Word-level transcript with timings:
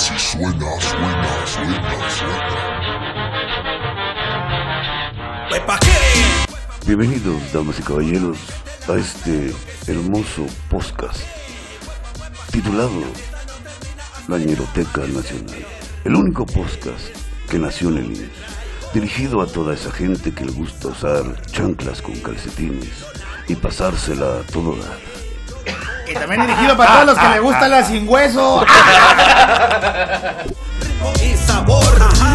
así 0.00 0.18
suena, 0.18 0.80
suena, 0.80 1.46
suena, 1.46 2.10
suena. 2.10 2.70
Bienvenidos, 6.86 7.52
damas 7.52 7.78
y 7.78 7.82
caballeros, 7.82 8.38
a 8.88 8.94
este 8.94 9.54
hermoso 9.86 10.46
podcast 10.70 11.20
titulado 12.50 13.02
La 14.26 14.38
Ñeroteca 14.38 15.02
Nacional. 15.02 15.66
El 16.04 16.14
único 16.16 16.46
podcast 16.46 17.14
que 17.50 17.58
nació 17.58 17.90
en 17.90 17.98
el 17.98 18.06
INS, 18.06 18.30
dirigido 18.94 19.42
a 19.42 19.46
toda 19.46 19.74
esa 19.74 19.92
gente 19.92 20.32
que 20.32 20.46
le 20.46 20.52
gusta 20.52 20.88
usar 20.88 21.42
chanclas 21.52 22.00
con 22.00 22.14
calcetines 22.20 23.04
y 23.48 23.54
pasársela 23.54 24.38
a 24.38 24.42
todo 24.50 24.76
dar. 24.76 25.09
Y 26.10 26.14
también 26.14 26.40
dirigido 26.40 26.76
para 26.76 26.92
todos 26.92 27.06
los 27.06 27.18
que 27.18 27.28
le 27.28 27.38
gusta 27.38 27.68
la 27.68 27.84
sin 27.84 28.08
hueso. 28.08 28.64
y 31.22 31.36
sabor 31.36 31.84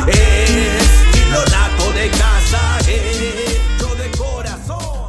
estilo 0.08 1.40
naco 1.52 1.92
de 1.92 2.10
casa 2.12 2.80
hecho 2.88 3.96
de 3.96 4.18
corazón 4.18 5.08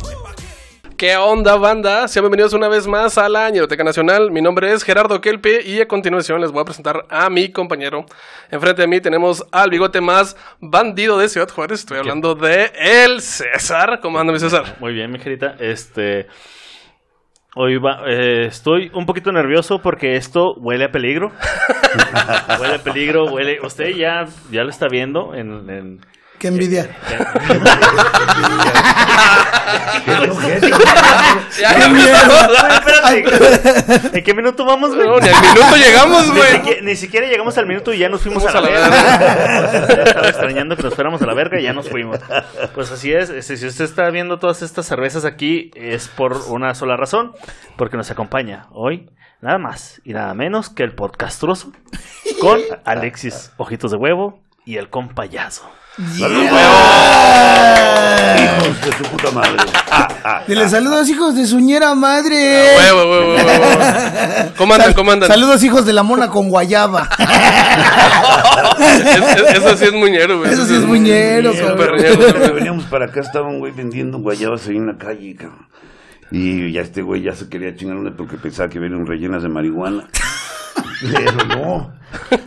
¿Qué 0.96 1.16
onda, 1.16 1.54
banda? 1.56 2.08
Sean 2.08 2.24
bienvenidos 2.24 2.54
una 2.54 2.66
vez 2.66 2.88
más 2.88 3.18
a 3.18 3.28
la 3.28 3.48
Ñeroteca 3.50 3.84
Nacional. 3.84 4.32
Mi 4.32 4.42
nombre 4.42 4.72
es 4.72 4.82
Gerardo 4.82 5.20
Kelpe 5.20 5.62
y 5.62 5.80
a 5.80 5.86
continuación 5.86 6.40
les 6.40 6.50
voy 6.50 6.62
a 6.62 6.64
presentar 6.64 7.06
a 7.08 7.30
mi 7.30 7.50
compañero. 7.50 8.04
Enfrente 8.50 8.82
de 8.82 8.88
mí 8.88 9.00
tenemos 9.00 9.46
al 9.52 9.70
bigote 9.70 10.00
más 10.00 10.36
bandido 10.58 11.18
de 11.18 11.28
Ciudad 11.28 11.48
Juárez. 11.48 11.80
Estoy 11.80 11.98
hablando 11.98 12.34
de 12.34 12.72
el 12.74 13.20
César. 13.20 14.00
¿Cómo 14.00 14.18
anda 14.18 14.32
mi 14.32 14.40
César? 14.40 14.74
Muy 14.80 14.92
bien, 14.92 15.12
mi 15.12 15.20
gerita. 15.20 15.54
Este. 15.60 16.26
Hoy 17.58 17.78
va, 17.78 18.02
eh, 18.06 18.48
estoy 18.48 18.90
un 18.92 19.06
poquito 19.06 19.32
nervioso 19.32 19.78
porque 19.78 20.16
esto 20.16 20.52
huele 20.58 20.84
a 20.84 20.88
peligro. 20.90 21.28
huele 22.60 22.74
a 22.74 22.78
peligro, 22.84 23.24
huele. 23.32 23.56
Usted 23.64 23.96
ya, 23.96 24.26
ya 24.50 24.62
lo 24.62 24.68
está 24.68 24.88
viendo 24.90 25.34
en. 25.34 25.70
en- 25.70 26.00
Qué 26.38 26.48
envidia. 26.48 26.88
Ay, 33.04 33.24
Espérate. 33.24 34.18
¿En 34.18 34.24
qué 34.24 34.34
minuto 34.34 34.64
vamos, 34.64 34.94
güey? 34.94 35.06
No, 35.06 35.18
ni 35.18 35.28
al 35.28 35.42
minuto 35.42 35.76
llegamos, 35.76 36.28
Ni 36.28 36.36
güey. 36.36 36.52
siquiera, 36.52 36.80
ni 36.82 36.96
siquiera 36.96 37.26
llegamos 37.28 37.58
al 37.58 37.66
minuto 37.66 37.92
y 37.92 37.98
ya 37.98 38.08
nos 38.08 38.22
fuimos 38.22 38.44
a 38.46 38.52
la, 38.52 38.58
a 38.58 38.60
la 38.62 38.68
verga. 38.70 40.02
Estaba 40.04 40.28
extrañando 40.28 40.76
que 40.76 40.82
nos 40.82 40.94
fuéramos 40.94 41.22
a 41.22 41.26
la 41.26 41.34
verga 41.34 41.58
y 41.60 41.64
ya 41.64 41.72
nos 41.72 41.88
fuimos. 41.88 42.18
Pues 42.74 42.90
así 42.90 43.12
es. 43.12 43.30
este, 43.30 43.56
si 43.56 43.66
usted 43.66 43.84
está 43.84 44.08
viendo 44.10 44.38
todas 44.38 44.62
estas 44.62 44.86
cervezas 44.86 45.24
aquí, 45.24 45.70
es 45.74 46.08
por 46.08 46.36
una 46.48 46.74
sola 46.74 46.96
razón. 46.96 47.32
Porque 47.76 47.96
nos 47.96 48.10
acompaña 48.10 48.66
hoy 48.72 49.10
nada 49.40 49.58
más 49.58 50.00
y 50.04 50.12
nada 50.12 50.32
menos 50.34 50.70
que 50.70 50.82
el 50.82 50.92
podcastroso 50.94 51.72
con 52.40 52.60
Alexis 52.84 53.52
Ojitos 53.56 53.90
de 53.90 53.96
Huevo 53.98 54.40
y 54.64 54.76
el 54.78 54.88
compayazo. 54.90 55.68
¡Hijos 55.98 56.20
de 58.84 58.92
su 58.98 59.02
puta 59.10 59.30
madre! 59.30 59.56
Ah, 59.90 60.08
ah, 60.24 60.42
Dile 60.46 60.68
saludos, 60.68 61.08
hijos 61.08 61.34
de 61.34 61.46
su 61.46 61.58
ñera 61.58 61.94
madre. 61.94 62.74
Huevo, 62.76 63.10
huevo, 63.10 63.34
huevo, 63.34 63.48
huevo. 63.48 64.52
¿Cómo 64.58 64.74
andan? 64.74 64.92
¿Cómo 64.92 65.12
andan? 65.12 65.28
Saludos, 65.28 65.62
hijos 65.64 65.86
de 65.86 65.92
la 65.94 66.02
mona 66.02 66.28
con 66.28 66.50
guayaba. 66.50 67.08
Es- 68.78 69.06
es- 69.06 69.56
eso 69.56 69.76
sí 69.76 69.84
es 69.86 69.92
muñero, 69.92 70.38
güey. 70.38 70.52
Eso 70.52 70.66
sí 70.66 70.74
es 70.74 70.82
muñero, 70.84 71.52
Súper 71.52 71.66
cabrón. 71.76 71.96
ñero, 72.00 72.16
Cuando 72.18 72.38
güey. 72.40 72.52
veníamos 72.52 72.84
para 72.84 73.06
acá 73.06 73.20
estaba 73.20 73.48
un 73.48 73.58
güey 73.60 73.72
vendiendo 73.72 74.18
guayabas 74.18 74.66
ahí 74.68 74.76
en 74.76 74.86
la 74.88 74.98
calle, 74.98 75.34
cabrón. 75.36 75.66
Y 76.30 76.72
ya 76.72 76.82
este 76.82 77.00
güey 77.02 77.22
ya 77.22 77.34
se 77.34 77.48
quería 77.48 77.74
chingar 77.74 77.96
una 77.96 78.14
porque 78.14 78.36
pensaba 78.36 78.68
que 78.68 78.78
venían 78.80 79.06
rellenas 79.06 79.42
de 79.42 79.48
marihuana. 79.48 80.08
Pero 81.00 81.32
no. 81.56 81.92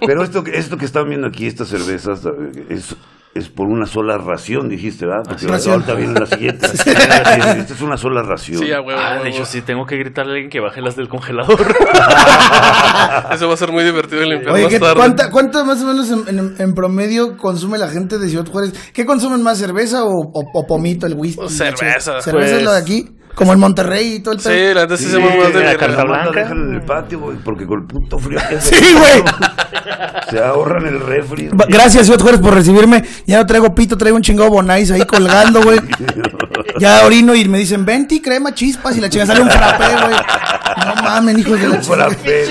Pero 0.05 0.23
esto, 0.23 0.43
que- 0.43 0.55
esto 0.57 0.77
que 0.77 0.85
están 0.85 1.07
viendo 1.09 1.25
aquí, 1.27 1.47
estas 1.47 1.67
cervezas, 1.69 2.21
es, 2.69 2.95
es 3.35 3.47
por 3.47 3.67
una 3.67 3.85
sola 3.85 4.17
ración, 4.17 4.67
dijiste, 4.69 5.05
¿verdad? 5.05 5.23
Porque 5.29 5.45
Ración. 5.47 5.73
ahorita 5.75 5.93
viene 5.93 6.19
la 6.19 6.25
siguiente. 6.25 6.65
Esta 6.75 7.61
es 7.73 7.81
una 7.81 7.95
sola 7.95 8.23
ración. 8.23 8.57
Sí, 8.59 8.71
a 8.71 8.81
huevo. 8.81 8.99
Ah, 8.99 9.19
de 9.23 9.29
hecho, 9.29 9.45
sí, 9.45 9.61
tengo 9.61 9.85
que 9.85 9.97
gritarle 9.97 10.31
a 10.31 10.35
alguien 10.35 10.49
que 10.49 10.59
baje 10.59 10.81
las 10.81 10.95
del 10.95 11.07
congelador. 11.07 11.59
Eso 13.33 13.47
va 13.47 13.53
a 13.53 13.57
ser 13.57 13.71
muy 13.71 13.83
divertido 13.83 14.21
de 14.21 14.27
limpiar 14.27 14.53
Oye, 14.53 14.63
más 14.63 14.73
¿qué- 14.73 14.79
tarde. 14.79 14.95
¿cuánta, 14.95 15.29
¿cuánto 15.31 15.65
más 15.65 15.81
o 15.81 15.85
menos 15.85 16.09
en, 16.11 16.39
en- 16.39 16.55
en 16.57 16.73
promedio 16.73 17.37
consume 17.37 17.77
la 17.77 17.87
gente 17.87 18.17
de 18.17 18.27
Ciudad 18.29 18.45
Juárez? 18.47 18.73
¿Qué 18.93 19.05
consumen 19.05 19.41
más, 19.43 19.57
cerveza 19.59 20.03
o, 20.03 20.09
o- 20.09 20.49
o 20.53 20.65
pomito, 20.67 21.05
el 21.05 21.13
whisky? 21.13 21.41
O 21.43 21.49
cerveza, 21.49 22.21
¿Cerveza 22.21 22.47
es 22.47 22.53
pues. 22.53 22.63
lo 22.63 22.71
de 22.71 22.77
aquí? 22.79 23.09
Como 23.39 23.53
en 23.53 23.59
Monterrey 23.59 24.15
y 24.15 24.19
todo 24.19 24.33
el 24.35 24.39
Sí, 24.41 24.49
la 24.73 24.81
neta 24.81 24.97
sí, 24.97 25.05
Sí, 25.05 25.11
somos 25.11 25.33
más 25.35 25.53
de 25.53 25.63
la 25.63 25.77
carta 25.77 26.03
blanca. 26.03 26.39
dejan 26.41 26.67
en 26.69 26.73
el 26.75 26.81
patio, 26.81 27.19
güey, 27.19 27.37
porque 27.37 27.65
con 27.65 27.79
el 27.79 27.85
puto 27.85 28.19
frío 28.19 28.37
que 28.49 28.55
hace, 28.57 28.75
Sí, 28.75 28.93
güey. 28.93 29.23
se 30.29 30.39
ahorran 30.43 30.85
el 30.85 30.99
refri. 30.99 31.47
Va- 31.49 31.65
Gracias, 31.67 32.05
Ciudad 32.05 32.19
Juárez, 32.21 32.41
por 32.41 32.53
recibirme. 32.53 33.03
Ya 33.25 33.37
no 33.37 33.45
traigo 33.45 33.73
pito, 33.73 33.97
traigo 33.97 34.17
un 34.17 34.21
chingado 34.23 34.49
bonais 34.49 34.91
ahí 34.91 35.01
colgando, 35.05 35.61
güey. 35.61 35.79
Ya 36.79 37.05
orino 37.05 37.33
y 37.35 37.45
me 37.47 37.57
dicen, 37.57 37.83
venti, 37.85 38.21
crema, 38.21 38.53
chispas 38.53 38.95
y 38.95 39.01
la 39.01 39.09
chingada 39.09 39.33
sale 39.33 39.41
un 39.43 39.49
frappé, 39.49 39.85
güey. 39.85 40.15
No 40.95 41.01
mames, 41.03 41.37
hijos 41.39 41.59
de 41.59 41.67
la 41.67 41.75
Un 41.75 41.81
chingada. 41.81 42.09
frappé. 42.09 42.45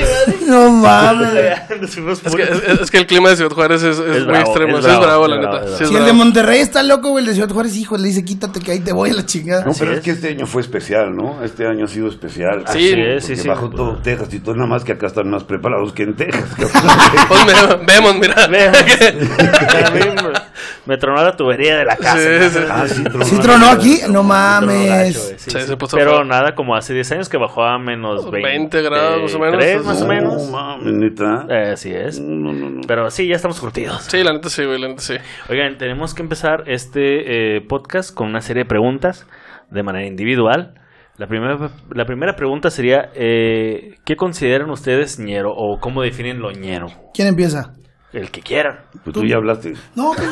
No 0.53 0.71
mames. 0.71 1.29
Es 1.79 2.35
que, 2.35 2.43
es, 2.43 2.81
es 2.81 2.91
que 2.91 2.99
el 2.99 3.07
clima 3.07 3.29
de 3.31 3.37
Ciudad 3.37 3.53
Juárez 3.53 3.83
es, 3.83 3.99
es 3.99 4.01
Es 4.01 4.07
muy 4.07 4.21
bravo, 4.33 4.47
extremo. 4.47 4.79
es 4.79 4.85
bravo, 4.85 5.03
bravo, 5.03 5.29
la 5.29 5.35
es 5.37 5.41
neta. 5.43 5.77
Sí, 5.77 5.83
es 5.85 5.89
Si 5.91 5.97
el 5.97 6.05
de. 6.07 6.13
Monterrey 6.13 6.61
está 6.61 6.83
loco, 6.83 7.11
güey, 7.11 7.23
el 7.25 7.29
de 7.29 7.35
Ciudad 7.35 7.51
Juárez, 7.53 7.77
hijo, 7.77 7.97
le 7.97 8.05
dice, 8.09 8.25
quítate 8.25 8.61
que 8.61 8.73
ahí 8.73 8.81
te 8.81 8.93
voy 8.93 9.11
a 9.11 9.15
la 9.15 9.27
chingada. 9.27 9.65
No, 9.65 9.73
pero 9.79 9.93
es 9.93 10.01
que 10.01 10.11
es. 10.11 10.17
este 10.17 10.29
año 10.31 10.47
fue 10.47 10.63
especial, 10.63 11.15
¿no? 11.15 11.43
Este 11.45 11.67
año 11.67 11.85
ha 11.85 11.89
sido 11.89 12.09
especial. 12.09 12.65
Sí, 12.73 12.95
sí, 13.21 13.37
sí. 13.37 13.47
bajo 13.49 13.69
todo 13.71 13.97
Texas 13.99 14.33
y 14.35 14.41
todo, 14.41 14.55
nada 14.57 14.67
más 14.69 14.85
que 14.85 14.93
acá 14.93 15.07
están 15.07 15.29
más 15.31 15.45
preparados 15.45 15.93
que 15.93 16.03
en 16.05 16.17
Texas. 16.17 16.45
Pues 17.29 17.45
me- 17.47 17.85
vemos, 17.87 18.17
mira. 18.19 18.49
Me, 20.87 20.97
tronó 20.97 21.23
la 21.23 21.37
tubería 21.37 21.77
de 21.77 21.85
la 21.85 21.97
casa. 21.97 22.19
Sí, 22.19 22.51
sí. 22.51 22.59
ah, 22.71 22.85
sí, 22.89 23.05
tronó. 23.05 23.25
¿Sí 23.25 23.37
tronó 23.39 23.69
aquí? 23.69 23.99
No 24.09 24.23
gacho, 24.23 24.25
mames. 24.25 24.89
güey, 24.89 25.13
sí, 25.39 25.51
Sí, 25.51 25.51
sí. 25.51 25.67
se 25.67 25.77
puso 25.77 25.97
Pero 25.97 26.25
nada, 26.25 26.55
como 26.55 26.75
hace 26.75 26.95
10 26.95 27.13
años 27.13 27.29
que 27.29 27.37
bajó 27.37 27.63
a 27.65 27.79
menos 27.79 28.31
20, 28.31 28.49
20 28.49 28.83
grados, 28.83 29.23
más 29.23 29.35
o 29.35 29.39
menos. 29.39 29.59
tres, 29.59 29.85
más 29.85 30.03
o 30.03 30.07
No, 30.47 30.53
mames, 30.53 30.93
neta. 30.95 31.47
Eh, 31.49 31.73
así 31.73 31.93
es. 31.93 32.21
No, 32.21 32.53
no, 32.53 32.71
no. 32.71 32.81
Pero 32.87 33.11
sí, 33.11 33.27
ya 33.29 33.37
estamos 33.37 33.61
curtidos. 33.61 34.03
Sí, 34.03 34.23
la 34.23 34.33
neta 34.33 34.49
sí, 34.49 34.65
güey, 34.65 34.81
la 34.81 34.89
neta 34.89 35.03
sí. 35.03 35.15
Oigan, 35.49 35.79
tenemos 35.79 36.15
que 36.15 36.23
empezar 36.23 36.65
este 36.67 37.57
eh, 37.57 37.61
podcast 37.61 38.15
con 38.15 38.29
una 38.29 38.41
serie 38.41 38.65
de 38.65 38.69
preguntas 38.69 39.27
de 39.71 39.83
manera 39.83 40.07
individual. 40.07 40.75
La 41.17 41.27
primera, 41.27 41.71
la 41.91 42.05
primera 42.05 42.37
pregunta 42.37 42.71
sería, 42.71 43.11
eh, 43.15 43.97
¿qué 44.05 44.15
consideran 44.15 44.71
ustedes 44.71 45.19
ñero 45.19 45.53
o 45.53 45.81
cómo 45.81 46.03
definen 46.03 46.39
lo 46.41 46.53
ñero? 46.53 46.87
¿Quién 47.13 47.29
empieza? 47.29 47.75
El 48.11 48.31
que 48.31 48.41
quieran. 48.41 48.79
Pues 49.05 49.13
tú 49.13 49.25
ya 49.27 49.37
hablaste. 49.37 49.75
No, 49.95 50.13
porque, 50.17 50.27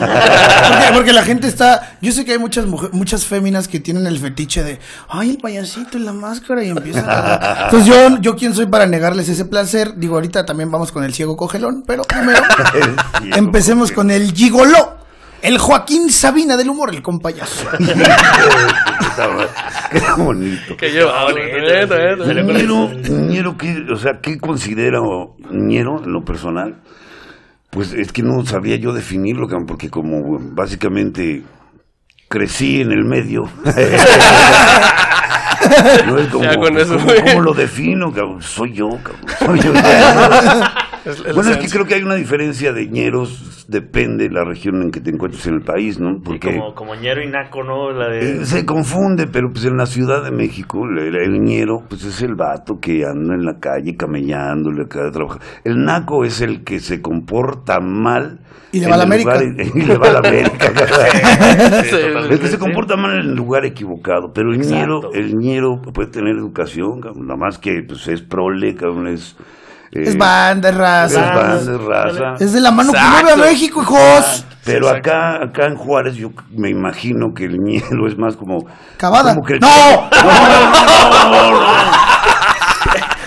porque 0.94 1.12
la 1.12 1.22
gente 1.22 1.46
está. 1.46 1.98
Yo 2.00 2.10
sé 2.10 2.24
que 2.24 2.32
hay 2.32 2.38
muchas 2.38 2.64
mujeres, 2.66 2.94
muchas 2.94 3.26
féminas 3.26 3.68
que 3.68 3.80
tienen 3.80 4.06
el 4.06 4.18
fetiche 4.18 4.62
de. 4.64 4.78
Ay, 5.10 5.30
el 5.30 5.36
payasito 5.38 5.98
y 5.98 6.00
la 6.00 6.14
máscara 6.14 6.64
y 6.64 6.70
empiezan. 6.70 7.04
a- 7.06 7.64
Entonces, 7.64 7.86
yo, 7.86 8.18
yo, 8.22 8.34
¿quién 8.36 8.54
soy 8.54 8.64
para 8.66 8.86
negarles 8.86 9.28
ese 9.28 9.44
placer? 9.44 9.94
Digo, 9.96 10.14
ahorita 10.14 10.46
también 10.46 10.70
vamos 10.70 10.90
con 10.90 11.04
el 11.04 11.12
ciego 11.12 11.36
cogelón, 11.36 11.84
pero 11.86 12.02
primero 12.04 12.40
empecemos 13.36 13.92
con 13.92 14.10
el 14.10 14.32
gigoló. 14.32 14.96
El 15.42 15.58
Joaquín 15.58 16.10
Sabina 16.10 16.56
del 16.56 16.70
humor, 16.70 16.94
el 16.94 17.02
compayazo. 17.02 17.66
Qué 19.92 20.00
bonito. 20.16 20.76
Que 20.76 20.90
lleva, 20.90 21.30
güey. 21.30 21.52
Neta, 21.60 21.96
neta. 21.96 22.24
Ñero, 22.52 22.90
ñero, 22.92 23.56
¿qué, 23.56 23.84
o 23.92 23.96
sea, 23.96 24.20
¿qué 24.20 24.38
considero 24.38 25.36
ñero 25.50 26.02
en 26.02 26.12
lo 26.12 26.24
personal? 26.24 26.76
Pues 27.70 27.92
es 27.92 28.12
que 28.12 28.22
no 28.22 28.44
sabría 28.46 28.76
yo 28.76 28.92
definirlo, 28.92 29.48
porque 29.66 29.90
como 29.90 30.38
básicamente 30.52 31.42
crecí 32.28 32.80
en 32.80 32.92
el 32.92 33.04
medio. 33.04 33.48
no 36.06 36.18
es 36.18 36.28
como, 36.28 36.44
Ya 36.44 36.56
con 36.56 36.78
eso, 36.78 36.94
¿cómo, 36.94 37.04
güey. 37.06 37.22
cómo 37.22 37.40
lo 37.42 37.54
defino, 37.54 38.12
cabrón? 38.12 38.42
Soy 38.42 38.72
yo, 38.72 38.88
cabrón. 39.02 39.26
Soy 39.38 39.60
yo. 39.60 39.72
es 41.06 41.34
bueno, 41.34 41.50
es 41.50 41.58
que 41.58 41.68
creo 41.68 41.84
que 41.86 41.94
hay 41.94 42.02
una 42.02 42.14
diferencia 42.16 42.72
de 42.72 42.86
ñeros, 42.88 43.64
depende 43.68 44.24
de 44.28 44.30
la 44.34 44.44
región 44.44 44.82
en 44.82 44.90
que 44.90 45.00
te 45.00 45.10
encuentres 45.10 45.46
en 45.46 45.54
el 45.54 45.60
país, 45.62 45.98
¿no? 46.00 46.18
Porque 46.24 46.56
como, 46.58 46.74
como 46.74 46.94
ñero 46.94 47.22
y 47.22 47.28
naco, 47.28 47.62
¿no? 47.62 47.90
La 47.92 48.08
de... 48.08 48.42
eh, 48.42 48.44
se 48.44 48.64
confunde, 48.66 49.26
pero 49.26 49.48
pues 49.52 49.64
en 49.64 49.76
la 49.76 49.86
Ciudad 49.86 50.24
de 50.24 50.30
México, 50.30 50.84
el, 50.84 51.14
el 51.16 51.40
ñero, 51.42 51.78
pues 51.88 52.04
es 52.04 52.22
el 52.22 52.34
vato 52.34 52.74
que 52.80 53.04
anda 53.04 53.34
en 53.34 53.44
la 53.44 53.58
calle 53.60 53.96
camellándole 53.96 54.82
acá 54.84 55.04
de 55.04 55.10
trabajar. 55.10 55.40
El 55.64 55.84
naco 55.84 56.24
es 56.24 56.40
el 56.40 56.64
que 56.64 56.80
se 56.80 57.00
comporta 57.00 57.80
mal. 57.80 58.40
Y 58.72 58.80
le 58.80 58.88
va 58.88 58.94
a 58.94 58.98
la 58.98 59.04
América. 59.04 59.40
lugar- 59.40 59.66
y 59.74 59.82
le 59.82 59.96
va 59.96 60.08
a 60.08 60.12
la 60.12 60.18
América. 60.28 60.72
Sí, 61.84 61.96
el 62.30 62.38
que 62.40 62.46
se 62.48 62.58
comporta 62.58 62.96
mal 62.96 63.12
en 63.20 63.30
el 63.30 63.34
lugar 63.34 63.64
equivocado. 63.64 64.32
Pero 64.34 64.50
el 64.50 64.56
Exacto. 64.56 64.76
ñero, 64.76 65.12
el 65.14 65.36
ñero 65.36 65.80
puede 65.94 66.10
tener 66.10 66.36
educación, 66.36 67.00
cabrón, 67.00 67.26
nada 67.26 67.38
más 67.38 67.58
que 67.58 67.82
pues 67.86 68.06
es 68.08 68.22
prole, 68.22 68.74
cabrón, 68.74 69.06
es... 69.08 69.36
eh, 69.92 70.02
Es 70.06 70.16
banda, 70.18 70.68
es 70.68 70.74
es 70.74 70.80
raza. 70.80 71.20
banda, 71.34 71.72
es 71.72 71.80
raza. 71.80 72.34
Es 72.44 72.52
de 72.52 72.60
la 72.60 72.70
mano 72.70 72.92
que 72.92 72.98
Exacto. 72.98 73.22
mueve 73.24 73.32
a 73.32 73.36
México, 73.46 73.82
hijos. 73.82 74.44
Pero 74.64 74.88
acá, 74.88 75.42
acá 75.44 75.66
en 75.66 75.76
Juárez 75.76 76.16
yo 76.16 76.30
me 76.50 76.70
imagino 76.70 77.32
que 77.34 77.44
el 77.44 77.58
ñero 77.60 78.08
es 78.08 78.16
más 78.18 78.36
como... 78.36 78.66
Cavada. 78.96 79.34
como 79.34 79.46
que- 79.46 79.58
¡No! 79.60 79.68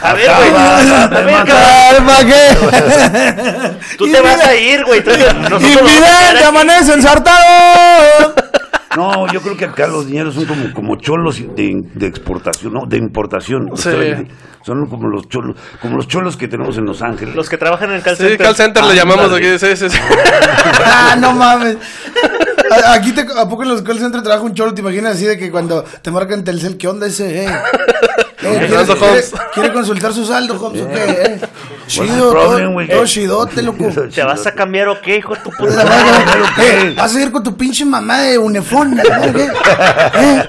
A 0.01 0.13
ver, 0.13 0.31
güey. 0.33 0.49
A 0.55 1.07
ver, 1.07 1.45
cabrón. 1.45 1.47
Ay, 1.51 1.97
¿para 2.05 2.25
qué? 2.25 3.77
Tú 3.97 4.09
te 4.09 4.21
vas 4.21 4.41
a 4.45 4.55
ir, 4.55 4.85
güey. 4.85 4.99
A 4.99 5.03
quedar 5.03 5.35
¡Invidente, 5.51 6.37
aquí. 6.37 6.43
amanece 6.47 6.93
ensartado! 6.93 8.28
No, 8.99 9.27
yo 9.31 9.39
creo 9.41 9.55
que 9.55 9.65
acá 9.65 9.87
los 9.87 10.07
dineros 10.07 10.35
son 10.35 10.45
como, 10.45 10.73
como 10.73 10.95
cholos 10.97 11.41
de, 11.55 11.73
de 11.93 12.07
exportación, 12.07 12.73
no, 12.73 12.81
de 12.85 12.97
importación. 12.97 13.69
Sí. 13.75 13.89
son 14.61 14.85
como 14.87 15.07
los 15.07 15.29
cholos, 15.29 15.55
como 15.81 15.95
los 15.95 16.07
cholos 16.07 16.35
que 16.35 16.47
tenemos 16.49 16.77
en 16.77 16.85
Los 16.85 17.01
Ángeles. 17.01 17.33
Los 17.33 17.47
que 17.49 17.57
trabajan 17.57 17.91
en 17.91 17.95
el 17.95 18.01
call 18.01 18.17
Sí, 18.17 18.23
center. 18.23 18.45
call 18.45 18.55
center 18.55 18.83
le 18.83 18.95
llamamos 18.95 19.31
aquí. 19.31 19.57
Sí, 19.57 19.75
sí, 19.75 19.89
sí. 19.89 19.97
ah, 20.85 21.15
no 21.19 21.33
mames. 21.33 21.77
Aquí 22.87 23.11
te, 23.11 23.21
¿A 23.37 23.47
poco 23.47 23.63
en 23.63 23.69
los 23.69 23.81
call 23.81 23.99
centers 23.99 24.23
trabaja 24.23 24.43
un 24.43 24.53
cholo? 24.53 24.73
¿Te 24.73 24.81
imaginas 24.81 25.15
así 25.15 25.25
de 25.25 25.37
que 25.37 25.51
cuando 25.51 25.83
te 26.01 26.11
marcan 26.11 26.43
Telcel, 26.43 26.77
¿qué 26.77 26.87
onda 26.87 27.07
ese? 27.07 27.45
Eh? 27.45 27.49
Eh, 28.41 28.67
¿quiere, 28.69 28.85
quiere- 28.85 29.23
quiere 29.53 29.73
consultar 29.73 30.13
su 30.13 30.25
saldo, 30.25 30.53
Holmes? 30.59 30.83
¿o 30.83 30.89
qué? 30.89 31.03
Eh? 31.03 31.39
Chido, 31.87 32.31
problem, 32.31 32.87
todo, 32.87 33.05
chidote, 33.05 33.61
loco. 33.61 33.85
¿Te 34.15 34.23
vas 34.23 34.47
a 34.47 34.53
cambiar 34.53 34.87
o 34.87 35.01
qué, 35.01 35.17
hijo 35.17 35.35
de 35.35 35.41
tu 35.41 35.49
puta 35.51 35.83
eh, 36.57 36.93
vas 36.95 37.15
a 37.15 37.21
ir 37.21 37.31
con 37.31 37.43
tu 37.43 37.57
pinche 37.57 37.83
mamá 37.83 38.21
de 38.21 38.37
unefón, 38.37 38.95
¿la 38.95 39.19
verga? 39.19 39.53
¿Eh? 40.15 40.47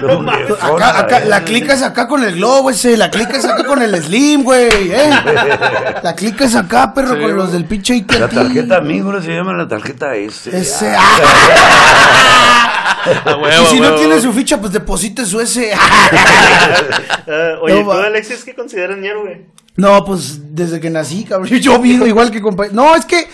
Acá, 0.60 0.98
acá, 1.00 1.20
la 1.20 1.42
clica 1.44 1.74
es 1.74 1.82
acá 1.82 2.08
con 2.08 2.24
el 2.24 2.36
globo 2.36 2.70
ese, 2.70 2.96
la 2.96 3.10
clica 3.10 3.36
es 3.36 3.44
acá 3.44 3.64
con 3.64 3.82
el 3.82 3.94
slim, 4.02 4.42
güey, 4.42 4.92
¿eh? 4.92 5.10
La 6.02 6.14
clica 6.14 6.44
es 6.44 6.54
acá, 6.56 6.94
perro, 6.94 7.14
Sí, 7.14 7.20
con 7.20 7.36
los 7.36 7.52
del 7.52 7.64
pinche 7.66 7.94
AT&T. 7.98 8.18
La 8.18 8.28
tarjeta 8.28 8.76
amigo 8.78 9.20
se 9.20 9.34
llama 9.34 9.52
la 9.52 9.68
tarjeta 9.68 10.14
S. 10.14 10.56
Ese, 10.56 10.94
Ah, 13.02 13.36
huevo, 13.36 13.62
y 13.62 13.66
si 13.66 13.80
no 13.80 13.94
tiene 13.94 14.20
su 14.20 14.32
ficha, 14.32 14.60
pues 14.60 14.72
deposite 14.72 15.24
su 15.24 15.40
ese. 15.40 15.72
Ah, 15.72 17.58
oye, 17.62 17.82
No, 17.82 17.90
¿tú. 17.90 17.92
Alexis, 17.92 18.44
qué 18.44 18.54
consideras 18.54 18.98
ñero, 18.98 19.22
güey? 19.22 19.46
No, 19.80 20.04
pues 20.04 20.40
desde 20.54 20.78
que 20.80 20.90
nací, 20.90 21.24
cabrón. 21.24 21.48
Yo 21.60 21.78
vivo 21.80 22.06
igual 22.06 22.30
que 22.30 22.40
compañero. 22.40 22.74
No, 22.76 22.94
es 22.94 23.04
que, 23.06 23.26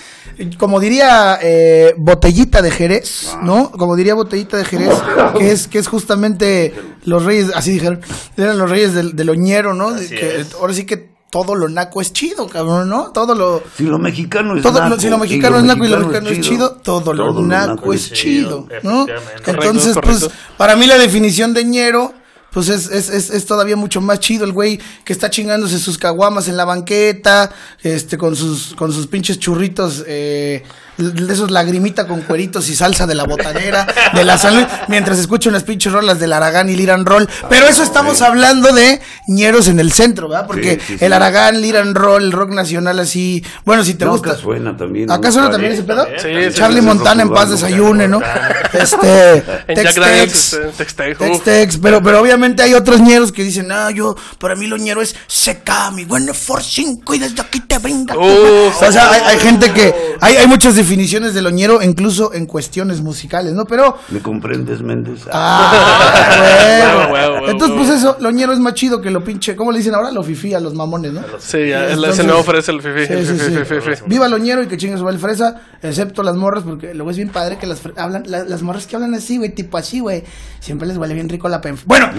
como 0.58 0.78
diría 0.80 1.38
eh, 1.42 1.94
botellita 1.96 2.62
de 2.62 2.70
Jerez, 2.70 3.36
¿no? 3.42 3.70
Como 3.72 3.96
diría 3.96 4.14
botellita 4.14 4.56
de 4.56 4.64
Jerez, 4.64 4.94
que 5.38 5.50
es, 5.50 5.66
que 5.68 5.78
es 5.78 5.88
justamente 5.88 6.74
los 7.04 7.24
reyes, 7.24 7.50
así 7.54 7.72
dijeron, 7.72 8.00
eran 8.36 8.58
los 8.58 8.70
reyes 8.70 8.94
del, 8.94 9.16
del 9.16 9.30
oñero, 9.30 9.74
¿no? 9.74 9.92
De 9.92 10.04
Así 10.04 10.14
que, 10.14 10.40
es. 10.40 10.54
ahora 10.54 10.72
sí 10.74 10.84
que 10.86 11.14
todo 11.28 11.54
lo 11.56 11.68
naco 11.68 12.00
es 12.00 12.12
chido, 12.12 12.46
cabrón, 12.48 12.88
¿no? 12.88 13.10
Todo 13.12 13.34
lo. 13.34 13.62
Si 13.76 13.82
lo 13.82 13.98
mexicano 13.98 14.56
es 14.56 14.62
Todo, 14.62 14.78
naco, 14.78 14.90
lo- 14.94 15.00
si 15.00 15.10
lo 15.10 15.18
mexicano 15.18 15.58
es 15.58 15.64
naco 15.64 15.84
y 15.84 15.88
lo 15.88 15.98
mexicano 15.98 16.28
es 16.30 16.40
chido, 16.40 16.70
todo 16.82 17.12
lo 17.12 17.40
naco 17.42 17.92
es 17.92 18.12
chido, 18.12 18.68
chido, 18.68 18.80
¿no? 18.82 19.06
Entonces, 19.46 19.94
Correcto, 19.94 20.00
pues, 20.02 20.30
para 20.56 20.76
mí 20.76 20.86
la 20.86 20.96
definición 20.98 21.52
de 21.52 21.64
ñero, 21.64 22.14
pues 22.56 22.70
es, 22.70 22.88
es, 22.88 23.10
es, 23.10 23.28
es 23.28 23.44
todavía 23.44 23.76
mucho 23.76 24.00
más 24.00 24.18
chido 24.18 24.46
el 24.46 24.52
güey 24.52 24.80
que 25.04 25.12
está 25.12 25.28
chingándose 25.28 25.78
sus 25.78 25.98
caguamas 25.98 26.48
en 26.48 26.56
la 26.56 26.64
banqueta, 26.64 27.52
este, 27.82 28.16
con 28.16 28.34
sus, 28.34 28.74
con 28.76 28.94
sus 28.94 29.08
pinches 29.08 29.38
churritos, 29.38 30.02
eh, 30.06 30.62
de 30.98 31.32
esos 31.32 31.50
lagrimita 31.50 32.06
con 32.06 32.22
cueritos 32.22 32.68
y 32.68 32.76
salsa 32.76 33.06
de 33.06 33.14
la 33.14 33.24
botanera, 33.24 33.86
de 34.14 34.24
la 34.24 34.38
San 34.38 34.54
Luis, 34.54 34.66
mientras 34.88 35.18
escucha 35.18 35.48
unas 35.48 35.62
pinches 35.64 35.92
rolas 35.92 36.18
del 36.18 36.32
Aragán 36.32 36.68
y 36.68 36.74
el 36.74 36.80
Iran 36.80 37.04
Roll. 37.04 37.28
Pero 37.48 37.66
eso 37.66 37.82
estamos 37.82 38.22
hablando 38.22 38.72
de 38.72 39.00
ñeros 39.28 39.68
en 39.68 39.78
el 39.80 39.92
centro, 39.92 40.28
¿verdad? 40.28 40.46
Porque 40.46 40.74
Sí, 40.76 40.80
sí, 40.86 40.98
sí. 40.98 41.04
el 41.04 41.12
Aragán, 41.12 41.56
el 41.56 41.64
Iran 41.64 41.94
Roll, 41.94 42.24
el 42.24 42.32
rock 42.32 42.50
nacional 42.50 42.98
así, 42.98 43.44
bueno, 43.64 43.84
si 43.84 43.94
te 43.94 44.04
No, 44.04 44.12
gusta. 44.12 44.30
acá 44.32 44.38
suena 44.40 44.76
también. 44.76 45.10
¿Acá 45.10 45.28
¿no? 45.28 45.32
suena 45.32 45.50
también 45.50 45.72
ese 45.72 45.82
pedo? 45.82 46.06
Sí, 46.20 46.28
sí, 46.50 46.54
Charlie 46.54 46.80
sí, 46.80 46.86
Montana 46.86 47.22
en 47.22 47.30
paz 47.30 47.50
desayune, 47.50 48.08
¿no? 48.08 48.20
Este, 48.72 49.42
Tex-Tex. 49.74 50.52
este, 50.78 51.14
Tex-Tex, 51.14 51.78
pero, 51.80 52.02
pero 52.02 52.20
obviamente 52.20 52.62
hay 52.62 52.74
otros 52.74 53.00
ñeros 53.00 53.32
que 53.32 53.42
dicen, 53.44 53.70
ah, 53.72 53.90
yo, 53.90 54.16
para 54.38 54.54
mí 54.54 54.66
lo 54.66 54.76
ñero 54.76 55.00
es 55.02 55.14
seca, 55.26 55.90
mi 55.90 56.04
bueno 56.04 56.34
for 56.34 56.62
5 56.62 57.14
y 57.14 57.18
desde 57.18 57.40
aquí 57.40 57.60
te 57.60 57.78
brinda. 57.78 58.14
tu 58.14 58.20
Uf. 58.20 58.80
ma-". 58.82 58.88
o 58.88 58.92
sea, 58.92 59.10
hay, 59.12 59.22
hay 59.26 59.38
gente 59.38 59.72
que, 59.72 59.94
hay, 60.20 60.36
hay 60.36 60.46
muchas 60.46 60.76
definiciones 60.86 61.34
de 61.34 61.42
lo 61.42 61.50
ñero, 61.50 61.82
incluso 61.82 62.32
en 62.32 62.46
cuestiones 62.46 63.00
musicales, 63.00 63.52
¿no? 63.54 63.64
Pero, 63.64 63.98
¿Me 64.08 64.20
comprendes, 64.20 64.80
Méndez? 64.82 65.22
ah, 65.32 67.08
huevo, 67.12 67.48
Entonces, 67.48 67.76
pues 67.76 67.90
eso, 67.90 68.16
lo 68.20 68.30
ñero 68.30 68.52
es 68.52 68.58
más 68.60 68.74
chido 68.74 69.00
que 69.00 69.10
lo 69.10 69.24
pinche, 69.24 69.56
¿cómo 69.56 69.72
le 69.72 69.78
dicen 69.78 69.94
ahora? 69.94 70.10
Lo 70.12 70.22
fifí 70.22 70.54
a 70.54 70.60
los 70.60 70.74
mamones, 70.74 71.12
¿no? 71.12 71.22
Sí, 71.38 71.68
ya, 71.68 71.88
Entonces- 71.90 72.14
ese 72.14 72.24
nuevo 72.24 72.40
ofrece 72.40 72.70
el 72.72 72.80
fifi. 72.82 73.06
Sí, 73.06 73.12
el 73.12 73.26
sí, 73.26 73.32
fifi, 73.32 73.44
sí. 73.44 73.58
fifi, 73.64 73.80
fifi. 73.80 74.02
Viva 74.06 74.28
Loñero 74.28 74.62
y 74.62 74.66
que 74.68 74.76
chingue 74.76 74.96
su 74.98 75.08
el 75.08 75.18
fresa, 75.18 75.60
excepto 75.82 76.22
las 76.22 76.36
morras, 76.36 76.62
porque 76.64 76.94
luego 76.94 77.10
es 77.10 77.16
bien 77.16 77.30
padre 77.30 77.58
que 77.58 77.66
las 77.66 77.80
hablan, 77.96 78.22
la- 78.26 78.44
las 78.44 78.62
morras 78.62 78.86
que 78.86 78.94
hablan 78.96 79.14
así, 79.14 79.38
güey, 79.38 79.50
tipo 79.54 79.78
así, 79.78 80.00
güey. 80.00 80.22
Siempre 80.60 80.86
les 80.86 80.96
huele 80.96 81.14
bien 81.14 81.28
rico 81.28 81.48
la 81.48 81.60
penf. 81.60 81.82
Bueno, 81.86 82.10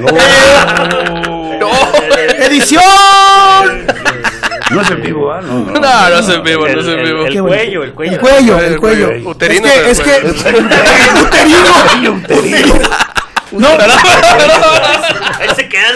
edición. 2.40 2.81
No 4.72 4.81
es 4.81 4.92
en 4.92 5.02
vivo, 5.02 5.31
¿ah? 5.31 5.42
No, 5.42 5.60
no. 5.60 5.72
No, 5.72 5.80
no 6.10 6.19
es 6.19 6.30
en 6.30 6.44
vivo, 6.44 6.62
no 6.62 6.68
El, 6.68 6.80
es 6.80 6.86
en 6.88 7.00
el- 7.00 7.06
vivo. 7.06 7.25
el 7.25 7.42
bueno. 7.42 7.48
cuello, 7.56 7.84
el 7.84 7.94
cuello. 7.94 8.14
El 8.14 8.19
cuello, 8.19 8.60
el 8.60 8.66
El 8.74 8.80
cuello. 8.80 9.30
Uterino, 9.30 9.68
es 9.68 10.00
que, 10.02 10.16
es 10.18 10.44
que, 10.44 10.52
cuello. 10.52 12.14
uterino. 12.14 12.14
Uterino. 12.14 12.74
No, 13.50 13.69
Ahí 13.69 15.50
se 15.56 15.69
quedan. 15.69 15.96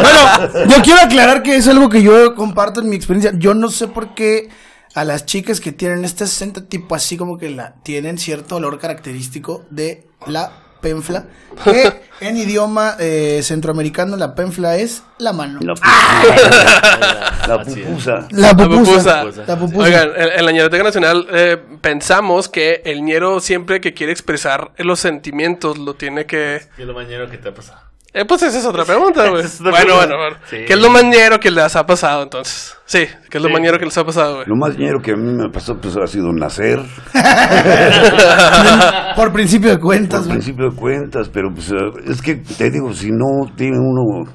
bueno, 0.00 0.68
yo 0.68 0.82
quiero 0.84 1.00
aclarar 1.00 1.42
que 1.42 1.56
es 1.56 1.66
algo 1.66 1.88
que 1.88 2.02
yo 2.04 2.36
comparto 2.36 2.80
en 2.80 2.88
mi 2.88 2.94
experiencia. 2.94 3.32
Yo 3.36 3.52
no 3.52 3.68
sé 3.68 3.88
por 3.88 4.14
qué 4.14 4.48
a 4.94 5.02
las 5.04 5.26
chicas 5.26 5.60
que 5.60 5.72
tienen 5.72 6.04
este 6.04 6.22
acento 6.22 6.62
tipo 6.62 6.94
así 6.94 7.16
como 7.16 7.36
que 7.36 7.50
la 7.50 7.74
tienen 7.82 8.16
cierto 8.16 8.56
olor 8.56 8.78
característico 8.78 9.64
de 9.70 10.06
la 10.26 10.52
penfla, 10.82 11.24
que 11.64 12.02
en 12.20 12.36
idioma 12.36 12.96
eh, 12.98 13.40
centroamericano 13.42 14.16
la 14.18 14.34
penfla 14.34 14.76
es 14.76 15.02
la 15.18 15.32
mano. 15.32 15.60
La 15.62 15.74
pupusa. 15.74 17.46
La 17.46 17.64
pupusa. 17.64 18.26
La 18.30 18.56
pupusa. 18.56 19.24
La 19.46 19.58
pupusa. 19.58 19.78
Oigan, 19.78 20.10
en, 20.14 20.38
en 20.38 20.44
la 20.44 20.52
Ñeroteca 20.52 20.84
Nacional 20.84 21.26
eh, 21.32 21.56
pensamos 21.80 22.48
que 22.50 22.82
el 22.84 23.02
ñero 23.02 23.40
siempre 23.40 23.80
que 23.80 23.94
quiere 23.94 24.12
expresar 24.12 24.72
los 24.76 25.00
sentimientos 25.00 25.78
lo 25.78 25.94
tiene 25.94 26.26
que... 26.26 26.60
¿Qué 26.76 26.82
es 26.82 26.88
lo 26.88 26.94
mañero 26.94 27.30
que 27.30 27.38
te 27.38 27.48
ha 27.48 27.54
pasado? 27.54 27.91
Eh, 28.14 28.26
pues 28.26 28.42
esa 28.42 28.58
es 28.58 28.66
otra 28.66 28.84
pregunta, 28.84 29.26
güey. 29.30 29.42
Bueno, 29.60 29.94
bueno, 29.96 30.16
bueno. 30.18 30.36
Sí. 30.50 30.58
¿Qué 30.66 30.74
es 30.74 30.82
lo 30.82 30.90
mañero 30.90 31.40
que 31.40 31.50
les 31.50 31.74
ha 31.76 31.86
pasado 31.86 32.24
entonces? 32.24 32.76
Sí, 32.84 33.06
¿qué 33.30 33.38
es 33.38 33.42
lo 33.42 33.48
Sí. 33.48 33.54
mañero 33.54 33.78
que 33.78 33.86
les 33.86 33.96
ha 33.96 34.04
pasado, 34.04 34.34
güey? 34.36 34.46
Lo 34.48 34.56
más 34.56 34.76
dinero 34.76 35.00
que 35.00 35.12
a 35.12 35.16
mí 35.16 35.32
me 35.32 35.48
pasó 35.48 35.76
pues, 35.80 35.96
ha 35.96 36.06
sido 36.06 36.30
nacer, 36.32 36.78
Por 39.16 39.32
principio 39.32 39.70
de 39.70 39.76
por 39.76 39.86
cuentas. 39.86 40.20
güey. 40.26 40.38
principio 40.38 40.70
de 40.70 40.76
cuentas, 40.76 41.28
pero 41.32 41.48
pues 41.54 41.72
es 42.06 42.22
que 42.22 42.36
te 42.36 42.70
digo, 42.70 42.92
si 42.92 43.10
no 43.10 43.50
tiene 43.56 43.78
uno 43.78 44.30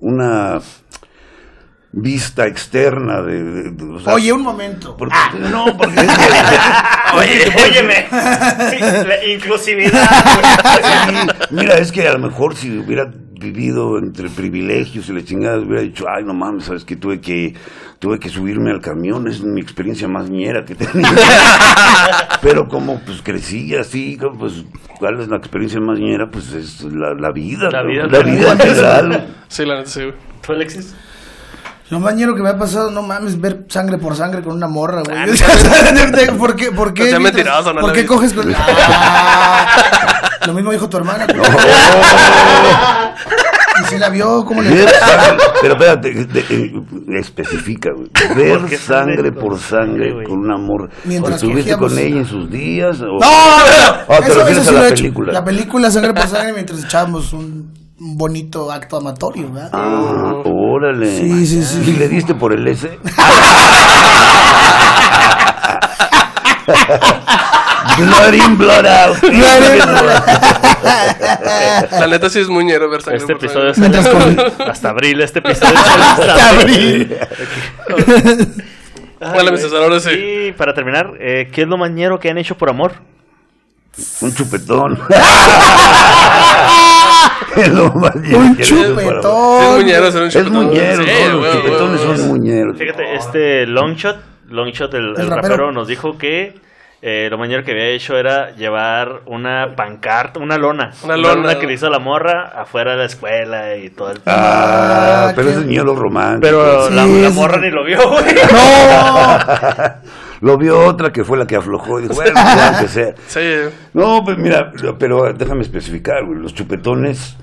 una 0.00 0.58
vista 1.92 2.46
externa 2.46 3.20
de... 3.22 3.42
de- 3.44 3.70
de- 3.72 3.84
o 3.94 4.00
sea, 4.00 4.14
Oye, 4.14 4.32
un 4.32 4.42
momento. 4.42 4.96
porque- 4.96 5.14
no, 5.50 5.76
porque 5.76 5.94
es 6.00 6.06
que- 6.06 6.12
Oye, 7.18 7.52
óyeme. 7.62 8.06
La 8.10 9.24
inclusividad. 9.26 10.08
Sí, 10.82 11.44
mira, 11.50 11.74
es 11.74 11.92
que 11.92 12.08
a 12.08 12.12
lo 12.14 12.18
mejor 12.18 12.56
si 12.56 12.78
hubiera 12.78 13.10
vivido 13.32 13.98
entre 13.98 14.28
privilegios 14.30 15.08
y 15.08 15.12
la 15.12 15.22
chingada, 15.24 15.58
hubiera 15.58 15.82
dicho, 15.82 16.06
ay, 16.08 16.24
no 16.24 16.32
mames, 16.32 16.64
sabes 16.64 16.84
que 16.84 16.94
tuve 16.96 17.20
que 17.20 17.54
tuve 17.98 18.18
que 18.18 18.28
subirme 18.28 18.70
al 18.70 18.80
camión, 18.80 19.28
es 19.28 19.42
mi 19.42 19.60
experiencia 19.60 20.08
más 20.08 20.30
ñera 20.30 20.64
que 20.64 20.74
tenía. 20.74 21.08
Pero 22.40 22.68
como 22.68 23.00
pues 23.00 23.20
crecí 23.22 23.74
así, 23.76 24.16
como, 24.16 24.38
pues, 24.38 24.64
¿cuál 24.98 25.20
es 25.20 25.28
la 25.28 25.36
experiencia 25.36 25.80
más 25.80 25.98
ñera? 25.98 26.30
Pues 26.30 26.52
es 26.52 26.82
la, 26.84 27.14
la 27.14 27.30
vida, 27.32 27.68
La 27.70 27.82
¿no? 27.82 27.88
vida 27.90 28.06
la 28.06 28.18
vida 28.20 28.52
en 28.52 28.58
general. 28.58 29.34
Sí, 29.48 29.64
la 29.64 29.84
sí. 29.86 30.00
¿Tú, 30.44 30.52
Alexis? 30.52 30.94
Lo 31.92 32.00
más 32.00 32.14
ñero 32.14 32.34
que 32.34 32.40
me 32.42 32.48
ha 32.48 32.56
pasado, 32.56 32.90
no 32.90 33.02
mames, 33.02 33.38
ver 33.38 33.66
sangre 33.68 33.98
por 33.98 34.16
sangre 34.16 34.42
con 34.42 34.54
una 34.56 34.66
morra, 34.66 35.02
güey. 35.04 35.14
Ah, 35.14 35.26
¿Por 36.38 36.56
qué? 36.56 36.72
¿Por 36.72 36.94
qué? 36.94 37.02
No 37.02 37.08
seas 37.10 37.20
mientras- 37.20 37.44
mentiroso, 37.44 37.74
no 37.74 37.80
¿Por 37.82 37.92
qué 37.92 38.06
coges 38.06 38.32
con.? 38.32 38.50
Ah, 38.56 39.66
lo 40.46 40.54
mismo 40.54 40.72
dijo 40.72 40.88
tu 40.88 40.96
hermana. 40.96 41.26
¿Y 43.82 43.84
si 43.86 43.98
la 43.98 44.08
vio? 44.08 44.42
¿Cómo 44.44 44.62
le 44.62 44.70
Ver 44.70 44.88
sangre, 44.88 45.44
pero 45.60 45.74
espérate, 45.74 46.14
de- 46.14 46.24
de- 46.24 47.18
especifica, 47.20 47.90
güey. 47.94 48.08
Ver 48.36 48.60
¿Por 48.60 48.70
qué 48.70 48.78
sangre 48.78 49.30
por 49.32 49.58
sangre 49.58 50.14
güey? 50.14 50.26
con 50.26 50.38
un 50.38 50.50
amor. 50.50 50.88
Mientras 51.04 51.42
¿Estuviste 51.42 51.76
con 51.76 51.98
ella 51.98 52.20
en 52.20 52.26
sus 52.26 52.50
días? 52.50 53.02
O... 53.02 53.04
No, 53.04 53.18
no, 53.20 53.26
Ah, 53.26 54.06
te 54.18 54.28
eso, 54.30 54.38
refieres 54.40 54.58
eso 54.58 54.64
sí 54.64 54.70
a 54.70 54.72
la 54.72 54.78
lo 54.80 54.84
he 54.86 54.88
hecho. 54.88 54.96
película. 55.02 55.32
La 55.32 55.44
película 55.44 55.90
Sangre 55.90 56.14
por 56.14 56.26
Sangre 56.26 56.54
mientras 56.54 56.82
echábamos 56.84 57.32
un, 57.34 57.42
un 57.42 57.72
bonito 58.04 58.72
acto 58.72 58.96
amatorio, 58.96 59.48
¿verdad? 59.52 59.70
Ah, 59.72 60.34
órale. 60.44 61.16
Sí, 61.16 61.46
sí, 61.46 61.62
sí. 61.62 61.84
¿Y 61.90 61.92
le 61.96 62.08
diste 62.08 62.34
por 62.34 62.52
el 62.52 62.66
S? 62.66 62.98
blood 67.98 68.32
in, 68.34 68.58
blood 68.58 68.86
out. 68.86 69.16
La 71.92 72.06
neta 72.08 72.28
sí 72.30 72.40
es 72.40 72.48
muy 72.48 72.64
ñero 72.64 72.88
ver 72.90 73.02
sangre 73.02 73.18
Este 73.20 73.34
por 73.34 73.44
episodio 73.44 73.72
con- 74.10 74.36
hasta 74.70 74.88
abril. 74.90 75.20
Este 75.20 75.38
episodio 75.40 75.78
sale 75.78 76.04
hasta 76.04 76.48
abril. 76.50 77.16
Vale, 79.20 79.50
mi 79.52 79.58
César, 79.58 79.82
ahora 79.82 80.00
sí. 80.00 80.10
Y 80.10 80.52
para 80.52 80.74
terminar, 80.74 81.12
eh, 81.20 81.48
¿qué 81.52 81.62
es 81.62 81.68
lo 81.68 81.76
mañero 81.78 82.18
que 82.18 82.30
han 82.30 82.38
hecho 82.38 82.56
por 82.56 82.70
amor? 82.70 82.94
Un 84.20 84.34
chupetón. 84.34 84.98
Un 87.56 88.56
chupetón. 88.58 89.80
Es 89.80 89.84
muñero 89.84 90.08
un 90.08 90.26
Es 90.26 90.50
muñero, 90.50 91.02
Sí, 91.04 91.10
¿no? 91.10 91.28
Los 91.28 91.38
güey, 91.40 91.52
chupetones 91.52 91.96
güey, 91.96 92.06
güey. 92.06 92.18
son 92.18 92.28
muñeros. 92.28 92.76
Fíjate, 92.78 93.14
este 93.14 93.66
Longshot, 93.66 94.16
Longshot, 94.50 94.94
el, 94.94 95.00
El 95.16 95.20
el 95.22 95.28
rapero. 95.28 95.42
rapero, 95.54 95.72
nos 95.72 95.88
dijo 95.88 96.16
que 96.18 96.54
eh, 97.04 97.26
lo 97.30 97.36
mayor 97.38 97.64
que 97.64 97.72
había 97.72 97.86
hecho 97.88 98.16
era 98.16 98.52
llevar 98.54 99.22
una 99.26 99.74
pancarta, 99.74 100.38
una 100.38 100.56
lona. 100.56 100.92
Una 101.02 101.16
lona. 101.16 101.58
que 101.58 101.66
le 101.66 101.72
hizo 101.74 101.90
la 101.90 101.98
morra 101.98 102.52
afuera 102.56 102.92
de 102.92 102.98
la 102.98 103.04
escuela 103.06 103.76
y 103.76 103.90
todo 103.90 104.12
el 104.12 104.20
Ah, 104.26 105.26
Ah, 105.28 105.32
pero 105.34 105.50
es 105.50 105.66
ñero 105.66 105.96
romántico. 105.96 106.42
Pero 106.42 106.86
Sí, 106.88 106.94
la, 106.94 107.04
la 107.06 107.28
sí. 107.30 107.34
morra 107.34 107.58
ni 107.58 107.70
lo 107.70 107.84
vio, 107.84 107.98
güey. 108.08 108.24
¡No! 108.52 109.38
Lo 110.42 110.58
vio 110.58 110.76
otra 110.86 111.12
que 111.12 111.22
fue 111.22 111.38
la 111.38 111.46
que 111.46 111.54
aflojó 111.54 112.00
y 112.00 112.02
dijo, 112.02 112.14
bueno, 112.14 112.34
que 112.80 112.88
sea. 112.88 113.14
Sí. 113.28 113.40
No, 113.94 114.22
pues 114.24 114.36
mira, 114.38 114.72
pero 114.98 115.32
déjame 115.32 115.62
especificar, 115.62 116.26
güey, 116.26 116.40
los 116.40 116.52
chupetones 116.52 117.36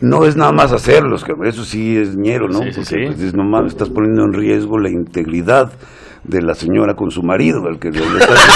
no 0.00 0.24
es 0.24 0.36
nada 0.36 0.52
más 0.52 0.70
hacerlos, 0.72 1.24
cabrón, 1.24 1.48
eso 1.48 1.64
sí 1.64 1.96
es 1.96 2.16
ñero, 2.16 2.46
¿no? 2.46 2.60
Sí, 2.60 2.72
sí, 2.72 2.74
Porque 2.76 2.84
sí. 2.84 2.96
pues, 3.06 3.20
es 3.20 3.34
nomás 3.34 3.66
estás 3.66 3.90
poniendo 3.90 4.22
en 4.22 4.32
riesgo 4.32 4.78
la 4.78 4.90
integridad 4.90 5.72
de 6.22 6.40
la 6.40 6.54
señora 6.54 6.94
con 6.94 7.10
su 7.10 7.22
marido, 7.24 7.66
al 7.66 7.80
que 7.80 7.90
le 7.90 7.98
le 7.98 8.18
estás... 8.20 8.48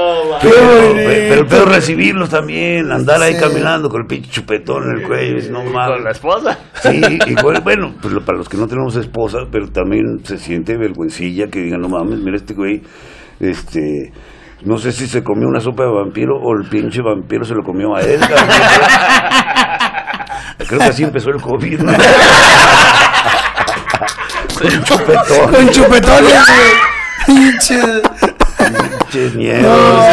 Pero, 0.42 0.94
pero, 0.94 1.46
pero 1.48 1.64
recibirlos 1.66 2.30
también, 2.30 2.90
andar 2.90 3.20
ahí 3.22 3.36
caminando 3.38 3.88
con 3.88 4.00
el 4.02 4.06
pinche 4.06 4.30
chupetón 4.30 4.84
en 4.84 5.00
el 5.02 5.06
cuello, 5.06 5.36
es 5.36 5.50
no 5.50 5.62
Con 5.64 5.72
mames. 5.72 6.02
la 6.02 6.10
esposa. 6.10 6.58
Sí, 6.82 7.00
y 7.26 7.34
bueno, 7.42 7.60
bueno, 7.62 7.94
pues 8.00 8.14
lo- 8.14 8.24
para 8.24 8.38
los 8.38 8.48
que 8.48 8.56
no 8.56 8.66
tenemos 8.66 8.96
esposa, 8.96 9.38
pero 9.52 9.68
también 9.68 10.20
se 10.24 10.38
siente 10.38 10.76
vergüencilla 10.78 11.48
que 11.48 11.60
digan, 11.60 11.80
no 11.80 11.88
mames, 11.88 12.20
mira 12.20 12.36
este 12.36 12.54
güey, 12.54 12.80
este, 13.38 14.12
no 14.64 14.76
sé 14.78 14.92
si 14.92 15.06
se 15.06 15.22
comió 15.22 15.46
una 15.48 15.60
sopa 15.60 15.82
de 15.84 15.90
vampiro 15.90 16.36
o 16.40 16.54
el 16.58 16.68
pinche 16.68 17.02
vampiro 17.02 17.44
se 17.44 17.54
lo 17.54 17.62
comió 17.62 17.94
a 17.96 18.00
él. 18.00 18.20
Creo 20.68 20.78
que 20.80 20.84
así 20.86 21.02
empezó 21.04 21.30
el 21.30 21.40
COVID, 21.42 21.80
¿no? 21.80 21.92
Con 24.60 24.84
chupetón, 24.84 25.52
Con 25.54 25.68
chupetones, 25.70 26.46
güey. 26.46 26.70
Pinche. 27.26 27.80
Pinches 29.10 29.34
ñeros. 29.36 30.04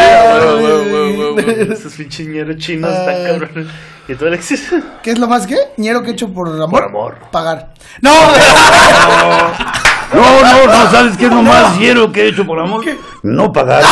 Esos 1.70 1.94
pinches 1.94 2.28
ñeros 2.28 2.58
chinos 2.58 2.92
están 2.92 3.24
cabrones. 3.26 3.68
Y. 4.08 4.16
¿Qué 5.04 5.12
es 5.12 5.20
lo 5.20 5.28
más 5.28 5.46
que? 5.46 5.58
¿Ñero 5.78 6.02
que 6.02 6.12
hecho 6.12 6.34
por 6.34 6.48
amor? 6.48 6.70
Por 6.70 6.84
amor. 6.84 7.18
Pagar. 7.32 7.74
¡No! 8.02 8.12
No, 8.14 8.34
no, 10.14 10.68
no, 10.68 10.92
¿sabes 10.92 11.18
qué 11.18 11.26
es 11.26 11.32
lo 11.32 11.42
más 11.42 11.78
ñero 11.78 12.12
que 12.12 12.24
he 12.24 12.28
hecho 12.30 12.46
por 12.46 12.60
amor? 12.60 12.84
No 13.24 13.52
pagar. 13.52 13.84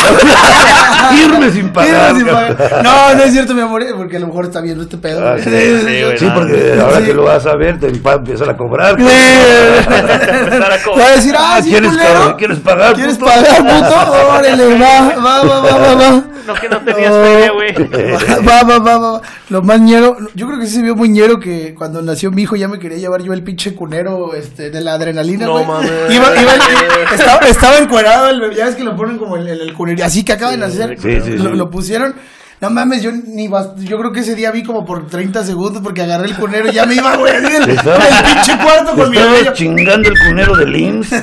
Irme 1.23 1.51
sin 1.51 1.73
pagar. 1.73 2.15
Sí, 2.15 2.23
cabrón. 2.23 2.55
pagar. 2.55 2.83
No, 2.83 3.13
no 3.15 3.23
es 3.23 3.31
cierto, 3.31 3.53
mi 3.53 3.61
amor, 3.61 3.83
eh, 3.83 3.93
porque 3.95 4.17
a 4.17 4.19
lo 4.19 4.27
mejor 4.27 4.45
está 4.45 4.61
viendo 4.61 4.83
este 4.83 4.97
pedo. 4.97 5.27
Ah, 5.27 5.35
sí, 5.37 5.49
sí, 5.49 6.03
güey, 6.03 6.17
Sí, 6.17 6.25
no, 6.25 6.33
porque 6.33 6.73
no. 6.75 6.83
ahora 6.85 7.01
que 7.03 7.13
lo 7.13 7.23
vas 7.23 7.45
a 7.45 7.55
ver, 7.55 7.79
te 7.79 7.89
va 7.99 8.11
a 8.11 8.15
empezar 8.15 8.49
a 8.49 8.55
cobrar. 8.57 8.95
Sí. 8.97 9.05
Empezar 9.05 10.71
a 10.71 10.83
cobrar. 10.83 10.99
Va 11.05 11.05
a 11.07 11.11
decir, 11.15 11.35
ah, 11.37 11.59
sí, 11.61 11.69
¿Quieres? 11.69 11.91
¿Quieres 12.37 12.59
pagar? 12.59 12.93
¿Quieres 12.95 13.17
pagar, 13.17 13.57
puto? 13.57 14.31
Órale, 14.37 14.77
va, 14.79 15.15
va, 15.17 15.43
va, 15.43 15.59
va, 15.59 15.77
va, 15.77 15.95
va. 15.95 16.23
No, 16.45 16.53
que 16.53 16.69
no 16.69 16.79
tenías 16.81 17.13
feria, 17.13 17.51
güey. 17.51 17.73
Va, 18.47 18.63
va, 18.63 18.79
va, 18.79 18.97
va. 18.97 19.21
Lo 19.49 19.61
más 19.61 19.79
ñero, 19.81 20.17
yo 20.35 20.47
creo 20.47 20.59
que 20.59 20.67
sí 20.67 20.75
se 20.75 20.81
vio 20.81 20.95
muy 20.95 21.09
ñero 21.09 21.39
que 21.39 21.73
cuando 21.73 22.01
nació 22.01 22.31
mi 22.31 22.43
hijo 22.43 22.55
ya 22.55 22.67
me 22.67 22.79
quería 22.79 22.97
llevar 22.97 23.21
yo 23.23 23.33
el 23.33 23.43
pinche 23.43 23.73
cunero 23.73 24.33
este, 24.35 24.69
de 24.69 24.81
la 24.81 24.93
adrenalina, 24.93 25.45
No 25.45 25.53
güey. 25.53 25.65
mames. 25.65 25.91
Iba, 26.09 26.41
iba, 26.41 26.51
estaba, 27.13 27.47
estaba 27.47 27.77
encuerado 27.77 28.51
ya 28.51 28.65
ves 28.65 28.75
que 28.75 28.83
lo 28.83 28.95
ponen 28.95 29.17
como 29.17 29.37
el, 29.37 29.47
el, 29.47 30.01
así 30.03 30.23
que 30.23 30.33
acaba 30.33 30.51
de 30.51 30.57
nacer. 30.57 30.97
Lo 31.39 31.69
pusieron. 31.69 32.15
No 32.61 32.69
mames, 32.69 33.01
yo 33.01 33.11
ni 33.11 33.49
yo 33.49 33.97
creo 33.97 34.13
que 34.13 34.21
ese 34.21 34.33
día 34.33 34.49
vi 34.49 34.63
como 34.63 34.85
por 34.85 35.07
30 35.07 35.43
segundos 35.43 35.83
porque 35.83 36.03
agarré 36.03 36.27
el 36.27 36.35
cunero 36.35 36.69
y 36.69 36.73
ya 36.73 36.85
me 36.85 36.95
iba, 36.95 37.17
güey, 37.17 37.35
en 37.35 37.45
el, 37.45 37.65
pinche 37.65 38.57
cuarto 38.57 38.95
con 38.95 39.09
mi 39.09 39.17
estaba 39.17 39.53
chingando 39.53 40.09
el 40.09 40.17
cunero 40.17 40.55
de 40.55 40.65
Lins. 40.65 41.11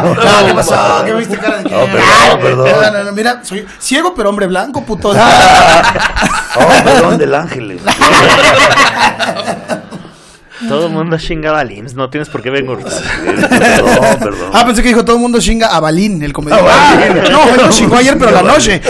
No, 0.00 0.46
¿qué 0.46 0.54
pasó? 0.54 1.04
¿Qué 1.04 1.12
viste 1.14 1.36
cara 1.38 1.58
de? 1.58 1.64
No, 1.64 1.70
perdón, 1.70 2.00
Ay, 2.08 2.36
perdón. 2.40 2.68
No, 2.70 2.90
no, 2.92 3.04
no, 3.04 3.12
mira, 3.12 3.40
soy 3.42 3.66
ciego 3.78 4.14
pero 4.14 4.30
hombre 4.30 4.46
blanco, 4.46 4.84
puto. 4.84 5.12
Oh, 6.56 6.84
perdón, 6.84 7.18
del 7.18 7.34
Ángeles. 7.34 7.80
Todo 10.68 10.86
el 10.86 10.92
mundo 10.92 11.16
chingaba 11.18 11.60
al 11.60 11.70
IMSS. 11.72 11.94
No 11.94 12.10
tienes 12.10 12.28
por 12.28 12.42
qué 12.42 12.50
venir. 12.50 12.76
Perdón, 12.78 14.18
perdón. 14.18 14.50
Ah, 14.52 14.64
pensé 14.66 14.82
que 14.82 14.88
dijo 14.88 15.04
todo 15.04 15.16
el 15.16 15.22
mundo 15.22 15.40
chinga 15.40 15.68
a 15.68 15.80
Balín, 15.80 16.22
el 16.22 16.32
comediante. 16.32 16.70
A 16.70 16.96
Balín. 16.96 17.22
Ah, 17.24 17.28
no, 17.30 17.48
él 17.48 17.56
lo 17.56 17.70
chingó 17.70 17.96
ayer, 17.96 18.18
pero 18.18 18.30
la 18.30 18.42
noche. 18.42 18.80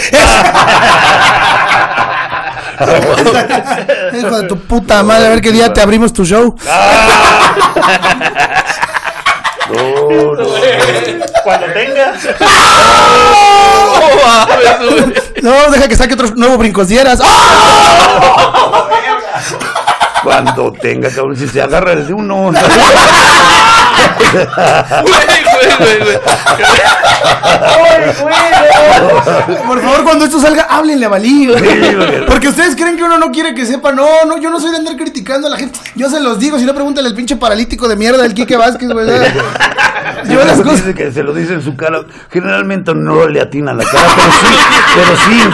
Hijo 4.18 4.40
de 4.40 4.48
tu 4.48 4.58
puta 4.58 5.02
madre, 5.02 5.26
a 5.26 5.30
ver 5.30 5.40
qué 5.40 5.52
día 5.52 5.72
te 5.72 5.80
abrimos 5.80 6.12
tu 6.12 6.24
show. 6.24 6.56
No, 9.72 10.34
no. 10.34 10.44
Cuando 11.44 11.66
tengas. 11.72 12.18
No 15.42 15.70
deja 15.70 15.88
que 15.88 15.96
saque 15.96 16.14
otro 16.14 16.28
nuevo 16.36 16.58
brincos 16.58 16.88
dieras. 16.88 17.20
¡Ah! 17.22 18.50
Cuando 20.22 20.72
tenga, 20.72 21.08
cabrón, 21.10 21.36
si 21.36 21.48
se 21.48 21.60
agarra 21.62 21.92
el 21.92 22.06
de 22.06 22.12
uno. 22.12 22.52
Güey, 22.52 22.62
güey, 25.02 25.76
güey, 25.78 25.98
güey. 26.00 26.18
Por 29.66 29.80
favor, 29.82 30.04
cuando 30.04 30.24
esto 30.24 30.40
salga, 30.40 30.62
háblenle 30.64 31.06
a 31.06 31.08
Balín. 31.08 31.50
porque- 31.52 32.24
Porque 32.26 32.48
ustedes 32.48 32.76
creen 32.76 32.96
que 32.96 33.02
uno 33.04 33.18
no 33.18 33.30
quiere 33.30 33.54
que 33.54 33.66
sepa. 33.66 33.92
No, 33.92 34.24
no, 34.26 34.38
yo 34.38 34.50
no 34.50 34.60
soy 34.60 34.70
de 34.70 34.78
andar 34.78 34.96
criticando 34.96 35.46
a 35.46 35.50
la 35.50 35.56
gente. 35.56 35.78
Yo 35.94 36.08
se 36.10 36.20
los 36.20 36.38
digo, 36.38 36.58
si 36.58 36.64
no, 36.64 36.74
pregúntale 36.74 37.08
al 37.08 37.14
pinche 37.14 37.36
paralítico 37.36 37.88
de 37.88 37.96
mierda 37.96 38.22
del 38.22 38.34
Quique 38.34 38.56
Vázquez, 38.56 38.88
güey. 38.90 39.06
Yo 40.28 40.44
las 40.44 40.60
cosas. 40.60 40.84
Dice 40.86 40.94
que 40.94 41.12
se 41.12 41.22
lo 41.22 41.32
dice 41.32 41.54
en 41.54 41.62
su 41.62 41.76
cara. 41.76 42.02
Generalmente 42.30 42.94
no 42.94 43.26
le 43.28 43.40
atina 43.40 43.72
la 43.72 43.84
cara, 43.84 44.04
pero 44.16 44.32
sí, 44.32 44.46
pero 44.94 45.16
sí 45.16 45.40
en, 45.40 45.52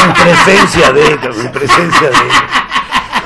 en 0.00 0.12
presencia 0.14 0.92
de, 0.92 1.16
cabrón, 1.18 1.46
en 1.46 1.52
presencia 1.52 2.08
de. 2.10 2.16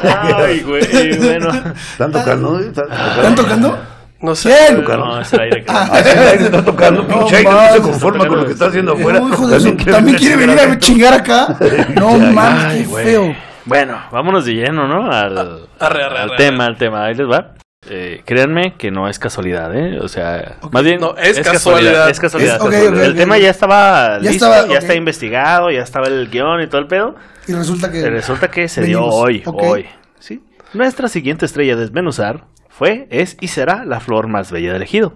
Ay, 0.02 0.60
güey. 0.66 1.18
Bueno. 1.18 1.48
¿Están 1.92 2.12
tocando? 2.12 2.58
¿Están 2.60 2.86
¿Están 2.90 3.34
tocando? 3.34 3.78
No 4.20 4.34
sé. 4.34 4.52
¿Quién? 4.68 4.84
No, 4.84 5.20
es 5.20 5.32
el 5.32 5.40
aire 5.40 5.64
que. 5.64 5.70
Ah, 5.72 6.00
sí, 6.02 6.08
ahí 6.18 6.38
se 6.38 6.44
está 6.46 6.64
tocando, 6.64 7.02
No 7.08 7.08
pinche, 7.08 7.36
aire, 7.36 7.50
no 7.50 7.56
mames, 7.56 7.72
se 7.74 7.80
conforma 7.82 8.26
con 8.26 8.38
lo 8.38 8.46
que 8.46 8.52
está 8.52 8.66
haciendo 8.66 8.92
afuera. 8.94 9.20
No, 9.20 9.28
hijo 9.28 9.46
de 9.46 9.60
su- 9.60 9.76
También 9.76 10.16
quiere 10.16 10.36
venir 10.36 10.58
a 10.58 10.78
chingar 10.78 11.14
acá. 11.14 11.56
No 11.94 12.18
mames, 12.18 12.78
qué 12.82 12.84
güey. 12.86 13.04
feo. 13.04 13.36
Bueno, 13.64 13.98
vámonos 14.10 14.44
de 14.46 14.54
lleno, 14.54 14.88
¿no? 14.88 15.10
Al, 15.12 15.38
Arre, 15.38 16.02
arre, 16.04 16.04
al 16.04 16.16
arre, 16.30 16.36
tema, 16.36 16.64
al 16.66 16.76
tema. 16.76 17.04
Ahí 17.04 17.14
les 17.14 17.28
va. 17.30 17.52
Eh, 17.86 18.22
créanme 18.24 18.74
que 18.76 18.90
no 18.90 19.08
es 19.08 19.18
casualidad, 19.20 19.74
¿eh? 19.76 20.00
O 20.00 20.08
sea, 20.08 20.56
más 20.72 20.82
bien 20.82 21.00
No, 21.00 21.16
es 21.16 21.38
casualidad. 21.40 22.10
Es 22.10 22.18
casualidad. 22.18 22.56
Es- 22.56 22.60
ok, 22.60 22.70
casualidad. 22.70 22.92
ok, 22.98 23.04
el 23.06 23.16
tema 23.16 23.38
ya 23.38 23.50
estaba 23.50 24.18
Ya 24.20 24.30
listo, 24.30 24.46
estaba, 24.46 24.68
ya 24.72 24.78
está 24.78 24.94
investigado, 24.94 25.70
ya 25.70 25.82
estaba 25.82 26.08
el 26.08 26.28
guion 26.28 26.60
y 26.60 26.66
todo 26.66 26.80
el 26.80 26.88
pedo. 26.88 27.14
Y 27.46 27.52
resulta 27.52 27.90
que. 27.90 27.98
Y 28.00 28.04
resulta 28.04 28.50
que 28.50 28.68
se 28.68 28.82
dio 28.82 29.04
hoy, 29.04 29.42
hoy. 29.46 29.86
¿sí? 30.18 30.42
Nuestra 30.74 31.08
siguiente 31.08 31.46
estrella 31.46 31.74
a 31.74 31.76
desmenuzar 31.76 32.44
fue, 32.68 33.06
es 33.10 33.36
y 33.40 33.48
será 33.48 33.84
la 33.84 34.00
flor 34.00 34.26
más 34.26 34.50
bella 34.50 34.72
del 34.72 34.82
ejido. 34.82 35.14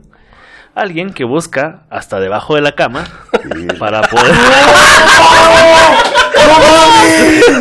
Alguien 0.74 1.12
que 1.12 1.24
busca 1.24 1.80
hasta 1.90 2.18
debajo 2.18 2.54
de 2.54 2.62
la 2.62 2.72
cama 2.72 3.04
para 3.78 4.00
poder 4.02 4.32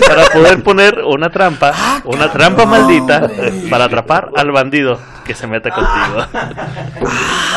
para 0.08 0.26
poder 0.28 0.64
poner 0.64 1.00
una 1.00 1.30
trampa, 1.30 1.74
una 2.06 2.32
trampa 2.32 2.66
maldita 2.66 3.30
para 3.70 3.84
atrapar 3.86 4.30
al 4.38 4.52
bandido 4.52 4.98
que 5.26 5.36
se 5.36 5.46
meta 5.46 5.72
contigo. 5.72 6.26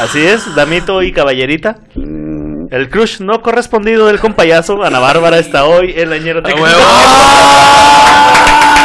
Así 0.00 0.26
es, 0.26 0.56
damito 0.56 1.02
y 1.02 1.12
caballerita. 1.12 1.76
El 2.70 2.90
crush 2.90 3.20
no 3.20 3.40
correspondido 3.40 4.06
del 4.06 4.18
compayazo 4.18 4.82
Ana 4.82 4.99
Bárbara 4.99 5.38
está 5.38 5.64
hoy 5.64 5.94
en 5.96 6.11
la 6.11 6.18
ñero 6.18 6.42
A 6.44 6.49
huevo. 6.52 6.80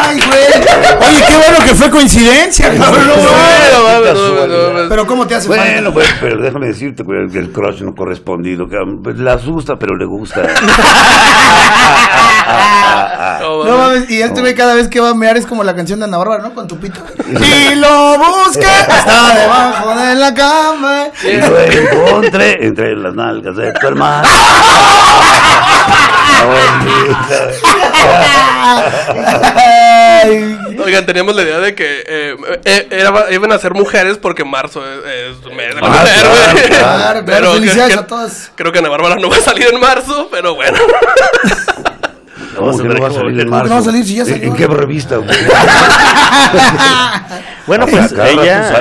¡Ay, 0.09 0.19
güey! 0.25 0.39
Oye, 1.07 1.23
qué 1.27 1.35
bueno 1.37 1.57
que 1.65 1.75
fue 1.75 1.89
coincidencia, 1.89 2.71
cabrón. 2.77 3.09
Pero 4.89 5.07
¿cómo 5.07 5.27
te 5.27 5.35
hace 5.35 5.47
Bueno, 5.47 5.93
pues, 5.93 6.07
pero 6.19 6.41
déjame 6.41 6.67
decirte, 6.67 7.03
güey, 7.03 7.27
que 7.29 7.39
el 7.39 7.51
crush 7.51 7.81
no 7.81 7.95
correspondido, 7.95 8.67
cabrón, 8.67 9.01
pues, 9.03 9.17
la 9.19 9.33
asusta, 9.33 9.77
pero 9.77 9.95
le 9.95 10.05
gusta. 10.05 10.41
No, 13.39 13.63
No 13.65 13.77
mames. 13.77 14.09
y 14.09 14.21
él 14.21 14.33
te 14.33 14.41
ve 14.41 14.55
cada 14.55 14.73
vez 14.73 14.87
que 14.87 14.99
va 14.99 15.09
a 15.09 15.13
mear 15.13 15.37
es 15.37 15.45
como 15.45 15.63
la 15.63 15.75
canción 15.75 15.99
de 15.99 16.05
Ana 16.05 16.17
Bárbara, 16.17 16.41
¿no? 16.41 16.53
Con 16.55 16.67
tu 16.67 16.77
pito. 16.77 16.99
Y 17.27 17.75
lo 17.75 18.17
busca, 18.17 18.81
está 18.97 19.35
debajo 19.35 19.95
de 19.95 20.15
la 20.15 20.33
cama. 20.33 21.03
Y 21.23 21.37
lo 21.37 21.59
encontré 21.59 22.65
entre 22.65 22.95
las 22.95 23.13
nalgas 23.13 23.55
de 23.55 23.71
tu 23.73 23.87
hermano. 23.87 24.27
Ay, 30.23 30.77
Oigan, 30.83 31.05
teníamos 31.05 31.35
la 31.35 31.43
idea 31.43 31.59
de 31.59 31.75
que 31.75 32.03
eh, 32.07 32.35
eh, 32.65 32.88
era- 32.91 33.31
iban 33.31 33.51
a 33.51 33.59
ser 33.59 33.73
mujeres 33.73 34.17
porque 34.17 34.43
marzo 34.43 34.81
es, 34.85 35.38
es 35.39 35.53
mes 35.53 35.75
de 35.75 35.81
la 35.81 35.88
mujer, 35.88 36.07
claro, 36.13 36.29
güey. 36.29 36.67
claro, 36.67 36.97
claro, 36.97 37.23
Pero 37.25 37.47
que- 37.53 37.59
felicidades 37.59 37.93
que- 37.93 37.99
a 37.99 38.07
todas. 38.07 38.51
Creo 38.55 38.71
que 38.71 38.79
Ana 38.79 38.89
Bárbara 38.89 39.15
no 39.15 39.29
va 39.29 39.38
a 39.38 39.41
salir 39.41 39.67
en 39.71 39.79
marzo, 39.79 40.27
pero 40.31 40.55
bueno. 40.55 40.77
¿Cómo 42.59 42.77
que 42.77 42.87
no 42.87 43.01
va 43.01 43.07
a 43.07 43.11
salir 43.11 43.39
en 43.39 43.49
marzo? 43.49 43.67
no 43.69 43.73
va 43.75 43.79
a 43.79 43.83
salir 43.83 44.05
si 44.05 44.15
ya 44.15 44.23
¿En- 44.23 44.27
salió? 44.29 44.47
¿En 44.49 44.55
qué 44.55 44.67
revista? 44.67 45.19
Bueno, 47.67 47.85
pues 47.85 48.11
ella, 48.13 48.79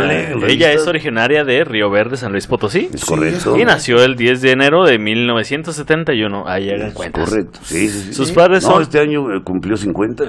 ella 0.49 0.73
es 0.73 0.87
originaria 0.87 1.45
de 1.45 1.63
Río 1.63 1.91
Verde, 1.91 2.17
San 2.17 2.33
Luis 2.33 2.47
Potosí. 2.47 2.89
Es 2.95 3.05
correcto. 3.05 3.55
Y 3.59 3.65
nació 3.67 4.03
el 4.03 4.17
10 4.17 4.41
de 4.41 4.53
enero 4.53 4.85
de 4.87 4.99
1971. 4.99 6.45
Ahí 6.49 6.71
hagan 6.71 6.89
Es 6.89 6.95
cuentas. 6.95 7.29
correcto. 7.29 7.59
Sí, 7.63 7.91
sí, 7.91 8.03
sí. 8.05 8.15
Sus 8.15 8.33
padres 8.33 8.63
No, 8.65 8.71
son- 8.71 8.83
este 8.83 8.99
año 9.01 9.37
eh, 9.37 9.43
cumplió 9.45 9.77
50. 9.77 10.25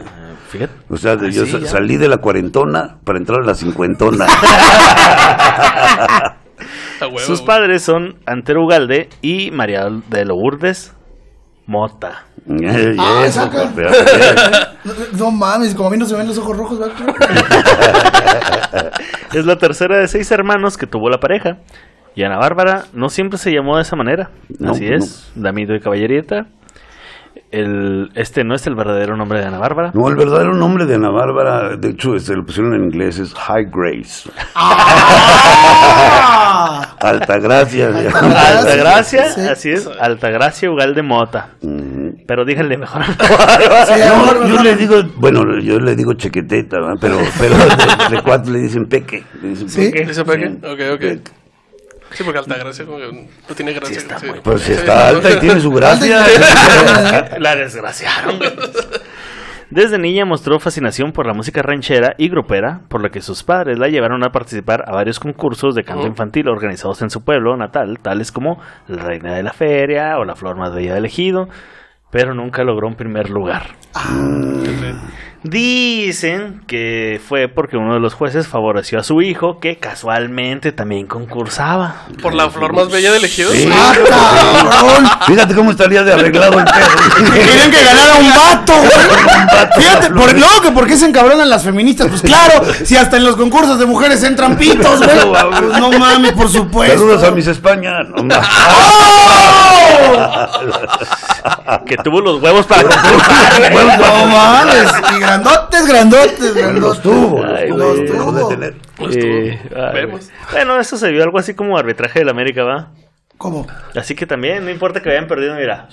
Fíjate. 0.50 0.74
O 0.90 0.98
sea, 0.98 1.14
Ah, 1.14 1.30
yo 1.32 1.46
sí, 1.46 1.52
sa- 1.54 1.60
ya. 1.60 1.68
salí 1.68 1.96
de 1.96 2.10
la 2.10 2.18
cuarentona 2.18 2.98
para 3.06 3.18
entrar 3.18 3.40
a 3.40 3.46
la 3.46 3.56
cincuentona. 3.56 4.28
Sus 7.26 7.42
padres 7.42 7.82
son 7.82 8.16
Antero 8.26 8.66
Ugalde 8.66 9.08
y 9.22 9.52
María 9.52 9.88
de 10.10 10.26
Lourdes 10.26 10.92
Mota. 11.66 12.26
Ah, 12.98 13.24
eso, 13.28 13.44
eh, 13.46 13.92
No, 14.84 14.94
no 15.18 15.32
mames, 15.32 15.76
como 15.76 15.90
a 15.90 15.92
mí 15.92 15.98
no 15.98 16.06
se 16.06 16.16
ven 16.16 16.28
los 16.28 16.38
ojos 16.38 16.58
rojos. 16.58 16.80
Es 19.34 19.46
la 19.46 19.58
tercera 19.58 19.98
de 20.00 20.08
seis 20.08 20.32
hermanos 20.32 20.76
que 20.78 20.88
tuvo 20.88 21.10
la 21.10 21.20
pareja. 21.20 21.58
Y 22.16 22.24
Ana 22.24 22.38
Bárbara 22.38 22.86
no 22.94 23.10
siempre 23.10 23.38
se 23.38 23.52
llamó 23.52 23.76
de 23.76 23.84
esa 23.84 23.96
manera. 23.96 24.32
No, 24.58 24.72
Así 24.72 24.88
es, 24.88 25.30
Damido 25.36 25.76
y 25.76 25.80
Caballerieta. 25.80 26.48
El, 27.52 28.12
este 28.14 28.44
no 28.44 28.54
es 28.54 28.68
el 28.68 28.76
verdadero 28.76 29.18
nombre 29.18 29.40
de 29.40 29.46
Ana 29.46 29.58
Bárbara. 29.58 29.90
No, 29.96 30.08
el 30.08 30.16
verdadero 30.16 30.54
nombre 30.54 30.86
de 30.86 30.94
Ana 30.96 31.10
Bárbara, 31.10 31.78
de 31.78 31.90
hecho, 31.90 32.18
se 32.20 32.36
lo 32.36 32.46
pusieron 32.46 32.76
en 32.76 32.84
inglés, 32.84 33.18
es 33.18 33.34
High 33.34 33.72
Grace. 33.74 34.30
¡Ah! 34.54 36.96
Altagracia. 37.00 37.88
Altagracia, 37.88 39.30
Sí. 39.32 39.42
así 39.42 39.72
es, 39.72 39.90
Altagracia 40.00 40.70
Ugalde 40.70 41.02
Mota. 41.02 41.50
Ujú. 41.62 42.18
Pero 42.28 42.46
díganle 42.46 42.78
mejor. 42.78 43.02
Sí, 43.10 43.94
No, 44.08 44.46
yo 44.48 44.62
le 44.64 44.76
digo, 44.76 44.96
bueno, 45.16 45.60
yo 45.60 45.80
le 45.80 45.96
digo 45.96 46.14
chequeteta, 46.14 46.78
¿verdad? 46.80 46.98
pero, 47.02 47.18
pero 47.40 47.56
de, 47.56 48.16
de 48.16 48.22
cuatro 48.22 48.54
le 48.54 48.60
dicen 48.60 48.86
peque. 48.86 49.24
Le 49.42 49.50
dicen 49.50 49.70
¿Sí? 49.70 49.90
peque. 49.90 50.06
¿Dice 50.06 50.24
Peque? 50.26 50.50
Sí. 50.50 50.60
Ok, 50.66 50.80
ok. 50.94 51.04
Sí, 52.12 52.24
porque 52.24 52.40
Altagracia 52.40 52.86
como 52.86 52.98
que 52.98 53.28
no 53.48 53.56
tiene 53.56 53.74
gracia. 53.74 54.00
Sí, 54.20 54.28
Pues 54.44 54.62
si 54.62 54.74
Sí, 54.74 54.80
está 54.80 55.10
alta 55.10 55.32
y 55.32 55.40
tiene 55.40 55.60
su 55.60 55.72
gracia. 55.72 56.26
La 57.40 57.56
desgraciaron. 57.56 58.40
Desde 59.70 60.00
niña 60.00 60.26
mostró 60.26 60.60
fascinación 60.60 61.12
por 61.12 61.28
la 61.28 61.36
música 61.36 61.62
ranchera 61.62 62.16
y 62.18 62.28
grupera, 62.30 62.82
por 62.88 63.02
lo 63.02 63.12
que 63.12 63.22
sus 63.22 63.44
padres 63.44 63.78
la 63.78 63.88
llevaron 63.88 64.24
a 64.24 64.32
participar 64.32 64.84
a 64.88 64.94
varios 64.94 65.20
concursos 65.20 65.76
de 65.76 65.84
canto 65.84 66.08
infantil 66.08 66.48
organizados 66.48 67.04
en 67.04 67.12
su 67.12 67.24
pueblo 67.24 67.56
natal, 67.56 68.00
tales 68.02 68.32
como 68.32 68.60
La 68.88 69.04
Reina 69.04 69.36
de 69.36 69.44
la 69.44 69.54
Feria 69.54 70.18
o 70.18 70.26
La 70.26 70.36
Flor 70.36 70.56
Más 70.56 70.74
Bella 70.74 70.96
del 70.96 71.06
Ejido, 71.06 71.50
pero 72.10 72.34
nunca 72.34 72.64
logró 72.64 72.88
un 72.88 72.96
primer 72.96 73.30
lugar. 73.30 73.76
Dicen 75.42 76.62
que 76.68 77.22
fue 77.26 77.48
porque 77.48 77.78
uno 77.78 77.94
de 77.94 78.02
los 78.02 78.14
jueces 78.14 78.46
favoreció 78.48 79.00
a 79.00 79.04
su 79.04 79.22
hijo, 79.22 79.62
que 79.62 79.78
casualmente 79.78 80.74
también 80.74 81.08
concursaba. 81.08 81.96
Por 82.22 82.34
la 82.34 82.50
flor 82.50 82.74
más 82.74 82.90
bella 82.92 83.10
del 83.14 83.24
ejido. 83.24 83.50
Sí. 83.52 83.70
¡Ah, 83.72 83.94
cabrón! 84.70 85.10
Fíjate 85.28 85.56
cómo 85.56 85.72
estaría 85.72 86.04
de 86.04 86.12
arreglado 86.12 86.60
el 86.60 86.66
perro. 86.66 87.32
Querían 87.34 87.72
que 87.72 87.84
ganara 87.84 88.16
un 88.16 88.30
vato, 88.36 88.74
güey. 88.80 88.92
Fíjate, 89.78 90.10
por, 90.12 90.34
no, 90.36 90.62
que 90.62 90.72
por 90.72 90.86
qué 90.88 90.98
se 90.98 91.06
encabronan 91.06 91.50
las 91.50 91.64
feministas. 91.64 92.08
Pues 92.10 92.22
claro, 92.22 92.62
si 92.84 92.98
hasta 92.98 93.16
en 93.16 93.24
los 93.24 93.38
concursos 93.38 93.80
de 93.80 93.86
mujeres 93.86 94.22
entran 94.24 94.58
pitos, 94.58 94.98
güey. 94.98 95.10
Pues 95.32 95.80
no 95.80 95.92
mames, 95.98 96.34
por 96.34 96.50
supuesto. 96.50 96.98
Saludos 97.00 97.24
a 97.24 97.32
mis 97.32 97.48
España. 97.48 98.04
No, 98.04 98.24
ma- 98.24 98.42
Que 101.86 101.98
tuvo 101.98 102.20
los 102.22 102.42
huevos 102.42 102.66
para 102.66 102.84
concursar. 102.90 103.72
No 104.00 104.26
mames. 104.26 104.90
Grandotes, 105.30 105.88
grandotes, 105.88 106.54
grandotes. 106.56 106.82
los 106.82 107.02
tuvo, 107.02 107.46
Ay, 107.46 107.70
los 107.70 107.78
tuvo, 108.06 108.32
dejó 108.32 108.32
de 108.32 108.56
tener. 108.56 108.76
Eh, 109.00 109.60
ay, 109.76 109.94
Vemos. 109.94 110.30
Bueno, 110.52 110.80
eso 110.80 110.98
se 110.98 111.10
vio 111.12 111.24
algo 111.24 111.38
así 111.40 111.54
como 111.54 111.78
arbitraje 111.78 112.20
del 112.20 112.30
América, 112.30 112.64
¿va? 112.64 112.88
¿Cómo? 113.38 113.68
Así 113.96 114.16
que 114.16 114.26
también, 114.26 114.66
no 114.66 114.72
importa 114.72 115.02
que 115.02 115.10
hayan 115.12 115.28
perdido, 115.28 115.56
mira. 115.56 115.88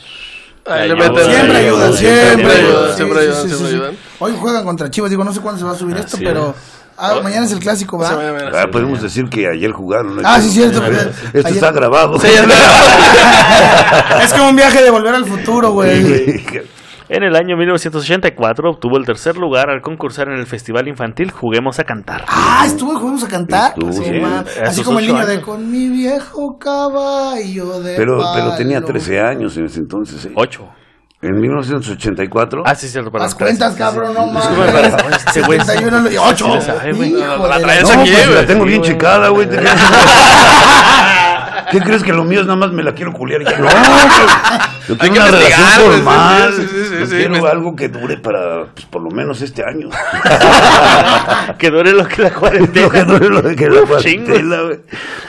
Ayuda. 0.64 0.96
Siempre 1.24 1.56
Ay, 1.58 1.64
ayudan, 1.66 1.90
ay, 1.92 1.96
siempre 1.96 2.52
ayudan. 2.52 2.96
siempre 2.96 3.20
Sí, 3.20 3.26
ayudan, 3.26 3.42
sí, 3.42 3.48
sí, 3.48 3.48
siempre 3.48 3.68
sí. 3.68 3.74
ayudan. 3.74 3.96
Hoy 4.18 4.32
juegan 4.40 4.64
contra 4.64 4.90
Chivas, 4.90 5.10
digo, 5.10 5.22
no 5.22 5.32
sé 5.32 5.40
cuándo 5.40 5.58
se 5.60 5.64
va 5.64 5.72
a 5.72 5.76
subir 5.76 5.96
esto, 5.96 6.16
sí. 6.16 6.24
pero. 6.24 6.54
Ah, 6.98 7.20
mañana 7.22 7.44
es 7.44 7.52
el 7.52 7.58
clásico, 7.60 8.02
Sí, 8.04 8.14
¿verdad? 8.16 8.46
mira. 8.46 8.62
Ah, 8.62 8.66
podemos 8.72 9.02
decir 9.02 9.28
que 9.28 9.46
ayer 9.46 9.70
jugaron. 9.70 10.16
¿no? 10.16 10.22
Ah, 10.24 10.40
sí, 10.40 10.48
cierto. 10.50 10.82
Esto 10.82 11.12
Ayer- 11.34 11.52
está 11.52 11.70
grabado. 11.70 12.18
Sí. 12.18 12.26
Es 14.24 14.32
como 14.32 14.48
un 14.48 14.56
viaje 14.56 14.82
de 14.82 14.90
volver 14.90 15.14
al 15.14 15.24
futuro, 15.26 15.70
güey. 15.72 16.42
En 17.08 17.22
el 17.22 17.36
año 17.36 17.56
1984 17.56 18.68
obtuvo 18.70 18.96
el 18.98 19.04
tercer 19.06 19.36
lugar 19.36 19.70
al 19.70 19.80
concursar 19.80 20.26
en 20.28 20.38
el 20.38 20.46
Festival 20.46 20.88
Infantil 20.88 21.30
Juguemos 21.30 21.78
a 21.78 21.84
Cantar. 21.84 22.24
Ah, 22.26 22.64
estuvo 22.66 22.94
y 22.94 22.96
jugamos 22.96 23.22
a 23.22 23.28
cantar. 23.28 23.74
Estuvo, 23.74 23.92
Sí, 23.92 24.02
sí. 24.04 24.20
Así 24.64 24.82
como 24.82 24.98
el 24.98 25.06
niño 25.06 25.24
de 25.24 25.34
años. 25.34 25.44
con 25.44 25.70
mi 25.70 25.88
viejo 25.88 26.58
caballo 26.58 27.80
de 27.80 27.94
Pero, 27.96 28.18
pero 28.34 28.56
tenía 28.56 28.78
palo". 28.80 28.86
13 28.88 29.20
años 29.20 29.56
en 29.56 29.66
ese 29.66 29.78
entonces. 29.78 30.24
¿eh? 30.26 30.32
Ocho. 30.34 30.68
En 31.22 31.40
1984. 31.40 32.62
Ah, 32.66 32.74
sí, 32.74 32.88
cierto, 32.88 33.10
perdón. 33.10 33.26
Las 33.26 33.34
cuentas, 33.36 33.74
cabrón, 33.76 34.12
no 34.12 34.26
mames. 34.26 34.44
este 35.26 35.42
güey- 35.44 35.62
71 35.64 36.10
y 36.10 36.16
8. 36.18 36.44
Sí 36.44 36.50
le 36.52 36.60
sabe, 36.60 36.92
güey. 36.92 37.10
Hijo 37.12 37.46
La 37.46 37.56
de 37.58 37.62
traes 37.64 37.90
aquí, 37.90 38.10
pues 38.10 38.26
güey. 38.26 38.40
la 38.42 38.46
tengo 38.46 38.64
bien 38.64 38.78
güey. 38.80 38.90
checada, 38.90 39.28
güey. 39.28 39.48
¿Qué 41.70 41.80
crees 41.80 42.02
que 42.02 42.12
lo 42.12 42.24
mío 42.24 42.40
es 42.40 42.46
nada 42.46 42.56
más 42.58 42.72
me 42.72 42.82
la 42.82 42.94
quiero 42.94 43.12
culiar? 43.12 43.42
y 43.42 43.44
ya? 43.44 43.58
No, 43.58 43.66
yo 44.88 44.98
quiero 44.98 45.14
una 45.14 45.26
relación 45.30 45.92
formal. 45.92 46.52
sí, 46.54 46.62
sí, 46.62 46.68
sí, 46.88 46.94
Yo 47.00 47.06
sí, 47.06 47.16
quiero 47.16 47.42
me- 47.42 47.48
algo 47.48 47.74
que 47.76 47.88
dure 47.88 48.16
para, 48.18 48.66
pues, 48.74 48.86
por 48.86 49.02
lo 49.02 49.10
menos 49.10 49.40
este 49.42 49.62
año. 49.64 49.88
Que 51.58 51.70
dure 51.70 51.92
lo 51.92 52.06
que 52.06 52.22
la 52.22 52.28
Lo 52.28 52.34
que 52.34 52.40
cuarentena. 52.40 53.04
dure 53.04 53.28
lo 53.28 53.42
que 53.42 53.68
la 53.68 53.80
cuarentena. 53.86 54.56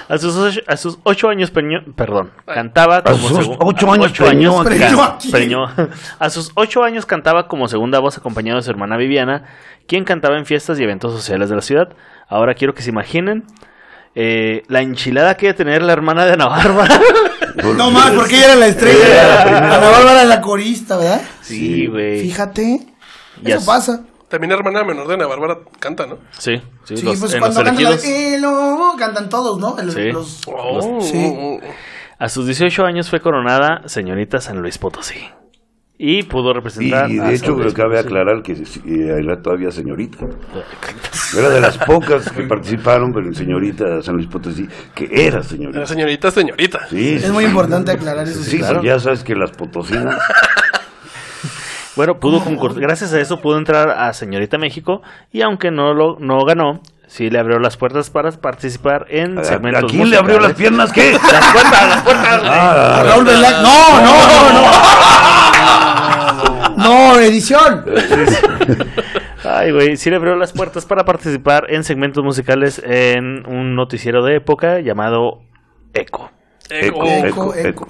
A 0.10 0.18
sus, 0.18 0.36
ocho, 0.36 0.62
a 0.68 0.78
sus 0.78 1.00
ocho 1.04 1.30
años, 1.30 1.52
peñó, 1.52 1.80
perdón, 1.96 2.32
cantaba 2.46 3.04
como 3.04 3.18
sus 3.18 3.40
segun- 3.48 3.58
ocho 3.60 3.92
años 3.92 4.12
ca- 4.14 4.30
aquí. 5.16 5.32
preñó. 5.32 5.68
A 6.20 6.30
sus 6.30 6.52
ocho 6.56 6.84
años 6.84 7.06
cantaba 7.06 7.48
como 7.48 7.68
segunda 7.68 8.00
voz 8.00 8.18
acompañado 8.18 8.58
de 8.58 8.64
su 8.64 8.72
hermana 8.72 8.98
Viviana, 8.98 9.44
quien 9.88 10.04
cantaba 10.04 10.38
en 10.38 10.46
fiestas 10.46 10.80
y 10.80 10.84
eventos 10.84 11.14
sociales 11.14 11.50
de 11.50 11.56
la 11.56 11.62
ciudad. 11.62 11.90
Ahora 12.30 12.54
quiero 12.56 12.74
que 12.74 12.82
se 12.82 12.90
imaginen 12.90 13.46
eh, 14.20 14.64
la 14.68 14.82
enchilada 14.82 15.38
que 15.38 15.46
iba 15.46 15.54
a 15.54 15.56
tener 15.56 15.84
la 15.84 15.94
hermana 15.94 16.26
de 16.26 16.34
Ana 16.34 16.48
Bárbara. 16.48 17.00
No 17.76 17.90
más, 17.90 18.12
porque 18.12 18.36
ella 18.36 18.46
era 18.46 18.56
la 18.56 18.68
estrella. 18.68 19.42
Ana 19.76 19.78
Bárbara 19.90 20.12
era 20.12 20.26
la 20.26 20.42
corista, 20.42 20.96
¿verdad? 20.98 21.22
Sí, 21.42 21.88
güey. 21.88 22.22
Fíjate. 22.22 22.82
Ya 23.42 23.56
Eso 23.56 23.66
pasa. 23.66 24.04
También 24.28 24.52
la 24.52 24.58
hermana 24.58 24.84
menor 24.84 25.08
de 25.08 25.16
Ana 25.16 25.26
Bárbara 25.26 25.58
canta, 25.80 26.06
¿no? 26.06 26.18
Sí, 26.38 26.62
sí, 26.84 26.98
Sí, 26.98 27.04
los- 27.06 27.20
pues 27.20 27.34
en 27.34 27.40
cuando 27.40 27.64
los 27.64 27.70
cantan 27.72 27.84
la 27.84 27.98
"Eh, 28.06 28.38
lo", 28.40 28.96
cantan 29.00 29.30
todos, 29.30 29.58
¿no? 29.60 29.76
El- 29.80 29.92
Sí. 29.92 30.12
los- 30.12 30.42
Oh, 30.48 31.00
Sí. 31.02 31.60
A 32.20 32.30
sus 32.30 32.46
18 32.46 32.86
años 32.86 33.10
fue 33.10 33.22
coronada 33.22 33.82
señorita 33.86 34.40
San 34.42 34.62
Luis 34.62 34.78
Potosí. 34.78 35.28
Y 36.00 36.24
pudo 36.24 36.54
representar. 36.54 37.10
y 37.10 37.18
de 37.18 37.34
hecho, 37.34 37.54
Luis 37.54 37.74
cabe 37.74 37.98
aclarar 37.98 38.44
que 38.44 38.56
sí, 38.56 38.82
era 38.86 39.42
todavía 39.42 39.72
señorita. 39.72 40.28
Era 41.36 41.50
de 41.50 41.60
las 41.60 41.78
pocas 41.80 42.32
que 42.32 42.44
participaron, 42.44 43.12
pero 43.12 43.26
en 43.26 43.34
señorita 43.34 44.02
San 44.04 44.16
Luis 44.16 44.28
Potosí, 44.28 44.68
que 44.94 45.10
era 45.12 45.42
señorita. 45.42 45.80
La 45.80 45.86
señorita, 45.88 46.30
señorita. 46.30 46.88
Sí, 46.90 47.16
Es 47.16 47.32
muy 47.32 47.46
importante 47.46 47.92
aclarar 47.92 48.28
eso. 48.28 48.44
Sí, 48.44 48.60
claro. 48.60 48.84
ya 48.84 49.00
sabes 49.00 49.24
que 49.24 49.36
las 49.36 49.52
potosinas. 49.52 50.20
Bueno, 51.96 52.20
pudo 52.20 52.44
concursar. 52.44 52.80
Gracias 52.80 53.12
a 53.12 53.20
eso 53.20 53.42
pudo 53.42 53.58
entrar 53.58 53.90
a 53.90 54.14
Señorita 54.14 54.60
México. 54.60 55.02
Y 55.32 55.42
aunque 55.42 55.72
no 55.72 55.96
lo 55.96 56.18
no 56.20 56.46
ganó, 56.46 56.80
sí 57.08 57.32
le 57.32 57.40
abrió 57.40 57.58
las 57.58 57.76
puertas 57.76 58.12
para 58.12 58.30
participar 58.34 59.08
en 59.10 59.40
¿A, 59.40 59.44
segmentos 59.44 59.86
a 59.86 59.88
quién 59.88 60.08
le 60.12 60.16
abrió 60.16 60.40
las 60.40 60.54
piernas? 60.54 60.94
¿Qué? 60.94 61.14
Las 61.14 61.22
puertas, 61.52 61.90
las 61.90 62.02
puertas. 62.04 62.42
Ah, 62.44 63.04
Raúl 63.04 63.26
Velasco. 63.26 63.62
No, 63.64 64.02
no, 64.02 64.14
no, 64.28 64.62
no. 64.62 65.37
No, 66.78 67.20
edición. 67.20 67.86
Ay, 69.44 69.72
güey, 69.72 69.96
sí 69.98 70.10
le 70.10 70.18
abrió 70.18 70.36
las 70.36 70.54
puertas 70.54 70.86
para 70.86 71.04
participar 71.04 71.66
en 71.70 71.84
segmentos 71.84 72.24
musicales 72.24 72.82
en 72.84 73.48
un 73.48 73.76
noticiero 73.76 74.24
de 74.24 74.38
época 74.38 74.80
llamado 74.82 75.42
Eco. 75.94 76.32
Eco. 76.70 77.06
Eco, 77.06 77.56
Eco. 77.56 77.88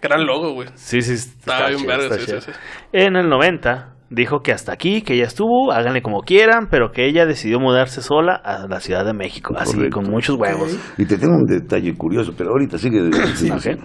Gran 0.00 0.26
logo, 0.26 0.52
güey. 0.52 0.68
Sí, 0.74 1.02
sí, 1.02 1.14
Está 1.14 1.68
bien 1.68 1.84
verga, 1.86 2.16
sí, 2.18 2.26
sí, 2.26 2.40
sí. 2.40 2.52
En 2.92 3.16
el 3.16 3.28
90 3.28 3.94
dijo 4.10 4.40
que 4.40 4.52
hasta 4.52 4.72
aquí, 4.72 5.02
que 5.02 5.16
ya 5.16 5.24
estuvo, 5.24 5.72
háganle 5.72 6.02
como 6.02 6.20
quieran, 6.22 6.68
pero 6.70 6.92
que 6.92 7.06
ella 7.06 7.26
decidió 7.26 7.58
mudarse 7.58 8.00
sola 8.00 8.34
a 8.34 8.66
la 8.68 8.80
Ciudad 8.80 9.04
de 9.04 9.12
México, 9.12 9.54
así 9.58 9.74
Correcto. 9.74 10.00
con 10.00 10.10
muchos 10.10 10.36
huevos. 10.36 10.78
Y 10.96 11.06
te 11.06 11.18
tengo 11.18 11.34
un 11.34 11.46
detalle 11.46 11.94
curioso, 11.94 12.32
pero 12.36 12.50
ahorita 12.50 12.78
sigue. 12.78 13.08
Ok. 13.52 13.80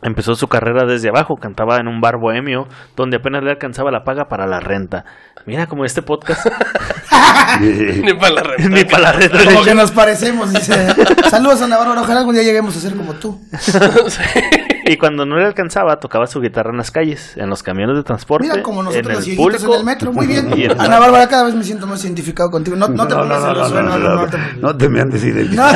Empezó 0.00 0.36
su 0.36 0.46
carrera 0.46 0.84
desde 0.84 1.08
abajo, 1.08 1.36
cantaba 1.36 1.78
en 1.78 1.88
un 1.88 2.00
bar 2.00 2.18
bohemio 2.18 2.68
donde 2.94 3.16
apenas 3.16 3.42
le 3.42 3.50
alcanzaba 3.50 3.90
la 3.90 4.04
paga 4.04 4.28
para 4.28 4.46
la 4.46 4.60
renta. 4.60 5.04
Mira 5.44 5.66
como 5.66 5.84
este 5.84 6.02
podcast. 6.02 6.46
Ni 7.60 8.14
para 8.14 8.34
la 8.34 8.42
renta. 8.42 8.68
Ni 8.68 8.84
para 8.84 9.02
la 9.02 9.12
renta. 9.12 9.44
Como 9.44 9.64
que 9.64 9.74
nos 9.74 9.90
parecemos, 9.90 10.52
dice. 10.52 10.94
Saludos 11.28 11.62
Ana 11.62 11.78
Bárbara, 11.78 12.02
ojalá 12.02 12.20
algún 12.20 12.34
día 12.34 12.44
lleguemos 12.44 12.76
a 12.76 12.80
ser 12.80 12.94
como 12.94 13.14
tú. 13.14 13.40
Y 14.90 14.96
cuando 14.96 15.26
no 15.26 15.36
le 15.36 15.44
alcanzaba, 15.44 16.00
tocaba 16.00 16.26
su 16.26 16.40
guitarra 16.40 16.70
en 16.70 16.78
las 16.78 16.90
calles, 16.90 17.36
en 17.36 17.50
los 17.50 17.62
camiones 17.62 17.94
de 17.96 18.02
transporte, 18.02 18.48
Mira 18.48 18.62
como 18.62 18.82
nosotros 18.82 19.06
en 19.06 19.12
los 19.16 19.28
el 19.28 19.36
pulco. 19.36 19.74
en 19.74 19.78
el 19.80 19.84
metro, 19.84 20.12
muy 20.12 20.26
bien. 20.26 20.50
Y 20.56 20.64
en- 20.64 20.80
Ana 20.80 20.98
Bárbara, 20.98 21.28
cada 21.28 21.44
vez 21.44 21.54
me 21.54 21.62
siento 21.62 21.86
más 21.86 22.02
identificado 22.04 22.50
contigo. 22.50 22.74
No, 22.76 22.88
no 22.88 23.06
te 23.06 23.14
pongas 23.14 23.40
no, 23.42 23.82
no, 23.82 23.98
no, 23.98 24.26
te- 24.26 24.38
no 24.60 24.76
te 24.76 24.88
me 24.88 25.00
andes 25.02 25.22
no, 25.54 25.70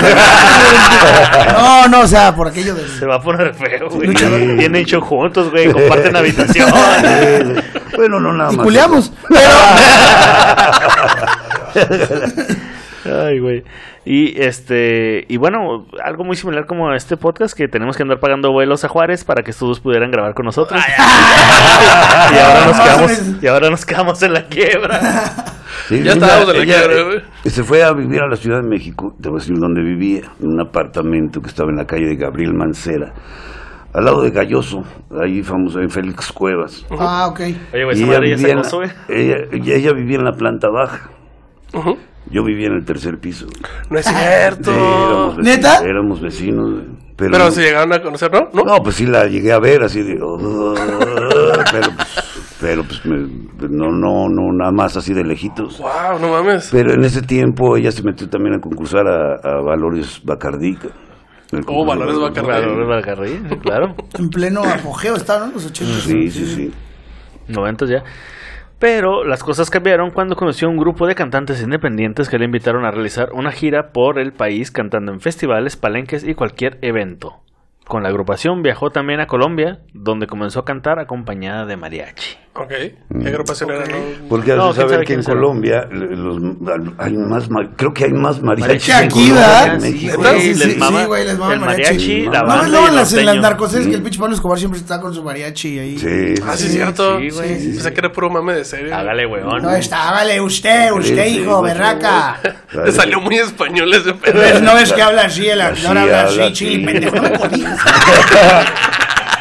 no, 1.53 1.89
no, 1.89 2.01
o 2.01 2.07
sea, 2.07 2.35
por 2.35 2.49
aquello 2.49 2.75
de... 2.75 2.89
Se 2.89 3.05
va 3.07 3.17
a 3.17 3.21
poner 3.21 3.55
feo, 3.55 3.91
güey. 3.91 4.15
Tienen 4.15 4.85
show 4.87 5.01
juntos, 5.03 5.51
güey. 5.51 5.71
Comparten 5.71 6.17
habitación. 6.23 6.71
Bueno, 7.97 8.19
no 8.21 8.33
nada 8.33 8.53
Y 8.53 8.57
más. 8.57 8.65
culeamos. 8.65 9.13
Ay, 13.05 13.39
güey. 13.41 13.63
Y 14.05 14.41
este, 14.41 15.25
y 15.29 15.37
bueno, 15.37 15.87
algo 16.05 16.25
muy 16.25 16.37
similar 16.37 16.67
como 16.67 16.89
a 16.91 16.97
este 16.97 17.17
podcast 17.17 17.57
que 17.57 17.69
tenemos 17.69 17.97
que 17.97 18.03
andar 18.03 18.21
pagando 18.21 18.53
vuelos 18.53 18.85
a 18.85 18.89
Juárez 18.89 19.25
para 19.25 19.43
que 19.43 19.51
estos 19.51 19.69
dos 19.69 19.81
pudieran 19.81 20.11
grabar 20.11 20.35
con 20.35 20.45
nosotros. 20.47 20.81
y, 22.33 22.39
ahora 22.39 22.67
nos 22.67 22.77
No 22.77 22.83
quedamos, 22.85 23.43
y 23.43 23.47
ahora 23.47 23.71
nos 23.71 23.85
quedamos 23.87 24.23
en 24.23 24.33
la 24.33 24.47
quiebra. 24.47 25.01
Sí, 25.89 25.97
Ya 26.03 26.13
ella- 26.13 26.13
estábamos 26.13 26.49
en 26.51 26.57
la 26.59 26.63
ella, 26.65 26.79
quiebra, 26.87 27.03
güey. 27.03 27.21
Se 27.51 27.65
fue 27.65 27.83
a 27.83 27.93
vivir 27.93 28.21
a 28.21 28.29
la 28.29 28.37
Ciudad 28.37 28.59
de 28.63 28.69
México, 28.69 29.17
te 29.21 29.29
voy 29.29 29.39
a 29.39 29.41
decir 29.41 29.57
dónde 29.59 29.83
vivía, 29.83 30.21
en 30.41 30.49
un 30.53 30.61
apartamento 30.61 31.41
que 31.41 31.49
estaba 31.49 31.71
en 31.71 31.77
la 31.77 31.87
calle 31.87 32.07
de 32.07 32.15
Gabriel 32.17 32.55
Mancera, 32.55 33.13
al 33.93 34.05
lado 34.05 34.23
de 34.23 34.31
Galloso, 34.31 34.85
ahí 35.21 35.43
famoso, 35.43 35.81
en 35.81 35.91
Félix 35.91 36.31
Cuevas. 36.31 36.87
Ah, 36.99 37.27
ok. 37.29 37.41
Oye, 37.73 37.85
güey, 37.85 37.99
Y 37.99 38.03
esa 38.03 38.13
madre 38.13 38.31
ya 38.31 38.39
se 38.39 38.51
en 38.51 38.57
la- 38.59 38.93
ella, 39.09 39.37
ella- 39.51 39.75
ella 39.75 39.93
vivía 39.93 40.19
en 40.19 40.25
la 40.25 40.33
planta 40.33 40.69
baja, 40.69 41.11
Ujú. 41.75 41.99
Yo 42.31 42.45
vivía 42.45 42.69
en 42.69 42.75
el 42.75 42.85
tercer 42.85 43.19
piso. 43.19 43.47
No 43.91 43.99
es 43.99 44.07
Sí, 44.07 44.15
cierto. 44.15 44.71
éramos 44.73 45.37
vecinos, 45.37 45.57
¿Neta? 45.57 45.79
Éramos 45.85 46.21
vecinos. 46.21 46.81
Pero, 47.17 47.31
Pero 47.33 47.51
se 47.51 47.63
llegaron 47.63 47.93
a 47.93 48.03
conocer, 48.03 48.33
¿no? 48.33 48.49
¿No? 48.55 48.63
No, 48.65 48.83
pues 48.83 48.97
sí 48.97 49.07
la 49.07 49.27
llegué 49.27 49.53
a 49.53 49.59
ver 49.59 49.83
así 49.83 50.03
de... 50.03 50.19
"Oh", 50.23 50.75
pero 51.71 51.89
pues, 51.95 52.57
pero 52.61 52.85
pues 52.85 53.05
me- 53.05 53.69
no, 53.69 53.91
no, 53.93 54.29
no, 54.29 54.53
nada 54.53 54.73
más 54.73 54.97
así 54.97 55.13
de 55.13 55.23
lejitos. 55.25 55.79
Wow, 55.79 56.19
no 56.21 56.29
mames. 56.31 56.69
Pero 56.73 56.93
en 56.95 57.05
ese 57.05 57.23
tiempo 57.23 57.77
ella 57.77 57.93
se 57.93 58.03
metió 58.03 58.29
también 58.29 58.55
a 58.57 58.61
concursar 58.61 59.07
a, 59.07 59.35
a 59.43 59.61
Valores 59.61 60.21
Bacardí. 60.25 60.77
Oh, 61.67 61.85
Valores 61.85 62.19
Bacardí. 62.19 62.47
Claro, 62.49 62.87
Valcarrí, 62.89 63.39
claro. 63.61 63.95
En 64.19 64.31
pleno 64.31 64.63
apogeo 64.65 65.15
estaban 65.17 65.53
los 65.53 65.67
80. 65.67 66.01
Sí, 66.01 66.31
sí, 66.31 66.47
sí. 66.47 66.73
Noventas 67.49 67.91
ya. 67.91 68.03
Pero 68.83 69.23
las 69.23 69.45
cosas 69.45 69.71
cambiaron 69.71 70.11
cuando 70.11 70.35
conoció 70.35 70.69
un 70.69 70.77
grupo 70.77 71.07
de 71.07 71.15
cantantes 71.15 71.63
independientes 71.63 72.29
que 72.29 72.37
le 72.37 72.47
invitaron 72.47 72.85
a 72.85 72.91
realizar 72.91 73.31
una 73.33 73.53
gira 73.53 73.93
por 73.93 74.19
el 74.19 74.33
país 74.33 74.73
cantando 74.73 75.13
en 75.13 75.21
festivales, 75.21 75.77
palenques 75.77 76.25
y 76.25 76.35
cualquier 76.35 76.81
evento. 76.83 77.45
Con 77.87 78.03
la 78.03 78.09
agrupación 78.09 78.61
viajó 78.65 78.91
también 78.91 79.21
a 79.21 79.29
Colombia, 79.29 79.83
donde 79.95 80.27
comenzó 80.27 80.59
a 80.59 80.65
cantar 80.65 80.99
acompañada 80.99 81.65
de 81.65 81.77
mariachi. 81.77 82.42
Ok. 82.55 82.69
¿Qué 82.69 83.29
agrupación 83.29 83.71
era? 83.71 83.87
No? 83.87 83.95
Porque 84.29 84.53
has 84.53 84.59
No, 84.59 84.69
de 84.69 84.75
quién 84.75 84.77
saber 84.83 84.91
sabe 84.95 85.05
que 85.07 85.15
en 85.15 85.23
será. 85.23 85.35
Colombia 85.37 85.89
los, 85.91 86.39
hay 86.99 87.13
más, 87.15 87.49
creo 87.77 87.95
que 87.95 88.05
hay 88.05 88.13
más 88.13 88.43
mariachis 88.43 88.85
Que 88.85 88.93
en 88.93 89.07
aquí, 89.07 89.31
¿verdad? 89.31 89.79
Sí, 89.81 89.91
México. 89.93 90.19
güey, 90.19 90.41
Sí, 90.41 90.55
sí, 90.55 90.67
les 90.67 90.77
mama 90.77 91.01
sí, 91.01 91.07
güey, 91.07 91.25
les 91.25 91.39
mama 91.39 91.55
el 91.55 91.61
mariachi. 91.61 91.93
mariachi, 91.95 92.23
la 92.27 92.41
No, 92.43 92.47
banda 92.49 92.67
No, 92.67 92.73
no, 92.73 92.83
en 92.83 92.89
el 92.91 92.95
las, 92.97 93.13
en 93.15 93.25
las 93.25 93.37
narcosas 93.37 93.87
que 93.87 93.95
el 93.95 94.03
pinche 94.03 94.19
Pablo 94.19 94.35
Escobar 94.35 94.59
siempre 94.59 94.81
está 94.81 95.01
con 95.01 95.15
su 95.15 95.23
mariachi 95.25 95.79
ahí. 95.79 95.99
Sí, 95.99 96.35
Ah, 96.47 96.53
sí, 96.55 96.65
sí. 96.65 96.67
es 96.69 96.73
cierto. 96.75 97.19
sí, 97.21 97.31
güey. 97.31 97.59
Sí, 97.59 97.69
Pensé 97.69 97.93
que 97.95 98.01
era 98.01 98.13
puro 98.13 98.29
mame 98.29 98.53
de 98.53 98.65
serio. 98.67 98.95
Hágale, 98.95 99.27
weón. 99.27 99.63
No 99.63 99.71
está, 99.71 100.11
vale, 100.11 100.39
usted, 100.39 100.93
usted, 100.93 101.25
Sí, 101.25 101.39
hijo, 101.39 101.57
sí, 101.59 101.65
berraca. 101.65 102.39
Le 102.85 102.93
salió 102.93 103.19
muy 103.19 103.37
español 103.37 103.95
ese 103.95 104.11
¿No 104.11 104.19
pedo. 104.19 104.39
ves, 104.39 104.61
no 104.61 104.75
ves 104.75 104.93
que 104.93 105.01
habla 105.01 105.23
así, 105.25 105.49
el 105.49 105.61
actor 105.63 105.97
Así 105.97 106.11
habla 106.11 106.23
así, 106.45 106.53
chile, 106.53 106.85
pendejo, 106.93 107.17
no 107.17 107.23
me. 107.23 107.31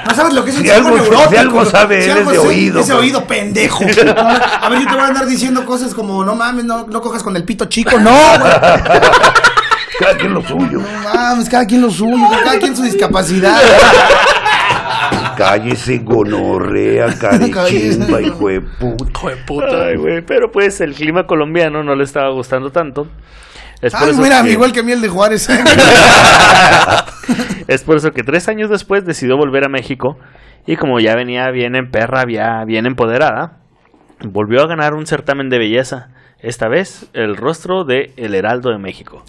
No 0.08 0.16
sabes 0.16 0.34
lo 0.34 0.44
que 0.44 0.50
es 0.52 0.58
el 0.58 0.64
Si 0.64 0.70
algo- 0.70 0.90
neurótico. 0.92 1.30
si 1.30 1.36
algo 1.38 1.66
sabe, 1.66 2.02
Si 2.04 2.10
él 2.10 2.18
algo 2.20 2.32
es 2.32 2.42
de 2.42 2.48
oído, 2.48 2.80
Ese 2.82 2.92
pues. 2.94 3.02
oído 3.04 3.26
pendejo. 3.26 3.84
A 4.64 4.70
ver, 4.70 4.80
yo 4.80 4.88
te 4.88 4.94
voy 4.94 5.02
a 5.04 5.08
andar 5.08 5.26
diciendo 5.28 5.66
cosas 5.66 5.94
como, 5.94 6.24
no 6.24 6.36
mames, 6.36 6.66
no, 6.66 6.86
no 6.88 7.02
cojas 7.02 7.24
con 7.24 7.36
el 7.36 7.44
pito 7.44 7.66
chico. 7.66 7.92
No, 8.00 8.12
güey. 8.40 8.52
Cada 10.00 10.18
quien 10.18 10.34
lo 10.34 10.42
suyo. 10.42 10.80
No 10.80 11.14
mames, 11.14 11.48
cada 11.50 11.66
quien 11.68 11.82
lo 11.82 11.92
suyo, 11.92 12.16
cada 12.44 12.58
quien 12.60 12.76
su 12.76 12.82
discapacidad. 12.84 13.56
Cállese, 15.38 16.00
gonorrea, 16.00 17.18
carechimba, 17.18 18.22
hijo 18.22 18.48
de 18.50 18.62
puta. 18.62 19.06
Hijo 19.10 19.30
de 19.30 19.36
puta. 19.38 19.86
Ay, 19.88 19.96
güey, 19.98 20.22
pero 20.22 20.52
pues 20.52 20.82
el 20.82 20.94
clima 20.94 21.26
colombiano 21.26 21.84
no 21.84 21.96
le 21.96 22.04
estaba 22.04 22.30
gustando 22.30 22.72
tanto. 22.72 23.08
Es 23.82 23.94
por 23.94 24.04
Ay, 24.04 24.10
eso 24.12 24.22
mira, 24.22 24.44
que- 24.44 24.52
igual 24.52 24.72
que 24.74 24.80
a 24.82 24.84
mí 24.84 24.92
el 24.92 25.02
de 25.02 25.10
Juárez. 25.10 25.50
Es 27.68 27.84
por 27.84 27.96
eso 27.98 28.12
que 28.12 28.24
tres 28.24 28.48
años 28.50 28.70
después 28.70 29.06
decidió 29.06 29.38
volver 29.38 29.64
a 29.64 29.70
México 29.70 30.18
y 30.68 30.76
como 30.76 31.00
ya 31.00 31.16
venía 31.16 31.50
bien 31.52 31.76
en 31.76 31.90
perra, 31.90 32.26
ya 32.30 32.66
bien 32.66 32.86
empoderada, 32.86 33.60
volvió 34.24 34.62
a 34.64 34.68
ganar 34.68 34.94
un 34.94 35.08
certamen 35.08 35.50
de 35.50 35.58
belleza. 35.58 36.10
Esta 36.40 36.68
vez 36.68 37.06
el 37.14 37.38
rostro 37.38 37.84
de 37.86 38.14
El 38.18 38.34
Heraldo 38.34 38.72
de 38.72 38.80
México, 38.80 39.24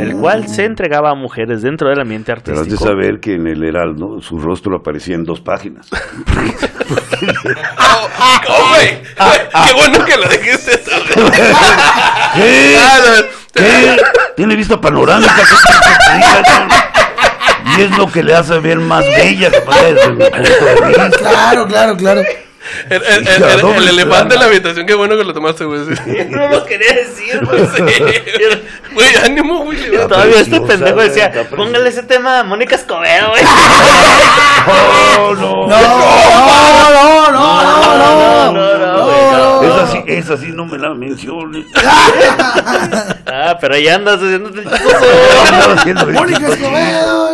el 0.00 0.14
cual 0.16 0.48
se 0.48 0.64
entregaba 0.64 1.10
a 1.10 1.14
mujeres 1.14 1.62
dentro 1.62 1.88
del 1.88 2.00
ambiente 2.00 2.34
Pero 2.44 2.58
has 2.60 2.66
de 2.66 2.72
artístico. 2.72 2.84
saber 2.90 3.20
que 3.20 3.34
en 3.36 3.46
el 3.46 3.62
Heraldo 3.62 4.20
su 4.20 4.38
rostro 4.40 4.76
aparecía 4.76 5.14
en 5.14 5.24
dos 5.24 5.40
páginas. 5.40 5.88
Oh, 7.78 8.08
oh, 8.18 8.68
güey. 8.70 8.88
Qué 9.66 9.74
bueno 9.74 10.04
que 10.04 10.16
lo 10.16 10.28
dijiste. 10.28 10.72
¿Qué? 13.54 13.96
Tiene 14.36 14.56
vista 14.56 14.80
panorámica. 14.80 15.34
Y 17.76 17.82
es 17.82 17.96
lo 17.96 18.10
que 18.10 18.22
le 18.22 18.34
hace 18.34 18.58
ver 18.58 18.78
más 18.78 19.04
bella, 19.04 19.50
claro, 21.18 21.66
claro, 21.66 21.96
claro. 21.96 22.22
El, 22.88 23.02
el, 23.02 23.02
el, 23.04 23.28
el- 23.28 23.42
el 23.50 23.60
doble 23.60 23.90
elefante 23.90 24.34
en 24.34 24.40
la 24.40 24.46
habitación, 24.46 24.86
qué 24.86 24.94
bueno 24.94 25.16
que 25.16 25.24
lo 25.24 25.32
tomaste, 25.34 25.64
güey. 25.64 25.80
Sí. 25.84 25.92
No 26.30 26.48
lo 26.48 26.64
quería 26.64 26.92
decir, 26.94 27.40
güey. 27.44 27.62
Güey, 28.92 29.14
ánimo, 29.24 29.60
güey. 29.64 29.78
Todavía 30.08 30.40
este 30.40 30.60
pendejo 30.60 31.00
decía, 31.00 31.46
póngale 31.54 31.88
ese 31.88 32.02
tema 32.02 32.40
a 32.40 32.42
Mónica 32.44 32.74
Escobedo, 32.74 33.28
güey. 33.30 33.42
Oh, 34.66 35.34
no. 35.34 35.66
No, 35.68 35.80
no, 37.30 37.30
no, 37.30 37.32
no, 37.32 38.52
no, 38.52 38.52
no. 38.52 38.52
no, 38.52 39.62
no. 39.62 39.62
Esa 39.62 39.86
sí, 39.92 40.02
esa 40.08 40.36
sí 40.36 40.46
no 40.52 40.66
me 40.66 40.76
la 40.78 40.90
menciones. 40.94 41.66
Ah, 43.32 43.56
pero 43.60 43.74
ahí 43.76 43.86
andas 43.86 44.16
haciéndote 44.20 44.60
el 44.60 46.14
Mónica 46.14 46.38
chico 46.38 46.52
Escobedo. 46.52 47.29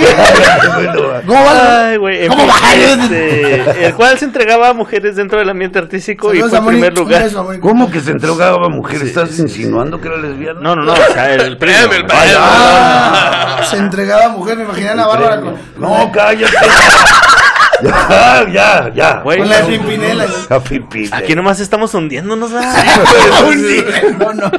Ay, 1.28 1.96
güey. 1.96 2.28
¿Cómo 2.28 2.46
este, 2.74 3.86
el 3.86 3.94
cual 3.94 4.18
se 4.18 4.24
entregaba 4.24 4.68
a 4.68 4.72
mujeres 4.72 5.16
dentro 5.16 5.38
del 5.38 5.48
ambiente 5.48 5.78
artístico 5.78 6.34
y 6.34 6.40
fue 6.40 6.58
en 6.58 6.66
primer 6.66 6.96
lugar. 6.96 7.30
¿Cómo 7.60 7.90
que 7.90 8.00
se 8.00 8.12
entregaba 8.12 8.66
a 8.66 8.68
mujer? 8.68 9.02
¿Estás 9.02 9.38
insinuando 9.38 10.00
que 10.00 10.08
era 10.08 10.16
lesbiana? 10.16 10.60
No, 10.60 10.76
no, 10.76 10.84
no. 10.84 10.92
O 10.92 10.96
sea, 10.96 11.34
el 11.34 11.58
premio. 11.58 11.92
El 11.92 12.06
premio. 12.06 12.38
Ah, 12.38 13.60
se 13.68 13.76
entregaba 13.76 14.26
a 14.26 14.28
mujer, 14.30 14.56
me 14.56 14.64
imaginé 14.64 14.90
a 14.90 14.94
la 14.94 15.06
Bárbara 15.06 15.40
con, 15.40 15.54
No, 15.78 16.10
cállate. 16.12 16.52
ya, 17.82 18.46
ya, 18.52 18.92
ya. 18.94 19.20
Güey, 19.22 19.38
con 19.38 19.48
la 19.48 19.60
no, 19.60 19.66
Pimpinela. 19.68 20.26
A 20.48 20.60
Pimpinela. 20.60 21.16
Aquí 21.16 21.34
nomás 21.34 21.60
estamos 21.60 21.94
hundiéndonos, 21.94 22.52
¿verdad? 22.52 22.74
No, 24.18 24.32
no. 24.34 24.50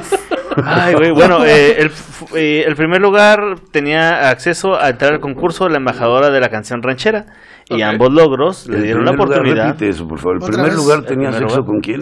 Ay, 0.64 0.94
güey, 0.94 1.10
bueno, 1.12 1.44
eh, 1.44 1.80
el, 1.82 1.90
eh, 2.36 2.64
el 2.66 2.74
primer 2.74 3.00
lugar 3.00 3.38
tenía 3.72 4.28
acceso 4.30 4.74
a 4.80 4.90
entrar 4.90 5.12
al 5.14 5.20
concurso 5.20 5.64
de 5.64 5.70
la 5.70 5.78
embajadora 5.78 6.30
de 6.30 6.40
la 6.40 6.48
canción 6.48 6.82
ranchera 6.82 7.26
y 7.68 7.82
Ok. 7.82 7.88
ambos 7.88 8.12
logros 8.12 8.68
le 8.68 8.82
dieron 8.82 9.04
la 9.04 9.12
primer 9.12 9.26
lugar, 9.28 9.38
oportunidad. 9.40 9.66
repite 9.68 9.88
eso, 9.88 10.06
por 10.06 10.18
favor. 10.18 10.36
¿El 10.36 10.48
primer 10.48 10.66
vez. 10.66 10.76
lugar 10.76 10.98
El 11.00 11.06
tenía 11.06 11.28
primer 11.30 11.48
sexo 11.48 11.56
lugar. 11.60 11.66
con 11.66 11.80
quién? 11.80 12.00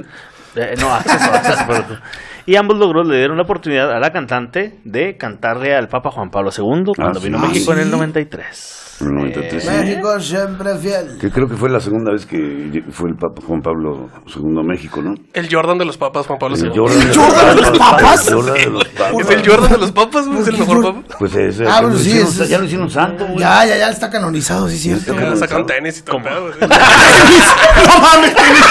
Eh, 0.56 0.74
no, 0.80 0.92
acceso, 0.94 1.32
acceso, 1.32 1.64
perdón. 1.66 2.00
Y 2.46 2.56
ambos 2.56 2.78
logros 2.78 3.06
le 3.06 3.18
dieron 3.18 3.36
la 3.36 3.44
oportunidad 3.44 3.92
a 3.92 4.00
la 4.00 4.10
cantante 4.10 4.80
de 4.84 5.16
cantarle 5.16 5.74
al 5.76 5.86
Papa 5.88 6.10
Juan 6.10 6.30
Pablo 6.30 6.50
II 6.56 6.92
cuando 6.96 7.20
Ah, 7.20 7.22
vino 7.22 7.38
a 7.38 7.42
sí. 7.42 7.46
México 7.48 7.72
en 7.72 7.78
el 7.80 7.84
¿Sí? 7.84 7.90
93. 7.92 8.89
En 9.00 9.06
el 9.08 9.14
93, 9.14 9.62
sí. 9.62 9.68
México 9.70 10.20
siempre 10.20 10.76
fiel. 10.76 11.18
Que 11.18 11.30
creo 11.30 11.48
que 11.48 11.56
fue 11.56 11.70
la 11.70 11.80
segunda 11.80 12.12
vez 12.12 12.26
que 12.26 12.84
fue 12.90 13.08
el 13.08 13.16
Papa 13.16 13.40
Juan 13.46 13.62
Pablo 13.62 14.10
II 14.26 14.58
a 14.58 14.62
México, 14.62 15.00
¿no? 15.02 15.14
El 15.32 15.48
Jordan 15.52 15.78
de 15.78 15.84
los 15.86 15.96
papas, 15.96 16.26
Juan 16.26 16.38
Pablo 16.38 16.56
El 16.56 16.64
II. 16.66 16.72
Jordan 16.76 17.00
¿El 17.00 17.14
Jordan 17.16 17.56
de 17.56 17.62
los 17.62 17.78
papas? 17.78 18.26
El 18.28 18.34
Jordan 18.34 18.54
de 18.54 18.66
los 18.66 18.84
papas. 18.88 19.20
Es 19.20 19.30
el 19.30 19.48
Jordan 19.48 19.70
de 19.72 19.78
los 19.78 19.92
papas, 19.92 20.26
güey. 20.28 20.40
Es 20.40 20.48
el 20.48 20.56
¿Por 20.56 20.66
qué 20.66 20.74
mejor 20.74 20.94
papa. 21.02 21.16
Pues 21.18 21.34
ese, 21.34 21.66
Ah, 21.66 21.82
lo 21.82 21.96
sí, 21.96 22.10
hicieron, 22.10 22.48
ya 22.48 22.58
lo 22.58 22.64
hicieron 22.64 22.90
santo, 22.90 23.24
güey. 23.26 23.38
Ya, 23.38 23.64
ya, 23.64 23.78
ya 23.78 23.88
está 23.90 24.10
canonizado, 24.10 24.68
sí, 24.68 24.74
es 24.74 24.82
cierto. 24.82 25.14
Ya 25.18 25.36
Sacaron 25.36 25.66
tenis 25.66 25.98
y 25.98 26.02
todo. 26.02 26.18
no 26.20 27.98
mames, 28.00 28.34
tenis. 28.34 28.64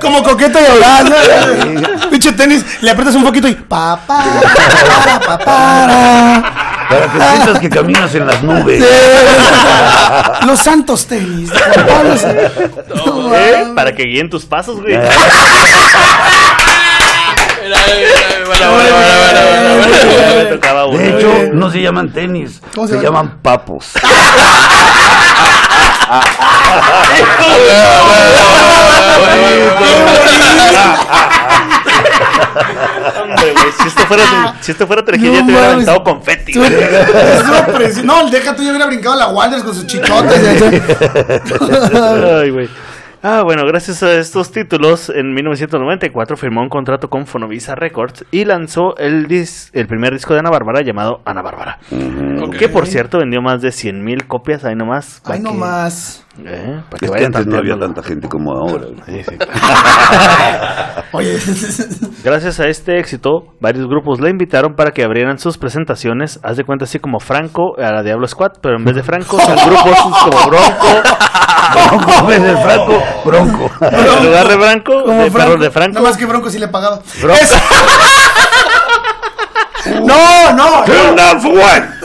Como 0.00 0.22
coqueta 0.22 0.60
y 0.60 0.66
audaz, 0.66 1.04
¿no? 1.04 2.10
Pinche 2.10 2.32
tenis, 2.32 2.64
le 2.82 2.90
aprietas 2.90 3.14
un 3.14 3.24
poquito 3.24 3.48
y. 3.48 3.54
Pa, 3.54 3.98
pa, 4.06 4.24
para, 5.18 5.38
pa, 5.38 6.65
para. 6.88 7.12
Que 7.12 7.20
sientas 7.20 7.58
que 7.60 7.68
caminas 7.70 8.14
en 8.14 8.26
las 8.26 8.42
nubes. 8.42 8.84
Los 10.46 10.58
santos 10.60 11.06
tenis. 11.06 11.50
No, 13.06 13.34
¿Eh? 13.34 13.72
Para 13.74 13.94
que 13.94 14.04
guíen 14.04 14.30
tus 14.30 14.44
pasos, 14.44 14.80
güey. 14.80 14.96
De 20.92 21.08
hecho, 21.10 21.52
no 21.52 21.70
se 21.70 21.80
llaman 21.82 22.12
tenis, 22.12 22.60
¿Cómo 22.74 22.86
se 22.86 22.94
se 22.94 23.02
llaman? 23.02 23.26
llaman 23.26 23.38
papos. 23.42 23.92
Hombre, 33.22 33.52
güey, 33.52 33.72
si 33.80 33.88
esto 33.88 34.02
fuera, 34.06 34.54
si 34.60 34.72
esto 34.72 34.86
fuera 34.86 35.02
ya 35.30 35.40
No 35.40 35.46
te 35.46 35.52
hubiera 35.52 35.68
mames. 35.68 35.88
aventado 35.88 36.04
confeti. 36.04 36.52
Tú- 36.52 36.62
No, 38.04 38.20
el 38.22 38.30
deja 38.30 38.54
tú 38.56 38.62
ya 38.62 38.70
hubiera 38.70 38.86
brincado 38.86 39.14
a 39.14 39.18
la 39.18 39.28
Wanders 39.28 39.62
con 39.62 39.74
sus 39.74 39.86
chichotas. 39.86 40.34
Ay, 42.42 42.50
güey. 42.50 42.68
Ah, 43.22 43.42
bueno, 43.42 43.66
gracias 43.66 44.02
a 44.04 44.12
estos 44.12 44.52
títulos, 44.52 45.08
en 45.10 45.34
1994 45.34 46.36
firmó 46.36 46.62
un 46.62 46.68
contrato 46.68 47.10
con 47.10 47.26
Fonovisa 47.26 47.74
Records 47.74 48.24
y 48.30 48.44
lanzó 48.44 48.96
el, 48.98 49.26
dis- 49.26 49.70
el 49.72 49.88
primer 49.88 50.12
disco 50.12 50.34
de 50.34 50.40
Ana 50.40 50.50
Bárbara 50.50 50.82
llamado 50.82 51.22
Ana 51.24 51.42
Bárbara. 51.42 51.78
Que 52.56 52.68
por 52.68 52.86
cierto 52.86 53.18
vendió 53.18 53.42
más 53.42 53.62
de 53.62 53.70
100.000 53.70 54.28
copias, 54.28 54.64
ahí 54.64 54.76
nomás. 54.76 55.20
pa' 55.24 55.30
Que-. 56.36 56.48
Eh, 56.48 56.82
pa' 56.90 56.96
Es 56.96 57.00
que 57.00 57.08
vayan 57.08 57.26
antes 57.26 57.46
no 57.46 57.58
había 57.58 57.78
tanta 57.78 58.02
gente 58.02 58.28
como 58.28 58.52
ahora. 58.52 58.86
Sí, 59.06 59.22
sí. 59.22 59.36
Oye, 61.12 61.38
Gracias 62.24 62.60
a 62.60 62.66
este 62.66 62.98
éxito, 62.98 63.54
varios 63.60 63.86
grupos 63.86 64.20
la 64.20 64.28
invitaron 64.30 64.74
para 64.74 64.90
que 64.90 65.04
abrieran 65.04 65.38
sus 65.38 65.58
presentaciones. 65.58 66.40
Haz 66.42 66.56
de 66.56 66.64
cuenta 66.64 66.84
así 66.84 66.98
como 66.98 67.20
Franco 67.20 67.76
a 67.78 67.92
la 67.92 68.02
Diablo 68.02 68.26
Squad, 68.26 68.52
pero 68.60 68.76
en 68.76 68.84
vez 68.84 68.96
de 68.96 69.02
Franco 69.02 69.38
son 69.40 69.56
grupos 69.66 69.98
como 69.98 70.46
Bronco. 70.46 70.86
Bronco, 71.88 72.12
en 72.12 72.26
vez 72.26 72.42
de 72.42 72.56
Franco, 72.56 73.02
Bronco. 73.24 73.70
En 73.80 74.24
lugar 74.24 74.48
de 74.48 74.58
Franco, 74.58 75.04
como 75.04 75.22
de, 75.22 75.30
perdón, 75.30 75.60
de 75.60 75.70
Franco. 75.70 75.94
Nada 75.94 76.08
más 76.08 76.16
que 76.16 76.26
Bronco 76.26 76.50
sí 76.50 76.58
le 76.58 76.66
he 76.66 76.68
pagado. 76.68 77.02
Bronco. 77.22 77.40
No, 79.86 80.52
no. 80.52 80.84
Turn 80.84 81.14
down 81.14 81.40
for 81.40 81.54
what? 81.54 81.95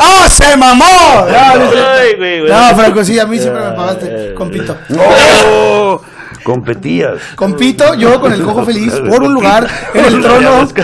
¡Oh, 0.00 0.28
se 0.28 0.56
mamó! 0.56 0.84
No, 1.28 1.54
no, 1.58 2.70
no, 2.70 2.76
Franco, 2.76 3.04
sí, 3.04 3.18
a 3.18 3.26
mí 3.26 3.38
siempre 3.38 3.62
me 3.62 3.72
pagaste. 3.72 4.34
Compito. 4.34 4.76
Oh, 4.98 6.00
competías. 6.44 7.18
Compito, 7.36 7.94
yo 7.94 8.20
con 8.20 8.32
el 8.32 8.42
cojo 8.42 8.64
feliz 8.64 8.92
por 9.08 9.22
un 9.22 9.34
lugar 9.34 9.68
en 9.94 10.04
el 10.04 10.20
trono. 10.22 10.68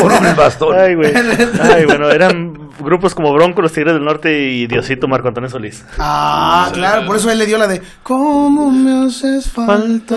Por 0.00 0.10
un 0.12 0.36
bastón. 0.36 0.76
Ay, 0.78 0.94
güey. 0.94 1.12
Ay, 1.60 1.84
bueno, 1.84 2.08
eran 2.10 2.70
grupos 2.80 3.14
como 3.14 3.32
Bronco, 3.34 3.60
Los 3.60 3.72
Tigres 3.72 3.94
del 3.94 4.04
Norte 4.04 4.32
y 4.48 4.66
Diosito 4.66 5.06
Marco 5.08 5.28
Antonio 5.28 5.50
Solís. 5.50 5.84
Ah, 5.98 6.70
claro, 6.72 7.06
por 7.06 7.16
eso 7.16 7.30
él 7.30 7.38
le 7.38 7.46
dio 7.46 7.58
la 7.58 7.66
de 7.68 7.82
¿Cómo 8.02 8.70
me 8.70 9.06
haces 9.06 9.48
falta? 9.50 10.16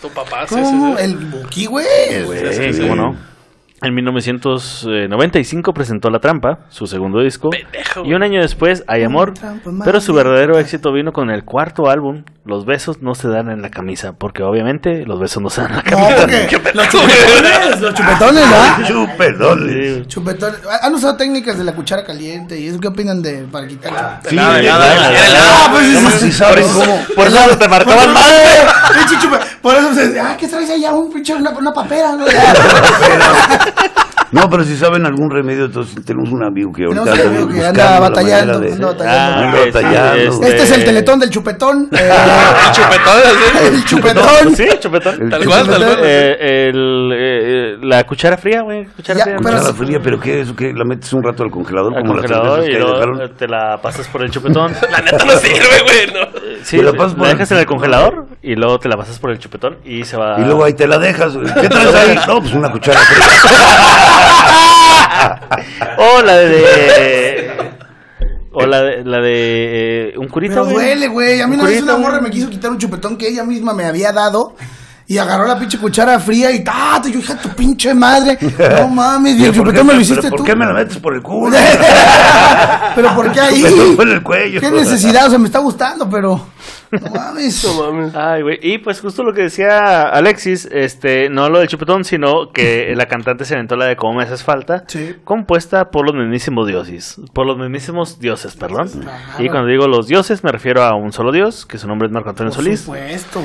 Tu 0.00 0.08
papá, 0.10 0.46
sí, 0.48 0.54
sí, 0.54 0.60
¿Cómo? 0.62 0.96
sí. 0.96 1.02
El 1.04 1.16
Buki, 1.16 1.66
güey. 1.66 1.86
Güey, 2.24 2.54
sí, 2.54 2.72
sí. 2.74 2.80
¿cómo 2.82 2.94
no? 2.94 3.16
En 3.82 3.94
1995 3.94 5.72
presentó 5.74 6.08
La 6.08 6.18
Trampa, 6.18 6.60
su 6.68 6.86
segundo 6.86 7.20
disco. 7.20 7.50
Pendejo, 7.50 8.04
y 8.06 8.14
un 8.14 8.22
año 8.22 8.40
después, 8.40 8.82
Hay 8.88 9.02
Amor. 9.02 9.34
Trampa, 9.34 9.70
Pero 9.84 10.00
su 10.00 10.14
verdadero 10.14 10.58
éxito 10.58 10.92
vino 10.92 11.12
con 11.12 11.30
el 11.30 11.44
cuarto 11.44 11.88
álbum, 11.88 12.24
Los 12.46 12.64
besos 12.64 13.02
no 13.02 13.14
se 13.14 13.28
dan 13.28 13.50
en 13.50 13.60
la 13.60 13.70
camisa. 13.70 14.12
Porque 14.12 14.42
obviamente 14.42 15.04
los 15.04 15.18
besos 15.18 15.42
no 15.42 15.50
se 15.50 15.62
dan 15.62 15.70
en 15.72 15.76
la 15.76 15.82
No, 15.82 15.96
camisa. 15.96 16.16
porque 16.20 16.60
los 16.74 16.88
chupetones, 16.88 17.80
los 17.80 17.94
chupetones, 17.94 18.50
¿verdad? 18.50 18.86
Chupedones. 18.86 20.06
Chupetones. 20.08 20.60
Han 20.82 20.94
usado 20.94 21.16
técnicas 21.16 21.58
de 21.58 21.64
la 21.64 21.72
cuchara 21.72 22.04
caliente 22.04 22.58
y 22.58 22.68
eso. 22.68 22.78
¿Qué 22.80 22.88
opinan 22.88 23.20
de 23.20 23.46
para 23.50 23.66
quitar? 23.66 23.92
Nada, 23.92 24.20
de 24.22 24.32
nada, 24.32 24.94
nada. 24.94 25.10
Ah, 25.38 25.68
pues 25.72 25.94
¿Cómo 25.94 26.10
sí, 26.10 26.18
sí. 26.18 26.32
saben 26.32 26.64
cómo? 26.68 26.98
Por 27.14 27.26
eso 27.26 27.58
te 27.58 27.68
marcaban 27.68 28.12
mal. 28.12 28.24
Por 29.60 29.74
eso 29.74 29.94
se 29.94 30.20
ah, 30.20 30.36
¿qué 30.38 30.46
traes 30.46 30.70
allá? 30.70 30.92
Un 30.92 31.12
pinche, 31.12 31.34
una, 31.34 31.50
una 31.50 31.72
papera, 31.72 32.12
¿no? 32.12 32.24
No, 34.32 34.48
pero 34.50 34.64
si 34.64 34.76
saben 34.76 35.06
algún 35.06 35.30
remedio, 35.30 35.66
entonces 35.66 36.04
tenemos 36.04 36.30
un 36.32 36.42
amigo 36.44 36.72
que 36.72 36.84
ahorita 36.84 37.12
amigo 37.26 37.48
que 37.48 37.64
anda 37.64 37.90
la 37.92 38.00
batallando, 38.00 38.54
manera 38.54 38.58
de- 38.58 38.72
anda 38.72 38.86
batallando. 38.88 39.04
Ah, 39.06 39.46
Anda 39.48 39.60
batallando. 39.66 40.22
este- 40.32 40.48
Este 40.48 40.62
es 40.62 40.70
el 40.72 40.84
teletón 40.84 41.20
del 41.20 41.30
chupetón. 41.30 41.88
eh, 41.92 42.10
El 42.66 42.72
chupetón, 42.72 43.22
así. 43.24 43.66
el 43.74 43.84
chupetón. 43.84 44.56
Sí, 44.56 44.68
chupetón. 44.80 45.22
El 45.22 45.30
Tal 45.30 45.44
cual, 45.46 45.66
tal 45.68 45.84
cual. 45.84 45.98
Eh, 46.02 46.68
el, 46.68 47.12
eh, 47.14 47.76
la 47.82 48.04
cuchara 48.04 48.36
fría, 48.36 48.62
güey. 48.62 48.84
Cuchara 48.86 49.18
Ya, 49.18 49.24
fría. 49.24 49.36
pero 49.42 49.56
Cuchara 49.56 49.72
sí. 49.72 49.84
fría, 49.84 49.98
pero 50.02 50.20
¿qué 50.20 50.40
es? 50.40 50.52
¿Qué? 50.52 50.72
¿La 50.74 50.84
metes 50.84 51.12
un 51.12 51.22
rato 51.22 51.42
al 51.42 51.50
congelador? 51.50 51.94
al 51.96 52.02
como 52.02 52.14
las 52.14 52.22
congelador 52.30 52.68
y 52.68 52.72
luego 52.78 53.22
eh, 53.22 53.28
te 53.36 53.46
la 53.48 53.78
pasas 53.80 54.06
por 54.08 54.22
el 54.22 54.30
chupetón. 54.30 54.72
La 54.90 54.98
neta 54.98 55.24
no 55.24 55.32
sirve, 55.32 55.82
güey, 55.84 56.06
no. 56.14 56.26
Sí, 56.62 56.78
Te 56.78 56.82
la 56.82 56.92
la, 56.92 56.98
pasas 56.98 57.14
por 57.14 57.26
el 57.26 57.32
dejas 57.32 57.50
en 57.52 57.58
el 57.58 57.64
chupetón. 57.64 57.78
congelador 57.78 58.26
y 58.42 58.54
luego 58.56 58.78
te 58.78 58.88
la 58.88 58.96
pasas 58.96 59.18
por 59.18 59.30
el 59.30 59.38
chupetón 59.38 59.78
y 59.84 60.04
se 60.04 60.16
va. 60.16 60.36
Y 60.40 60.44
luego 60.44 60.64
ahí 60.64 60.72
te 60.74 60.86
la 60.86 60.98
dejas. 60.98 61.36
güey. 61.36 61.46
¿Qué 61.60 61.68
traes 61.68 61.94
ahí? 61.94 62.18
No, 62.26 62.40
pues 62.40 62.52
una 62.54 62.70
cuchara 62.72 62.98
fría. 63.00 64.15
O 65.98 66.22
la 66.22 66.36
de. 66.36 67.50
o 68.52 68.66
la 68.66 68.82
de, 68.82 69.04
la 69.04 69.20
de 69.20 70.08
eh, 70.10 70.18
un 70.18 70.28
curita, 70.28 70.54
Pero 70.54 70.66
duele, 70.66 71.08
güey. 71.08 71.40
A 71.40 71.46
mí 71.46 71.54
Un 71.54 71.60
una 71.60 71.70
vez 71.70 71.82
una 71.82 71.96
morra 71.96 72.20
me 72.20 72.30
quiso 72.30 72.50
quitar 72.50 72.70
un 72.70 72.78
chupetón 72.78 73.16
que 73.16 73.28
ella 73.28 73.44
misma 73.44 73.74
me 73.74 73.84
había 73.84 74.12
dado. 74.12 74.54
Y 75.08 75.18
agarró 75.18 75.46
la 75.46 75.56
pinche 75.58 75.78
cuchara 75.78 76.18
fría 76.18 76.50
y 76.50 76.64
¡ah! 76.66 77.00
Yo 77.04 77.18
hija 77.20 77.36
tu 77.40 77.48
pinche 77.50 77.94
madre. 77.94 78.36
No 78.80 78.88
mames, 78.94 79.36
y 79.38 79.44
el 79.44 79.52
¿Por 79.52 79.70
qué 79.72 79.78
chupetón 79.80 79.86
me 79.86 79.92
lo 79.92 79.98
pero 79.98 80.00
hiciste 80.00 80.28
¿Por 80.30 80.38
tú. 80.40 80.44
qué 80.44 80.56
me 80.56 80.66
la 80.66 80.72
metes 80.72 80.98
por 80.98 81.14
el 81.14 81.22
culo? 81.22 81.56
pero 82.94 83.14
¿por 83.14 83.30
qué 83.32 83.40
ahí? 83.40 83.64
En 84.00 84.08
el 84.08 84.22
cuello. 84.22 84.60
¿Qué 84.60 84.70
necesidad? 84.70 85.26
O 85.26 85.30
sea, 85.30 85.38
me 85.38 85.46
está 85.46 85.60
gustando, 85.60 86.08
pero. 86.10 86.46
No 86.90 87.10
mames. 87.10 87.64
No 87.64 87.92
mames. 87.92 88.14
Ay, 88.14 88.42
güey. 88.42 88.58
Y 88.62 88.78
pues 88.78 89.00
justo 89.00 89.22
lo 89.22 89.32
que 89.32 89.42
decía 89.42 90.02
Alexis, 90.08 90.68
este, 90.70 91.28
no 91.30 91.48
lo 91.50 91.58
del 91.60 91.68
chupetón, 91.68 92.04
sino 92.04 92.50
que 92.52 92.92
la 92.96 93.06
cantante 93.06 93.44
se 93.44 93.54
inventó 93.54 93.76
la 93.76 93.86
de 93.86 93.96
Cómo 93.96 94.14
me 94.18 94.24
haces 94.24 94.42
falta, 94.42 94.84
Sí. 94.86 95.14
compuesta 95.24 95.86
por 95.90 96.04
los 96.06 96.14
mismísimos 96.14 96.66
dioses, 96.66 97.20
por 97.32 97.46
los 97.46 97.56
mismísimos 97.58 98.18
dioses, 98.18 98.54
perdón. 98.56 98.88
Claro. 98.88 99.18
Y 99.44 99.48
cuando 99.48 99.68
digo 99.68 99.86
los 99.88 100.06
dioses 100.08 100.42
me 100.44 100.52
refiero 100.52 100.82
a 100.82 100.94
un 100.96 101.12
solo 101.12 101.32
dios, 101.32 101.64
que 101.66 101.78
su 101.78 101.86
nombre 101.88 102.06
es 102.08 102.12
Marco 102.12 102.30
Antonio 102.30 102.52
Por 102.52 102.62
Solís, 102.64 102.80
supuesto. 102.80 103.42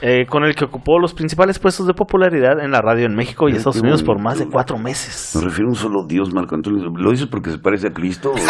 Eh, 0.00 0.26
con 0.28 0.44
el 0.44 0.54
que 0.54 0.64
ocupó 0.64 0.98
los 0.98 1.12
principales 1.14 1.58
puestos 1.58 1.86
de 1.86 1.94
popularidad 1.94 2.60
en 2.60 2.70
la 2.70 2.80
radio 2.80 3.06
en 3.06 3.14
México 3.14 3.48
y 3.48 3.52
Estados 3.52 3.80
Unidos 3.80 4.02
por 4.02 4.18
más 4.20 4.38
de 4.38 4.46
cuatro 4.46 4.78
meses. 4.78 5.32
Me 5.34 5.42
refiero 5.42 5.66
a 5.66 5.70
un 5.70 5.76
solo 5.76 6.04
Dios, 6.06 6.32
Marco 6.32 6.54
Antonio. 6.54 6.88
¿Lo 6.96 7.10
dices 7.10 7.26
porque 7.26 7.50
se 7.50 7.58
parece 7.58 7.88
a 7.88 7.90
Cristo? 7.90 8.32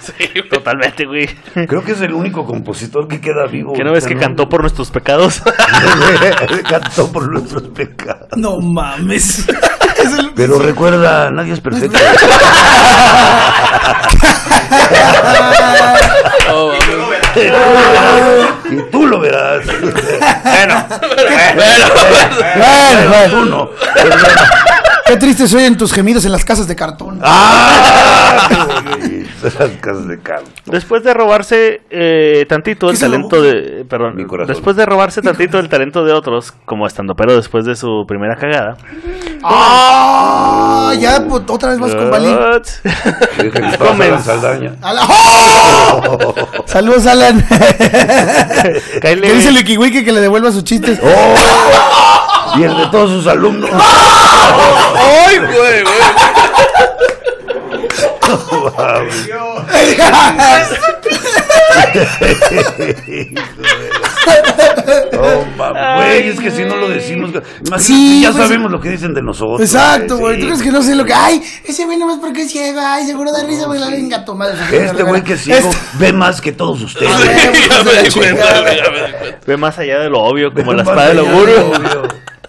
Sí. 0.00 0.12
Totalmente, 0.50 1.04
güey. 1.06 1.26
Creo 1.66 1.82
que 1.82 1.92
es 1.92 2.00
el 2.00 2.12
único 2.12 2.44
compositor 2.44 3.06
que 3.08 3.20
queda 3.20 3.46
vivo. 3.46 3.72
¿Que 3.74 3.84
no 3.84 3.92
ves 3.92 4.06
que 4.06 4.16
cantó 4.16 4.48
por 4.48 4.60
nuestros 4.62 4.90
pecados? 4.90 5.42
cantó 6.68 7.10
por 7.12 7.30
nuestros 7.30 7.62
pecados. 7.68 8.28
No 8.36 8.58
mames. 8.60 9.46
El- 9.98 10.30
Pero 10.34 10.58
recuerda, 10.60 11.30
nadie 11.30 11.52
es 11.52 11.60
perfecto. 11.60 11.98
No, 16.48 16.68
mames. 16.68 18.57
Y 18.70 18.82
tú 18.90 19.06
lo 19.06 19.20
verás. 19.20 19.64
bueno, 20.44 20.86
Bueno, 22.56 23.08
bueno. 23.08 23.30
Tú 23.30 23.44
no. 23.44 23.70
Qué 25.08 25.16
triste 25.16 25.48
soy 25.48 25.64
en 25.64 25.76
tus 25.76 25.92
gemidos 25.92 26.26
en 26.26 26.32
las 26.32 26.44
casas 26.44 26.68
de 26.68 26.76
cartón. 26.76 27.20
¡Ah! 27.22 28.48
Las 29.42 29.54
casas 29.80 30.08
de 30.08 30.18
carne. 30.18 30.48
Después 30.66 31.04
de 31.04 31.14
robarse 31.14 31.80
eh, 31.90 32.44
tantito 32.48 32.88
¿Qué 32.88 32.94
el 32.94 32.98
talento 32.98 33.40
de. 33.40 33.86
Perdón. 33.88 34.16
Mi 34.16 34.26
corazón. 34.26 34.52
Después 34.52 34.76
de 34.76 34.84
robarse 34.84 35.22
tantito 35.22 35.58
el 35.60 35.68
talento 35.68 36.04
de 36.04 36.12
otros, 36.12 36.52
como 36.64 36.86
estando 36.86 37.14
pero 37.14 37.36
después 37.36 37.64
de 37.64 37.76
su 37.76 38.04
primera 38.06 38.36
cagada. 38.36 38.76
¡Ah! 39.44 40.92
Ya, 40.98 41.24
pues, 41.26 41.42
otra 41.48 41.70
vez 41.70 41.78
vas 41.78 41.94
con 41.94 42.10
Balín. 42.10 42.36
¡Oh! 45.08 46.34
Saludos, 46.66 47.06
Alan. 47.06 47.44
Que 49.00 49.16
dice 49.16 49.48
el 49.48 49.78
Wiki 49.78 50.04
que 50.04 50.12
le 50.12 50.20
devuelva 50.20 50.50
sus 50.50 50.64
chistes. 50.64 51.00
¡Oh! 51.02 52.58
Y 52.58 52.62
el 52.64 52.76
de 52.76 52.86
todos 52.88 53.10
sus 53.10 53.26
alumnos. 53.26 53.70
¡Ay, 54.96 55.38
güey, 55.38 55.82
güey! 55.82 55.84
Oh, 65.20 65.44
güey, 65.96 66.28
es 66.28 66.40
que 66.40 66.50
si 66.50 66.64
no 66.64 66.76
lo 66.76 66.88
decimos, 66.88 67.30
imagínate, 67.30 67.82
Sí, 67.82 68.22
ya 68.22 68.30
pues, 68.32 68.42
sabemos 68.42 68.70
lo 68.70 68.80
que 68.80 68.90
dicen 68.90 69.14
de 69.14 69.22
nosotros. 69.22 69.60
Exacto, 69.60 70.18
güey. 70.18 70.36
Sí. 70.36 70.40
¿Tú 70.42 70.46
crees 70.46 70.62
que 70.62 70.70
no 70.70 70.82
sé 70.82 70.94
lo 70.94 71.04
que.? 71.04 71.14
¡Ay! 71.14 71.42
Ese 71.64 71.84
güey 71.84 71.96
nomás 71.98 72.18
porque 72.20 72.42
es 72.42 72.50
ciego. 72.52 72.80
¡Ay! 72.80 73.06
Seguro 73.06 73.32
da 73.32 73.44
risa, 73.44 73.66
güey. 73.66 73.80
La 73.80 73.88
venga, 73.88 74.24
madre. 74.34 74.54
Este 74.72 75.02
güey 75.02 75.22
que 75.22 75.36
sigo 75.36 75.56
Este- 75.56 75.76
ve 75.98 76.12
más 76.12 76.40
que 76.40 76.52
todos 76.52 76.80
ustedes. 76.82 77.10
Güey, 77.16 77.68
Ya 77.68 77.82
me 77.82 78.02
di 78.02 78.10
cuenta, 78.14 78.54
ya 78.54 78.90
me 78.90 79.06
di 79.06 79.12
cuenta. 79.12 79.38
Ve 79.46 79.56
más 79.56 79.78
allá 79.78 79.98
de 80.00 80.10
lo 80.10 80.20
obvio, 80.20 80.52
como 80.52 80.70
Ve 80.70 80.76
la 80.76 80.82
espada 80.82 81.08
de 81.08 81.14
lo 81.14 81.22
obvio. 81.24 81.72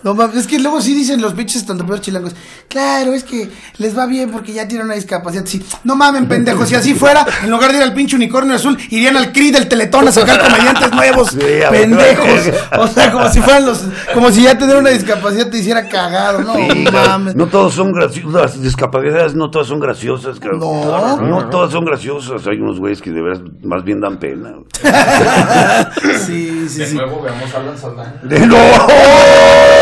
No 0.01 0.13
mames, 0.13 0.37
es 0.37 0.47
que 0.47 0.59
luego 0.59 0.81
sí 0.81 0.93
dicen 0.95 1.21
los 1.21 1.33
pinches 1.33 1.57
estandoperos 1.61 1.99
chilangos. 2.01 2.33
Claro, 2.69 3.13
es 3.13 3.23
que 3.25 3.49
les 3.79 3.97
va 3.97 4.05
bien 4.05 4.31
porque 4.31 4.53
ya 4.53 4.65
tienen 4.67 4.85
una 4.85 4.95
discapacidad. 4.95 5.43
Sí, 5.45 5.61
no 5.83 5.95
mamen, 5.97 6.27
pendejos. 6.27 6.69
Si 6.69 6.75
así 6.75 6.93
fuera, 6.93 7.25
en 7.43 7.49
lugar 7.51 7.71
de 7.71 7.77
ir 7.79 7.83
al 7.83 7.93
pinche 7.93 8.15
unicornio 8.15 8.55
azul, 8.55 8.77
irían 8.91 9.17
al 9.17 9.33
CRI 9.33 9.51
del 9.51 9.67
Teletón 9.67 10.07
a 10.07 10.11
sacar 10.11 10.39
comediantes 10.41 10.91
nuevos. 10.93 11.29
Sí, 11.39 11.45
pendejos. 11.69 12.49
O 12.77 12.87
sea, 12.87 13.11
como 13.11 13.29
si 13.29 13.41
fueran 13.41 13.65
los. 13.65 13.81
Como 14.13 14.31
si 14.31 14.43
ya 14.43 14.57
tener 14.57 14.77
una 14.77 14.89
discapacidad 14.89 15.49
te 15.49 15.57
hiciera 15.57 15.87
cagado. 15.89 16.39
No 16.43 16.53
Sí, 16.55 16.85
mames. 16.91 17.35
no 17.35 17.47
todos 17.47 17.73
son 17.73 17.91
graciosos, 17.91 18.33
las 18.33 18.61
discapacidades 18.61 19.35
no 19.35 19.49
todas 19.51 19.67
son 19.67 19.79
graciosas, 19.79 20.39
cabrón. 20.39 20.59
No. 20.59 21.17
No 21.21 21.49
todas 21.49 21.71
son 21.71 21.83
graciosas, 21.85 22.45
hay 22.47 22.57
unos 22.57 22.79
güeyes 22.79 23.01
que 23.01 23.11
de 23.11 23.21
veras 23.21 23.39
más 23.63 23.83
bien 23.83 23.99
dan 23.99 24.17
pena. 24.19 24.53
Sí, 26.25 26.67
sí, 26.69 26.79
De 26.79 26.85
sí. 26.87 26.95
nuevo 26.95 27.21
veamos 27.21 27.53
a 27.53 27.57
Alan 27.57 27.77
Saldaña. 27.77 28.19
¡De 28.23 28.39
no! 28.47 28.55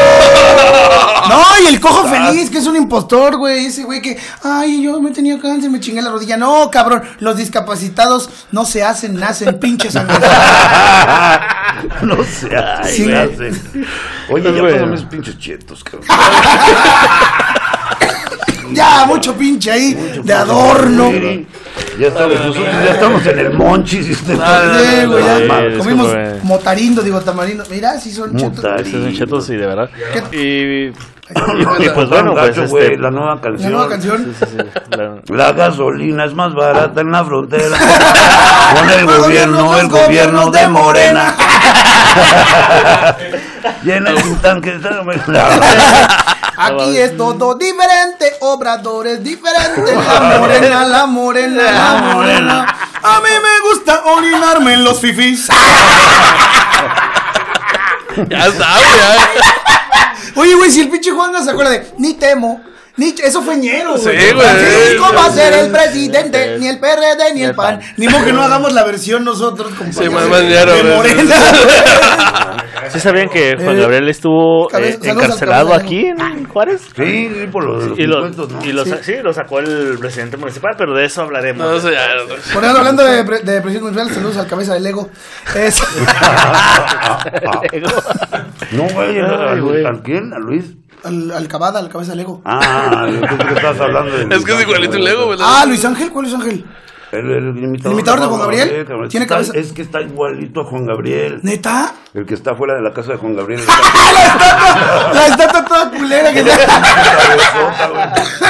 No, 1.29 1.43
y 1.61 1.65
el 1.67 1.81
cojo 1.81 2.07
feliz, 2.07 2.49
que 2.49 2.59
es 2.59 2.67
un 2.67 2.77
impostor, 2.77 3.35
güey. 3.35 3.65
Ese 3.65 3.83
güey 3.83 4.01
que, 4.01 4.17
ay, 4.43 4.81
yo 4.81 5.01
me 5.01 5.11
tenía 5.11 5.37
cáncer, 5.39 5.69
me 5.69 5.81
chingué 5.81 6.01
la 6.01 6.09
rodilla. 6.09 6.37
No, 6.37 6.71
cabrón, 6.71 7.03
los 7.19 7.35
discapacitados 7.35 8.29
no 8.53 8.63
se 8.63 8.81
hacen, 8.83 9.19
nacen 9.19 9.59
pinches 9.59 9.93
no 9.95 10.03
Sí. 12.23 12.47
gracias. 13.05 13.57
Oye, 14.29 14.53
ya 14.55 14.61
pásame 14.61 14.95
esos 14.95 15.09
pinches 15.09 15.37
chetos, 15.37 15.83
cabrón. 15.83 16.07
ya, 18.73 19.05
mucho 19.05 19.35
pinche 19.35 19.71
ahí, 19.71 19.93
de 20.23 20.33
adorno. 20.33 21.09
Sí. 21.11 21.47
Ya 21.99 22.07
estamos, 22.07 22.39
nosotros 22.39 22.65
ya 22.85 22.91
estamos 22.93 23.25
en 23.25 23.39
el 23.39 23.53
monchis 23.53 24.07
y 24.07 24.11
usted 24.13 24.33
Sí, 24.35 25.05
güey, 25.05 25.23
ya 25.23 25.37
Sí, 25.37 25.77
comimos 25.77 26.07
como, 26.07 26.19
eh. 26.19 26.39
motarindo, 26.43 27.01
digo 27.01 27.21
tamarindo. 27.21 27.63
Mira, 27.69 27.99
sí 27.99 28.11
son 28.11 28.35
chetos. 28.35 28.63
Estos 28.63 28.91
son 29.03 29.13
chetos, 29.13 29.45
sí, 29.45 29.55
de 29.55 29.65
verdad. 29.67 29.89
Y, 30.31 30.37
y, 30.37 30.85
Y 30.87 30.93
y 31.85 31.89
pues 31.89 32.07
bueno, 32.09 32.33
pues 32.33 32.55
gacho, 32.55 32.63
este... 32.63 32.97
la 32.97 33.11
nueva 33.11 33.35
La 33.35 33.41
canción. 33.41 33.71
nueva 33.73 33.89
canción. 33.89 34.33
Sí, 34.39 34.45
sí, 34.45 34.55
sí, 34.57 34.97
la- 34.97 35.35
La 35.35 35.51
gasolina 35.53 36.23
es 36.25 36.33
más 36.33 36.53
barata 36.53 37.01
en 37.01 37.11
la 37.11 37.23
frontera. 37.25 37.77
Con 38.75 38.89
el 38.89 39.05
gobierno, 39.05 39.77
el 39.77 39.87
gobierno 39.89 40.49
de 40.51 40.67
Morena. 40.69 41.35
Llena 43.83 44.11
un 44.15 44.35
tanque. 44.37 44.77
Aquí 46.57 46.97
es 46.97 47.15
todo 47.15 47.53
diferente, 47.53 48.33
Obrador 48.39 49.05
es 49.07 49.23
diferente. 49.23 49.93
La 49.93 50.39
morena, 50.39 50.85
la 50.85 51.05
morena, 51.05 51.71
la 51.71 52.01
morena. 52.13 52.77
A 53.03 53.21
mí 53.21 53.29
me 53.29 53.69
gusta 53.69 54.03
orinarme 54.05 54.73
en 54.73 54.83
los 54.83 54.99
fifis. 54.99 55.47
Ya 58.27 58.47
güey. 58.47 58.57
ya. 58.57 59.29
Oye, 60.35 60.55
güey, 60.55 60.71
si 60.71 60.81
el 60.81 60.89
pinche 60.89 61.11
Juanga 61.11 61.43
se 61.43 61.51
acuerda 61.51 61.71
de 61.71 61.93
ni 61.99 62.15
temo. 62.15 62.59
Eso 63.23 63.43
fue 63.43 63.57
ñero, 63.57 63.91
güey. 63.97 64.01
Sí, 64.01 64.33
güey. 64.33 64.47
Francisco 64.47 65.13
va 65.15 65.25
a 65.25 65.31
ser 65.31 65.53
el 65.53 65.71
presidente, 65.71 66.57
ni 66.59 66.67
el 66.67 66.79
PRD, 66.79 67.33
ni 67.35 67.43
el 67.43 67.53
PAN. 67.53 67.79
Ni 67.97 68.07
modo 68.07 68.25
que 68.25 68.33
no 68.33 68.41
hagamos 68.41 68.73
la 68.73 68.83
versión 68.85 69.23
nosotros, 69.23 69.71
compañeros. 69.75 70.11
más- 70.13 70.27
más 70.27 70.41
ñero, 70.43 70.73
de. 70.73 70.83
Morena. 70.95 71.35
¿Sí 72.91 72.99
sabían 72.99 73.29
que 73.29 73.55
Juan 73.57 73.77
Eh, 73.77 73.81
Gabriel 73.81 74.07
estuvo 74.09 74.67
cabeza- 74.69 74.99
eh, 75.03 75.09
encarcelado 75.09 75.73
aquí 75.73 76.05
en 76.07 76.45
Juárez? 76.45 76.81
Sí, 76.95 77.29
sí, 77.33 77.47
por 77.51 77.63
lo 77.65 77.79
de 77.79 77.87
los 77.89 77.99
Y 77.99 78.03
lo, 78.03 78.27
impuestos, 78.27 78.51
¿no? 78.51 78.65
y 78.65 78.71
lo 78.71 78.85
sa- 78.85 79.03
sí, 79.03 79.13
lo 79.21 79.33
sacó 79.33 79.59
el 79.59 79.97
presidente 79.99 80.37
municipal, 80.37 80.73
pero 80.77 80.93
de 80.95 81.05
eso 81.05 81.21
hablaremos. 81.21 81.67
No, 81.69 81.75
eso 81.77 81.91
ya. 81.91 82.07
Por 82.53 82.63
ejemplo, 82.63 82.79
hablando 82.79 83.03
de, 83.03 83.23
pre- 83.25 83.39
de 83.39 83.61
presidente 83.61 83.91
municipal, 83.91 84.09
saludos 84.15 84.37
al 84.37 84.47
cabeza 84.47 84.73
del 84.75 84.83
Lego. 84.83 85.09
Es, 85.55 85.79
No, 88.71 88.83
güey, 88.93 89.19
¿a. 89.19 89.89
¿a 89.89 90.01
quién? 90.03 90.33
¿A 90.33 90.39
Luis? 90.39 90.65
Al, 91.07 91.31
al 91.31 91.47
Cabada, 91.47 91.79
al 91.79 91.89
cabeza 91.89 92.11
del 92.11 92.19
Lego. 92.19 92.41
Ah, 92.45 93.07
yo 93.11 93.21
pensé 93.21 93.37
que 93.45 93.53
estabas 93.53 93.79
hablando 93.81 94.15
de. 94.17 94.23
Es 94.35 94.43
que 94.45 94.51
es 94.53 94.61
igualito 94.61 94.97
un 94.97 95.03
Lego, 95.03 95.25
güey. 95.27 95.39
Ah, 95.41 95.65
Luis 95.67 95.83
Ángel, 95.85 96.11
¿cuál 96.11 96.25
Luis 96.25 96.35
Ángel? 96.35 96.65
El, 97.09 97.31
el 97.31 97.47
imitador, 97.57 97.85
¿El 97.85 97.91
imitador 97.93 98.19
de 98.19 98.25
Juan 98.27 98.41
Gabriel? 98.41 98.85
cabrón. 98.85 99.07
¿Tiene 99.07 99.23
Está- 99.23 99.35
cabeza? 99.35 99.53
Es 99.55 99.71
que 99.71 99.81
está 99.81 100.01
igualito 100.01 100.59
a 100.59 100.65
Juan 100.65 100.85
Gabriel. 100.85 101.39
¿Neta? 101.41 101.93
El 102.13 102.25
que 102.25 102.33
está 102.33 102.53
fuera 102.53 102.73
de 102.75 102.81
la 102.81 102.91
casa 102.91 103.13
de 103.13 103.17
Juan 103.17 103.33
Gabriel. 103.33 103.61
La 105.13 105.27
estatua 105.27 105.63
toda 105.65 105.89
culera 105.89 106.33
que 106.33 106.43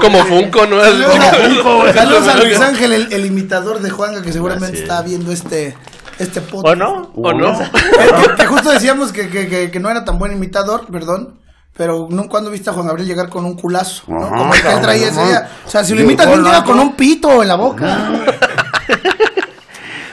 Como 0.00 0.18
Funko, 0.24 0.66
¿no? 0.66 0.80
Así 0.80 1.02
Saludos, 1.02 1.62
como- 1.62 1.92
saludos 1.92 2.28
a 2.28 2.36
Luis 2.36 2.60
Ángel, 2.60 2.92
el, 2.92 3.12
el 3.12 3.26
imitador 3.26 3.80
de 3.80 3.90
Juanga, 3.90 4.22
que 4.22 4.32
seguramente 4.32 4.78
está 4.82 5.02
viendo 5.02 5.32
este, 5.32 5.76
este 6.18 6.40
podcast. 6.40 6.74
¿O 6.74 6.76
no? 6.76 7.12
¿O 7.14 7.32
no? 7.32 7.58
Que, 7.58 8.28
que- 8.28 8.34
que 8.36 8.46
justo 8.46 8.70
decíamos 8.70 9.12
que, 9.12 9.28
que, 9.28 9.48
que, 9.48 9.70
que 9.70 9.80
no 9.80 9.88
era 9.88 10.04
tan 10.04 10.18
buen 10.18 10.32
imitador, 10.32 10.86
perdón. 10.90 11.34
Pero 11.76 12.06
no 12.10 12.28
cuando 12.28 12.50
viste 12.50 12.68
a 12.70 12.72
Juan 12.74 12.86
Gabriel 12.86 13.08
llegar 13.08 13.28
con 13.30 13.44
un 13.46 13.54
culazo, 13.54 14.02
¿no? 14.08 14.24
Ajá, 14.24 14.36
Como 14.36 14.54
el 14.54 14.62
que 14.62 14.72
él 14.72 14.80
traía 14.82 15.08
ese 15.08 15.24
día. 15.24 15.48
O 15.66 15.70
sea, 15.70 15.82
si 15.82 15.94
lo 15.94 16.02
imitas 16.02 16.26
bien, 16.26 16.44
llega 16.44 16.62
con 16.64 16.78
un 16.78 16.94
pito 16.94 17.42
en 17.42 17.48
la 17.48 17.54
boca. 17.56 18.10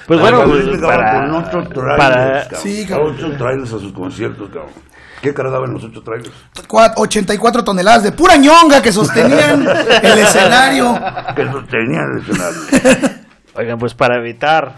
Pues 0.08 0.19
bueno, 0.22 0.43
pues, 0.43 0.65
para, 0.82 1.12
con 1.22 1.36
ocho 1.36 1.69
trailers, 1.69 1.98
para- 2.00 2.41
cabrón. 2.45 2.60
Sí, 2.63 2.84
cabrón. 2.88 3.15
Ocho 3.15 3.38
trailers 3.38 3.67
a 3.74 3.80
sus 3.80 3.93
conciertos, 3.93 4.48
cabrón. 4.50 4.72
¿Qué 5.22 5.34
cargaba 5.36 5.67
en 5.67 5.74
los 5.74 5.84
ocho 5.84 6.02
trailers? 6.02 6.32
Cua- 6.67 6.93
84 6.95 7.63
toneladas 7.63 8.02
de 8.02 8.12
pura 8.13 8.36
ñonga 8.36 8.82
que 8.82 8.91
sostenían 8.91 9.67
el 10.02 10.17
escenario. 10.17 11.00
Que 11.36 11.45
sostenía 11.52 12.00
el 12.12 12.22
escenario. 12.24 13.19
Oigan, 13.56 13.78
pues 13.78 13.93
para 13.93 14.15
evitar 14.17 14.74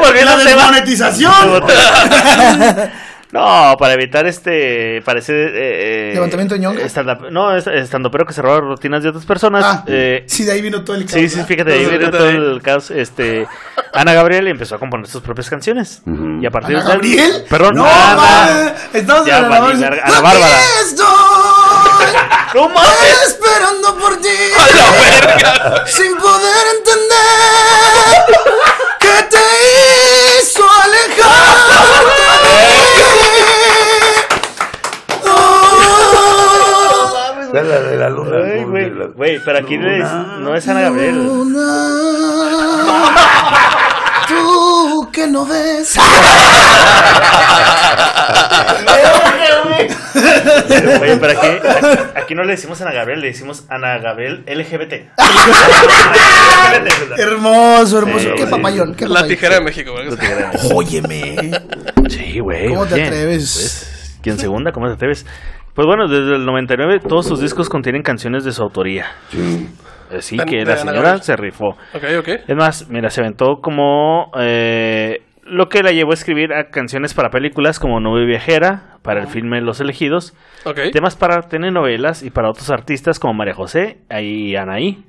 Volviendo 0.00 0.36
la 0.36 0.44
desmonetización. 0.44 1.32
No, 3.32 3.76
para 3.78 3.94
evitar 3.94 4.26
este, 4.26 5.00
parece... 5.06 5.32
Eh, 5.32 5.50
eh, 5.54 6.10
¿Levantamiento 6.12 6.52
de 6.54 6.60
ñonga? 6.60 6.84
stand-up- 6.84 7.30
no, 7.30 7.56
es- 7.56 7.66
estando 7.66 8.10
pero 8.10 8.26
que 8.26 8.34
se 8.34 8.42
roba 8.42 8.60
rutinas 8.60 9.02
de 9.02 9.08
otras 9.08 9.24
personas. 9.24 9.64
Ah, 9.66 9.84
eh, 9.86 10.24
sí, 10.26 10.44
de 10.44 10.52
ahí 10.52 10.60
vino 10.60 10.84
todo 10.84 10.96
el 10.96 11.08
Sí, 11.08 11.30
sí, 11.30 11.36
caos, 11.36 11.48
fíjate, 11.48 11.72
ahí 11.72 11.78
Entonces, 11.84 11.98
viene 11.98 12.04
fíjate 12.12 12.18
todo 12.18 12.28
ahí. 12.28 12.36
el 12.54 12.60
caos. 12.62 12.90
Este, 12.90 13.46
Ana 13.94 14.12
Gabriel 14.12 14.48
empezó 14.48 14.74
a 14.74 14.78
componer 14.78 15.06
sus 15.06 15.22
propias 15.22 15.48
canciones. 15.48 16.02
Y 16.06 16.44
a 16.44 16.50
partir 16.50 16.76
¿Ana 16.76 16.84
de 16.84 16.92
Gabriel? 16.92 17.44
Perdón, 17.48 17.76
no, 17.76 17.86
Ana. 17.86 18.74
Estamos 18.92 19.26
Ya, 19.26 19.40
la 19.40 19.60
verga. 19.62 19.86
Ana 19.86 19.96
Aquí 19.96 20.22
Bárbara. 20.22 20.58
estoy 20.84 21.06
¡No 22.54 22.68
mames! 22.68 23.22
esperando 23.28 23.96
por 23.96 24.14
ti. 24.20 24.28
Sin 25.86 26.14
poder 26.18 26.66
entender 26.76 27.32
la 37.80 37.90
de 37.90 37.96
la 37.96 38.08
luna. 38.10 38.36
Güey, 39.14 39.40
pero 39.44 39.58
aquí 39.58 39.76
no 39.78 39.90
es, 39.90 40.08
no 40.40 40.54
es 40.54 40.68
Ana 40.68 40.82
Gabriel. 40.82 41.24
Luna, 41.24 41.88
Tú 44.28 45.08
que 45.12 45.26
no 45.26 45.44
ves. 45.46 45.98
Oye, 51.00 51.16
pero 51.16 51.38
aquí, 51.38 51.46
aquí, 51.68 51.86
aquí 52.14 52.34
no 52.34 52.44
le 52.44 52.52
decimos 52.52 52.80
Ana 52.80 52.92
Gabriel, 52.92 53.20
le 53.20 53.26
decimos 53.28 53.64
Ana 53.68 53.98
Gabriel 53.98 54.44
LGBT. 54.46 54.92
Hermoso, 57.18 57.98
hermoso. 57.98 58.20
Sí, 58.20 58.28
qué 58.36 58.44
sí. 58.44 58.50
papayón, 58.50 58.94
qué 58.94 59.04
La 59.06 59.14
papayón. 59.20 59.28
tijera 59.28 59.54
de 59.56 59.60
México, 59.62 59.92
güey. 59.92 60.08
Óyeme. 60.74 61.50
Sí, 62.08 62.38
güey. 62.40 62.68
¿Cómo 62.68 62.86
te 62.86 63.02
atreves? 63.02 64.18
¿Quién 64.22 64.38
segunda? 64.38 64.72
¿Cómo 64.72 64.86
te 64.88 64.94
atreves? 64.94 65.26
Pues 65.74 65.86
bueno, 65.86 66.06
desde 66.06 66.36
el 66.36 66.44
99 66.44 67.00
todos 67.08 67.26
sus 67.26 67.40
discos 67.40 67.68
contienen 67.68 68.02
canciones 68.02 68.44
de 68.44 68.52
su 68.52 68.62
autoría. 68.62 69.06
Eh, 69.34 69.68
Sí, 70.20 70.36
De- 70.36 70.44
que 70.44 70.56
de 70.58 70.64
la 70.66 70.76
señora 70.76 71.18
se 71.18 71.34
rifó. 71.36 71.68
Ok, 71.94 72.04
ok. 72.18 72.28
Es 72.46 72.54
más, 72.56 72.90
mira, 72.90 73.08
se 73.08 73.22
aventó 73.22 73.60
como 73.62 74.30
eh, 74.38 75.22
lo 75.44 75.70
que 75.70 75.82
la 75.82 75.90
llevó 75.92 76.10
a 76.10 76.14
escribir 76.14 76.52
a 76.52 76.68
canciones 76.68 77.14
para 77.14 77.30
películas 77.30 77.78
como 77.78 77.98
Nube 77.98 78.26
Viajera, 78.26 78.98
para 79.02 79.22
el 79.22 79.28
filme 79.28 79.62
Los 79.62 79.80
Elegidos, 79.80 80.34
Ok. 80.66 80.80
temas 80.92 81.16
para 81.16 81.40
telenovelas 81.48 82.22
y 82.22 82.28
para 82.30 82.50
otros 82.50 82.68
artistas 82.68 83.18
como 83.18 83.32
María 83.32 83.54
José 83.54 84.00
y 84.20 84.54
Anaí. 84.56 85.02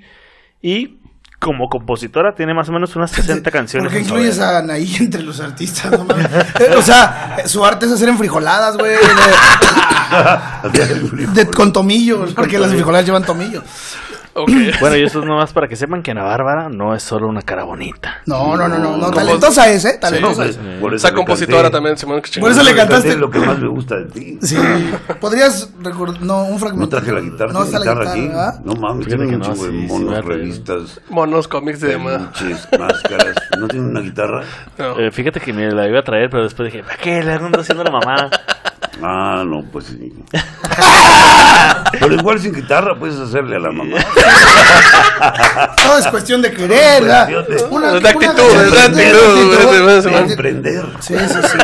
Y 0.62 0.99
como 1.44 1.68
compositora 1.70 2.34
tiene 2.34 2.54
más 2.54 2.70
o 2.70 2.72
menos 2.72 2.96
unas 2.96 3.12
60 3.12 3.52
canciones. 3.52 3.92
¿Por 3.92 3.98
qué 4.00 4.04
incluyes 4.06 4.40
a 4.40 4.60
Anaí 4.60 4.96
entre 5.00 5.22
los 5.22 5.40
artistas? 5.40 5.92
No 5.92 6.06
mames. 6.06 6.28
Eh, 6.60 6.76
o 6.78 6.82
sea, 6.82 7.38
su 7.46 7.64
arte 7.66 7.86
es 7.86 7.92
hacer 7.92 8.10
enfrijoladas, 8.10 8.78
güey. 8.78 8.94
De, 10.72 11.26
de- 11.46 11.48
con 11.52 11.74
tomillo, 11.74 12.26
porque 12.36 12.58
las 12.60 12.70
enfrijoladas 12.70 13.06
llevan 13.06 13.24
tomillo. 13.24 13.64
Ok. 14.36 14.50
Bueno, 14.80 14.98
y 14.98 15.04
eso 15.04 15.20
es 15.20 15.26
nomás 15.26 15.54
para 15.54 15.68
que 15.68 15.76
sepan 15.76 16.02
que 16.02 16.12
Ana 16.12 16.24
Bárbara 16.24 16.68
no 16.70 16.94
es 16.96 17.04
solo 17.04 17.28
una 17.28 17.42
cara 17.42 17.64
bonita. 17.64 18.22
No, 18.26 18.58
no, 18.58 18.68
no, 18.68 18.78
no. 18.80 18.98
no 18.98 19.12
talentosa 19.12 19.70
es, 19.72 19.86
¿eh? 19.86 19.98
Talentosa 20.00 20.46
es. 20.46 20.58
Por 20.82 20.94
eso 20.94 21.08
Esa 21.08 21.16
compositora 21.16 21.64
canté. 21.64 21.76
también, 21.78 21.98
Simón. 21.98 22.22
que 22.22 22.40
Por 22.40 22.52
eso 22.52 22.64
le 22.64 22.76
cantaste. 22.76 23.10
Es 23.10 23.18
lo 23.18 23.30
que 23.30 23.40
más 23.40 23.60
me 23.60 23.68
gusta 23.68 23.96
de 23.98 24.06
ti. 24.06 24.38
Sí. 24.42 24.58
¿Podrías 25.22 25.70
recordar? 25.82 26.22
No, 26.22 26.44
un 26.46 26.60
fragmento. 26.60 26.86
No 26.86 26.90
traje 27.02 27.12
la 27.12 27.22
guitarra, 27.22 27.54
No 27.54 27.60
la 27.60 27.66
está 27.66 27.80
la 27.80 27.86
guitarra 27.86 28.02
guitarra, 28.02 28.12
aquí. 28.20 28.28
¿verdad? 28.28 28.60
No 28.66 28.74
mames, 28.76 29.06
Fíjate 29.06 29.24
tiene 29.26 29.30
que 29.30 29.36
un 29.36 29.42
no, 29.42 29.54
chingo 29.54 29.66
de 29.66 29.72
sí, 29.72 29.82
sí, 29.82 29.88
monos, 29.94 30.18
acuerdo. 30.18 30.30
revistas, 30.40 31.02
Monos, 31.10 31.48
cómics 31.48 31.84
y 31.84 31.88
demás. 31.88 32.22
máscaras. 32.80 33.36
¿No 33.60 33.68
tiene 33.68 33.86
una 33.88 34.00
guitarra? 34.02 34.42
No. 34.78 35.00
Eh, 35.00 35.12
fíjate 35.12 35.40
que 35.40 35.54
me 35.54 35.70
la 35.72 35.88
iba 35.88 36.00
a 36.00 36.04
traer, 36.04 36.30
pero 36.30 36.44
después 36.44 36.72
dije, 36.72 36.84
¿para 36.84 36.98
qué? 36.98 37.24
Le 37.24 37.34
ando 37.34 37.60
haciendo 37.60 37.84
la 37.84 37.92
mamá. 37.92 38.30
Ah, 39.02 39.44
no, 39.46 39.64
pues 39.72 39.86
sí. 39.86 40.14
Pero 42.00 42.14
igual 42.16 42.39
sin 42.39 42.54
guitarra 42.54 42.96
puedes 42.98 43.18
hacerle 43.20 43.56
a 43.56 43.60
la 43.60 43.72
mamá. 43.72 43.98
Todo 45.78 45.98
es 45.98 46.08
cuestión 46.08 46.41
de 46.41 46.52
querer, 46.52 47.02
¿verdad? 47.04 47.30
Una- 47.72 47.94
una- 47.94 48.10
actitud, 48.10 48.36
de- 48.36 48.80
actitud, 48.80 48.94
de- 48.96 49.56
de- 49.56 49.82
de- 49.82 50.02
de- 50.02 50.10
De 50.12 50.18
emprender. 50.32 50.86
Sí, 51.00 51.16
sí, 51.18 51.39
sí. 51.44 51.58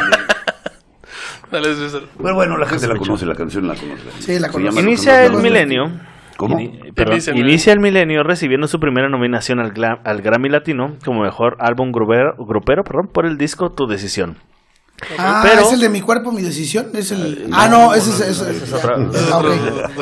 Dale, 1.52 1.74
César. 1.76 2.02
Pero 2.22 2.36
bueno, 2.36 2.58
la 2.58 2.68
gente 2.68 2.88
la 2.88 2.96
conoce, 2.96 3.26
la 3.26 3.34
canción 3.36 3.68
la 3.68 3.74
conoce. 3.76 4.04
Sí, 4.20 4.38
la 4.40 4.50
conoce. 4.50 4.70
llama 4.76 4.82
Inicia 4.88 5.26
el 5.26 5.34
milenio. 5.34 5.92
¿Cómo? 6.38 6.58
Perdón, 6.96 7.20
Inicia 7.36 7.74
el 7.74 7.80
milenio 7.80 8.24
recibiendo 8.24 8.68
su 8.68 8.80
primera 8.80 9.10
nominación 9.10 9.60
al, 9.60 9.74
al 10.06 10.22
Grammy 10.22 10.48
Latino 10.50 10.96
como 11.04 11.22
mejor 11.24 11.58
álbum 11.60 11.92
grupero, 11.92 12.36
grupero 12.38 12.84
perdón, 12.84 13.10
por 13.14 13.26
el 13.26 13.38
disco 13.38 13.72
Tu 13.72 13.88
Decisión. 13.88 14.38
Ah, 15.18 15.42
Pero- 15.44 15.62
es 15.62 15.74
el 15.74 15.80
de 15.80 15.90
mi 15.90 16.02
cuerpo, 16.02 16.32
mi 16.32 16.42
decisión. 16.42 16.88
Es 16.94 17.12
el. 17.12 17.48
Ah, 17.52 17.68
no, 17.68 17.94
ese 17.94 18.10
es. 18.12 18.20
ese 18.22 18.52
es- 18.52 18.62
es 18.64 18.74
otra- 18.74 18.96
Ah. 19.32 19.42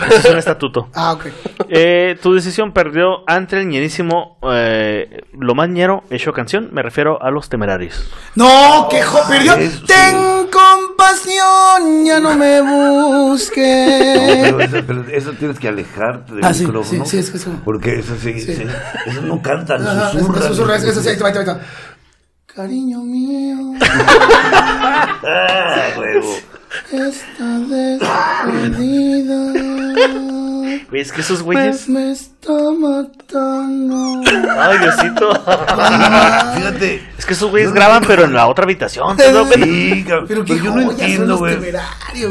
Ese 0.10 0.18
es 0.20 0.26
un 0.34 0.38
estatuto. 0.38 0.90
Ah, 0.96 1.14
ok. 1.14 1.26
Eh, 1.70 2.18
tu 2.22 2.34
decisión 2.34 2.72
perdió 2.74 3.24
ante 3.28 3.60
el 3.60 3.68
ñerísimo, 3.68 4.38
eh, 4.52 5.22
lo 5.38 5.54
más 5.56 5.70
ñero 5.70 6.04
hecho 6.10 6.34
canción, 6.34 6.70
me 6.72 6.82
refiero 6.82 7.22
a 7.22 7.30
los 7.32 7.50
temerarios. 7.50 8.10
No, 8.36 8.88
que 8.90 9.02
jo, 9.04 9.20
perdió. 9.30 9.54
Eso 9.56 9.78
sí. 9.80 9.84
Ten 9.86 10.16
compasión, 10.52 12.06
ya 12.06 12.20
no 12.20 12.36
me 12.36 12.62
No, 12.62 13.28
busques. 13.28 13.56
pero 14.44 14.60
eso, 14.62 14.78
pero 14.88 15.04
eso 15.10 15.32
tienes 15.34 15.60
que 15.60 15.68
alejarte 15.68 16.36
del 16.36 16.44
Ah, 16.44 16.54
sí, 16.54 16.66
micrófono. 16.66 17.06
sí, 17.06 17.12
sí, 17.12 17.18
es 17.20 17.30
que 17.32 17.38
eso- 17.38 17.52
Porque 17.64 18.00
eso 18.00 18.16
sí, 18.22 18.40
sí, 18.40 18.52
eso 19.06 19.22
no 19.22 19.36
es- 19.36 20.12
susurran. 20.12 20.38
es 20.42 20.48
susurra, 20.48 20.76
es- 20.78 20.84
eso 20.84 21.02
sí, 21.02 21.10
Cariño 22.58 23.04
mío, 23.04 23.76
Ah, 25.24 25.90
huevo. 25.96 26.34
esta 26.92 27.60
despedida 27.70 29.40
Güey, 30.90 31.02
es 31.02 31.12
que 31.12 31.20
esos 31.20 31.44
güeyes. 31.44 31.90
me 31.90 32.12
está 32.12 32.54
matando. 32.80 34.22
Ay, 34.58 34.78
Diosito. 34.80 35.32
Fíjate. 36.56 37.10
Es 37.18 37.26
que 37.26 37.34
esos 37.34 37.50
güeyes 37.50 37.74
graban, 37.74 38.04
pero 38.08 38.24
en 38.24 38.34
la 38.34 38.48
otra 38.48 38.64
habitación. 38.64 39.18
Sí, 39.18 39.24
Pero 39.28 39.46
pero 40.26 40.46
qué 40.46 40.58
yo 40.60 40.74
no 40.74 40.92
entiendo, 40.92 41.40
güey. 41.40 41.58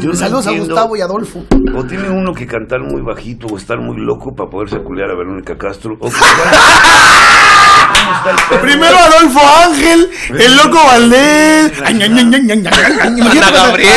no 0.03 0.15
Saludos 0.15 0.47
a. 0.47 0.51
Gustavo 0.51 0.97
y 0.97 1.01
Adolfo. 1.01 1.45
O 1.75 1.83
tiene 1.83 2.09
uno 2.09 2.33
que 2.33 2.47
cantar 2.47 2.79
muy 2.79 3.01
bajito 3.01 3.45
o 3.45 3.57
estar 3.57 3.77
muy 3.79 3.97
loco 3.97 4.33
para 4.35 4.49
poderse 4.49 4.79
culear 4.79 5.11
a 5.11 5.15
Verónica 5.15 5.55
Castro. 5.55 5.95
O 5.99 6.09
que-. 6.09 6.15
Primero 8.61 8.97
Adolfo 8.97 9.39
Ángel, 9.65 10.09
el 10.29 10.57
loco 10.57 10.83
Valdés. 10.83 11.71
Ana 11.85 13.51
Gabriel. 13.51 13.91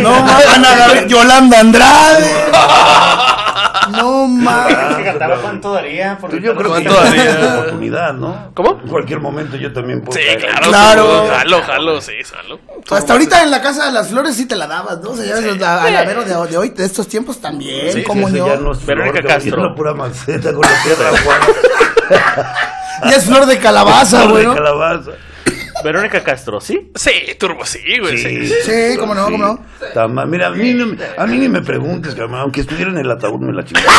No 0.00 0.10
mames, 0.22 0.46
Ana 0.54 0.74
Gabriel, 0.76 1.08
Yolanda 1.08 1.60
Andrade. 1.60 2.26
No 3.92 4.26
mames. 4.26 4.76
¿Cuánto 5.42 5.72
daría? 5.72 6.18
Pues 6.20 6.32
yo 6.42 6.54
creo 6.54 6.74
que 6.74 6.84
¿Cuánto 6.84 6.94
daría? 6.94 7.54
oportunidad, 7.58 8.12
¿no? 8.12 8.50
¿Cómo? 8.54 8.78
En 8.82 8.88
cualquier 8.88 9.20
momento 9.20 9.56
yo 9.56 9.72
también 9.72 10.02
puedo 10.02 10.18
Sí, 10.18 10.24
caer 10.26 10.44
ahí. 10.46 10.52
claro. 10.68 11.04
Claro. 11.06 11.28
Jalo, 11.38 11.62
jalo, 11.62 12.00
sí, 12.00 12.12
jalo. 12.30 12.60
Hasta 12.90 13.12
ahorita 13.14 13.42
en 13.42 13.50
la 13.50 13.62
casa 13.62 13.86
de 13.86 13.92
las 13.92 14.08
flores 14.08 14.36
sí 14.36 14.46
te 14.46 14.56
la 14.56 14.66
dabas, 14.66 14.98
¿no? 15.00 15.10
O 15.10 15.16
sea, 15.16 15.24
ya 15.26 15.40
la- 15.40 15.82
a 15.84 15.90
la 15.90 16.04
Vero 16.04 16.22
de, 16.24 16.34
de 16.50 16.56
hoy, 16.56 16.70
de 16.70 16.84
estos 16.84 17.08
tiempos 17.08 17.40
también, 17.40 17.92
Sí, 17.92 18.02
como 18.02 18.28
eso 18.28 18.36
yo. 18.36 18.46
ya 18.46 18.56
no 18.56 18.72
es 18.72 18.78
flor, 18.78 19.12
Castro. 19.26 19.36
Es 19.36 19.66
una 19.66 19.74
pura 19.74 19.94
maceta 19.94 20.52
con 20.52 20.62
la 20.62 20.82
tierra 20.82 21.10
Juana. 21.24 21.46
Ya 23.04 23.16
es 23.16 23.24
flor 23.26 23.46
de 23.46 23.58
calabaza, 23.58 24.22
Flor 24.22 24.26
de 24.26 24.32
güey, 24.32 24.46
¿no? 24.46 24.54
calabaza. 24.54 25.10
Verónica 25.84 26.22
Castro, 26.22 26.60
¿sí? 26.60 26.90
Sí, 26.94 27.10
turbo, 27.38 27.64
sí, 27.64 27.80
güey. 28.00 28.18
Sí. 28.18 28.46
Sí, 28.48 28.54
Sí, 28.64 28.96
cómo 28.98 29.14
no, 29.14 29.24
cómo 29.24 29.38
no. 29.94 30.08
Mal. 30.08 30.26
Mira, 30.26 30.48
a 30.48 30.50
mí, 30.50 30.74
no, 30.74 30.86
me- 30.86 30.98
a 31.16 31.26
mí 31.26 31.38
ni 31.38 31.48
me 31.48 31.62
preguntes, 31.62 32.14
cabrón. 32.14 32.40
Aunque 32.40 32.60
estuviera 32.62 32.90
en 32.90 32.98
el 32.98 33.10
ataúd 33.10 33.40
me 33.40 33.52
la 33.52 33.64
chingada. 33.64 33.86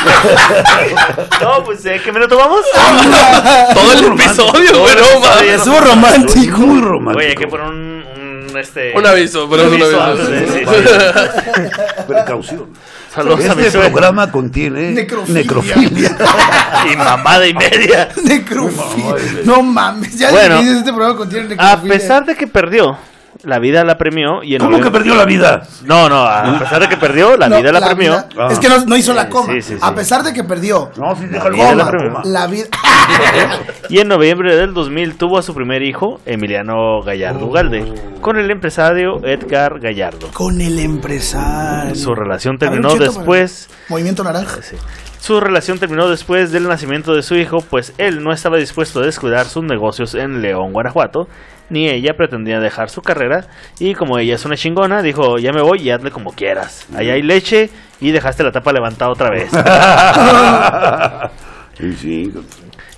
No, 1.40 1.64
pues, 1.64 1.84
¿eh? 1.86 2.00
¿qué 2.02 2.12
minuto 2.12 2.36
vamos? 2.36 2.60
Todo 3.74 3.92
el 3.92 4.04
episodio, 4.12 4.78
güey, 4.80 4.94
no 4.96 5.20
mames. 5.20 5.48
Estuvo 5.54 5.80
romántico. 5.80 6.58
Muy 6.58 6.80
romántico. 6.80 7.18
Oye, 7.18 7.28
hay 7.28 7.34
que 7.34 7.46
poner 7.46 7.66
un, 7.66 8.04
un, 8.50 8.58
este... 8.58 8.92
Un 8.96 9.06
aviso, 9.06 9.48
ponemos 9.48 9.72
un 9.74 9.82
aviso. 9.82 10.02
antes 10.02 10.28
de- 10.28 10.46
sí, 10.48 10.64
sí. 10.64 12.02
Precaución. 12.06 12.66
Saludos 13.12 13.44
a 13.48 13.54
mi 13.56 13.62
Este 13.64 13.78
programa 13.78 14.30
contiene 14.30 14.92
Necrofilia. 14.92 15.42
necrofilia. 15.42 16.16
Y 16.92 16.96
mamada 16.96 17.46
y 17.46 17.54
media. 17.54 18.08
Necrofilia. 18.24 19.16
No 19.44 19.62
mames, 19.62 20.16
ya 20.18 20.30
Bueno, 20.30 20.60
dices 20.60 20.78
este 20.78 20.92
programa 20.92 21.16
contiene 21.18 21.46
A 21.46 21.48
necrofilia. 21.48 21.94
pesar 21.98 22.24
de 22.24 22.36
que 22.36 22.46
perdió, 22.46 22.96
la 23.44 23.58
vida 23.58 23.84
la 23.84 23.96
premió 23.98 24.42
y 24.42 24.54
en 24.54 24.60
¿Cómo 24.60 24.80
que 24.80 24.90
perdió 24.90 25.14
la 25.14 25.24
vida? 25.24 25.62
No, 25.84 26.08
no, 26.08 26.24
a 26.26 26.58
pesar 26.58 26.80
de 26.80 26.88
que 26.88 26.96
perdió, 26.96 27.36
la 27.36 27.48
No, 27.48 27.58
vida 27.58 27.72
la, 27.72 27.86
premió. 27.86 28.12
vida- 28.12 28.28
Ah. 28.38 28.48
Es 28.50 28.58
que 28.58 28.68
no, 28.68 28.84
no 28.84 28.96
hizo 28.96 29.12
la 29.14 29.28
coma. 29.28 29.52
sí, 29.52 29.62
sí, 29.62 29.74
sí. 29.74 29.78
A 29.82 29.94
pesar 29.94 30.22
de 30.22 30.32
que 30.32 30.44
perdió. 30.44 30.90
No, 30.96 31.14
sí, 31.16 31.24
vida 31.26 31.74
la 31.74 31.90
premió. 31.90 32.20
vida. 32.48 32.66
Y 33.88 33.98
en 33.98 34.08
noviembre 34.08 34.54
del 34.54 34.72
2000 34.72 35.16
tuvo 35.16 35.38
a 35.38 35.42
su 35.42 35.54
primer 35.54 35.82
hijo, 35.82 36.20
Emiliano 36.26 37.02
Gallardo 37.02 37.46
Ugalde, 37.46 37.92
con 38.20 38.38
el 38.38 38.50
empresario 38.50 39.20
Edgar 39.24 39.80
Gallardo. 39.80 40.28
Con 40.32 40.60
el 40.60 40.78
empresario. 40.78 41.94
Su 41.96 42.14
relación 42.14 42.54
A 42.56 42.58
ver, 42.58 42.70
terminó 42.70 42.88
un 42.92 42.98
cheto 42.98 43.06
para- 43.12 43.18
después 43.18 43.68
Movimiento 43.88 44.22
naranja. 44.22 44.62
Sí. 44.62 44.76
Su 45.20 45.38
relación 45.38 45.78
terminó 45.78 46.08
después 46.08 46.50
del 46.50 46.66
nacimiento 46.66 47.14
de 47.14 47.22
su 47.22 47.34
hijo, 47.36 47.58
pues 47.60 47.92
él 47.98 48.22
no 48.22 48.32
estaba 48.32 48.56
dispuesto 48.56 49.00
a 49.00 49.04
descuidar 49.04 49.44
sus 49.44 49.62
negocios 49.62 50.14
en 50.14 50.40
León, 50.40 50.72
Guanajuato, 50.72 51.28
ni 51.68 51.90
ella 51.90 52.14
pretendía 52.16 52.58
dejar 52.58 52.88
su 52.88 53.02
carrera, 53.02 53.44
y 53.78 53.94
como 53.94 54.18
ella 54.18 54.34
es 54.34 54.44
una 54.46 54.56
chingona, 54.56 55.02
dijo, 55.02 55.38
ya 55.38 55.52
me 55.52 55.60
voy 55.60 55.82
y 55.82 55.90
hazle 55.90 56.10
como 56.10 56.32
quieras. 56.32 56.86
Allá 56.96 57.12
hay 57.12 57.22
leche 57.22 57.68
y 58.00 58.12
dejaste 58.12 58.42
la 58.42 58.50
tapa 58.50 58.72
levantada 58.72 59.12
otra 59.12 59.30
vez. 59.30 59.50
Sí, 61.80 61.94
sí. 61.94 62.32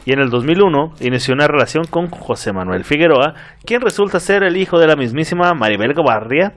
Y 0.05 0.12
en 0.12 0.18
el 0.18 0.30
2001 0.30 0.94
inició 1.00 1.34
una 1.34 1.46
relación 1.46 1.84
con 1.84 2.11
José 2.11 2.53
Manuel 2.53 2.84
Figueroa, 2.84 3.34
quien 3.64 3.80
resulta 3.80 4.20
ser 4.20 4.42
el 4.42 4.57
hijo 4.57 4.78
de 4.78 4.86
la 4.86 4.96
mismísima 4.96 5.55
Maribel 5.55 5.94
Guardia 5.94 6.55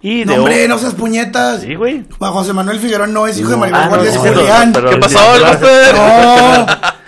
y 0.00 0.24
de... 0.24 0.26
No, 0.26 0.42
hombre, 0.42 0.68
no 0.68 0.78
seas 0.78 0.94
puñetas. 0.94 1.62
Sí, 1.62 1.74
güey. 1.74 2.04
José 2.18 2.52
Manuel 2.52 2.78
Figueroa 2.78 3.06
no 3.06 3.26
es 3.26 3.38
hijo 3.38 3.50
de 3.50 3.56
Maribel 3.56 3.80
Ah, 3.82 3.88
no, 3.88 4.02
es 4.02 4.14
no, 4.14 4.20
Julián. 4.20 4.72
¿Qué 4.72 4.96
pasó? 4.96 5.18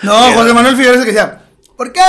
No, 0.02 0.18
no, 0.20 0.34
José 0.34 0.54
Manuel 0.54 0.76
Figueroa 0.76 0.94
es 0.94 1.00
el 1.00 1.04
que 1.04 1.12
decía, 1.12 1.40
¿por 1.76 1.92
qué? 1.92 2.00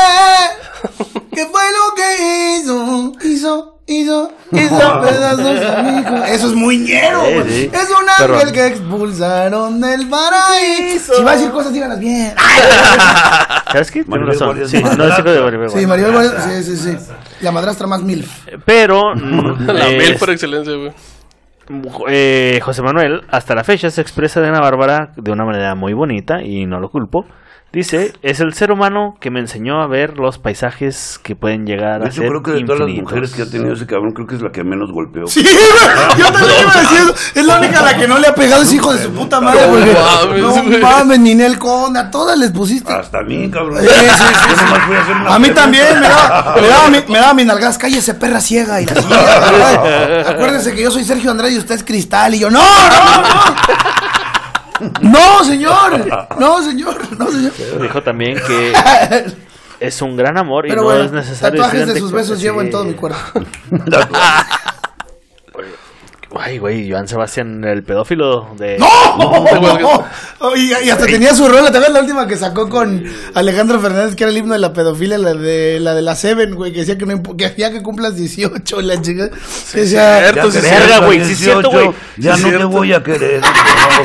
¿Qué 1.33 1.45
fue 1.45 1.61
lo 1.71 1.95
que 1.95 2.59
hizo? 2.59 3.11
Hizo, 3.23 3.74
hizo, 3.87 4.31
hizo 4.51 5.01
pedazos 5.01 5.65
a 5.65 5.81
mi 5.83 5.99
hijo. 5.99 6.15
Eso 6.25 6.47
es 6.47 6.53
muy 6.53 6.77
ñero, 6.79 7.21
Sí, 7.45 7.49
sí. 7.49 7.71
Es 7.73 7.89
un 7.89 8.09
ángel 8.09 8.37
Perdón. 8.37 8.53
que 8.53 8.67
expulsaron 8.67 9.81
del 9.81 10.07
paraíso. 10.09 11.13
Si 11.15 11.23
va 11.23 11.31
a 11.31 11.35
decir 11.35 11.51
cosas, 11.51 11.73
díganlas 11.73 11.99
bien. 11.99 12.33
¿Sabes 13.71 13.91
qué? 13.91 14.03
Maribel 14.05 14.33
razón. 14.33 14.67
Sí, 14.67 14.81
no 14.81 15.05
es 15.05 15.19
hijo 15.19 15.29
de 15.31 15.41
Maribel 15.41 15.69
Sí. 15.69 15.85
Maribel 15.85 16.11
Guardia, 16.13 16.39
sí, 16.61 16.63
sí, 16.63 16.77
sí. 16.77 16.97
La 17.41 17.51
madrastra 17.51 17.87
más 17.87 18.01
milf. 18.01 18.29
Pero... 18.65 19.01
mm, 19.15 19.67
La 19.67 19.87
mil 19.89 20.15
por 20.17 20.29
excelencia, 20.29 20.73
güey. 20.75 20.91
Eh, 22.07 22.59
José 22.63 22.83
Manuel, 22.83 23.21
hasta 23.29 23.55
la 23.55 23.63
fecha 23.63 23.89
se 23.89 23.99
expresa 24.01 24.39
de 24.39 24.49
Ana 24.49 24.59
Bárbara 24.59 25.11
de 25.15 25.31
una 25.31 25.45
manera 25.45 25.73
muy 25.73 25.93
bonita 25.93 26.41
y 26.43 26.65
no 26.67 26.79
lo 26.79 26.89
culpo. 26.89 27.25
Dice, 27.75 28.13
es 28.21 28.39
el 28.39 28.53
ser 28.53 28.71
humano 28.71 29.17
que 29.19 29.29
me 29.31 29.41
enseñó 29.41 29.81
a 29.81 29.87
ver 29.87 30.17
los 30.17 30.37
paisajes 30.37 31.19
que 31.21 31.35
pueden 31.35 31.65
llegar 31.65 32.01
a 32.03 32.05
Yo 32.05 32.21
ser 32.21 32.29
creo 32.29 32.41
que 32.41 32.51
de 32.51 32.61
todas 32.63 32.79
las 32.79 32.87
infinitos". 32.87 33.11
mujeres 33.11 33.33
que 33.33 33.41
ha 33.41 33.49
tenido 33.49 33.73
ese 33.73 33.85
cabrón, 33.85 34.13
creo 34.13 34.25
que 34.27 34.35
es 34.35 34.41
la 34.41 34.49
que 34.53 34.63
menos 34.63 34.93
golpeó. 34.93 35.27
Sí, 35.27 35.43
güey, 35.43 36.17
yo 36.17 36.31
también 36.31 36.53
iba 36.61 36.73
a 36.73 36.79
decir 36.79 36.97
eso. 36.99 37.13
Es 37.35 37.45
la 37.45 37.59
única 37.59 37.79
a 37.79 37.83
la 37.83 37.97
que 37.97 38.07
no 38.07 38.17
le 38.17 38.27
ha 38.27 38.33
pegado 38.33 38.63
ese 38.63 38.75
hijo 38.77 38.93
de 38.93 39.03
su 39.03 39.11
puta 39.11 39.41
madre. 39.41 39.59
No 39.67 39.73
porque- 39.73 39.93
mames, 39.93 40.41
No 40.41 40.63
güey. 40.63 40.79
mames, 40.81 41.19
Ninel 41.19 41.59
Conde, 41.59 41.99
a 41.99 42.09
todas 42.09 42.37
les 42.39 42.51
pusiste. 42.51 42.93
Hasta 42.93 43.19
a 43.19 43.23
mí, 43.23 43.51
cabrón. 43.51 43.81
Sí, 43.81 43.89
sí, 43.89 43.93
sí, 43.93 44.49
Yo 44.49 44.55
sí. 44.55 44.63
nomás 44.63 44.85
fui 44.87 44.95
a 44.95 45.01
hacer 45.01 45.15
una 45.17 45.35
A 45.35 45.39
mí 45.39 45.45
pregunta. 45.49 45.61
también, 45.61 45.99
me 45.99 46.07
daba, 46.07 46.55
me 46.61 46.67
daba, 46.69 46.89
mi, 46.89 46.97
me 47.09 47.19
daba 47.19 47.33
mis 47.33 47.45
nalgadas, 47.45 47.77
cállese 47.77 48.13
perra 48.13 48.39
ciega 48.39 48.79
y 48.79 48.85
la 48.85 48.93
ciega. 48.95 50.29
Acuérdense 50.29 50.73
que 50.73 50.81
yo 50.81 50.91
soy 50.91 51.03
Sergio 51.03 51.29
Andrade 51.29 51.51
y 51.53 51.57
usted 51.57 51.75
es 51.75 51.83
Cristal 51.83 52.35
y 52.35 52.39
yo, 52.39 52.49
no, 52.49 52.61
no, 52.61 53.21
no. 53.21 54.24
No, 55.01 55.43
señor. 55.43 56.07
No, 56.39 56.61
señor. 56.61 57.17
No, 57.17 57.31
señor. 57.31 57.51
Dijo 57.81 58.03
también 58.03 58.37
que 58.45 58.73
es 59.79 60.01
un 60.01 60.15
gran 60.17 60.37
amor 60.37 60.65
y 60.65 60.69
Pero 60.69 60.81
no 60.81 60.87
bueno, 60.87 61.03
es 61.05 61.11
necesario 61.11 61.61
tatuajes 61.61 61.87
de 61.87 61.99
sus 61.99 62.11
besos 62.11 62.39
llevo 62.41 62.61
en 62.61 62.71
todo 62.71 62.83
mi 62.85 62.93
cuerpo. 62.95 63.17
Ay, 66.37 66.57
güey, 66.57 66.91
Joan 66.91 67.07
Sebastián, 67.07 67.63
el 67.63 67.83
pedófilo 67.83 68.49
de... 68.57 68.77
¡No! 69.17 69.45
Y, 70.55 70.73
y 70.85 70.89
hasta 70.89 71.05
tenía 71.05 71.33
su 71.33 71.47
rola, 71.47 71.71
¿te 71.71 71.77
acuerdas 71.77 71.91
la 71.93 71.99
última 72.01 72.27
que 72.27 72.35
sacó 72.37 72.69
con 72.69 73.03
Alejandro 73.33 73.79
Fernández, 73.79 74.15
que 74.15 74.23
era 74.25 74.31
el 74.31 74.37
himno 74.37 74.53
de 74.53 74.59
la 74.59 74.73
pedofilia, 74.73 75.17
la 75.17 75.33
de 75.33 75.79
la 75.79 75.93
de 75.93 76.01
la 76.01 76.15
Seven, 76.15 76.55
güey, 76.55 76.73
que 76.73 76.79
decía 76.79 76.97
que, 76.97 77.05
no, 77.05 77.23
que 77.37 77.45
hacía 77.45 77.71
que 77.71 77.81
cumplas 77.81 78.15
18, 78.17 78.81
la 78.81 79.01
chica. 79.01 79.29
Decía- 79.73 80.31
cierto, 80.31 80.51
sí, 80.51 80.59
tengas 80.59 81.05
güey, 81.05 81.23
sí 81.25 81.35
cierto, 81.35 81.69
18, 81.69 81.71
güey. 81.71 81.91
Ya 82.17 82.35
Sí 82.35 82.41
no 82.41 82.47
es 82.47 82.53
te 82.53 82.57
cierto. 82.57 82.69
voy 82.69 82.93
a 82.93 83.03
querer. 83.03 83.41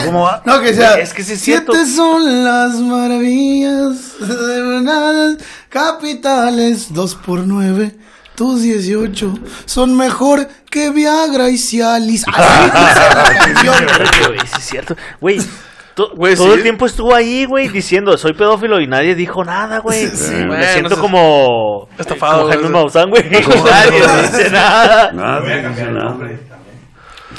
¿Cómo 0.06 0.22
va? 0.22 0.42
No, 0.46 0.60
que 0.60 0.66
decía, 0.68 0.94
Es 1.00 1.12
que 1.12 1.24
sí 1.24 1.36
cierto. 1.36 1.72
siete 1.72 1.90
son 1.90 2.44
las 2.44 2.74
maravillas 2.78 3.96
de 4.20 5.36
capitales, 5.68 6.92
dos 6.94 7.14
por 7.16 7.40
nueve. 7.40 7.96
Tus 8.40 8.62
18 8.62 9.34
son 9.66 9.94
mejor 9.94 10.48
que 10.70 10.88
Viagra 10.88 11.50
y 11.50 11.58
Cialis. 11.58 12.24
Es 14.56 14.64
cierto. 14.64 14.96
Güey, 15.20 15.42
to- 15.94 16.12
Güey, 16.16 16.36
todo 16.36 16.46
sí. 16.46 16.54
el 16.54 16.62
tiempo 16.62 16.86
estuvo 16.86 17.14
ahí, 17.14 17.44
güey, 17.44 17.68
diciendo 17.68 18.16
soy 18.16 18.32
pedófilo 18.32 18.80
y 18.80 18.86
nadie 18.86 19.14
dijo 19.14 19.44
nada, 19.44 19.80
güey. 19.80 20.06
Sí, 20.06 20.16
sí. 20.16 20.34
Me 20.36 20.66
siento 20.72 20.94
eso- 20.94 21.02
como. 21.02 21.86
Estafado, 21.98 22.44
Como 22.44 22.52
Jaime. 22.54 22.68
Maussan, 22.70 23.10
güey. 23.10 23.24
Nadie 23.28 24.22
dice 24.22 24.50
nada. 24.50 25.12
Nada, 25.12 25.40
no 25.40 25.92
nada. 25.92 26.16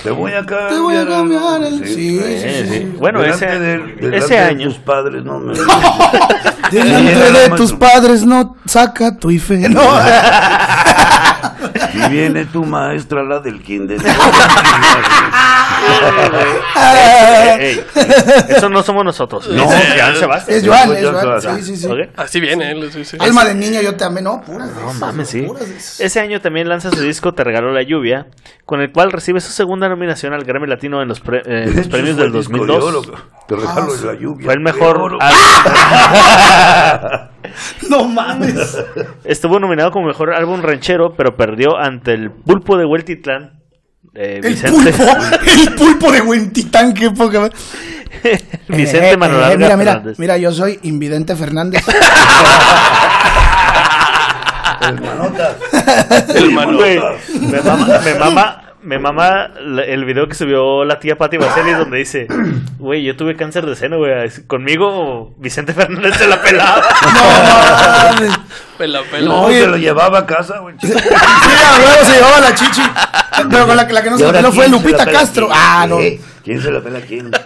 Te 0.04 0.10
voy 0.12 0.32
a 0.32 0.46
cambiar. 0.46 0.70
Te 0.70 0.80
voy 0.80 0.96
a 0.98 1.06
cambiar 1.08 1.64
el. 1.64 1.86
Sí, 1.88 2.20
sí, 2.20 2.40
Sí, 2.40 2.50
sí. 2.50 2.68
sí. 2.70 2.96
Bueno, 2.98 3.22
Delante 3.22 3.46
ese, 3.46 3.60
de- 3.60 4.18
ese 4.18 4.34
de 4.34 4.40
año. 4.40 4.68
tus 4.70 4.78
padres 4.80 5.24
no 5.24 5.40
me. 5.40 5.54
Delante 6.72 7.32
de 7.32 7.50
tus 7.56 7.74
padres 7.74 8.26
no 8.26 8.56
saca 8.66 9.16
tu 9.18 9.30
ife. 9.32 9.58
No. 9.70 9.82
Y 11.94 12.10
viene 12.10 12.46
tu 12.46 12.64
maestra, 12.64 13.24
la 13.24 13.40
del 13.40 13.62
kinder. 13.62 14.00
Ey, 17.60 17.84
eso 18.50 18.70
no 18.70 18.84
somos 18.84 19.04
nosotros. 19.04 19.48
No. 19.50 19.64
es 19.72 19.94
Joan 20.00 20.16
Sebastián. 20.16 20.58
Es 20.58 20.68
Joan, 20.68 20.92
es 20.96 21.04
Joan. 21.10 21.38
está. 21.38 21.56
Sí, 21.56 21.64
sí, 21.64 21.78
sí. 21.78 21.88
¿Ok? 21.88 22.00
Así 22.18 22.40
viene 22.40 22.72
él. 22.72 22.92
sí, 22.92 23.04
sí. 23.06 23.18
Alma 23.20 23.44
de 23.46 23.56
niña, 23.56 23.82
yo 23.82 23.96
te 23.96 24.04
amé. 24.04 24.22
No, 24.22 24.42
puras 24.42 24.70
de 24.76 24.82
No 24.82 24.90
esas, 24.90 25.00
mames, 25.00 25.30
sí. 25.30 25.42
puras 25.42 25.68
de 25.68 25.76
esas. 25.78 26.00
Ese 26.00 26.20
año 26.20 26.40
también 26.42 26.70
lanza 26.70 26.92
su 26.92 27.02
disco 27.02 27.34
Te 27.34 27.44
regaló 27.44 27.72
la 27.72 27.82
lluvia, 27.82 28.28
con 28.66 28.82
el 28.82 28.92
cual 28.92 29.12
recibe 29.12 29.42
su 29.42 29.52
segunda 29.52 29.90
nominación 29.90 30.34
al 30.34 30.44
Grammy 30.44 30.68
Latino 30.68 31.02
en 31.02 31.08
los, 31.08 31.20
pre- 31.20 31.40
eh, 31.46 31.64
en 31.68 31.76
los 31.76 31.88
premios 31.90 32.18
del 32.18 32.32
2002. 32.32 33.12
Te 33.48 33.56
regalo 33.56 33.88
la 34.06 34.14
lluvia. 34.14 34.46
Fue 34.46 34.54
el 34.54 34.60
mejor. 34.60 34.98
oro. 34.98 35.18
No 37.90 38.06
mames. 38.06 38.78
Estuvo 39.24 39.60
nominado 39.60 39.92
como 39.92 40.08
mejor 40.08 40.34
álbum 40.34 40.62
ranchero, 40.62 41.14
pero 41.16 41.36
perdió 41.36 41.78
ante 41.78 42.14
el 42.14 42.32
Pulpo 42.32 42.78
de 42.78 42.86
Hueltitlán. 42.86 43.60
eh, 44.14 44.40
El 44.44 44.50
Vicente, 44.54 44.92
pulpo, 44.94 45.04
el 45.68 45.74
pulpo 45.76 46.12
de 46.12 46.22
Huentitán, 46.22 46.94
qué 46.94 47.12
poca. 47.12 47.50
Vicente 48.68 49.10
Eh, 49.10 49.14
eh, 49.14 49.18
Manolarga 49.18 49.56
mira, 49.58 49.78
mira, 49.78 49.92
Fernández. 49.94 50.20
mira, 50.20 50.38
yo 50.38 50.52
soy 50.52 50.80
Invidente 50.84 51.36
Fernández. 51.36 51.84
El 56.36 56.52
mano. 56.52 56.78
Güey, 56.78 57.00
me 57.40 57.62
mama, 57.62 58.00
me 58.04 58.16
mama, 58.16 58.61
me 58.84 58.98
mama 59.00 59.52
el 59.86 60.06
video 60.06 60.28
que 60.28 60.36
subió 60.36 60.84
la 60.86 61.00
tía 61.00 61.18
Patti 61.18 61.38
Vaselis 61.38 61.78
donde 61.78 61.98
dice, 61.98 62.28
güey, 62.80 63.04
yo 63.04 63.16
tuve 63.16 63.36
cáncer 63.36 63.66
de 63.66 63.76
seno, 63.76 63.98
güey, 63.98 64.30
conmigo 64.48 65.34
Vicente 65.38 65.74
Fernández 65.74 66.16
se 66.18 66.28
la 66.28 66.42
pelaba. 66.42 66.82
No 67.14 68.20
mames. 68.22 68.40
Pela, 68.78 69.02
pela. 69.12 69.26
No, 69.28 69.42
Oye. 69.44 69.62
se 69.62 69.68
lo 69.68 69.78
llevaba 69.78 70.20
a 70.20 70.26
casa, 70.26 70.58
güey. 70.60 70.76
Sí, 70.82 70.92
a 70.94 70.96
huevo 70.96 72.06
se 72.06 72.14
llevaba 72.14 72.40
la 72.40 72.56
chichi. 72.56 72.82
Pero 73.52 73.68
con 73.68 73.76
la, 73.76 73.88
que- 73.88 73.94
la 73.94 74.02
que 74.04 74.10
no 74.10 74.16
¿Y 74.16 74.20
se 74.20 74.26
la 74.26 74.32
peló 74.34 74.52
fue 74.52 74.68
Lupita 74.70 75.06
Castro. 75.06 75.50
Ah, 75.52 75.86
no. 75.88 76.00
¿Eh? 76.00 76.20
¿Quién 76.44 76.60
se 76.62 76.72
la 76.72 76.82
pela 76.82 77.00
a 77.00 77.02
quién? 77.02 77.32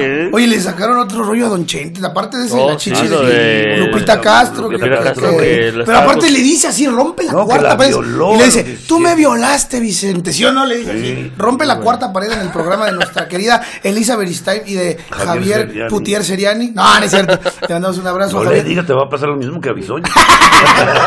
Eh, 0.00 0.30
Oye, 0.32 0.46
le 0.46 0.60
sacaron 0.60 0.98
otro 0.98 1.24
rollo 1.24 1.46
a 1.46 1.48
Don 1.48 1.66
Chente. 1.66 2.00
Aparte 2.04 2.36
de 2.36 2.46
ese, 2.46 2.54
Oh, 2.56 2.70
la 2.70 2.76
chichi 2.76 3.06
de 3.08 3.16
de- 3.18 3.76
Lupita 3.78 4.20
Castro. 4.20 4.70
Lupita 4.70 4.88
que- 4.88 5.04
Castro, 5.04 5.30
que- 5.36 5.36
que 5.38 5.72
lo 5.72 5.84
pero 5.84 5.98
aparte 5.98 6.30
le 6.30 6.38
dice 6.40 6.68
así, 6.68 6.86
rompe 6.86 7.24
la 7.24 7.32
No, 7.32 7.44
cuarta 7.46 7.68
la 7.70 7.76
pared. 7.76 7.94
Y 7.94 8.38
le 8.38 8.44
dice, 8.44 8.78
tú 8.86 8.98
me 9.00 9.14
17. 9.14 9.16
violaste, 9.16 9.80
Vicente. 9.80 10.32
¿Sí 10.32 10.44
o 10.44 10.52
no? 10.52 10.64
Le 10.66 10.76
dice 10.76 10.90
así. 10.92 11.32
Rompe 11.36 11.64
la 11.66 11.78
cuarta 11.80 12.12
pared 12.12 12.30
en 12.30 12.40
el 12.40 12.50
programa 12.50 12.86
de 12.86 12.92
nuestra 12.92 13.26
querida 13.26 13.60
Elisa 13.82 14.16
Beristain 14.16 14.62
y 14.66 14.74
de 14.74 14.98
Javier. 15.10 15.86
Putier 15.88 16.22
Seriani. 16.24 16.70
No, 16.74 16.98
no 16.98 17.04
es 17.04 17.10
cierto. 17.10 17.38
Le 17.66 17.74
mandamos 17.74 17.98
un 17.98 18.06
abrazo 18.06 18.32
No 18.34 18.40
a 18.40 18.42
le 18.44 18.48
Javier. 18.50 18.64
digas, 18.66 18.86
te 18.86 18.92
va 18.92 19.04
a 19.04 19.08
pasar 19.08 19.28
lo 19.30 19.36
mismo 19.36 19.60
que 19.60 19.70
a 19.70 19.72
Bisoño. 19.72 20.04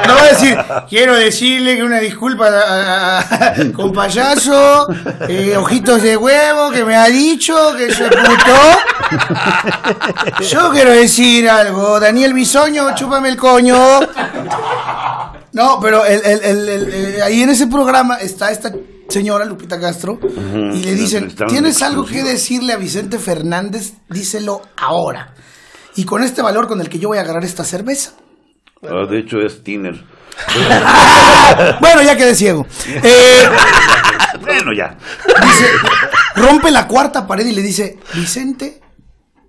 No 0.08 0.14
voy 0.16 0.24
a 0.24 0.32
decir, 0.32 0.58
quiero 0.90 1.16
decirle 1.16 1.84
una 1.84 2.00
disculpa 2.00 2.48
a- 2.48 3.20
a- 3.20 3.56
con 3.74 3.94
payaso, 3.94 4.88
eh, 5.28 5.56
ojitos 5.58 6.02
de 6.02 6.18
huevo, 6.18 6.71
que 6.72 6.84
me 6.86 6.96
ha 6.96 7.08
dicho 7.08 7.74
que 7.78 7.92
se 7.94 8.06
puto. 8.06 8.56
Yo 10.50 10.72
quiero 10.72 10.92
decir 10.92 11.50
algo, 11.50 12.00
Daniel 12.00 12.34
Bisoño, 12.34 12.96
chúpame 12.96 13.30
el 13.30 13.38
coño. 13.38 14.00
No, 15.54 15.80
pero 15.82 16.06
el- 16.06 16.22
el- 16.26 16.70
el- 16.70 17.22
ahí 17.22 17.42
en 17.42 17.50
ese 17.50 17.68
programa 17.68 18.16
está 18.16 18.52
esta 18.52 18.72
señora 19.10 19.44
Lupita 19.46 19.80
Castro 19.80 20.18
y 20.74 20.84
le 20.84 20.96
dicen, 20.96 21.36
¿tienes 21.48 21.82
algo 21.82 22.06
que 22.06 22.24
decirle 22.24 22.74
a 22.74 22.78
Vicente 22.78 23.20
Fernández? 23.20 23.94
Díselo 24.10 24.62
ahora. 24.78 25.34
Y 25.96 26.06
con 26.06 26.24
este 26.24 26.42
valor 26.42 26.68
con 26.68 26.80
el 26.80 26.88
que 26.90 27.00
yo 27.00 27.10
voy 27.10 27.18
a 27.18 27.22
agarrar 27.22 27.44
esta 27.44 27.66
cerveza. 27.66 28.12
Ah, 28.84 29.06
de 29.10 29.20
hecho, 29.20 29.38
es 29.46 29.64
Tiner. 29.64 30.02
Bueno, 31.82 32.02
ya 32.02 32.16
quedé 32.16 32.34
ciego. 32.34 32.66
Eh, 33.04 33.50
Bueno, 34.42 34.74
ya. 34.74 34.98
dice, 35.42 35.66
rompe 36.36 36.72
la 36.72 36.88
cuarta 36.88 37.28
pared 37.28 37.46
y 37.46 37.54
le 37.54 37.62
dice, 37.62 37.98
Vicente, 38.14 38.82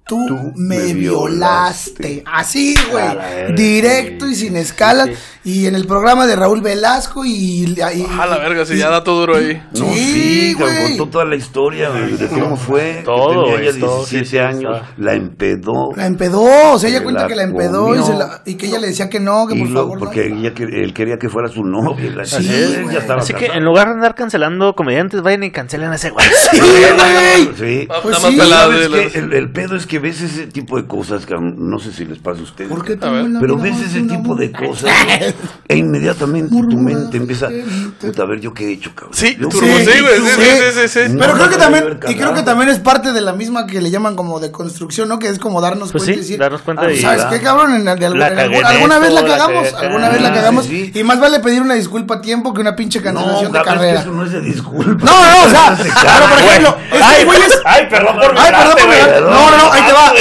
tú, 0.07 0.27
Tú 0.27 0.53
me, 0.57 0.79
me 0.79 0.95
violaste. 0.95 2.09
violaste. 2.09 2.25
Así, 2.27 2.77
güey. 2.91 3.55
Directo 3.55 4.27
y 4.27 4.35
sin 4.35 4.57
escalas. 4.57 5.09
Y 5.45 5.67
en 5.67 5.75
el 5.75 5.87
programa 5.87 6.27
de 6.27 6.37
Raúl 6.37 6.61
Velasco 6.61 7.25
y... 7.25 7.65
y- 7.65 7.81
A 7.81 8.27
la 8.27 8.39
verga, 8.39 8.65
si 8.65 8.77
ya 8.77 8.91
dato 8.91 9.13
duro 9.19 9.37
ahí. 9.37 9.61
No, 9.77 9.87
Sí, 9.93 9.95
sí, 9.95 10.55
güey. 10.55 10.97
contó 10.97 11.07
toda 11.11 11.25
la 11.25 11.35
historia 11.35 11.89
güey, 11.91 12.13
de 12.17 12.29
cómo 12.29 12.57
fue. 12.57 12.99
que 12.99 13.03
Todo, 13.05 13.45
tenía 13.57 13.71
ella 13.71 13.81
todo, 13.81 13.97
17 14.07 14.25
sí, 14.25 14.31
sí, 14.31 14.39
años, 14.39 14.77
está. 14.77 14.89
la 14.99 15.15
empedó. 15.15 15.91
La 15.97 16.07
empedó, 16.07 16.73
o 16.75 16.79
sea, 16.79 16.91
ella 16.91 17.03
cuenta 17.03 17.23
la 17.23 17.29
que 17.29 17.35
la 17.35 17.43
empedó 17.43 17.95
y, 17.97 18.03
se 18.05 18.15
la- 18.15 18.43
y 18.47 18.55
que 18.55 18.67
ella 18.67 18.79
le 18.79 18.87
decía 18.89 19.09
que 19.11 19.19
no, 19.19 19.47
que 19.49 19.57
Y 19.57 19.61
por 19.63 19.69
luego, 19.71 19.89
favor. 19.95 19.99
porque 19.99 20.29
no. 20.31 20.39
ella, 20.39 20.55
que- 20.55 20.63
él 20.63 20.95
quería 20.95 21.17
que 21.19 21.29
fuera 21.29 21.49
su 21.49 21.65
novia. 21.65 22.07
y 22.07 22.11
la 22.11 22.25
Sí, 22.25 22.37
chica, 22.41 22.55
él 22.55 22.83
güey. 22.85 22.95
ya 22.95 23.01
estaba 23.01 23.21
Así 23.23 23.33
que 23.35 23.41
casado. 23.41 23.59
en 23.59 23.65
lugar 23.65 23.89
de 23.89 23.95
andar 23.95 24.15
cancelando 24.15 24.75
comediantes, 24.77 25.23
vayan 25.23 25.43
y 25.43 25.51
cancelen 25.51 25.91
a 25.91 25.97
ese 25.97 26.11
güey. 26.11 26.25
Sí, 26.53 26.61
güey. 26.61 27.51
Sí. 27.59 27.89
Ah, 27.91 27.97
Pues 28.03 28.19
sí, 28.19 28.37
los- 28.37 29.15
el, 29.17 29.33
el 29.33 29.51
pedo 29.51 29.75
es 29.77 29.87
que 29.87 29.99
ves 29.99 30.21
ese 30.21 30.47
tipo 30.47 30.77
de 30.77 30.87
cosas, 30.87 31.27
que 31.27 31.35
no 31.37 31.79
sé 31.81 31.93
si 31.93 32.05
les 32.05 32.19
pasa 32.19 32.41
a 32.41 32.45
ustedes. 32.45 32.71
¿Por 32.71 32.85
qué 32.85 32.97
Pero 32.97 33.57
ves 33.57 33.81
ese 33.81 34.03
tipo 34.03 34.35
de 34.37 34.53
cosas 34.53 34.91
e 35.69 35.77
inmediatamente 35.77 36.51
tu 36.51 36.77
mente 36.79 37.17
empieza, 37.17 37.49
puta, 38.01 38.23
a 38.23 38.27
ver 38.27 38.41
yo 38.41 38.53
qué 38.53 38.67
he 38.69 38.73
hecho, 38.73 38.91
cabrón. 38.95 39.15
Sí, 39.15 39.37
Yo 39.41 39.49
turbo, 39.49 39.67
qué 39.67 39.83
he 39.83 39.85
sí, 39.87 40.01
güey, 40.01 40.15
hecho, 40.15 40.25
sí, 40.27 40.33
sí, 40.43 40.43
sí, 40.43 40.89
sí, 40.89 41.07
sí. 41.07 41.13
No, 41.13 41.19
Pero 41.21 41.33
creo 41.35 41.49
que 41.51 41.57
también, 41.57 42.01
y 42.09 42.15
creo 42.15 42.35
que 42.35 42.43
también 42.43 42.69
es 42.69 42.79
parte 42.79 43.13
de 43.13 43.21
la 43.21 43.33
misma 43.33 43.67
que 43.67 43.81
le 43.81 43.91
llaman 43.91 44.17
como 44.17 44.41
de 44.41 44.51
construcción, 44.51 45.09
¿no? 45.09 45.19
Que 45.19 45.29
es 45.29 45.39
como 45.39 45.61
darnos 45.61 45.93
Pues 45.93 46.05
cuenta 46.05 46.13
sí, 46.15 46.19
y 46.19 46.23
decir, 46.23 46.39
darnos 46.39 46.63
cuenta 46.63 46.83
ah, 46.87 46.93
y- 46.93 46.99
¿sabes 47.01 47.25
qué, 47.27 47.41
cabrón? 47.41 47.75
En, 47.75 47.85
de 47.85 47.91
algún- 48.07 48.19
La 48.19 48.29
en 48.29 48.35
cagué 48.35 48.43
algún- 48.45 48.59
en 48.61 48.67
alguna 48.67 48.99
vez 48.99 49.13
la 49.13 49.25
cagamos, 49.25 49.75
alguna 49.75 50.09
vez 50.11 50.21
la 50.23 50.29
Ah, 50.29 50.35
cagamos, 50.35 50.65
sí. 50.67 50.91
y 50.95 51.03
más 51.05 51.21
vale 51.21 51.41
pedir 51.41 51.63
una 51.63 51.75
disculpa 51.75 52.17
a 52.17 52.21
tiempo 52.21 52.53
que 52.53 52.61
una 52.61 52.77
pinche 52.77 52.99
No, 53.01 53.05
cancelación 53.05 53.53
de 53.53 53.59
cabrón, 53.59 53.75
es 53.75 53.79
que 53.79 53.79
carrera. 53.87 54.01
eso 54.01 54.11
no 54.13 54.25
es 54.25 54.33
de 54.33 54.41
disculpa. 54.41 55.05
No, 55.05 55.31
no, 55.31 55.43
o 55.45 55.49
sea, 55.49 55.77
pero 55.79 56.29
por 56.29 56.39
ejemplo, 56.39 56.77
Ay, 57.65 57.87
perdón 57.89 58.17
por 58.17 58.35
ay, 58.39 58.53
perdón 58.53 58.77
güey. 58.87 59.21
No, 59.23 59.51
no, 59.51 59.57
no, 59.57 59.73
ahí 59.73 59.83
te 59.87 59.93
va. 59.93 60.13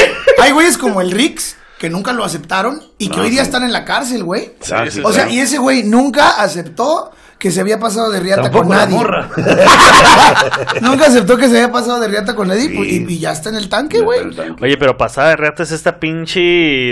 Hay 0.44 0.52
güeyes 0.52 0.78
como 0.78 1.02
el 1.02 1.12
Rix 1.12 1.56
que 1.82 1.90
nunca 1.90 2.14
lo 2.14 2.24
aceptaron 2.24 2.80
y 3.00 3.10
que 3.10 3.18
No, 3.18 3.24
hoy 3.24 3.32
día 3.32 3.42
sí. 3.42 3.48
están 3.48 3.64
en 3.64 3.74
la 3.74 3.84
cárcel, 3.84 4.24
güey. 4.24 4.54
Sí, 4.62 4.76
sí, 4.92 5.02
O 5.04 5.12
sea, 5.12 5.24
claro. 5.24 5.32
y 5.32 5.40
ese 5.40 5.58
güey 5.58 5.82
nunca 5.82 6.40
aceptó 6.40 7.10
que 7.42 7.50
se 7.50 7.60
había 7.60 7.80
pasado 7.80 8.12
de 8.12 8.20
riata 8.20 8.44
Tampoco 8.44 8.68
con 8.68 8.78
la 8.78 8.84
nadie. 8.86 8.96
morra. 8.98 9.30
Nunca 10.82 11.08
aceptó 11.08 11.38
que 11.38 11.48
se 11.50 11.56
había 11.60 11.72
pasado 11.72 12.00
de 12.00 12.08
riata 12.08 12.36
con 12.36 12.48
nadie 12.50 12.70
pues, 12.76 12.88
Sí. 12.88 13.06
y, 13.10 13.14
y 13.14 13.20
ya 13.20 13.32
está 13.32 13.50
en 13.50 13.56
el 13.56 13.68
tanque, 13.68 14.00
güey. 14.00 14.20
Oye, 14.62 14.78
pero 14.78 14.96
pasada 14.96 15.30
de 15.30 15.38
reata 15.38 15.64
es 15.64 15.72
esta 15.72 16.00
pinche 16.00 16.40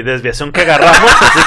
desviación 0.04 0.52
que 0.52 0.62
agarramos, 0.62 1.12
así 1.22 1.40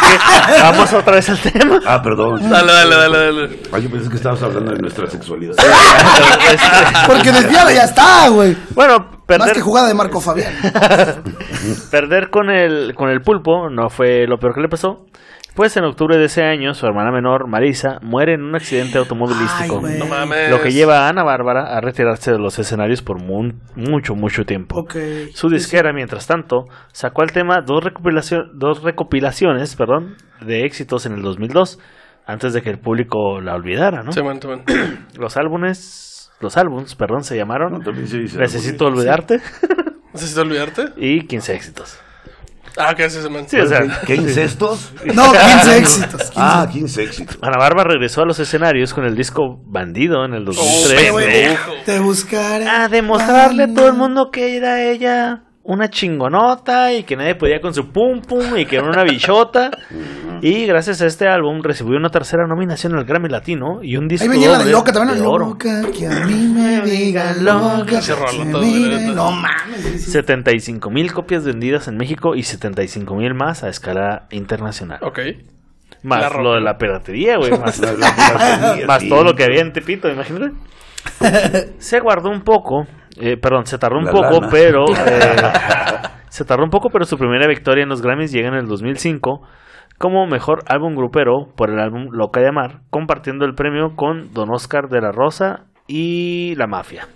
que 0.55 0.62
vamos 0.62 0.92
otra 0.92 1.16
vez 1.16 1.28
al 1.30 1.38
tema. 1.40 1.80
Ah, 1.84 2.00
perdón. 2.00 2.48
Dale, 2.48 2.72
dale, 2.72 2.94
dale, 2.96 3.18
dale. 3.18 3.59
Ay, 3.72 3.82
yo 3.82 3.90
pensé 3.90 4.09
que 4.09 4.16
estabas 4.16 4.40
hablando 4.40 4.70
de 4.72 4.78
nuestra 4.78 5.11
sexualidad. 5.11 5.57
Porque 7.09 7.32
desviada 7.32 7.72
ya 7.72 7.82
está, 7.84 8.28
güey. 8.28 8.57
Bueno, 8.70 8.98
Más 9.00 9.09
perder, 9.26 9.53
que 9.55 9.61
jugada 9.62 9.88
de 9.88 9.94
Marco 9.94 10.20
Fabián. 10.20 10.55
perder 11.90 12.30
con 12.30 12.50
el, 12.50 12.94
con 12.94 13.11
el 13.11 13.20
pulpo 13.20 13.68
no 13.68 13.90
fue 13.90 14.26
lo 14.28 14.38
peor 14.38 14.55
que 14.55 14.61
le 14.61 14.68
pasó. 14.68 15.07
Pues 15.55 15.76
en 15.76 15.84
octubre 15.84 16.16
de 16.16 16.24
ese 16.24 16.42
año, 16.44 16.72
su 16.72 16.86
hermana 16.86 17.11
menor, 17.12 17.46
Marisa, 17.46 17.98
muere 18.00 18.32
en 18.34 18.42
un 18.42 18.55
accidente 18.55 18.96
automovilístico. 18.96 19.82
Ay. 19.86 19.98
No 19.98 20.07
mames. 20.07 20.48
Lo 20.50 20.62
que 20.62 20.72
lleva 20.72 21.05
a 21.07 21.09
Ana 21.11 21.24
Bárbara 21.24 21.76
a 21.76 21.80
retirarse 21.82 22.32
de 22.32 22.38
los 22.38 22.59
escenarios 22.59 23.03
por 23.03 23.20
mu- 23.20 23.53
mucho, 23.76 24.14
mucho 24.14 24.46
tiempo. 24.46 24.78
Ok. 24.80 24.96
Su 25.34 25.50
disquera, 25.50 25.92
mientras 25.92 26.26
tanto, 26.26 26.68
sacó 26.92 27.20
al 27.20 27.32
tema 27.32 27.61
dos, 27.61 27.84
recopilacio- 27.84 28.50
dos 28.55 28.82
recopilaciones 28.82 29.76
perdón, 29.76 30.16
de 30.40 30.64
éxitos 30.64 31.05
en 31.05 31.12
el 31.12 31.22
2002, 31.22 31.78
antes 32.24 32.55
de 32.55 32.62
que 32.62 32.70
el 32.70 32.78
público 32.78 33.42
la 33.42 33.55
olvidara, 33.55 34.03
¿no? 34.03 34.12
Sí, 34.12 34.22
man, 34.22 34.40
man. 34.46 34.62
Los 35.18 35.36
álbumes, 35.36 36.30
los 36.40 36.57
álbums, 36.57 36.94
perdón, 36.94 37.24
se 37.24 37.36
llamaron 37.36 37.82
Necesito 38.38 38.86
olvidarte 38.86 39.40
¿Necesitas 40.14 40.38
olvidarte? 40.44 40.84
y 40.96 41.26
15 41.26 41.55
éxitos. 41.55 41.98
Ah, 42.78 42.94
¿qué 42.94 43.04
haces, 43.04 43.28
man? 43.30 43.44
Sí, 43.48 43.58
o 43.58 43.66
sea, 43.66 43.80
¿Qué 44.06 44.14
incestos? 44.16 44.92
No, 45.14 45.30
15 45.62 45.76
éxitos. 45.78 46.20
15. 46.30 46.32
Ah, 46.36 46.66
15 46.70 47.02
éxitos. 47.02 47.38
Ana 47.42 47.58
Bárbara 47.58 47.90
regresó 47.90 48.22
a 48.22 48.26
los 48.26 48.38
escenarios 48.38 48.94
con 48.94 49.04
el 49.04 49.14
disco 49.14 49.58
Bandido 49.66 50.24
en 50.24 50.34
el 50.34 50.42
Oh, 50.42 50.52
2003. 50.52 51.12
güey. 51.12 51.26
pendejo. 51.26 51.72
Te 51.84 51.98
buscaré. 52.00 52.66
a 52.68 52.88
demostrarle 52.88 53.64
a 53.64 53.74
todo 53.74 53.88
el 53.88 53.94
mundo 53.94 54.30
que 54.32 54.56
era 54.56 54.82
ella 54.82 55.42
una 55.64 55.88
chingonota 55.90 56.92
y 56.92 57.04
que 57.04 57.16
nadie 57.16 57.34
podía 57.36 57.60
con 57.60 57.72
su 57.72 57.90
pum 57.90 58.20
pum 58.20 58.56
y 58.56 58.66
que 58.66 58.76
era 58.76 58.88
una 58.88 59.04
bichota. 59.04 59.70
Y 60.44 60.66
gracias 60.66 61.00
a 61.02 61.06
este 61.06 61.28
álbum 61.28 61.62
recibió 61.62 61.96
una 61.96 62.08
tercera 62.10 62.48
nominación 62.48 62.96
al 62.98 63.04
Grammy 63.04 63.28
Latino 63.28 63.78
y 63.80 63.96
un 63.96 64.08
disco 64.08 64.24
Ahí 64.24 64.30
venía 64.30 64.48
la 64.50 64.58
de 64.64 64.72
loca 64.72 64.92
también. 64.92 65.18
de 65.18 65.22
la 65.22 65.28
oro. 65.28 65.50
Loca, 65.50 65.82
que 65.96 66.04
a 66.08 66.26
mí 66.26 66.34
me 66.48 66.80
diga 66.84 67.32
loca. 67.34 68.00
Rollo 68.00 68.44
que 68.44 68.50
todo. 68.50 69.14
No 69.14 69.30
mames. 69.30 69.82
sí, 69.82 69.98
sí. 70.00 70.10
75 70.10 70.90
mil 70.90 71.12
copias 71.12 71.44
vendidas 71.44 71.86
en 71.86 71.96
México 71.96 72.34
y 72.34 72.42
75 72.42 73.14
mil 73.14 73.34
más 73.34 73.62
a 73.62 73.68
escala 73.68 74.26
internacional. 74.32 74.98
Ok. 75.02 75.20
Más 76.02 76.22
La 76.34 76.42
lo 76.42 76.54
de 76.54 76.60
la 76.60 76.76
piratería, 76.76 77.36
güey. 77.36 77.52
Más, 77.52 77.78
La- 77.78 77.92
la 77.92 78.12
piratería, 78.16 78.86
más 78.88 79.02
sí. 79.02 79.08
todo 79.08 79.22
lo 79.22 79.36
que 79.36 79.44
había 79.44 79.60
en 79.60 79.72
Tepito, 79.72 80.08
imagínate. 80.08 80.54
Se 81.78 82.00
guardó 82.00 82.30
un 82.30 82.42
poco, 82.42 82.88
eh, 83.20 83.36
perdón, 83.36 83.66
se 83.66 83.78
tardó 83.78 83.98
un 83.98 84.04
La 84.06 84.12
poco, 84.12 84.32
lana. 84.40 84.48
pero 84.50 84.84
eh, 85.06 86.08
se 86.28 86.44
tardó 86.44 86.64
un 86.64 86.70
poco, 86.70 86.88
pero 86.90 87.04
su 87.04 87.16
primera 87.18 87.46
victoria 87.46 87.82
en 87.82 87.88
los 87.88 88.02
Grammys 88.02 88.32
llega 88.32 88.48
en 88.48 88.54
el 88.54 88.66
2005 88.66 89.40
como 89.98 90.26
mejor 90.26 90.64
álbum 90.68 90.94
grupero 90.96 91.46
por 91.56 91.70
el 91.70 91.78
álbum 91.78 92.08
Loca 92.10 92.40
de 92.40 92.48
Amar, 92.48 92.80
compartiendo 92.90 93.44
el 93.44 93.54
premio 93.54 93.94
con 93.94 94.32
Don 94.32 94.48
Oscar 94.52 94.88
de 94.88 95.00
la 95.00 95.12
Rosa 95.12 95.66
y 95.86 96.54
La 96.56 96.66
Mafia. 96.66 97.06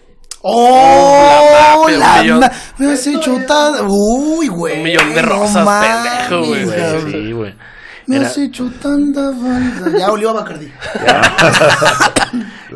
¡Oh! 0.42 1.86
La 1.88 1.99
La 1.99 1.99
mafia, 1.99 2.14
un 2.16 2.22
millón. 2.22 2.40
ma- 2.40 2.51
Me 2.78 2.92
has 2.92 3.07
hecho 3.07 3.36
tan. 3.49 3.74
Uy, 3.88 4.47
güey. 4.49 4.76
Un 4.78 4.82
millón 4.84 5.14
de 5.14 5.22
rosas, 5.22 5.66
pendejo, 5.66 6.47
güey. 6.47 6.66
Sí, 7.11 7.32
güey. 7.32 7.55
Me 8.07 8.18
has 8.18 8.38
hecho 8.38 8.70
tanta 8.80 9.32
falta. 9.32 9.98
Ya 9.98 10.11
olió 10.11 10.30
a 10.30 10.34
Bacardi. 10.34 10.70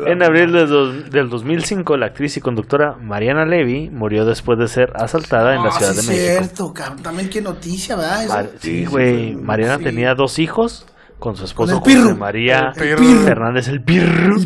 En 0.07 0.23
abril 0.23 0.51
del, 0.51 0.67
dos- 0.67 1.09
del 1.11 1.29
2005, 1.29 1.95
la 1.97 2.07
actriz 2.07 2.35
y 2.37 2.41
conductora 2.41 2.95
Mariana 2.99 3.45
Levy 3.45 3.89
murió 3.91 4.25
después 4.25 4.57
de 4.57 4.67
ser 4.67 4.91
asaltada 4.95 5.53
en 5.55 5.61
la 5.63 5.69
Ah, 5.69 5.71
Ciudad 5.73 5.91
sí 5.93 5.95
de 5.95 6.01
es 6.01 6.07
México. 6.07 6.43
cierto, 6.45 6.73
cabrón. 6.73 7.03
También 7.03 7.29
qué 7.29 7.41
noticia, 7.41 7.95
¿verdad? 7.95 8.27
Mar- 8.27 8.49
sí, 8.59 8.85
güey. 8.85 9.35
Mariana 9.35 9.77
sí. 9.77 9.83
tenía 9.83 10.15
dos 10.15 10.39
hijos 10.39 10.87
con 11.19 11.35
su 11.35 11.45
esposo 11.45 11.75
el 11.77 11.83
pirru. 11.83 12.03
José 12.03 12.15
María 12.15 12.73
El 12.75 12.95
pirru. 12.95 13.03
Fernández 13.25 13.67
el 13.67 13.83
Pirru. 13.83 14.41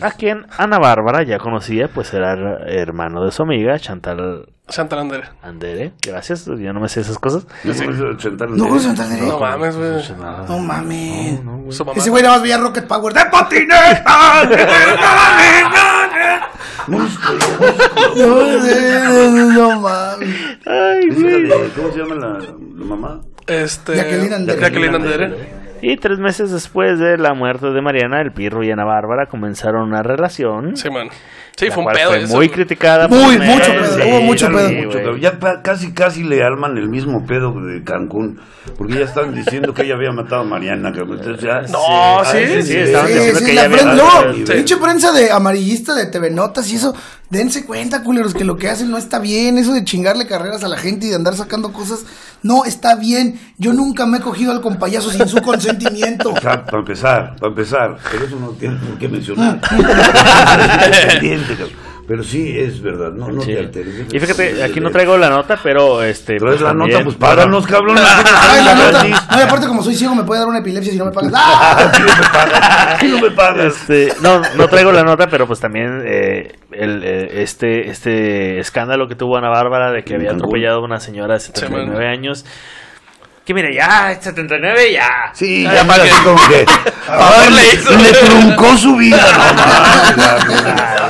A 0.00 0.10
quien 0.12 0.46
Ana 0.56 0.78
Bárbara 0.78 1.22
ya 1.24 1.38
conocía, 1.38 1.88
pues 1.88 2.14
era 2.14 2.34
her- 2.34 2.64
hermano 2.68 3.22
de 3.24 3.32
su 3.32 3.42
amiga 3.42 3.78
Chantal 3.78 4.46
Chantal 4.68 4.98
Andere. 4.98 5.28
Andere. 5.42 5.92
Gracias, 6.04 6.44
yo 6.46 6.72
no 6.72 6.80
me 6.80 6.88
sé 6.88 7.00
esas 7.00 7.18
cosas. 7.18 7.46
No 7.62 7.72
No 8.48 8.78
de 8.78 9.20
No 9.26 9.38
mames, 9.38 9.76
güey. 9.76 10.02
No 10.48 10.58
mames. 10.58 11.40
Ese 11.96 12.10
güey 12.10 12.22
nada 12.22 12.34
más 12.36 12.42
veía 12.42 12.58
Rocket 12.58 12.86
Power. 12.86 13.14
¡De 13.14 13.20
patineta! 13.30 14.48
no, 16.88 16.98
no 19.52 19.80
mames. 19.80 20.28
Ay, 20.66 21.10
güey. 21.10 21.48
¿Cómo 21.76 21.92
se 21.92 21.98
llama 21.98 22.14
la, 22.16 22.38
la 22.38 22.84
mamá? 22.84 23.20
Este. 23.46 23.94
Jacqueline 23.94 24.32
Andere. 24.34 24.60
Jacqueline 24.60 24.94
Andere. 24.94 25.66
Y 25.82 25.96
tres 25.98 26.18
meses 26.18 26.50
después 26.50 26.98
de 26.98 27.18
la 27.18 27.34
muerte 27.34 27.70
de 27.70 27.80
Mariana, 27.82 28.20
el 28.20 28.32
Pirro 28.32 28.64
y 28.64 28.70
Ana 28.70 28.84
Bárbara 28.84 29.26
comenzaron 29.26 29.82
una 29.82 30.02
relación. 30.02 30.76
Sí, 30.76 30.90
man. 30.90 31.08
Sí, 31.56 31.66
la 31.68 31.74
fue 31.74 31.84
un 31.84 31.92
pedo 31.92 32.10
fue 32.10 32.26
muy 32.26 32.48
criticada. 32.50 33.08
Muy, 33.08 33.36
por 33.38 33.46
mucho 33.46 33.72
pedo, 33.72 34.08
hubo 34.08 34.20
mucho 34.20 34.46
pedo. 34.48 34.68
Mucho 34.70 34.98
pedo. 34.98 35.16
Ya 35.16 35.38
casi, 35.62 35.92
casi 35.92 36.22
le 36.22 36.42
arman 36.42 36.76
el 36.76 36.88
mismo 36.88 37.24
pedo 37.26 37.52
de 37.60 37.82
Cancún. 37.82 38.38
Porque 38.76 38.94
ya 38.94 39.04
estaban 39.04 39.32
diciendo 39.34 39.72
que 39.72 39.82
ella 39.82 39.94
había 39.94 40.12
matado 40.12 40.42
a 40.42 40.44
Mariana. 40.44 40.92
que- 40.92 41.00
entonces 41.00 41.40
ya- 41.40 41.62
No, 41.62 41.78
sí, 41.78 41.78
Ah, 41.88 42.22
sí, 42.62 42.76
estaban 42.76 43.08
Sí, 43.08 43.14
diciendo 43.14 43.40
que 43.40 43.52
ella 43.52 43.64
había 43.64 43.84
no, 43.84 44.44
pinche 44.44 44.76
prensa 44.76 45.12
de 45.12 45.30
amarillista 45.30 45.94
de 45.94 46.06
TV 46.06 46.30
Notas 46.30 46.70
y 46.70 46.76
eso, 46.76 46.94
dense 47.30 47.64
cuenta, 47.64 48.02
culeros, 48.02 48.34
que 48.34 48.44
lo 48.44 48.56
que 48.56 48.68
hacen 48.68 48.90
no 48.90 48.98
está 48.98 49.18
bien, 49.20 49.56
eso 49.56 49.72
de 49.72 49.84
chingarle 49.84 50.26
carreras 50.26 50.62
a 50.64 50.68
la 50.68 50.76
gente 50.76 51.06
y 51.06 51.10
de 51.10 51.14
andar 51.14 51.36
sacando 51.36 51.72
cosas, 51.72 52.04
no 52.42 52.64
está 52.64 52.96
bien. 52.96 53.40
Yo 53.56 53.72
nunca 53.72 54.04
me 54.04 54.18
he 54.18 54.20
cogido 54.20 54.50
al 54.52 54.60
compayazo 54.60 55.10
sin 55.10 55.26
su 55.28 55.40
consentimiento. 55.40 56.32
O 56.32 56.40
sea, 56.40 56.64
para 56.64 56.78
empezar, 56.78 57.36
para 57.36 57.48
empezar, 57.48 57.96
pero 58.10 58.24
eso 58.26 58.36
no 58.38 58.48
tiene 58.50 58.76
por 58.76 58.98
qué 58.98 59.08
mencionar. 59.08 59.60
Pero 62.06 62.22
sí, 62.22 62.56
es 62.56 62.80
verdad, 62.80 63.10
no, 63.10 63.28
no 63.32 63.40
Sí. 63.42 63.52
te 63.52 63.58
alteres. 63.58 63.94
Y 64.12 64.20
fíjate, 64.20 64.62
aquí 64.62 64.78
no 64.78 64.90
traigo 64.90 65.18
la 65.18 65.28
nota, 65.28 65.58
pero 65.60 66.04
este. 66.04 66.36
Traes 66.36 66.40
pues, 66.40 66.60
la 66.60 66.68
también- 66.68 66.90
nota, 66.92 67.02
pues 67.04 67.16
páganos, 67.16 67.66
cabrón. 67.66 67.96
Ay, 68.40 68.64
la 68.64 68.74
nota. 68.76 69.02
No, 69.02 69.38
y 69.40 69.42
aparte, 69.42 69.66
como 69.66 69.82
soy 69.82 69.96
ciego, 69.96 70.14
me 70.14 70.22
puede 70.22 70.38
dar 70.38 70.48
una 70.48 70.60
epilepsia 70.60 70.92
si 70.92 70.98
no 70.98 71.06
me 71.06 71.10
pagas. 71.10 71.32
¡Ah! 71.36 71.90
No 71.98 72.06
me 72.06 72.22
pagas. 72.30 73.02
No 73.02 73.20
me 73.22 73.30
pagas. 73.32 73.74
Este, 73.80 74.12
no, 74.22 74.40
no 74.56 74.68
traigo 74.68 74.92
la 74.92 75.02
nota, 75.02 75.26
pero 75.26 75.48
pues 75.48 75.58
también 75.58 76.04
eh, 76.06 76.52
el, 76.70 77.02
eh, 77.02 77.42
este, 77.42 77.90
este 77.90 78.60
escándalo 78.60 79.08
que 79.08 79.16
tuvo 79.16 79.36
Ana 79.36 79.48
Bárbara 79.48 79.90
de 79.90 80.04
que 80.04 80.14
había 80.14 80.30
atropellado 80.30 80.78
a 80.78 80.84
una 80.84 81.00
señora 81.00 81.34
de 81.34 81.40
79 81.40 81.92
man. 81.92 82.06
años. 82.06 82.44
Que 83.46 83.54
mire, 83.54 83.72
ya, 83.72 84.18
79 84.20 84.92
ya. 84.92 85.30
Sí, 85.32 85.62
Ya 85.62 85.74
ya 85.74 85.86
pa' 85.86 85.94
así 85.94 86.10
como 86.24 86.48
que. 86.48 86.66
ay, 87.08 87.48
le 87.52 87.96
le 88.02 88.12
truncó 88.12 88.76
su 88.76 88.96
vida, 88.96 89.22
no 89.46 89.54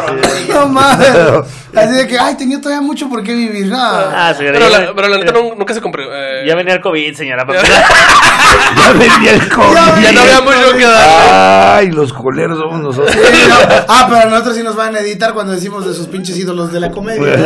mames. 0.04 0.48
No 0.48 0.68
mames. 0.68 1.65
Así 1.76 1.94
de 1.94 2.06
que, 2.06 2.18
ay, 2.18 2.34
tenía 2.36 2.60
todavía 2.60 2.80
mucho 2.80 3.08
por 3.08 3.22
qué 3.22 3.34
vivir. 3.34 3.66
No. 3.66 3.76
Ah, 3.78 4.32
señora, 4.36 4.58
Pero 4.58 4.70
la, 4.70 4.94
pero 4.94 5.08
la 5.08 5.18
neta 5.18 5.32
nunca 5.56 5.74
se 5.74 5.80
compró. 5.80 6.02
eh, 6.12 6.44
ya 6.46 6.54
venía 6.54 6.74
el 6.74 6.80
COVID, 6.80 7.14
señora. 7.14 7.44
Ya 7.46 8.92
venía 8.98 9.32
el 9.34 9.48
COVID. 9.48 10.02
Ya 10.02 10.12
no 10.12 10.20
había 10.20 10.40
mucho 10.40 10.76
que 10.76 10.84
dar. 10.84 11.76
Ay, 11.76 11.90
los 11.90 12.12
coleros 12.12 12.58
somos 12.58 12.80
nosotros. 12.80 13.10
Sí, 13.12 13.48
no. 13.48 13.56
Ah, 13.88 14.06
pero 14.10 14.30
nosotros 14.30 14.56
sí 14.56 14.62
nos 14.62 14.76
van 14.76 14.94
a 14.96 15.00
editar 15.00 15.32
cuando 15.34 15.52
decimos 15.52 15.86
de 15.86 15.94
sus 15.94 16.06
pinches 16.08 16.36
ídolos 16.36 16.72
de 16.72 16.80
la 16.80 16.90
comedia. 16.90 17.36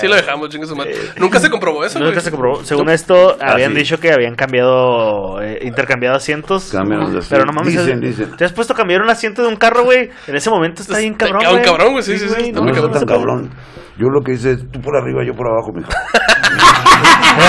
Sí 0.00 0.06
lo 0.06 0.14
dejamos, 0.14 0.48
chingue 0.50 0.66
su 0.66 0.76
madre. 0.76 0.94
Nunca 1.16 1.40
se 1.40 1.50
comprobó 1.50 1.84
eso, 1.84 1.98
güey. 1.98 2.10
Nunca 2.10 2.20
se 2.20 2.30
comprobó. 2.30 2.64
Según 2.64 2.88
esto, 2.90 3.36
Ah, 3.40 3.52
habían 3.52 3.72
sí. 3.72 3.78
dicho 3.78 3.98
que 4.00 4.12
habían 4.12 4.34
cambiado, 4.34 5.40
eh, 5.42 5.60
intercambiado 5.62 6.16
asientos. 6.16 6.68
Cambiaron 6.72 7.14
de 7.14 7.20
Pero 7.28 7.44
no 7.44 7.52
mames. 7.52 7.72
Dicen, 7.76 8.00
¿te- 8.00 8.06
dicen. 8.06 8.36
¿Te 8.36 8.44
has 8.44 8.52
puesto 8.52 8.72
a 8.72 8.76
cambiar 8.76 9.02
un 9.02 9.10
asiento 9.10 9.42
de 9.42 9.48
un 9.48 9.56
carro, 9.56 9.77
güey? 9.84 10.10
En 10.26 10.36
ese 10.36 10.50
momento 10.50 10.82
está 10.82 10.98
bien 10.98 11.12
Está 11.12 11.26
cabrón, 11.26 11.42
cabrón, 11.42 11.60
güey. 11.60 11.70
cabrón, 11.70 11.92
güey, 11.92 12.02
sí, 12.02 12.18
sí, 12.18 12.28
sí, 12.28 12.34
está 12.48 12.60
No, 12.60 12.62
muy 12.62 12.72
no 12.72 12.86
está 12.86 12.98
tan 12.98 13.08
cabrón. 13.08 13.50
Yo 13.98 14.06
lo 14.10 14.20
que 14.22 14.32
hice 14.34 14.52
es 14.52 14.70
tú 14.70 14.80
por 14.80 14.96
arriba, 14.96 15.22
yo 15.26 15.34
por 15.34 15.48
abajo, 15.48 15.72
mijo. 15.74 15.88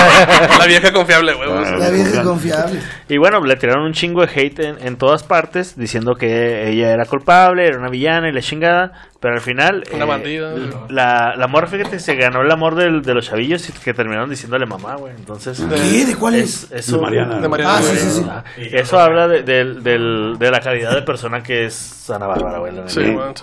La 0.58 0.66
vieja 0.66 0.92
confiable, 0.92 1.34
güey. 1.34 1.48
La 1.78 1.90
vieja 1.90 2.22
confiable. 2.22 2.80
Y 3.08 3.18
bueno, 3.18 3.40
le 3.40 3.56
tiraron 3.56 3.84
un 3.84 3.92
chingo 3.92 4.24
de 4.24 4.28
hate 4.32 4.60
en, 4.60 4.86
en 4.86 4.96
todas 4.96 5.22
partes, 5.22 5.76
diciendo 5.76 6.14
que 6.14 6.68
ella 6.70 6.92
era 6.92 7.04
culpable, 7.04 7.66
era 7.66 7.78
una 7.78 7.90
villana 7.90 8.28
y 8.28 8.32
la 8.32 8.40
chingada. 8.40 8.92
Pero 9.20 9.34
al 9.34 9.40
final. 9.42 9.82
Una 9.92 10.04
eh, 10.04 10.08
bandida. 10.08 10.54
La, 10.88 11.34
la 11.36 11.44
amor, 11.44 11.68
fíjate, 11.68 11.98
se 11.98 12.14
ganó 12.16 12.40
el 12.40 12.50
amor 12.50 12.74
del- 12.74 13.02
de 13.02 13.12
los 13.12 13.26
chavillos 13.26 13.68
y 13.68 13.72
que 13.72 13.92
terminaron 13.92 14.30
diciéndole 14.30 14.64
mamá, 14.64 14.96
güey. 14.96 15.12
Entonces. 15.14 15.60
¿Qué? 15.68 16.06
¿De 16.06 16.16
cuál 16.16 16.36
es? 16.36 16.70
eso, 16.72 16.96
De 16.96 17.02
Mariana. 17.02 17.38
De 17.38 17.48
Mariana. 17.48 17.74
Ah, 17.76 17.82
sí, 17.82 17.96
sí, 17.96 18.08
sí. 18.22 18.26
Ah, 18.26 18.42
Eso 18.56 18.98
habla 18.98 19.28
de, 19.28 19.42
del- 19.42 19.82
del- 19.82 20.36
de 20.38 20.50
la 20.50 20.60
calidad 20.60 20.94
de 20.94 21.02
persona 21.02 21.42
que 21.42 21.66
es 21.66 22.08
Ana 22.08 22.26
Bárbara, 22.28 22.60
güey. 22.60 22.74
la 22.74 22.88
Sí, 22.88 23.00
man. 23.12 23.34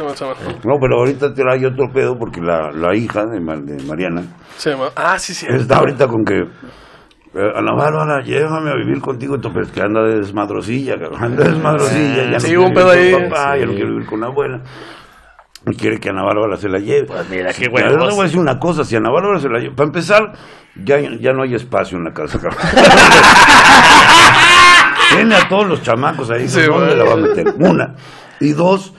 No, 0.66 0.74
pero 0.82 0.98
ahorita 0.98 1.32
te 1.34 1.44
hay 1.48 1.64
otro 1.66 1.86
pedo 1.94 2.16
porque 2.18 2.42
la, 2.42 2.72
la 2.72 2.96
hija 2.96 3.26
de, 3.28 3.40
Ma- 3.40 3.56
de 3.58 3.78
Mariana 3.84 4.24
Sí, 4.58 4.72
man. 4.72 4.90
Ah, 4.96 5.20
sí, 5.20 5.36
sí. 5.36 5.46
está 5.48 5.78
ahorita 5.78 6.08
con 6.08 6.26
que. 6.26 6.40
eh, 6.40 7.52
Ana 7.56 7.74
Bárbara, 7.76 8.24
llévame 8.24 8.72
a 8.72 8.76
vivir 8.76 9.00
contigo, 9.00 9.36
entonces 9.36 9.72
que 9.72 9.82
anda 9.82 10.02
de 10.02 10.18
desmadrosilla, 10.22 10.94
cabrón, 10.98 11.24
anda 11.24 11.44
de 11.44 11.52
desmadrosilla, 11.52 12.24
ya 12.24 12.32
no 12.32 12.40
Sí, 12.40 12.58
hubo 12.58 12.66
un 12.66 12.74
pedo 12.74 12.90
ahí. 12.90 13.12
papá, 13.12 13.58
ya 13.58 13.66
no 13.66 13.72
Sí. 13.74 13.76
quiere 13.78 13.92
vivir 13.92 14.08
con 14.08 14.22
la 14.22 14.28
abuela, 14.28 14.62
y 15.72 15.76
quiere 15.76 15.99
que 15.99 16.09
Ana 16.09 16.24
Bárbara 16.24 16.57
se 16.57 16.70
la 16.70 16.80
lleve. 16.80 17.05
Pues 17.07 17.30
mira, 17.30 17.51
qué 17.53 17.68
bueno. 17.70 17.89
le 17.91 17.97
voy 18.13 18.22
a 18.22 18.24
decir 18.24 18.39
una 18.39 18.59
cosa, 18.59 18.84
si 18.84 18.95
Ana 18.95 19.09
Bárbara 19.09 19.39
se 19.39 19.49
la 19.49 19.59
lleva, 19.59 19.76
para 19.76 19.88
empezar, 19.88 20.34
ya, 20.84 20.99
ya 20.99 21.34
no 21.34 21.43
hay 21.43 21.55
espacio 21.55 21.97
en 21.97 22.03
la 22.05 22.13
casa, 22.13 22.39
cabrón. 22.39 22.59
Tiene 25.15 25.36
a 25.36 25.47
todos 25.47 25.68
los 25.68 25.82
chamacos 25.82 26.30
ahí, 26.32 26.47
Sí, 26.47 26.61
¿dónde 26.61 26.95
la 26.95 27.03
va 27.05 27.13
a 27.13 27.18
meter? 27.18 27.45
Una. 27.59 27.95
Y 28.39 28.51
dos, 28.51 28.93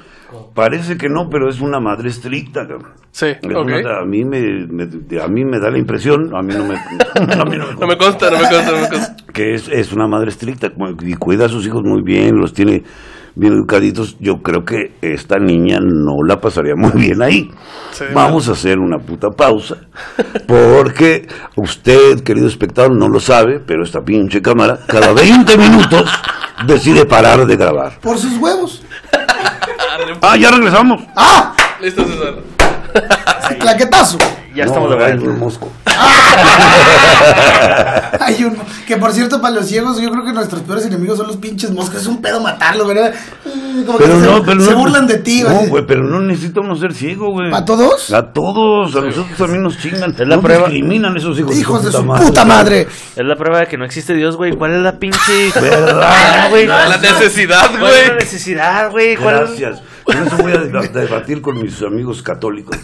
parece 0.54 0.96
que 0.96 1.08
no, 1.08 1.28
pero 1.30 1.48
es 1.48 1.60
una 1.60 1.80
madre 1.80 2.08
estricta, 2.08 2.66
cabrón. 2.66 2.92
Sí, 3.10 3.26
Es 3.26 3.38
una- 3.44 4.00
a, 4.00 4.04
mí 4.04 4.24
me, 4.24 4.66
me- 4.68 5.20
a 5.22 5.28
mí 5.28 5.44
me 5.44 5.58
da 5.60 5.70
la 5.70 5.78
impresión, 5.78 6.34
a 6.34 6.42
mí 6.42 6.54
no 6.54 6.64
me, 6.64 6.76
a 6.76 7.44
mí 7.44 7.56
no 7.56 7.66
me 7.66 7.74
No 7.74 7.86
me 7.86 7.96
consta, 7.96 8.30
no 8.30 8.38
me 8.38 8.48
consta, 8.48 8.72
no 8.72 8.80
me 8.80 8.88
consta. 8.88 9.16
que 9.32 9.54
es, 9.54 9.68
es 9.68 9.92
una 9.92 10.08
madre 10.08 10.30
estricta 10.30 10.68
y 11.02 11.14
cuida 11.14 11.46
a 11.46 11.48
sus 11.48 11.66
hijos 11.66 11.82
muy 11.84 12.02
bien, 12.02 12.36
los 12.36 12.52
tiene 12.52 12.82
bien 13.38 13.54
educaditos. 13.54 14.16
Yo 14.20 14.42
creo 14.42 14.64
que 14.64 14.92
esta 15.00 15.38
niña 15.38 15.78
no 15.80 16.22
la 16.26 16.40
pasaría 16.40 16.74
muy 16.76 16.90
bien 16.92 17.22
ahí. 17.22 17.50
Sí, 17.92 18.04
Vamos 18.12 18.48
a 18.48 18.52
hacer 18.52 18.78
una 18.78 18.98
puta 18.98 19.28
pausa, 19.30 19.76
porque 20.46 21.26
usted, 21.56 22.20
querido 22.22 22.46
espectador, 22.46 22.92
no 22.94 23.08
lo 23.08 23.18
sabe, 23.20 23.60
pero 23.60 23.82
esta 23.82 24.02
pinche 24.02 24.42
cámara, 24.42 24.78
cada 24.86 25.12
20 25.12 25.56
minutos 25.56 26.10
decide 26.66 27.06
parar 27.06 27.46
de 27.46 27.56
grabar. 27.56 27.98
Por 28.00 28.18
sus 28.18 28.36
huevos. 28.38 28.82
Ah, 30.22 30.36
ya 30.36 30.50
regresamos. 30.50 31.02
¡Ah! 31.16 31.54
Listo, 31.80 32.04
César. 32.04 32.34
Claquetazo. 33.58 34.18
Ya 34.54 34.64
No, 34.64 34.70
estamos 34.72 34.90
de 34.90 34.96
vuelta. 34.96 35.30
mosco. 35.30 35.70
Hay 38.20 38.44
uno. 38.44 38.56
Que 38.86 38.96
por 38.96 39.12
cierto, 39.12 39.40
para 39.40 39.54
los 39.54 39.66
ciegos, 39.66 40.00
yo 40.00 40.10
creo 40.10 40.24
que 40.24 40.32
nuestros 40.32 40.62
peores 40.62 40.86
enemigos 40.86 41.18
son 41.18 41.26
los 41.28 41.36
pinches 41.36 41.70
moscos. 41.70 42.00
Es 42.02 42.06
un 42.06 42.20
pedo 42.20 42.40
matarlos, 42.40 42.86
¿verdad? 42.86 43.14
Como 43.86 43.98
que 43.98 44.04
Pero 44.04 44.20
se, 44.20 44.26
no, 44.26 44.42
pero 44.42 44.60
se 44.60 44.70
no. 44.72 44.78
burlan 44.78 45.06
de 45.06 45.18
ti, 45.18 45.42
No, 45.42 45.50
güey. 45.50 45.68
güey, 45.68 45.86
pero 45.86 46.02
no 46.04 46.20
necesitamos 46.20 46.80
ser 46.80 46.94
ciegos, 46.94 47.30
güey. 47.32 47.52
¿A 47.54 47.64
todos? 47.64 48.12
A 48.12 48.32
todos, 48.32 48.94
a 48.96 49.00
nosotros 49.00 49.36
también 49.36 49.62
nos 49.62 49.78
chingan. 49.78 50.10
Es 50.12 50.18
la 50.20 50.36
Nos 50.36 50.44
prueba. 50.44 50.68
discriminan 50.68 51.16
esos 51.16 51.38
hijos, 51.38 51.56
Hijos 51.56 51.84
de 51.84 51.92
su 51.92 52.04
puta 52.06 52.44
madre. 52.44 52.88
Es 53.16 53.24
la 53.24 53.36
prueba 53.36 53.60
de 53.60 53.66
que 53.66 53.76
no 53.78 53.84
existe 53.84 54.14
Dios, 54.14 54.36
güey. 54.36 54.52
¿Cuál 54.56 54.74
es 54.74 54.80
la 54.82 54.98
pinche. 54.98 55.18
¿Verdad? 55.60 56.50
güey? 56.50 56.66
La 56.66 56.96
necesidad, 56.98 57.70
¿Cuál 57.78 57.92
es 57.92 57.98
la 58.02 58.04
güey. 58.08 58.18
necesidad, 58.20 58.90
güey? 58.90 59.16
¿Cuál 59.16 59.34
es- 59.34 59.40
Gracias. 59.60 59.82
Por 60.04 60.16
eso 60.16 60.36
voy 60.38 60.52
a 60.52 60.58
deba- 60.60 60.88
debatir 60.88 61.42
con 61.42 61.60
mis 61.60 61.80
amigos 61.82 62.22
católicos. 62.22 62.76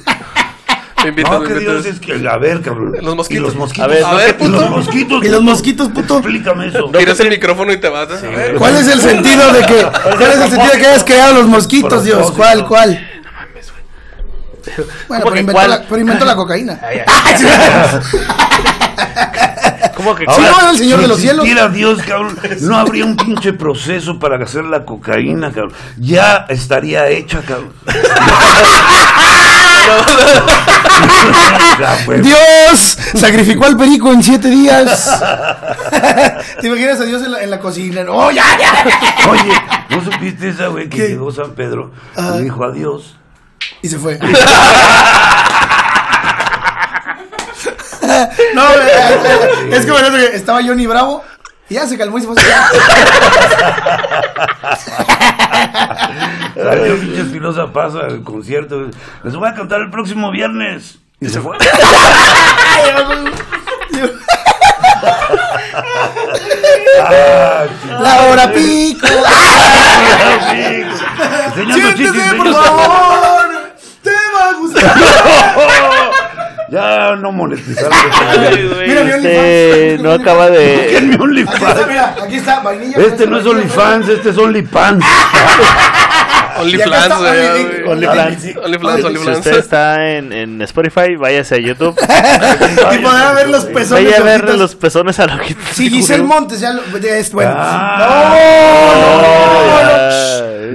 No, 1.12 1.40
Dios 1.40 1.86
es 1.86 2.00
que, 2.00 2.12
a 2.28 2.36
ver, 2.38 2.60
cabrón. 2.60 2.94
Los 3.00 3.16
mosquitos. 3.16 3.42
Y 3.42 3.46
los 3.46 3.54
mosquitos. 3.56 3.84
A 3.84 3.88
ver, 3.88 4.04
A 4.04 4.14
ver, 4.14 4.36
y 4.40 4.48
los 4.48 4.62
puto. 4.62 4.70
mosquitos. 4.76 5.24
Y 5.24 5.28
los 5.28 5.42
mosquitos, 5.42 5.88
puto. 5.88 6.18
Explícame 6.18 6.68
eso. 6.68 6.90
Tiras 6.96 7.20
el 7.20 7.28
micrófono 7.30 7.72
y 7.72 7.76
te 7.78 7.88
vas. 7.88 8.08
A 8.10 8.16
ver, 8.28 8.54
¿Cuál 8.56 8.76
es 8.76 8.88
el 8.88 9.00
sentido 9.00 9.52
de 9.52 9.60
que, 9.66 9.86
cuál 10.18 10.30
es 10.30 10.40
el 10.40 10.50
sentido 10.50 10.72
de 10.72 10.78
que 10.78 10.86
hayas 10.86 11.04
creado 11.04 11.34
los 11.34 11.46
mosquitos, 11.46 12.04
Dios? 12.04 12.32
¿Cuál, 12.32 12.66
cuál? 12.66 13.10
Bueno, 15.08 15.22
¿Cómo 15.22 15.34
pero 15.34 15.40
inventó, 15.40 15.68
la, 15.68 15.82
pero 15.82 16.00
inventó 16.00 16.24
la 16.24 16.34
cocaína. 16.36 16.80
Ay, 16.82 16.98
ay. 17.06 17.06
Ah. 17.06 18.00
¿Cómo 19.94 20.14
que 20.14 20.24
Sí, 20.24 20.40
no, 20.40 20.60
era 20.60 20.70
el 20.70 20.78
Señor 20.78 20.96
si 20.98 21.02
de 21.02 21.08
los 21.08 21.20
cielos. 21.20 21.44
existiera 21.44 21.68
Dios, 21.72 22.02
cabrón, 22.02 22.38
no 22.62 22.76
habría 22.76 23.04
un 23.04 23.16
pinche 23.16 23.52
proceso 23.52 24.18
para 24.18 24.42
hacer 24.42 24.64
la 24.64 24.84
cocaína, 24.84 25.52
cabrón. 25.52 25.74
Ya 25.98 26.46
estaría 26.48 27.08
hecha, 27.08 27.42
cabrón. 27.42 27.72
Pues. 32.06 32.22
Dios 32.22 32.98
sacrificó 33.16 33.64
al 33.66 33.76
perico 33.76 34.12
en 34.12 34.22
siete 34.22 34.48
días. 34.48 35.10
¿Te 36.60 36.66
imaginas 36.68 37.00
a 37.00 37.04
Dios 37.04 37.22
en 37.24 37.32
la, 37.32 37.42
en 37.42 37.50
la 37.50 37.58
cocina? 37.58 38.02
¡Oh, 38.08 38.30
ya, 38.30 38.44
ya! 38.58 38.72
Oye, 39.28 39.52
¿no 39.90 40.04
supiste 40.04 40.50
esa, 40.50 40.68
güey, 40.68 40.88
que 40.88 40.96
¿Qué? 40.98 41.08
llegó 41.08 41.32
San 41.32 41.52
Pedro 41.54 41.90
Ah. 42.16 42.36
y 42.38 42.44
dijo 42.44 42.62
adiós? 42.64 43.16
Y 43.82 43.88
se 43.88 43.98
fue. 43.98 44.18
no, 48.54 48.62
es 49.70 49.84
que 49.84 49.90
bueno, 49.90 50.06
es 50.16 50.30
que 50.30 50.36
estaba 50.36 50.62
Johnny 50.62 50.86
Bravo 50.86 51.22
y 51.68 51.74
ya 51.74 51.86
se 51.88 51.96
calmó 51.98 52.18
y 52.18 52.20
se 52.22 52.26
fue. 52.28 52.36
Salió 56.54 56.98
pinche 57.00 57.20
Espinosa 57.22 57.72
Paz 57.72 57.94
al 57.94 58.22
concierto. 58.22 58.90
Les 59.22 59.34
voy 59.34 59.48
a 59.48 59.54
cantar 59.54 59.80
el 59.80 59.90
próximo 59.90 60.30
viernes. 60.30 60.98
Y 61.20 61.28
se 61.28 61.40
fue. 61.40 61.56
Ah. 67.00 67.66
La 68.00 68.22
hora 68.22 68.52
pico. 68.52 69.06
Siéntese, 71.54 72.34
por 72.36 72.52
favor. 72.52 73.74
Te 74.02 74.10
va 74.10 74.44
a 74.48 74.52
gustar. 74.58 75.90
Ya 76.70 77.16
no 77.16 77.32
güey, 77.32 77.58
Mira 78.88 79.04
mi 79.04 79.10
este 79.10 79.96
OnlyFans. 79.96 80.02
no 80.02 80.12
acaba 80.12 80.50
de. 80.50 80.76
Busquen 80.76 81.08
mi 81.08 81.14
Aquí 81.14 81.20
está, 81.20 81.24
OnlyFans. 81.24 81.86
mira, 81.88 82.14
aquí 82.22 82.36
está, 82.36 82.60
vainilla. 82.60 82.98
Este 82.98 83.26
no 83.26 83.38
es 83.38 83.46
OnlyFans, 83.46 84.08
este 84.08 84.30
es 84.30 84.38
OnlyPans. 84.38 85.04
OnlyFans, 86.56 87.18
güey. 87.18 87.30
Only- 87.30 87.84
güey. 87.84 87.88
OnlyFans. 87.88 88.44
OnlyFans, 88.64 89.22
Si 89.24 89.30
usted 89.30 89.58
está 89.58 90.08
en, 90.10 90.32
en 90.32 90.62
Spotify, 90.62 91.16
váyase 91.16 91.56
a 91.56 91.58
YouTube. 91.58 91.96
Y 92.94 92.98
podrá 92.98 93.32
ver 93.32 93.48
los 93.48 93.64
pezones. 93.64 94.04
Vaya 94.04 94.18
a 94.18 94.22
ver 94.22 94.40
ojitos. 94.42 94.58
los 94.60 94.74
pezones 94.76 95.18
a 95.18 95.26
lo 95.26 95.38
que. 95.44 95.56
Sí, 95.72 95.90
Giselle 95.90 96.22
Montes, 96.24 96.60
ya 96.60 96.70
lo. 96.72 96.82
ya 96.98 97.16
es 97.16 97.32
bueno. 97.32 97.52
Ah. 97.56 98.32
Ay. 98.34 98.40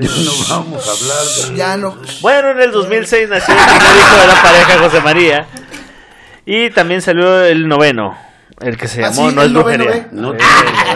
Ya 0.02 0.10
no 0.10 0.32
vamos 0.50 0.88
a 0.88 0.92
hablar 0.92 1.26
de. 1.52 1.56
Ya 1.58 1.78
no. 1.78 1.98
Bueno, 2.22 2.52
en 2.52 2.60
el 2.62 2.72
2006 2.72 3.30
nació 3.30 3.54
el 3.54 3.60
primer 3.60 3.98
hijo 3.98 4.16
de 4.22 4.28
la 4.28 4.42
pareja 4.42 4.78
José 4.80 5.02
María. 5.02 5.46
Y 6.52 6.72
también 6.72 7.02
salió 7.04 7.44
el 7.46 7.68
noveno, 7.68 8.16
el 8.60 8.76
que 8.76 8.88
se 8.88 9.04
Ah, 9.06 9.10
llamó 9.12 9.30
sí, 9.30 9.36
No 9.36 9.42
es 9.44 9.54
brujería. 9.54 9.92
¿eh? 9.92 10.08
No, 10.12 10.34
Eh, 10.34 10.38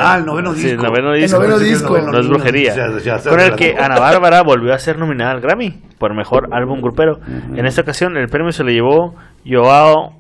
ah, 0.02 0.16
el 0.18 0.26
noveno 0.26 0.56
Sí, 0.56 0.64
disco. 0.64 0.72
el 0.72 0.78
noveno 0.92 1.14
El 1.14 1.32
noveno 1.32 2.12
No 2.12 2.20
es 2.20 2.28
brujería. 2.28 2.76
Ya- 2.76 2.98
ya 3.00 3.20
se 3.20 3.30
con 3.30 3.40
el 3.40 3.54
que 3.56 3.76
Ana 3.80 4.00
Bárbara 4.00 4.42
volvió 4.42 4.74
a 4.74 4.80
ser 4.80 4.98
nominada 4.98 5.30
al 5.32 5.42
Grammy 5.42 5.80
por 6.00 6.16
mejor 6.16 6.50
álbum 6.54 6.82
grupero. 6.82 7.20
En 7.56 7.68
esta 7.68 7.82
ocasión 7.82 8.18
el 8.18 8.30
premio 8.30 8.52
se 8.52 8.64
le 8.64 8.74
llevó 8.74 9.16
Joao. 9.48 10.16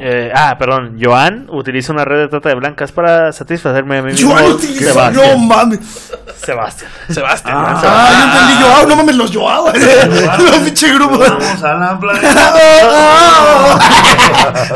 Eh, 0.00 0.30
ah, 0.32 0.54
perdón. 0.56 0.98
Joan 1.02 1.48
utiliza 1.50 1.92
una 1.92 2.04
red 2.04 2.18
de 2.20 2.28
trata 2.28 2.50
de 2.50 2.54
blancas 2.54 2.92
para 2.92 3.32
satisfacerme 3.32 3.98
a 3.98 4.02
mí 4.02 4.12
mismo. 4.12 4.30
Joan 4.30 4.52
utiliza. 4.52 5.10
No 5.10 5.36
mames. 5.38 6.12
Sebastián. 6.36 6.90
Sebastián. 7.10 7.56
Ah. 7.58 7.82
Ah, 7.84 8.10
yo 8.12 8.24
entendí 8.24 8.62
Joao. 8.62 8.86
No 8.86 8.96
mames, 8.96 9.16
los 9.16 9.30
Joao. 9.34 9.66
Los 10.38 10.56
pinche 10.64 10.92
grupos. 10.94 11.28
Vamos 11.30 11.62
a 11.64 11.74
la 11.74 11.98
playa. 11.98 12.30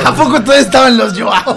¿A 0.07 0.13
poco 0.15 0.41
todavía 0.41 0.61
estaban 0.61 0.97
los 0.97 1.19
Joao? 1.19 1.57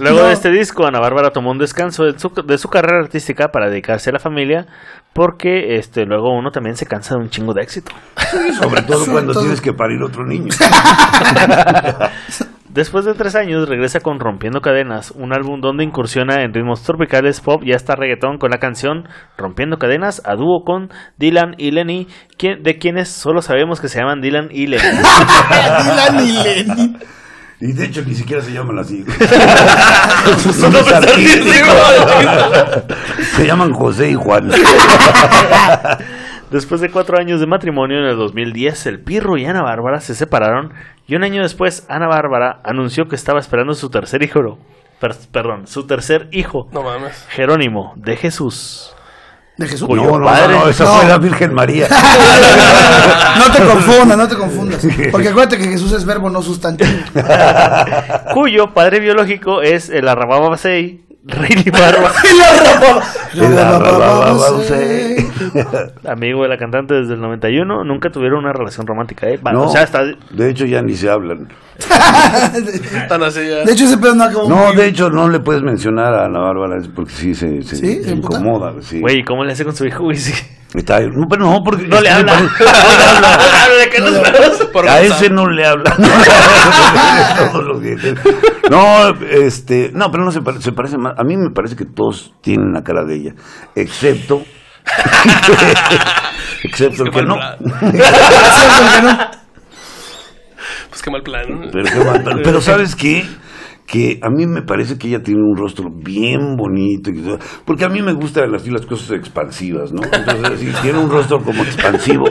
Luego 0.00 0.18
No. 0.20 0.24
de 0.26 0.32
este 0.32 0.50
disco, 0.50 0.86
Ana 0.86 1.00
Bárbara 1.00 1.30
tomó 1.30 1.50
un 1.50 1.58
descanso 1.58 2.04
de 2.04 2.18
su, 2.18 2.30
de 2.44 2.58
su 2.58 2.68
carrera 2.68 3.00
artística 3.02 3.48
para 3.48 3.68
dedicarse 3.68 4.10
a 4.10 4.12
la 4.14 4.18
familia, 4.18 4.66
porque 5.12 5.76
este 5.76 6.04
luego 6.06 6.30
uno 6.36 6.50
también 6.50 6.76
se 6.76 6.86
cansa 6.86 7.14
de 7.14 7.20
un 7.22 7.30
chingo 7.30 7.52
de 7.54 7.62
éxito. 7.62 7.92
Sobre 8.60 8.82
todo 8.82 8.98
Sobre 9.00 9.12
cuando 9.12 9.32
todo. 9.32 9.42
tienes 9.42 9.60
que 9.60 9.72
parir 9.72 10.02
otro 10.02 10.24
niño. 10.26 10.52
Después 12.74 13.04
de 13.04 13.14
tres 13.14 13.36
años 13.36 13.68
regresa 13.68 14.00
con 14.00 14.18
Rompiendo 14.18 14.60
Cadenas, 14.60 15.12
un 15.12 15.32
álbum 15.32 15.60
donde 15.60 15.84
incursiona 15.84 16.42
en 16.42 16.52
ritmos 16.52 16.82
tropicales, 16.82 17.40
pop 17.40 17.62
y 17.64 17.72
hasta 17.72 17.94
reggaetón 17.94 18.38
con 18.38 18.50
la 18.50 18.58
canción 18.58 19.08
Rompiendo 19.38 19.78
Cadenas 19.78 20.20
a 20.24 20.34
dúo 20.34 20.64
con 20.66 20.90
Dylan 21.16 21.54
y 21.56 21.70
Lenny, 21.70 22.08
quien- 22.36 22.64
de 22.64 22.76
quienes 22.78 23.08
solo 23.08 23.42
sabemos 23.42 23.80
que 23.80 23.86
se 23.86 24.00
llaman 24.00 24.20
Dylan 24.20 24.48
y 24.50 24.66
Lenny. 24.66 24.82
Dylan 24.88 26.26
y 26.26 26.32
Lenny. 26.32 26.96
Y 27.60 27.72
de 27.74 27.84
hecho 27.84 28.02
ni 28.04 28.14
siquiera 28.16 28.42
se 28.42 28.50
llaman 28.52 28.80
así. 28.80 29.04
Se 33.36 33.46
llaman 33.46 33.72
José 33.72 34.10
y 34.10 34.14
Juan. 34.14 34.50
Después 36.50 36.80
de 36.80 36.90
cuatro 36.90 37.18
años 37.18 37.40
de 37.40 37.46
matrimonio 37.46 37.98
en 37.98 38.04
el 38.06 38.16
2010, 38.16 38.86
el 38.86 39.00
Pirro 39.00 39.36
y 39.36 39.44
Ana 39.46 39.62
Bárbara 39.62 40.00
se 40.00 40.14
separaron 40.14 40.72
y 41.06 41.14
un 41.16 41.24
año 41.24 41.42
después 41.42 41.84
Ana 41.88 42.06
Bárbara 42.06 42.60
anunció 42.64 43.08
que 43.08 43.16
estaba 43.16 43.38
esperando 43.40 43.74
su 43.74 43.90
tercer 43.90 44.22
hijo, 44.22 44.58
per- 45.00 45.16
perdón, 45.32 45.66
su 45.66 45.86
tercer 45.86 46.28
hijo, 46.32 46.68
No 46.72 46.82
mames. 46.82 47.26
Jerónimo 47.30 47.92
de 47.96 48.16
Jesús. 48.16 48.94
De 49.56 49.68
Jesús. 49.68 49.86
Cuyo 49.86 50.02
No, 50.04 50.18
no, 50.18 50.26
padre- 50.26 50.54
no, 50.54 50.68
esa 50.68 50.84
No. 50.84 50.94
fue 50.94 51.08
la 51.08 51.18
Virgen 51.18 51.54
María. 51.54 51.88
No 53.38 53.50
te 53.52 53.62
confundas, 53.64 54.16
no 54.18 54.28
te 54.28 54.36
confundas. 54.36 54.86
Porque 55.10 55.28
acuérdate 55.28 55.58
que 55.58 55.64
Jesús 55.64 55.92
es 55.92 56.04
verbo, 56.04 56.30
no 56.30 56.40
sustantivo. 56.42 56.90
cuyo 58.34 58.72
padre 58.72 59.00
biológico 59.00 59.60
es 59.62 59.90
el 59.90 60.08
Arrababasei, 60.08 61.04
Rey 61.26 61.64
Barba, 61.72 62.12
La 63.34 63.78
Rabababasei. 63.78 65.26
amigo 66.06 66.42
de 66.42 66.48
la 66.48 66.58
cantante 66.58 66.92
desde 66.94 67.14
el 67.14 67.20
91. 67.22 67.82
Nunca 67.84 68.10
tuvieron 68.10 68.40
una 68.40 68.52
relación 68.52 68.86
romántica. 68.86 69.28
¿eh? 69.28 69.38
Va, 69.38 69.52
No, 69.52 69.62
O 69.62 69.68
sea, 69.70 69.84
está... 69.84 70.02
de 70.04 70.50
hecho 70.50 70.66
ya 70.66 70.82
ni 70.82 70.94
se 70.94 71.08
hablan. 71.08 71.48
Tan 73.08 73.22
así 73.22 73.40
ya. 73.40 73.64
De 73.64 73.72
hecho, 73.72 73.84
ese 73.84 73.96
pedo 73.98 74.14
no 74.14 74.24
acabó. 74.24 74.48
No, 74.48 74.66
muy- 74.66 74.76
de 74.76 74.86
hecho 74.86 75.08
no 75.10 75.28
le 75.30 75.40
puedes 75.40 75.62
mencionar 75.62 76.12
a 76.14 76.26
Ana 76.26 76.40
Bárbara 76.40 76.76
porque 76.94 77.10
sí 77.12 77.34
se, 77.34 77.62
se, 77.62 77.76
¿Sí? 77.76 77.94
se 77.96 78.04
¿Se 78.04 78.10
emputa? 78.12 78.38
incomoda. 78.38 78.74
Sí. 78.82 79.00
Güey, 79.00 79.24
¿cómo 79.24 79.44
le 79.44 79.52
hace 79.52 79.64
con 79.64 79.74
su 79.74 79.86
hijo, 79.86 80.04
güey? 80.04 80.16
Sí. 80.18 80.32
Está, 80.74 80.98
no, 81.00 81.26
pero 81.30 81.44
no, 81.44 81.60
porque 81.64 81.86
No 81.86 82.00
le 82.00 82.10
habla. 82.10 82.32
parece- 82.32 84.00
no 84.04 84.10
le 84.10 84.18
habla. 84.20 84.32
Por 84.72 84.88
a 84.88 85.00
ese 85.00 85.30
no 85.30 85.48
le 85.48 85.64
habla. 85.66 85.96
No, 88.70 89.10
este, 89.30 89.90
no, 89.92 90.10
pero 90.10 90.24
no 90.24 90.30
se, 90.32 90.40
pare- 90.40 90.60
se 90.60 90.72
parece 90.72 90.96
más. 90.98 91.12
A 91.18 91.22
mí 91.22 91.36
me 91.36 91.50
parece 91.54 91.76
que 91.76 91.84
todos 91.84 92.32
tienen 92.40 92.72
la 92.72 92.82
cara 92.82 93.04
de 93.04 93.14
ella, 93.16 93.32
excepto, 93.74 94.42
excepto 96.64 97.04
el 97.04 97.10
que 97.10 97.22
no. 97.22 97.34
plan. 97.36 97.58
Cierto 97.58 97.90
que 97.90 99.02
no. 99.02 99.18
Pues 100.88 101.02
qué 101.02 101.10
mal 101.10 101.22
plan. 101.22 101.44
Pero, 101.72 101.84
qué 101.84 102.04
mal 102.04 102.22
plan. 102.22 102.40
Pero 102.42 102.60
¿sabes 102.62 102.96
qué? 102.96 103.26
Que 103.86 104.18
a 104.22 104.30
mí 104.30 104.46
me 104.46 104.62
parece 104.62 104.96
que 104.96 105.08
ella 105.08 105.22
tiene 105.22 105.40
un 105.42 105.56
rostro 105.56 105.90
bien 105.92 106.56
bonito. 106.56 107.10
y 107.10 107.20
todo, 107.22 107.38
Porque 107.66 107.84
a 107.84 107.88
mí 107.88 108.00
me 108.02 108.14
gustan 108.14 108.54
así 108.54 108.70
las 108.70 108.86
cosas 108.86 109.10
expansivas, 109.12 109.92
¿no? 109.92 110.00
Entonces, 110.10 110.60
sí, 110.60 110.72
tiene 110.82 110.98
un 110.98 111.10
rostro 111.10 111.38
como 111.42 111.62
expansivo. 111.64 112.24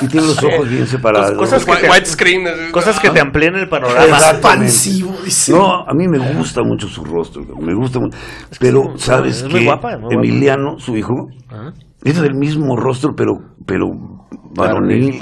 Y 0.00 0.08
tiene 0.08 0.26
los 0.26 0.42
ojos 0.44 0.68
bien 0.68 0.86
separados. 0.86 1.38
Cosas 1.38 1.64
que 1.64 1.70
White, 1.70 1.82
te- 1.84 1.90
widescreen. 1.90 2.46
así. 2.46 2.70
Cosas 2.70 3.00
que 3.00 3.08
te 3.10 3.18
amplían 3.20 3.56
el 3.56 3.68
panorama. 3.68 4.04
Expansivo, 4.06 5.12
dice. 5.24 5.52
No, 5.52 5.80
a 5.88 5.92
mí 5.94 6.06
me 6.06 6.18
gusta 6.34 6.62
mucho 6.62 6.86
su 6.86 7.02
rostro, 7.02 7.42
me 7.60 7.74
gusta 7.74 7.98
mucho. 7.98 8.16
Pero, 8.60 8.94
es- 8.94 9.02
¿sabes 9.02 9.42
es 9.42 9.64
guapa, 9.64 9.96
guapa. 9.96 10.14
Emiliano, 10.14 10.78
su 10.78 10.96
hijo, 10.96 11.14
es 12.04 12.20
del 12.20 12.34
mismo 12.34 12.76
rostro, 12.76 13.12
pero, 13.16 13.32
pero 13.66 13.86
varonil. 14.54 15.18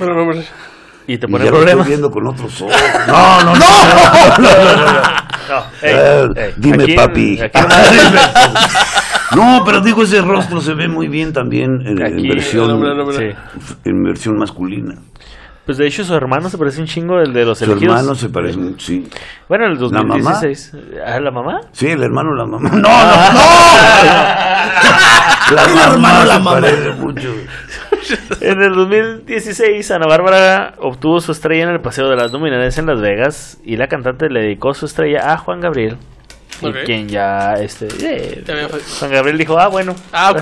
Y 1.07 1.19
te 1.19 1.27
y 1.27 1.31
pone 1.31 1.45
ya 1.45 1.51
lo 1.51 1.57
problemas. 1.59 1.87
estoy 1.87 1.89
viendo 1.89 2.11
con 2.11 2.27
otros 2.27 2.63
ojos. 2.63 2.75
No, 3.07 3.45
no, 3.45 3.55
no. 3.55 3.55
no, 3.55 4.49
no, 4.49 4.93
no, 4.93 5.24
no. 5.49 5.59
Ey, 5.83 5.95
Eh, 5.95 6.29
ey, 6.37 6.53
dime, 6.57 6.83
aquí 6.85 6.93
en- 6.93 6.97
papi. 6.97 7.41
aquí 7.41 7.59
en- 9.33 9.37
No, 9.39 9.63
pero 9.65 9.81
digo, 9.81 10.03
ese 10.03 10.21
rostro 10.21 10.61
se 10.61 10.75
ve 10.75 10.89
muy 10.89 11.09
bien 11.09 11.33
también 11.33 11.81
en, 11.87 11.99
en 11.99 12.03
Aquí, 12.15 12.29
versión, 12.29 12.81
no, 12.81 12.95
no, 12.95 13.05
no, 13.05 13.13
sí. 13.13 13.31
en 13.85 14.03
versión 14.05 14.37
masculina. 14.39 14.95
Pues 15.67 15.79
de 15.79 15.87
hecho 15.87 16.05
su 16.05 16.15
hermano 16.15 16.51
se 16.51 16.59
parece 16.59 16.79
un 16.83 16.87
chingo 16.87 17.19
el 17.21 17.33
de 17.33 17.45
los 17.47 17.57
Su 17.59 17.65
elegidos. 17.65 17.97
hermano 17.97 18.15
se 18.15 18.29
parece 18.29 18.59
sí. 18.77 19.09
Bueno, 19.49 19.65
en 19.65 19.73
el 19.73 19.79
¿La 19.81 20.03
mamá? 20.03 20.15
2016. 20.43 20.73
¿A 21.07 21.21
la 21.21 21.31
mamá? 21.31 21.61
Sí, 21.73 21.87
el 21.89 22.03
hermano, 22.03 22.35
la 22.35 22.45
mamá. 22.45 22.69
No, 22.73 22.81
no, 22.81 22.83
no. 22.83 23.41
La 25.53 25.67
mamá 25.69 25.85
hermano, 25.93 26.21
se 26.21 26.27
la 26.27 26.39
mamá. 26.39 26.61
parece 26.61 26.91
mucho. 26.93 27.35
En 28.43 28.61
el 28.61 28.75
2016, 28.75 29.91
Ana 29.93 30.07
Bárbara 30.07 30.75
obtuvo 30.79 31.21
su 31.23 31.33
estrella 31.33 31.63
en 31.65 31.71
el 31.71 31.81
Paseo 31.81 32.11
de 32.11 32.17
las 32.17 32.33
Luminarias 32.33 32.77
en 32.77 32.85
Las 32.87 33.01
Vegas 33.01 33.57
y 33.65 33.77
la 33.79 33.89
cantante 33.89 34.29
le 34.29 34.41
dedicó 34.43 34.75
su 34.75 34.85
estrella 34.85 35.33
a 35.33 35.39
Juan 35.39 35.61
Gabriel. 35.61 35.97
Y 36.61 36.71
quien 36.85 37.09
ya, 37.09 37.55
este, 37.55 37.89
eh, 38.03 38.45
Juan 39.01 39.11
Gabriel 39.11 39.39
dijo, 39.39 39.59
ah, 39.59 39.69
bueno. 39.69 39.95
Ah, 40.13 40.35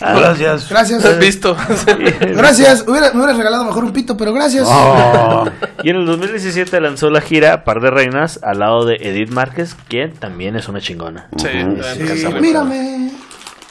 Ah, 0.00 0.14
Gracias. 0.18 0.68
Gracias. 0.70 1.18
visto. 1.20 1.54
Gracias. 2.20 2.84
Hubiera- 2.88 3.12
me 3.12 3.18
hubiera 3.22 3.36
regalado 3.36 3.64
mejor 3.66 3.84
un 3.84 3.92
pito, 3.92 4.16
pero 4.16 4.32
gracias. 4.32 4.64
Oh, 4.66 5.44
Y 5.82 5.90
en 5.90 5.96
el 5.96 6.06
2017 6.06 6.80
lanzó 6.80 7.10
la 7.10 7.20
gira 7.20 7.62
Par 7.64 7.80
de 7.80 7.90
Reinas 7.90 8.40
al 8.42 8.58
lado 8.60 8.86
de 8.86 8.96
Edith 8.96 9.30
Márquez, 9.30 9.76
quien 9.88 10.12
también 10.14 10.56
es 10.56 10.66
una 10.68 10.80
chingona. 10.80 11.28
Sí, 11.36 11.48
mírame. 12.40 13.10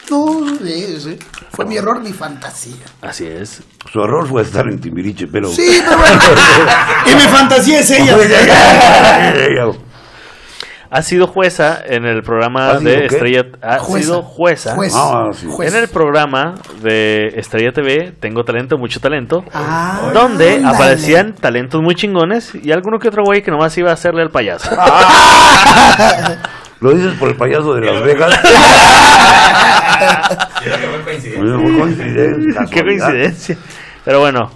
No, 0.09 0.45
sí, 0.63 0.99
sí. 0.99 1.19
Fue 1.51 1.65
mi 1.65 1.77
error, 1.77 2.01
mi 2.01 2.11
fantasía. 2.11 2.85
Así 3.01 3.25
es. 3.27 3.61
su 3.91 4.01
error 4.01 4.27
fue 4.27 4.41
estar 4.41 4.67
en 4.67 4.79
Timbiriche, 4.79 5.27
pero... 5.27 5.47
Sí, 5.49 5.81
pero 5.85 5.97
bueno. 5.97 6.19
y 7.11 7.15
mi 7.15 7.21
fantasía 7.21 7.79
es 7.79 7.91
ella. 7.99 8.17
Ha 10.93 11.01
sido 11.03 11.27
jueza 11.27 11.79
en 11.85 12.03
el 12.05 12.21
programa 12.21 12.71
¿Ha 12.71 12.79
sido 12.79 12.91
de 12.91 12.97
qué? 12.97 13.05
Estrella. 13.05 13.45
Ha 13.61 13.79
Jueza. 13.79 14.05
sido 14.05 14.23
jueza. 14.23 14.75
Juez. 14.75 14.93
Ah, 14.93 15.29
sí. 15.33 15.47
Juez. 15.49 15.73
En 15.73 15.81
el 15.81 15.87
programa 15.87 16.55
de 16.81 17.27
Estrella 17.37 17.71
TV, 17.71 18.11
Tengo 18.19 18.43
Talento, 18.43 18.77
Mucho 18.77 18.99
Talento, 18.99 19.45
Ah, 19.53 20.11
donde 20.13 20.61
aparecían 20.65 21.33
talentos 21.35 21.81
muy 21.81 21.95
chingones 21.95 22.51
y 22.61 22.73
alguno 22.73 22.99
que 22.99 23.07
otro 23.07 23.23
güey 23.23 23.41
que 23.41 23.51
nomás 23.51 23.77
iba 23.77 23.89
a 23.89 23.93
hacerle 23.93 24.21
al 24.21 24.31
payaso. 24.31 24.69
¿Lo 26.81 26.91
dices 26.93 27.13
por 27.17 27.29
el 27.29 27.35
payaso 27.37 27.73
de 27.75 27.85
Las 27.89 28.03
Vegas? 28.03 28.37
Coincidencia. 31.77 32.65
Qué 32.71 32.81
coincidencia. 32.81 33.57
Pero 34.03 34.19
bueno, 34.19 34.49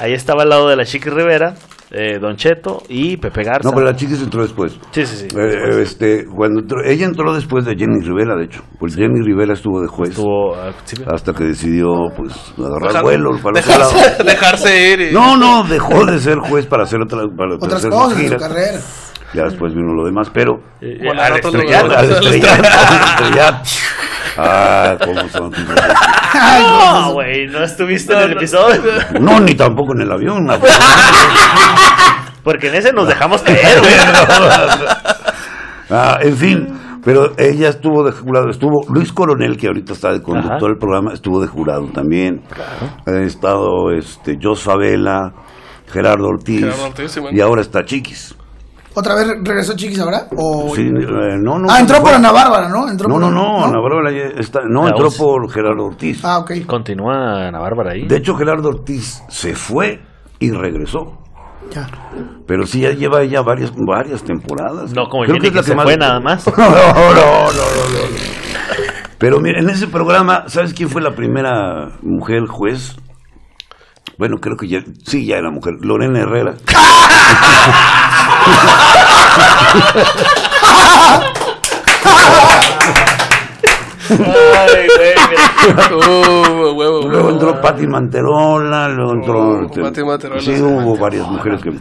ahí 0.00 0.12
estaba 0.12 0.42
al 0.42 0.48
lado 0.48 0.68
de 0.68 0.76
la 0.76 0.84
Chiqui 0.84 1.08
Rivera, 1.10 1.54
eh, 1.90 2.18
Don 2.20 2.36
Cheto 2.36 2.82
y 2.88 3.16
Pepe 3.16 3.42
Garza. 3.44 3.68
No, 3.68 3.74
pero 3.74 3.86
la 3.86 3.96
chica 3.96 4.14
se 4.16 4.24
entró 4.24 4.42
después. 4.42 4.78
Sí, 4.92 5.06
sí, 5.06 5.28
sí. 5.28 5.36
Eh, 5.36 5.80
este, 5.82 6.24
cuando 6.26 6.60
entró- 6.60 6.84
ella 6.84 7.06
entró 7.06 7.32
después 7.34 7.64
de 7.64 7.74
Jenny 7.76 8.00
Rivera, 8.04 8.36
de 8.36 8.44
hecho. 8.44 8.62
Pues 8.78 8.94
Jenny 8.94 9.20
Rivera 9.22 9.54
estuvo 9.54 9.80
de 9.80 9.88
juez. 9.88 10.10
Estuvo 10.10 10.54
principio. 10.76 11.12
Hasta 11.12 11.32
que 11.32 11.44
decidió, 11.44 11.88
pues, 12.16 12.32
agarrar 12.58 12.88
Dejar- 12.88 13.02
vuelo 13.02 13.30
para 13.42 13.60
otro 13.60 13.78
lado. 13.78 13.92
dejarse, 13.92 14.24
dejarse 14.24 14.92
ir. 14.92 15.00
y- 15.00 15.12
No, 15.12 15.36
no, 15.36 15.64
dejó 15.68 16.04
de 16.06 16.18
ser 16.18 16.38
juez 16.38 16.66
para 16.66 16.84
hacer 16.84 17.00
otra, 17.00 17.22
para 17.36 17.54
Otras 17.56 17.74
hacer 17.74 17.90
cosas 17.90 18.20
en 18.20 18.28
su 18.28 18.36
carrera. 18.36 18.80
Ya 19.32 19.44
después 19.44 19.74
vino 19.74 19.92
lo 19.94 20.04
demás, 20.04 20.28
pero 20.32 20.60
Eh, 20.80 20.96
eh, 20.98 21.04
Bueno, 21.04 21.22
al 21.22 21.34
estrellato. 21.36 21.88
no- 21.88 21.94
al 21.96 22.10
estrellato. 22.10 23.70
Ah, 24.36 24.96
cómo 25.04 25.28
son. 25.28 25.52
No, 26.34 27.12
güey, 27.14 27.46
no 27.48 27.62
estuviste 27.64 28.12
en 28.14 28.20
el 28.20 28.32
episodio. 28.32 28.80
No, 29.20 29.40
ni 29.40 29.54
tampoco 29.54 29.92
en 29.94 30.02
el 30.02 30.12
avión. 30.12 30.44
no. 30.46 30.54
Porque 32.44 32.68
en 32.68 32.76
ese 32.76 32.92
nos 32.92 33.06
dejamos 33.08 33.42
caer, 33.42 33.80
güey. 33.80 33.92
Ah, 35.90 36.18
en 36.22 36.36
fin, 36.36 36.68
pero 37.04 37.32
ella 37.36 37.68
estuvo 37.70 38.04
de 38.04 38.12
jurado, 38.12 38.48
estuvo 38.50 38.86
Luis 38.88 39.12
Coronel, 39.12 39.56
que 39.56 39.66
ahorita 39.66 39.92
está 39.92 40.12
de 40.12 40.22
conductor 40.22 40.56
Ajá. 40.56 40.66
del 40.66 40.78
programa, 40.78 41.12
estuvo 41.12 41.40
de 41.40 41.48
jurado 41.48 41.86
también. 41.92 42.42
Ha 43.06 43.10
estado 43.22 43.90
este, 43.92 44.38
Jos 44.40 44.62
Favela, 44.62 45.32
Gerardo 45.92 46.28
Ortiz, 46.28 46.60
Gerardo 46.60 46.86
Ortiz, 46.86 47.10
sí, 47.10 47.20
man. 47.20 47.36
y 47.36 47.40
ahora 47.40 47.60
está 47.62 47.84
Chiquis. 47.84 48.34
¿Otra 48.94 49.14
vez 49.14 49.26
regresó 49.44 49.74
Chiquis 49.76 50.00
ahora? 50.00 50.26
¿O... 50.36 50.74
Sí, 50.74 50.82
eh, 50.82 50.90
no, 50.92 51.58
no, 51.58 51.68
ah, 51.70 51.78
entró 51.80 51.98
no, 51.98 52.02
por 52.04 52.12
Ana 52.14 52.32
Bárbara, 52.32 52.68
¿no? 52.68 52.88
Entró 52.88 53.08
No, 53.08 53.14
por 53.14 53.22
no, 53.22 53.30
no, 53.30 53.64
Ana 53.64 53.78
Bárbara 53.78 54.10
ya 54.10 54.40
está, 54.40 54.60
no, 54.68 54.82
La 54.82 54.88
entró 54.90 55.04
voz. 55.04 55.16
por 55.16 55.50
Gerardo 55.50 55.84
Ortiz. 55.86 56.24
Ah, 56.24 56.38
ok. 56.38 56.52
Continúa 56.66 57.46
Ana 57.48 57.60
Bárbara 57.60 57.92
ahí. 57.92 58.06
De 58.08 58.16
hecho, 58.16 58.34
Gerardo 58.34 58.68
Ortiz 58.70 59.22
se 59.28 59.54
fue 59.54 60.00
y 60.40 60.50
regresó. 60.50 61.18
Ya. 61.72 61.86
Pero 62.48 62.66
sí, 62.66 62.80
ya 62.80 62.90
lleva 62.90 63.22
ya 63.24 63.42
varias, 63.42 63.72
varias 63.76 64.24
temporadas. 64.24 64.92
No, 64.92 65.08
como 65.08 65.22
Creo 65.22 65.36
Jenny 65.36 65.48
es 65.48 65.54
la 65.54 65.60
que 65.60 65.66
se 65.68 65.74
más- 65.76 65.84
fue 65.84 65.96
nada 65.96 66.18
más. 66.18 66.44
No, 66.58 66.68
no, 66.68 66.74
no, 66.74 66.74
no, 66.74 67.14
no, 67.14 67.52
no. 67.52 68.00
Pero 69.18 69.38
mira, 69.38 69.60
en 69.60 69.68
ese 69.70 69.86
programa, 69.86 70.44
¿sabes 70.48 70.74
quién 70.74 70.88
fue 70.88 71.00
la 71.02 71.14
primera 71.14 71.90
mujer 72.02 72.46
juez? 72.48 72.96
Bueno, 74.18 74.38
creo 74.40 74.56
que 74.56 74.66
ya, 74.66 74.80
sí, 75.04 75.26
ya 75.26 75.36
era 75.36 75.50
mujer, 75.50 75.74
Lorena 75.80 76.20
Herrera. 76.20 76.54
Ay, 84.10 84.86
güey, 84.96 85.14
mira. 85.30 85.96
Uh, 85.96 86.72
huevo, 86.74 87.00
Luego 87.08 87.08
huevo. 87.08 87.30
entró 87.30 87.60
Patti 87.60 87.86
Manterola, 87.86 88.88
luego 88.88 89.12
entró... 89.12 89.62
Este, 89.66 89.80
Patti 89.80 90.02
Manterola, 90.04 90.40
Sí, 90.40 90.52
hubo 90.60 90.96
varias 90.96 91.28
mujeres 91.28 91.62
que... 91.62 91.72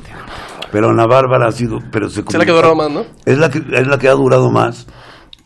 Pero 0.72 0.89
Ana 0.89 1.07
Bárbara 1.07 1.47
ha 1.47 1.51
sido... 1.51 1.80
Pero 1.91 2.10
se 2.10 2.22
Sí, 2.28 2.38
la 2.38 2.45
que 2.45 2.51
duró 2.51 2.76
más, 2.76 2.91
¿no? 2.91 3.03
Es 3.26 3.38
la 3.39 3.49
que, 3.49 3.57
es 3.74 3.88
la 3.88 3.97
que 3.97 4.07
ha 4.07 4.14
durado 4.14 4.51
más, 4.51 4.86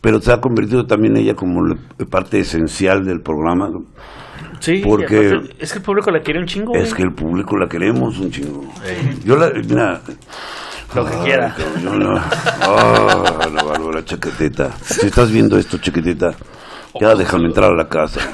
pero 0.02 0.20
se 0.20 0.32
ha 0.32 0.40
convertido 0.40 0.84
también 0.84 1.16
ella 1.16 1.34
como 1.34 1.62
la 1.64 1.76
parte 2.10 2.40
esencial 2.40 3.04
del 3.04 3.20
programa. 3.22 3.70
Sí, 4.60 4.82
Porque- 4.84 5.28
aparte, 5.34 5.54
es 5.58 5.72
que 5.72 5.78
el 5.78 5.84
público 5.84 6.10
la 6.10 6.20
quiere 6.20 6.40
un 6.40 6.46
chingo, 6.46 6.72
güey. 6.72 6.82
Es 6.82 6.92
que 6.94 7.02
el 7.02 7.12
público 7.14 7.56
la 7.56 7.66
queremos 7.68 8.18
un 8.18 8.30
chingo. 8.30 8.62
Sí. 8.84 9.20
Yo 9.24 9.36
la, 9.36 9.50
mira, 9.66 10.00
Lo 10.94 11.04
que 11.06 11.16
quiera. 11.24 11.54
cabrón, 11.56 11.98
no. 12.00 12.20
Ah, 12.62 13.48
la 13.52 13.62
Bárbara 13.62 14.04
Chaqueteta. 14.04 14.70
Si 14.84 15.06
estás 15.06 15.30
viendo 15.30 15.58
esto, 15.58 15.78
Chaqueteta, 15.78 16.34
ya 17.00 17.14
déjame 17.14 17.46
entrar 17.46 17.72
a 17.72 17.74
la 17.74 17.88
casa. 17.88 18.20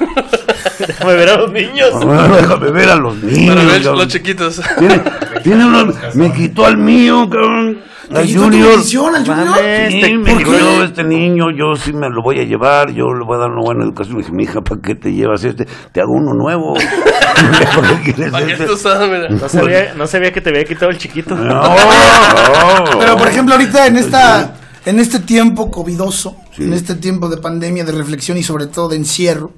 Déjame 0.87 1.13
ver 1.13 1.29
a 1.29 1.37
los 1.37 1.51
niños. 1.51 1.89
Ah, 1.93 2.27
déjame 2.41 2.71
ver 2.71 2.89
a 2.89 2.95
los 2.95 3.15
niños. 3.17 3.55
Para 3.55 3.67
ver 3.67 3.85
los 3.85 4.07
chiquitos. 4.07 4.59
Tiene, 4.79 4.99
tiene 5.43 5.65
uno- 5.65 5.93
me 6.15 6.33
quitó 6.33 6.65
al 6.65 6.77
mío, 6.77 7.29
cabrón. 7.29 7.81
Al 8.13 8.21
¿Te 8.23 8.27
quitó 8.27 8.41
tu 8.41 8.47
Junior. 8.49 8.73
al 9.15 9.25
Junior? 9.25 9.65
Este, 9.65 10.17
me 10.17 10.83
este 10.83 11.03
niño, 11.03 11.45
yo 11.57 11.75
sí 11.75 11.93
me 11.93 12.09
lo 12.09 12.21
voy 12.23 12.39
a 12.39 12.43
llevar, 12.43 12.91
yo 12.91 13.05
le 13.13 13.25
voy 13.25 13.37
a 13.37 13.39
dar 13.39 13.51
una 13.51 13.61
buena 13.63 13.83
educación. 13.85 14.17
Le 14.17 14.23
dije, 14.23 14.33
mija, 14.35 14.61
¿para 14.61 14.81
qué 14.81 14.95
te 14.95 15.11
llevas 15.13 15.43
este? 15.43 15.65
Te 15.91 16.01
hago 16.01 16.11
uno 16.13 16.33
nuevo. 16.33 16.73
¿Para 17.75 18.01
qué 18.03 18.13
quieres 18.13 18.31
¿Para 18.31 18.45
qué 18.45 18.53
este? 18.53 18.65
tú 18.65 18.77
sabes, 18.77 19.09
mira? 19.09 19.29
No 19.41 19.49
sabía, 19.49 19.93
no 19.95 20.07
sabía 20.07 20.31
que 20.31 20.41
te 20.41 20.49
había 20.49 20.63
quitado 20.65 20.91
el 20.91 20.97
chiquito. 20.97 21.35
No, 21.35 21.43
no. 21.63 22.99
Pero 22.99 23.17
por 23.17 23.27
ejemplo, 23.27 23.55
ahorita 23.55 23.87
en 23.87 23.97
esta 23.97 24.55
en 24.85 24.99
este 24.99 25.19
tiempo 25.19 25.69
covidoso, 25.69 26.35
Sí. 26.55 26.63
en 26.63 26.73
este 26.73 26.95
tiempo 26.95 27.29
de 27.29 27.37
pandemia, 27.37 27.85
de 27.85 27.93
reflexión 27.93 28.37
y 28.37 28.43
sobre 28.43 28.67
todo 28.67 28.89
de 28.89 28.97
encierro, 28.97 29.51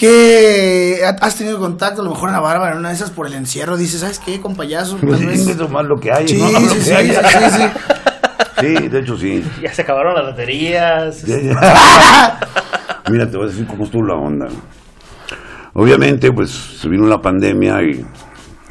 que 0.00 1.02
has 1.20 1.36
tenido 1.36 1.58
contacto 1.58 2.00
a 2.00 2.04
lo 2.04 2.12
mejor 2.12 2.30
Ana 2.30 2.40
Bárbara 2.40 2.72
en 2.72 2.78
una 2.78 2.88
de 2.88 2.94
esas 2.94 3.10
por 3.10 3.26
el 3.26 3.34
encierro, 3.34 3.76
dices, 3.76 4.00
¿sabes 4.00 4.18
qué, 4.18 4.40
con 4.40 4.56
payaso? 4.56 4.96
Pues 4.96 5.20
sí, 5.20 5.54
lo 5.58 6.00
que 6.00 6.10
hay, 6.10 6.26
Sí, 6.26 6.38
¿no? 6.38 6.50
Lo 6.52 6.60
sí, 6.60 6.68
que 6.68 6.80
sí, 6.80 6.80
sí, 6.84 6.92
hay. 6.92 7.10
sí, 7.10 7.14
sí. 7.50 7.62
Sí, 8.60 8.88
de 8.88 8.98
hecho 8.98 9.18
sí. 9.18 9.44
Ya 9.62 9.74
se 9.74 9.82
acabaron 9.82 10.14
las 10.14 10.24
baterías. 10.24 11.22
Mira, 13.10 13.30
te 13.30 13.36
voy 13.36 13.46
a 13.46 13.50
decir 13.50 13.66
cómo 13.66 13.84
estuvo 13.84 14.06
la 14.06 14.14
onda. 14.14 14.48
Obviamente, 15.74 16.32
pues 16.32 16.50
se 16.50 16.88
vino 16.88 17.06
la 17.06 17.20
pandemia 17.20 17.82
y 17.82 18.02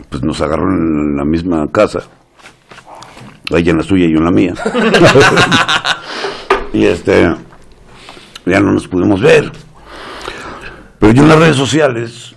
pues 0.09 0.23
nos 0.23 0.41
agarró 0.41 0.67
en 0.71 1.15
la 1.15 1.25
misma 1.25 1.67
casa. 1.71 1.99
Ella 3.51 3.69
en 3.69 3.77
la 3.77 3.83
suya 3.83 4.05
y 4.05 4.13
yo 4.13 4.17
en 4.17 4.25
la 4.25 4.31
mía. 4.31 4.53
y 6.73 6.85
este, 6.85 7.35
ya 8.47 8.59
no 8.59 8.71
nos 8.71 8.87
pudimos 8.87 9.21
ver. 9.21 9.51
Pero 10.99 11.13
yo 11.13 11.23
en 11.23 11.29
las 11.29 11.39
redes 11.39 11.55
sociales, 11.55 12.35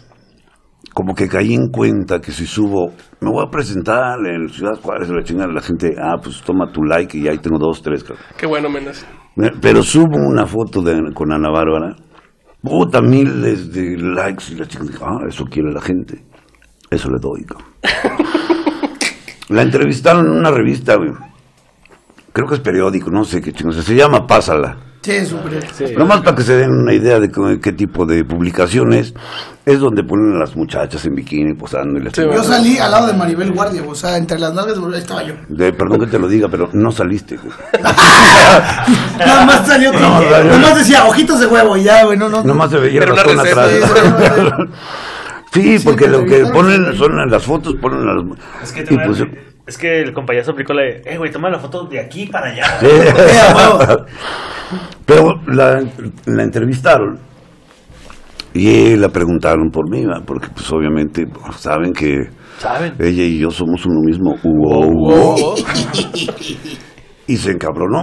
como 0.95 1.15
que 1.15 1.29
caí 1.29 1.55
en 1.55 1.69
cuenta 1.69 2.21
que 2.21 2.33
si 2.33 2.47
subo, 2.47 2.93
me 3.21 3.31
voy 3.31 3.45
a 3.47 3.51
presentar 3.51 4.19
en 4.27 4.49
Ciudad 4.49 4.81
Juárez, 4.81 5.09
la 5.11 5.23
chingada, 5.23 5.53
la 5.53 5.63
gente, 5.63 5.95
ah, 5.99 6.17
pues 6.23 6.43
toma 6.43 6.71
tu 6.71 6.83
like 6.85 7.17
y 7.19 7.29
ahí 7.29 7.39
tengo 7.39 7.59
dos, 7.59 7.83
tres. 7.83 8.05
Qué 8.37 8.47
bueno, 8.47 8.69
menos. 8.69 9.05
Pero 9.61 9.83
subo 9.83 10.17
una 10.17 10.47
foto 10.47 10.83
de, 10.83 11.13
con 11.15 11.33
Ana 11.33 11.51
Bárbara. 11.51 11.97
Puta, 12.63 13.01
miles 13.01 13.73
de 13.73 13.97
likes. 13.97 14.53
Y 14.53 14.57
la 14.57 14.67
chica 14.67 14.85
dijo, 14.85 15.05
ah, 15.05 15.25
eso 15.27 15.45
quiere 15.45 15.73
la 15.73 15.81
gente. 15.81 16.25
Eso 16.91 17.09
le 17.09 17.19
doy. 17.21 17.45
cabrón". 17.45 17.69
la 19.49 19.63
entrevistaron 19.63 20.27
en 20.27 20.33
una 20.33 20.51
revista, 20.51 20.97
güey. 20.97 21.11
Creo 22.33 22.47
que 22.47 22.55
es 22.55 22.61
periódico, 22.61 23.11
no 23.11 23.25
sé 23.25 23.41
qué 23.41 23.53
chingos. 23.53 23.77
Se 23.77 23.95
llama 23.95 24.27
Pásala. 24.27 24.92
Sí, 25.03 25.27
súper. 25.27 25.99
Nomás 25.99 26.21
para 26.21 26.37
que 26.37 26.43
se 26.45 26.57
den 26.57 26.71
una 26.71 26.93
idea 26.95 27.19
de 27.19 27.29
qué, 27.29 27.59
qué 27.61 27.73
tipo 27.73 28.07
de 28.07 28.25
publicaciones 28.25 29.15
es 29.67 29.81
donde 29.81 30.05
ponen 30.05 30.37
a 30.37 30.39
las 30.39 30.55
muchachas 30.55 31.05
en 31.05 31.17
bikini 31.17 31.55
posando 31.55 31.99
y 31.99 32.05
la 32.05 32.11
Sí. 32.11 32.23
Yo 32.23 32.45
salí 32.45 32.79
al 32.79 32.93
lado 32.93 33.09
de 33.09 33.15
Maribel 33.15 33.51
Guardia, 33.53 33.83
o 33.85 33.95
sea, 33.97 34.17
entre 34.17 34.39
las 34.39 34.55
nalgas 34.55 34.79
estaba 34.97 35.25
yo. 35.25 35.35
De- 35.49 35.73
perdón 35.73 36.01
que 36.01 36.07
te 36.07 36.21
lo 36.21 36.29
diga, 36.29 36.49
pero 36.49 36.69
no 36.73 36.93
saliste. 36.93 37.37
güey. 37.37 37.53
Nada 39.19 39.45
más 39.45 39.67
salió. 39.67 39.93
No, 39.93 39.99
salió. 40.23 40.45
Nada 40.45 40.59
más 40.59 40.79
decía 40.79 41.05
ojitos 41.05 41.41
de 41.41 41.47
huevo 41.47 41.77
y 41.77 41.83
ya, 41.83 42.05
güey, 42.05 42.17
no, 42.17 42.29
no. 42.29 42.45
Nomás 42.45 42.71
se 42.71 42.79
veía 42.79 43.01
receta. 43.01 43.41
atrás. 43.43 44.69
Sí, 45.53 45.79
porque 45.85 46.05
que 46.05 46.11
lo 46.11 46.25
que 46.25 46.47
ponen 46.47 46.97
son 46.97 47.19
en 47.21 47.31
las 47.31 47.45
fotos, 47.45 47.75
ponen 47.81 48.07
las... 48.07 48.17
Es 48.63 48.73
que, 48.73 48.81
y 48.83 48.85
te 48.85 48.99
pues, 49.05 49.23
es 49.67 49.79
que 49.79 50.01
el 50.01 50.13
compayazo 50.13 50.53
aplicó 50.53 50.73
la 50.73 50.83
de, 50.83 51.03
eh, 51.05 51.17
güey, 51.19 51.31
toma 51.31 51.49
la 51.51 51.59
foto 51.59 51.85
de 51.85 52.01
aquí 52.01 52.27
para 52.27 52.49
allá. 52.51 52.65
Pero 55.07 55.41
la, 55.47 55.83
la 56.27 56.43
entrevistaron 56.43 57.19
y 58.55 58.97
la 58.97 59.09
preguntaron 59.09 59.71
por 59.71 59.89
mí, 59.91 60.05
¿va? 60.05 60.21
porque 60.27 60.49
pues 60.49 60.71
obviamente 60.73 61.27
saben 61.57 61.93
que 61.93 62.29
¿Saben? 62.59 62.95
ella 62.99 63.23
y 63.23 63.39
yo 63.39 63.51
somos 63.51 63.85
uno 63.87 64.01
mismo. 64.05 64.35
Uo, 64.45 64.87
uo. 64.87 65.55
Y 67.27 67.37
se 67.37 67.53
encabronó. 67.53 68.03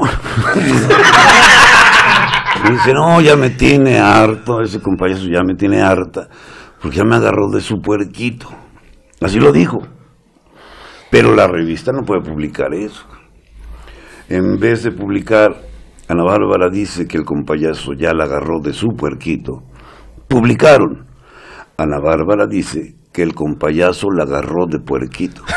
Y 2.65 2.71
dice, 2.71 2.93
no, 2.93 3.21
ya 3.21 3.35
me 3.35 3.51
tiene 3.51 3.99
harto, 3.99 4.61
ese 4.61 4.81
compañero 4.81 5.19
ya 5.31 5.43
me 5.43 5.55
tiene 5.55 5.81
harta, 5.81 6.27
porque 6.81 6.97
ya 6.97 7.03
me 7.03 7.15
agarró 7.15 7.49
de 7.49 7.61
su 7.61 7.79
puerquito. 7.79 8.47
Así 9.21 9.39
lo 9.39 9.51
dijo. 9.51 9.79
Pero 11.09 11.33
la 11.35 11.47
revista 11.47 11.91
no 11.91 12.03
puede 12.03 12.21
publicar 12.21 12.73
eso. 12.73 13.05
En 14.29 14.59
vez 14.59 14.83
de 14.83 14.91
publicar, 14.91 15.55
Ana 16.07 16.23
Bárbara 16.23 16.69
dice 16.69 17.07
que 17.07 17.17
el 17.17 17.25
compayazo 17.25 17.93
ya 17.93 18.13
la 18.13 18.25
agarró 18.25 18.59
de 18.61 18.73
su 18.73 18.89
puerquito. 18.95 19.63
Publicaron. 20.27 21.07
Ana 21.77 21.99
Bárbara 21.99 22.45
dice 22.47 22.95
que 23.11 23.23
el 23.23 23.33
compayazo 23.33 24.07
la 24.15 24.23
agarró 24.23 24.67
de 24.67 24.79
puerquito. 24.79 25.41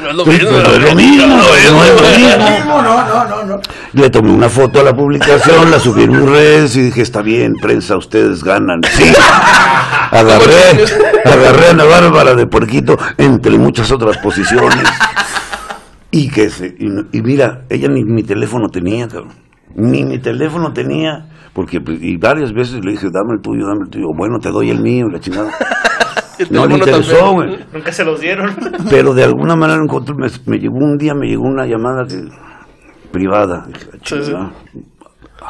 No 0.00 0.08
es 0.08 0.16
lo 0.16 0.24
mismo. 0.24 0.48
pero 0.50 0.72
es 0.72 0.82
lo 0.82 0.94
mismo, 0.94 1.26
no 1.26 1.54
es 1.54 1.70
lo 1.70 2.48
mismo. 2.48 2.82
No, 2.82 3.04
no, 3.24 3.44
no. 3.44 3.60
Le 3.92 4.10
tomé 4.10 4.30
una 4.32 4.48
foto 4.48 4.80
a 4.80 4.82
la 4.82 4.94
publicación, 4.94 5.70
la 5.70 5.78
subí 5.78 6.04
en 6.04 6.10
mis 6.10 6.22
redes 6.28 6.76
y 6.76 6.82
dije, 6.82 7.02
está 7.02 7.22
bien, 7.22 7.52
prensa, 7.60 7.96
ustedes 7.96 8.42
ganan. 8.44 8.80
Sí, 8.90 9.04
agarré, 10.10 10.84
agarré 11.24 11.66
a 11.66 11.70
Ana 11.70 11.84
Bárbara 11.84 12.34
de 12.34 12.46
Puerquito 12.46 12.96
entre 13.18 13.58
muchas 13.58 13.90
otras 13.92 14.18
posiciones. 14.18 14.84
Y 16.10 16.28
que 16.30 16.50
se, 16.50 16.66
y, 16.66 16.88
y 17.18 17.22
mira, 17.22 17.62
ella 17.68 17.88
ni 17.88 18.04
mi 18.04 18.22
teléfono 18.22 18.68
tenía, 18.68 19.06
cabrón. 19.06 19.32
Ni 19.74 20.04
mi 20.04 20.18
teléfono 20.18 20.72
tenía, 20.72 21.28
porque 21.52 21.80
pues, 21.80 21.98
y 22.02 22.16
varias 22.16 22.52
veces 22.52 22.84
le 22.84 22.90
dije, 22.92 23.06
dame 23.12 23.34
el 23.36 23.40
tuyo, 23.40 23.66
dame 23.66 23.84
el 23.84 23.90
tuyo. 23.90 24.06
Bueno, 24.16 24.38
te 24.40 24.50
doy 24.50 24.70
el 24.70 24.80
mío, 24.80 25.06
la 25.08 25.20
chingada. 25.20 25.50
No 26.48 26.66
le 26.66 26.76
interesó, 26.76 27.32
güey. 27.32 27.50
Nunca 27.70 27.92
se 27.92 28.02
los 28.02 28.18
dieron. 28.18 28.56
Pero 28.88 29.12
de 29.12 29.24
alguna 29.24 29.56
manera 29.56 29.78
me, 29.82 30.28
me 30.46 30.58
llegó 30.58 30.76
un 30.78 30.96
día, 30.96 31.12
me 31.14 31.26
llegó 31.26 31.42
una 31.42 31.66
llamada 31.66 32.06
que- 32.08 32.30
privada. 33.10 33.66
Dije, 33.66 33.86
"Ah, 34.36 34.50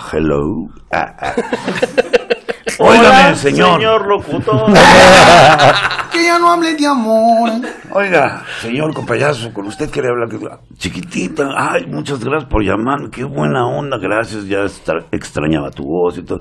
Sí. 0.03 0.17
Hello. 0.17 0.67
Ah, 0.93 1.15
ah. 1.21 1.33
Óigame, 2.79 3.09
Hola, 3.09 3.35
señor. 3.35 3.75
Señor 3.79 4.07
locutor. 4.07 4.73
Que 6.11 6.25
ya 6.25 6.39
no 6.41 6.51
hable 6.51 6.75
de 6.75 6.87
amor. 6.87 7.51
Oiga, 7.93 8.43
señor 8.61 8.93
compayazo, 8.93 9.53
con 9.53 9.67
usted 9.67 9.89
quería 9.91 10.11
hablar. 10.11 10.29
Chiquitita, 10.77 11.51
ay, 11.57 11.87
muchas 11.87 12.19
gracias 12.25 12.51
por 12.51 12.65
llamar. 12.65 13.11
Qué 13.13 13.23
buena 13.23 13.65
onda, 13.67 13.97
gracias. 13.99 14.47
Ya 14.47 14.63
extra- 14.65 15.05
extrañaba 15.13 15.71
tu 15.71 15.85
voz 15.85 16.19
y 16.19 16.25
todo. 16.25 16.41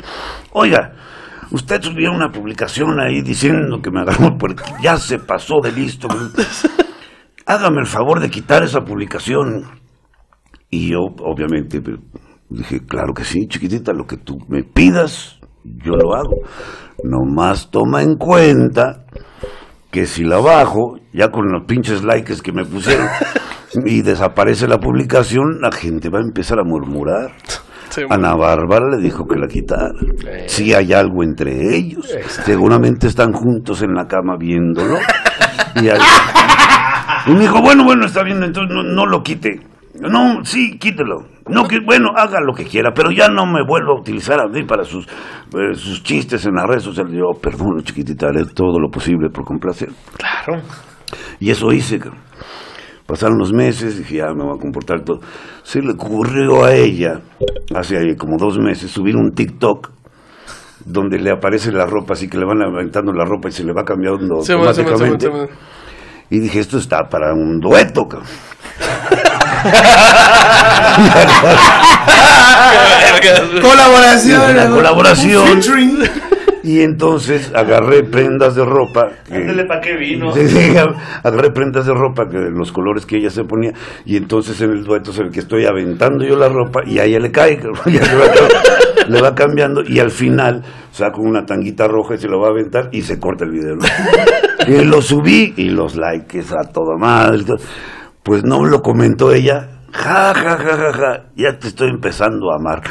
Oiga, 0.53 0.93
usted 1.51 1.82
subió 1.84 2.11
una 2.11 2.32
publicación 2.32 2.99
ahí 2.99 3.22
diciendo 3.22 3.80
que 3.82 3.91
me 3.91 4.01
agarró 4.01 4.38
porque 4.39 4.63
ya 4.82 4.97
se 4.97 5.20
pasó 5.20 5.59
de 5.61 5.72
listo. 5.72 6.07
Hágame 7.45 7.82
el 7.82 7.88
favor 7.88 8.20
de 8.22 8.30
quitar 8.32 8.63
esa 8.63 8.82
publicación. 8.82 9.65
Y 10.70 10.91
yo, 10.91 10.99
obviamente, 11.24 11.82
dije, 12.49 12.82
claro 12.86 13.13
que 13.13 13.24
sí, 13.24 13.47
chiquitita, 13.47 13.91
lo 13.93 14.05
que 14.05 14.17
tú 14.17 14.38
me 14.47 14.63
pidas, 14.63 15.39
yo 15.63 15.93
lo 15.93 16.15
hago. 16.15 16.41
Nomás 17.03 17.72
toma 17.72 18.03
en 18.03 18.15
cuenta 18.15 19.05
que 19.91 20.05
si 20.05 20.24
la 20.24 20.38
bajo, 20.39 20.97
ya 21.11 21.30
con 21.30 21.51
los 21.51 21.65
pinches 21.65 22.03
likes 22.03 22.41
que 22.43 22.51
me 22.51 22.65
pusieron, 22.65 23.07
y 23.86 24.01
desaparece 24.01 24.67
la 24.67 24.78
publicación, 24.78 25.59
la 25.61 25.72
gente 25.72 26.09
va 26.09 26.20
a 26.20 26.24
empezar 26.24 26.59
a 26.59 26.63
murmurar. 26.63 27.32
Sí, 27.89 28.03
Ana 28.07 28.36
Bárbara 28.36 28.88
le 28.95 29.01
dijo 29.01 29.26
que 29.26 29.39
la 29.39 29.47
quitara. 29.47 29.89
Si 30.45 30.76
hay 30.76 30.93
algo 30.93 31.24
entre 31.24 31.76
ellos. 31.76 32.07
Seguramente 32.45 33.07
están 33.07 33.34
juntos 33.34 33.82
en 33.82 33.95
la 33.95 34.05
cama 34.07 34.36
viéndolo. 34.38 34.99
Y, 35.76 35.88
y 37.32 37.34
me 37.34 37.39
dijo, 37.39 37.59
bueno, 37.63 37.84
bueno, 37.84 38.05
está 38.05 38.22
bien, 38.22 38.43
entonces 38.43 38.76
no, 38.76 38.84
no 38.84 39.07
lo 39.07 39.24
quite. 39.24 39.59
No, 40.02 40.43
sí, 40.43 40.78
quítelo. 40.78 41.26
No, 41.47 41.68
que, 41.68 41.80
bueno, 41.80 42.12
haga 42.16 42.39
lo 42.41 42.54
que 42.54 42.66
quiera, 42.66 42.91
pero 42.93 43.12
ya 43.12 43.28
no 43.28 43.45
me 43.45 43.66
vuelva 43.66 43.91
a 43.91 44.00
utilizar 44.00 44.39
a 44.39 44.47
mí 44.47 44.64
para 44.64 44.84
sus, 44.84 45.06
eh, 45.08 45.74
sus 45.74 46.04
chistes 46.04 46.45
en 46.45 46.56
las 46.56 46.66
redes 46.66 46.84
sociales. 46.84 47.14
Yo, 47.14 47.39
perdón, 47.41 47.82
chiquitita, 47.84 48.28
haré 48.28 48.45
todo 48.45 48.80
lo 48.80 48.89
posible 48.89 49.30
por 49.30 49.43
complacer. 49.43 49.89
Claro. 50.18 50.64
Y 51.39 51.50
eso 51.50 51.72
hice. 51.72 52.00
Pasaron 53.06 53.39
los 53.39 53.52
meses, 53.52 53.97
dije, 53.97 54.18
ya 54.18 54.28
me 54.34 54.43
voy 54.43 54.56
a 54.58 54.62
comportar 54.62 55.02
todo. 55.04 55.20
Se 55.64 55.82
le 55.82 55.93
ocurrió 55.93 56.64
a 56.64 56.76
ella, 56.76 57.22
hace 57.76 58.16
como 58.16 58.38
dos 58.38 58.60
meses, 58.60 58.91
subir 58.91 59.16
un 59.16 59.32
TikTok 59.32 59.89
donde 60.86 61.20
le 61.20 61.32
aparece 61.32 61.72
la 61.72 61.86
ropa, 61.86 62.14
así 62.14 62.30
que 62.30 62.38
le 62.38 62.45
van 62.45 62.62
aventando 62.62 63.12
la 63.12 63.26
ropa 63.26 63.50
y 63.50 63.52
se 63.52 63.64
le 63.64 63.74
va 63.74 63.84
cambiando 63.84 64.41
Sí, 64.41 64.54
sí, 64.54 64.74
sí, 64.74 64.82
automáticamente. 64.82 65.30
Y 66.30 66.39
dije, 66.39 66.60
esto 66.60 66.78
está 66.78 67.10
para 67.10 67.34
un 67.34 67.60
dueto, 67.60 68.08
cabrón. 68.08 68.30
Colaboración. 73.62 74.72
Colaboración. 74.72 75.60
Y 76.62 76.82
entonces 76.82 77.51
agarré 77.55 78.03
prendas 78.03 78.53
de 78.55 78.66
ropa. 78.66 79.10
que- 79.28 79.36
Ándale, 79.36 79.66
¿pa' 79.66 79.80
qué 79.80 79.95
vino? 79.95 80.32
Agarré 81.24 81.51
prendas 81.51 81.86
de 81.86 81.93
ropa, 81.93 82.28
que 82.30 82.38
los 82.38 82.72
colores 82.72 83.05
que 83.05 83.18
ella 83.18 83.30
se 83.30 83.43
ponía. 83.45 83.72
Y 84.05 84.18
entonces 84.18 84.60
en 84.62 84.72
el 84.72 84.84
dueto 84.84 85.12
es 85.12 85.20
el 85.20 85.32
que 85.32 85.39
estoy 85.39 85.66
aventando 85.66 86.26
yo 86.26 86.36
la 86.36 86.49
ropa 86.49 86.82
y 86.86 86.99
a 86.99 87.05
ella 87.05 87.20
le 87.20 87.32
cae. 87.32 87.57
le, 87.86 87.99
va, 87.99 88.34
cam- 88.34 89.07
le 89.07 89.22
va 89.22 89.36
cambiando. 89.36 89.84
Y 89.88 89.99
al 89.99 90.12
final 90.12 90.64
saco 90.91 91.22
una 91.22 91.45
tanguita 91.45 91.88
roja 91.88 92.16
y 92.16 92.18
se 92.18 92.28
lo 92.28 92.39
va 92.41 92.47
a 92.47 92.51
aventar 92.51 92.89
y 92.91 93.03
se 93.03 93.20
corta 93.20 93.45
el 93.45 93.51
video. 93.51 93.78
y 94.68 94.84
lo 94.84 95.01
subí 95.01 95.53
y 95.55 95.70
los 95.70 95.95
likes 95.95 96.43
a 96.51 96.70
toda 96.72 96.97
madre. 96.97 97.45
Pues 98.30 98.44
no 98.44 98.64
lo 98.64 98.84
comentó 98.84 99.32
ella. 99.34 99.70
Ja, 99.92 100.36
ja, 100.36 100.56
ja, 100.56 100.78
ja, 100.78 100.94
ja. 100.94 101.24
Ya 101.36 101.58
te 101.58 101.68
estoy 101.70 101.90
empezando 101.90 102.52
a 102.52 102.58
amar. 102.58 102.84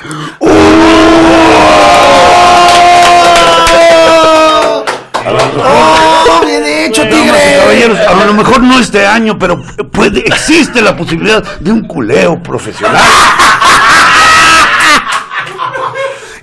A 5.15 5.31
lo 5.31 5.37
mejor- 5.37 5.63
¡Oh, 5.65 6.45
bien 6.45 6.65
hecho, 6.67 7.03
tigre! 7.03 8.05
a 8.09 8.25
lo 8.27 8.35
mejor 8.35 8.63
no 8.65 8.81
este 8.81 9.07
año, 9.07 9.39
pero 9.39 9.63
puede, 9.93 10.21
existe 10.27 10.83
la 10.83 10.97
posibilidad 10.97 11.45
de 11.61 11.71
un 11.71 11.83
culeo 11.87 12.43
profesional. 12.43 13.01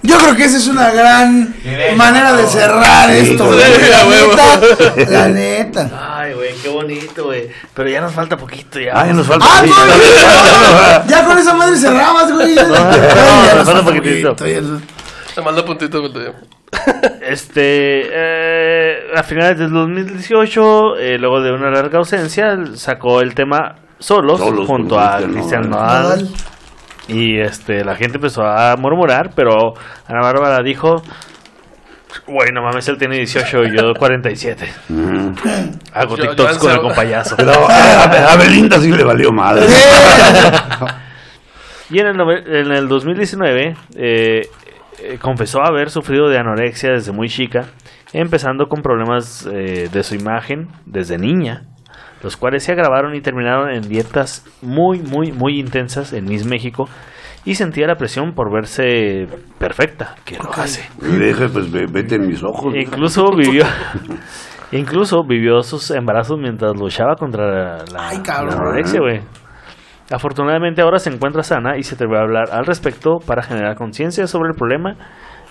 Yo 0.05 0.17
creo 0.19 0.35
que 0.35 0.45
esa 0.45 0.57
es 0.57 0.67
una 0.67 0.91
gran 0.91 1.55
manera 1.95 2.33
de 2.33 2.45
cerrar 2.47 3.09
esto. 3.09 3.51
sí, 3.51 3.59
güey. 3.59 3.89
La 3.89 4.05
neta, 4.05 5.11
la 5.11 5.27
neta. 5.29 6.15
Ay, 6.17 6.33
güey, 6.33 6.53
qué 6.55 6.69
bonito, 6.69 7.25
güey. 7.25 7.49
Pero 7.73 7.89
ya 7.89 8.01
nos 8.01 8.13
falta 8.13 8.37
poquito 8.37 8.79
ya. 8.79 8.91
Ay, 8.99 9.13
nos 9.13 9.27
falta. 9.27 9.45
¡Ah! 9.49 11.03
Ya 11.07 11.25
con 11.25 11.37
esa 11.37 11.53
madre 11.53 11.77
cerrabas, 11.77 12.31
güey. 12.31 12.57
Ay, 12.57 13.47
ya 13.47 13.55
nos 13.55 13.65
falta 13.65 13.83
poquitito. 13.83 14.35
Te 14.35 15.41
mando 15.41 15.65
puntito. 15.65 16.01
Este, 17.21 18.07
eh, 18.11 18.97
a 19.15 19.23
finales 19.23 19.57
del 19.57 19.71
2018, 19.71 20.97
eh, 20.97 21.17
luego 21.17 21.41
de 21.41 21.51
una 21.51 21.69
larga 21.69 21.99
ausencia, 21.99 22.57
sacó 22.75 23.21
el 23.21 23.33
tema 23.33 23.75
Solos, 23.99 24.39
Solos 24.39 24.67
junto 24.67 24.99
a 24.99 25.17
Cristian 25.17 25.33
Cristian 25.33 25.69
Nodal. 25.69 26.29
Y 27.07 27.39
este, 27.39 27.83
la 27.83 27.95
gente 27.95 28.17
empezó 28.17 28.41
a 28.43 28.75
murmurar, 28.77 29.31
pero 29.35 29.73
Ana 30.07 30.21
Bárbara 30.21 30.63
dijo, 30.63 31.01
güey, 32.25 32.49
no 32.51 32.63
mames, 32.63 32.87
él 32.87 32.97
tiene 32.97 33.17
18 33.17 33.63
y 33.65 33.77
yo 33.77 33.93
47. 33.99 34.67
Hago 35.93 36.15
Yo- 36.17 36.23
yo 36.23 36.29
TikToks 36.31 36.57
con 36.57 36.71
el 36.71 36.79
compayazo. 36.79 37.35
Pero 37.37 37.51
a, 37.69 38.35
Belinda 38.37 38.79
sí 38.79 38.91
le 38.91 39.03
valió 39.03 39.31
madre. 39.31 39.65
Y 41.89 41.99
en 41.99 42.07
el, 42.07 42.19
en 42.47 42.71
el 42.71 42.87
2019 42.87 43.75
eh, 43.95 44.41
eh, 44.99 45.17
confesó 45.21 45.61
haber 45.63 45.91
sufrido 45.91 46.27
de 46.29 46.39
anorexia 46.39 46.89
desde 46.93 47.11
muy 47.11 47.27
chica, 47.29 47.65
empezando 48.11 48.65
con 48.65 48.81
problemas 48.81 49.47
eh, 49.53 49.87
de 49.91 50.01
su 50.03 50.15
imagen 50.15 50.67
desde 50.87 51.19
niña, 51.19 51.61
los 52.25 52.35
cuales 52.35 52.63
se 52.63 52.71
agravaron 52.73 53.13
y 53.15 53.21
terminaron 53.21 53.69
en 53.69 53.87
dietas 53.87 54.43
muy, 54.61 54.99
muy, 54.99 55.31
muy 55.31 55.59
intensas 55.59 56.11
en 56.11 56.25
Miss 56.25 56.43
México 56.45 56.89
y 57.45 57.53
sentía 57.53 57.85
la 57.85 57.95
presión 57.95 58.33
por 58.33 58.51
verse 58.51 59.27
perfecta, 59.59 60.15
que 60.25 60.37
lo 60.37 60.51
hace. 60.51 60.83
Deja, 60.99 61.47
pues 61.47 61.71
ve- 61.71 61.85
vete 61.89 62.15
en 62.15 62.25
mis 62.27 62.43
ojos. 62.43 62.73
Incluso 62.75 63.29
vivió 63.35 63.63
incluso 64.71 65.23
vivió 65.23 65.61
sus 65.61 65.91
embarazos 65.91 66.39
mientras 66.39 66.75
luchaba 66.75 67.15
contra 67.15 67.83
la, 67.93 68.09
Ay, 68.09 68.17
anorexia, 68.27 68.99
güey. 68.99 69.21
Afortunadamente 70.11 70.81
ahora 70.81 70.97
se 70.99 71.09
encuentra 71.11 71.43
sana 71.43 71.77
y 71.77 71.83
se 71.83 71.95
atrevió 71.95 72.17
a 72.17 72.21
hablar 72.21 72.45
al 72.51 72.65
respecto 72.65 73.17
para 73.25 73.41
generar 73.43 73.75
conciencia 73.75 74.27
sobre 74.27 74.49
el 74.49 74.55
problema, 74.55 74.95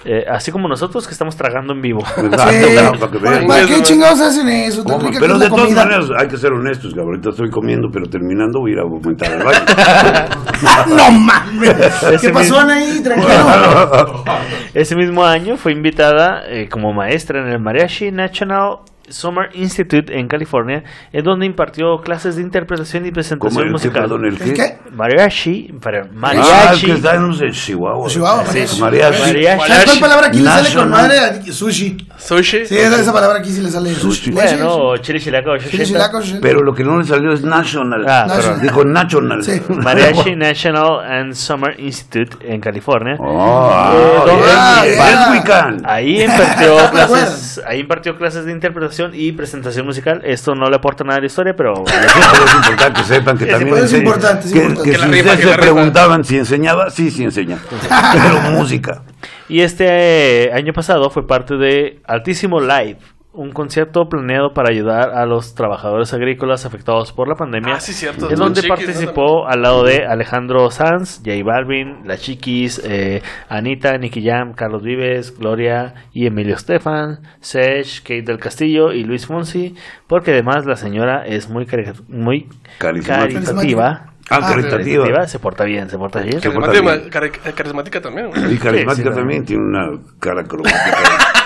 eh, 0.05 0.25
así 0.31 0.51
como 0.53 0.69
nosotros 0.69 1.07
que 1.07 1.13
estamos 1.13 1.37
tragando 1.37 1.73
en 1.73 1.81
vivo. 1.83 2.01
Exacto, 2.01 2.53
Sí. 2.67 2.73
claro, 2.73 2.99
para 2.99 3.13
que 3.13 3.19
vean. 3.19 3.47
¿Para 3.47 3.67
qué 3.67 3.83
chingados 3.83 4.21
hacen 4.21 4.49
eso? 4.49 4.85
Tan 4.85 5.01
rica 5.01 5.19
Pero 5.21 5.39
de 5.39 5.49
todas 5.49 5.65
comida. 5.65 5.85
maneras 5.85 6.07
hay 6.19 6.29
que 6.29 6.37
ser 6.37 6.53
honestos, 6.53 6.93
que 6.95 7.01
ahorita 7.01 7.31
estoy 7.31 7.51
comiendo, 7.51 7.89
pero 7.93 8.07
terminando 8.07 8.61
voy 8.61 8.71
a 8.71 8.75
ir 8.75 8.79
a 8.81 8.83
aumentar 8.83 9.33
el 9.33 9.43
baño. 9.43 9.59
No 10.89 11.11
mames. 11.11 11.75
¿Qué 12.09 12.15
Ese 12.15 12.31
pasó, 12.31 12.41
mismo- 12.55 12.59
Anaí? 12.61 13.03
Tranquilo. 13.03 14.25
Ese 14.75 14.97
mismo 14.97 15.25
año 15.25 15.57
fue 15.57 15.73
invitada 15.73 16.43
eh, 16.49 16.69
como 16.71 16.93
maestra 16.93 17.41
en 17.41 17.49
el 17.49 17.59
Mariachi 17.61 18.11
National 18.13 18.79
Summer 19.09 19.51
Institute 19.55 20.19
en 20.19 20.29
California, 20.29 20.83
en 21.13 21.25
donde 21.25 21.47
impartió 21.47 21.99
clases 22.01 22.37
de 22.37 22.43
interpretación 22.43 23.07
y 23.07 23.11
presentación 23.11 23.71
musical. 23.71 24.03
perdón, 24.03 24.25
el 24.27 24.41
¿El 24.41 24.53
qué? 24.55 24.79
Mariachi, 24.93 25.75
para, 25.83 26.03
Ah, 26.03 26.07
mariachi, 26.13 26.87
que 26.87 26.93
está 26.93 27.15
en 27.17 27.33
Chihuahua. 27.53 28.09
Chihuahua, 28.09 28.45
Sí, 28.47 28.59
mariachi. 28.81 28.81
mariachi. 28.81 29.21
Mariachi. 29.23 29.69
¿Sabes 29.73 29.85
cuál 29.87 30.01
palabra 30.01 30.27
aquí 30.29 30.39
le 30.39 30.45
sale 30.45 30.69
con 30.75 30.91
National. 30.91 31.31
madre? 31.33 31.53
Sushi. 31.53 32.09
Sushi. 32.17 32.67
Sí, 32.67 32.77
esa, 32.79 33.01
esa 33.01 33.13
palabra 33.13 33.39
aquí 33.41 33.51
sí 33.51 33.61
le 33.61 33.71
sale. 33.71 33.95
Sushi. 33.95 34.31
bueno, 34.31 34.97
chile 34.99 35.21
chilaco, 35.21 35.57
Chile, 35.59 35.69
80. 35.69 35.85
chilaco. 35.85 36.21
Pero 36.41 36.63
lo 36.63 36.75
que 36.75 36.85
no 36.85 36.99
le 36.99 37.05
salió 37.05 37.33
es 37.33 37.43
national. 37.43 38.05
Ah, 38.09 38.27
perdón. 38.29 38.63
Dijo 38.63 38.85
national. 38.85 39.43
Sí. 39.45 39.61
Mariachi 39.69 40.37
National 40.37 41.01
and 41.05 41.35
Summer 41.35 41.75
Institute 41.79 42.37
en 42.51 42.61
California. 42.61 43.17
Oh, 43.19 44.25
Eh, 44.29 44.43
ah, 44.57 44.83
Ah, 44.99 45.29
we 45.33 45.43
can. 45.43 45.83
Ahí 45.85 46.23
impartió 46.23 46.77
clases, 46.91 47.61
ahí 47.67 47.81
impartió 47.81 48.17
clases 48.17 48.45
de 48.45 48.53
interpretación 48.53 48.94
y 49.15 49.33
presentación 49.33 49.87
musical. 49.87 50.21
Esto 50.25 50.55
no 50.55 50.69
le 50.71 50.77
aporta 50.77 51.05
nada 51.05 51.19
a 51.19 51.21
la 51.21 51.27
historia, 51.27 51.55
pero 51.57 51.75
Pero 51.85 52.45
es 52.45 52.55
importante 52.55 53.01
que 53.01 53.07
sepan 53.07 53.39
que 53.39 53.45
Es 53.45 53.51
también 53.51 53.69
importante, 53.69 53.87
es 53.87 53.93
importante, 53.95 54.47
es 54.47 54.53
que, 54.53 54.59
importante. 54.59 54.91
que 54.91 54.93
Que 54.93 54.99
la 54.99 55.05
si 55.07 55.13
rifa, 55.13 55.31
ustedes 55.33 55.47
que 55.47 55.53
se 55.53 55.59
preguntaban 55.59 56.25
si 56.25 56.39
enseñaba, 56.39 56.91
sí, 56.91 57.11
sí 57.11 57.25
enseña. 57.25 57.59
Pero 58.13 58.51
música. 58.53 59.03
Y 59.49 59.61
este 59.61 60.51
año 60.55 60.73
pasado 60.73 61.11
fue 61.11 61.27
parte 61.27 61.57
de 61.57 62.01
Altísimo 62.05 62.61
Live, 62.61 62.99
un 63.35 63.51
concierto 63.53 64.09
planeado 64.09 64.55
para 64.55 64.71
ayudar 64.71 65.11
a 65.11 65.27
los 65.27 65.55
trabajadores 65.55 66.15
agrícolas 66.15 66.65
afectados 66.67 67.13
por 67.13 67.29
la 67.29 67.35
pandemia. 67.35 67.75
Ah, 67.75 67.81
sí, 67.81 67.93
cierto. 67.93 68.31
En 68.31 68.37
donde 68.37 68.61
chiquis, 68.63 68.69
¿no? 68.71 68.75
participó 68.77 69.47
al 69.49 69.63
lado 69.63 69.83
de 69.85 70.07
Alejandro 70.07 70.71
Sanz, 70.71 71.19
J 71.25 71.33
Balvin, 71.45 72.07
La 72.07 72.17
Chiquis, 72.17 72.81
eh, 72.85 73.23
Anita, 73.49 73.99
Nicky 73.99 74.25
Jam, 74.25 74.53
Carlos 74.55 74.83
Vives, 74.83 75.37
Gloria 75.37 75.95
y 76.13 76.27
Emilio 76.27 76.55
Estefan, 76.55 77.19
Sech, 77.41 78.03
Kate 78.03 78.23
del 78.23 78.39
Castillo 78.39 78.93
y 78.93 79.03
Luis 79.05 79.27
Fonsi, 79.27 79.75
porque 80.07 80.31
además 80.31 80.65
la 80.65 80.77
señora 80.77 81.27
es 81.27 81.49
muy, 81.51 81.67
cari- 81.67 81.93
muy 82.09 82.49
Carismática. 82.79 83.41
caritativa. 83.43 84.11
Ah, 84.31 84.39
Ah, 84.41 84.41
caritativa. 84.41 84.71
caritativa, 85.05 85.27
Se 85.29 85.39
porta 85.39 85.65
bien, 85.65 85.91
se 85.91 85.99
porta 85.99 86.21
bien. 86.21 86.41
Se 86.41 86.51
porta 86.51 86.71
bien. 86.71 86.85
Carismática, 87.11 87.21
cari- 87.51 87.55
carismática 87.55 88.01
también. 88.01 88.29
Y 88.51 88.57
carismática 88.57 88.95
Sí, 88.95 89.15
sí, 89.15 89.19
también 89.21 89.45
tiene 89.45 89.63
una 89.65 89.99
cara 90.19 90.45
cromática. 90.45 90.81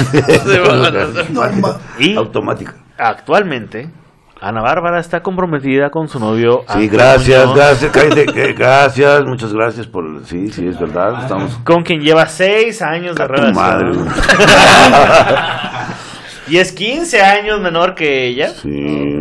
Y 1.98 2.16
Automática. 2.16 2.74
actualmente 2.98 3.88
Ana 4.42 4.62
Bárbara 4.62 5.00
está 5.00 5.20
comprometida 5.20 5.90
con 5.90 6.08
su 6.08 6.18
novio. 6.18 6.60
Sí, 6.60 6.72
Antonio, 6.72 6.90
gracias, 6.92 7.54
gracias, 7.54 7.92
cállate, 7.92 8.52
gracias, 8.54 9.24
muchas 9.26 9.52
gracias 9.52 9.86
por, 9.86 10.24
sí, 10.24 10.48
sí, 10.48 10.66
es 10.66 10.80
verdad, 10.80 11.22
estamos, 11.24 11.58
Con 11.62 11.82
quien 11.82 12.00
lleva 12.00 12.24
seis 12.24 12.80
años 12.80 13.16
de 13.16 13.26
relación. 13.28 13.54
madre, 13.54 13.90
Y 16.48 16.56
es 16.56 16.72
15 16.72 17.20
años 17.22 17.60
menor 17.60 17.94
que 17.94 18.26
ella. 18.26 18.48
sí, 18.48 18.70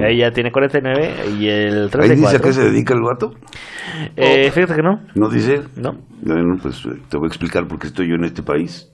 Ella 0.04 0.32
tiene 0.32 0.52
49 0.52 1.14
y 1.40 1.48
el 1.48 1.84
ahí 1.84 1.90
34. 1.90 2.16
dice 2.16 2.36
a 2.38 2.40
qué 2.40 2.54
se 2.54 2.64
dedica 2.72 2.94
el 2.96 3.02
vato, 3.02 3.34
Eh, 4.16 4.50
fíjate 4.52 4.76
que 4.76 4.82
no. 4.82 5.02
¿no 5.16 5.30
dice? 5.30 5.62
No. 5.76 5.98
Bueno, 6.22 6.56
pues 6.62 6.78
eh, 6.86 6.98
te 7.10 7.18
voy 7.18 7.26
a 7.26 7.28
explicar 7.28 7.68
por 7.68 7.78
qué 7.78 7.88
estoy 7.88 8.08
yo 8.10 8.16
en 8.16 8.24
este 8.24 8.42
país, 8.42 8.90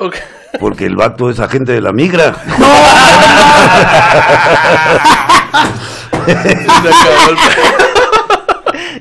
Ok. 0.00 0.16
porque 0.58 0.86
el 0.86 0.96
vato 0.96 1.30
es 1.30 1.38
agente 1.40 1.72
de 1.72 1.80
la 1.80 1.92
migra, 1.92 2.34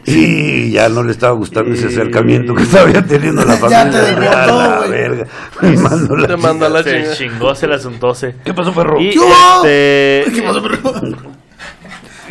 y 0.06 0.72
ya 0.72 0.90
no 0.90 1.04
le 1.04 1.12
estaba 1.12 1.34
gustando 1.34 1.74
ese 1.74 1.88
acercamiento 1.88 2.56
que 2.56 2.64
estaba 2.64 2.92
teniendo 3.04 3.44
la 3.46 3.56
Ya 3.56 3.60
familia, 3.60 3.92
te 3.92 3.98
Ya, 3.98 4.06
deportó, 4.06 4.60
la 4.60 4.78
güey. 4.78 4.90
verga, 4.92 5.26
me 5.62 5.78
mandó 5.78 6.16
la 6.16 6.28
Te 6.28 6.38
mandó 6.38 6.66
a 6.66 6.70
la 6.70 6.84
chingó, 7.16 7.56
se 7.56 7.68
la 7.68 7.76
asuntose. 7.76 8.36
¿Qué 8.44 8.54
pasó, 8.54 8.74
perro? 8.74 9.00
Y 9.00 9.12
¿Qué 9.12 9.20
este. 10.26 10.32
¿Qué 10.36 10.42
pasó, 10.42 10.64
perro? 10.64 10.78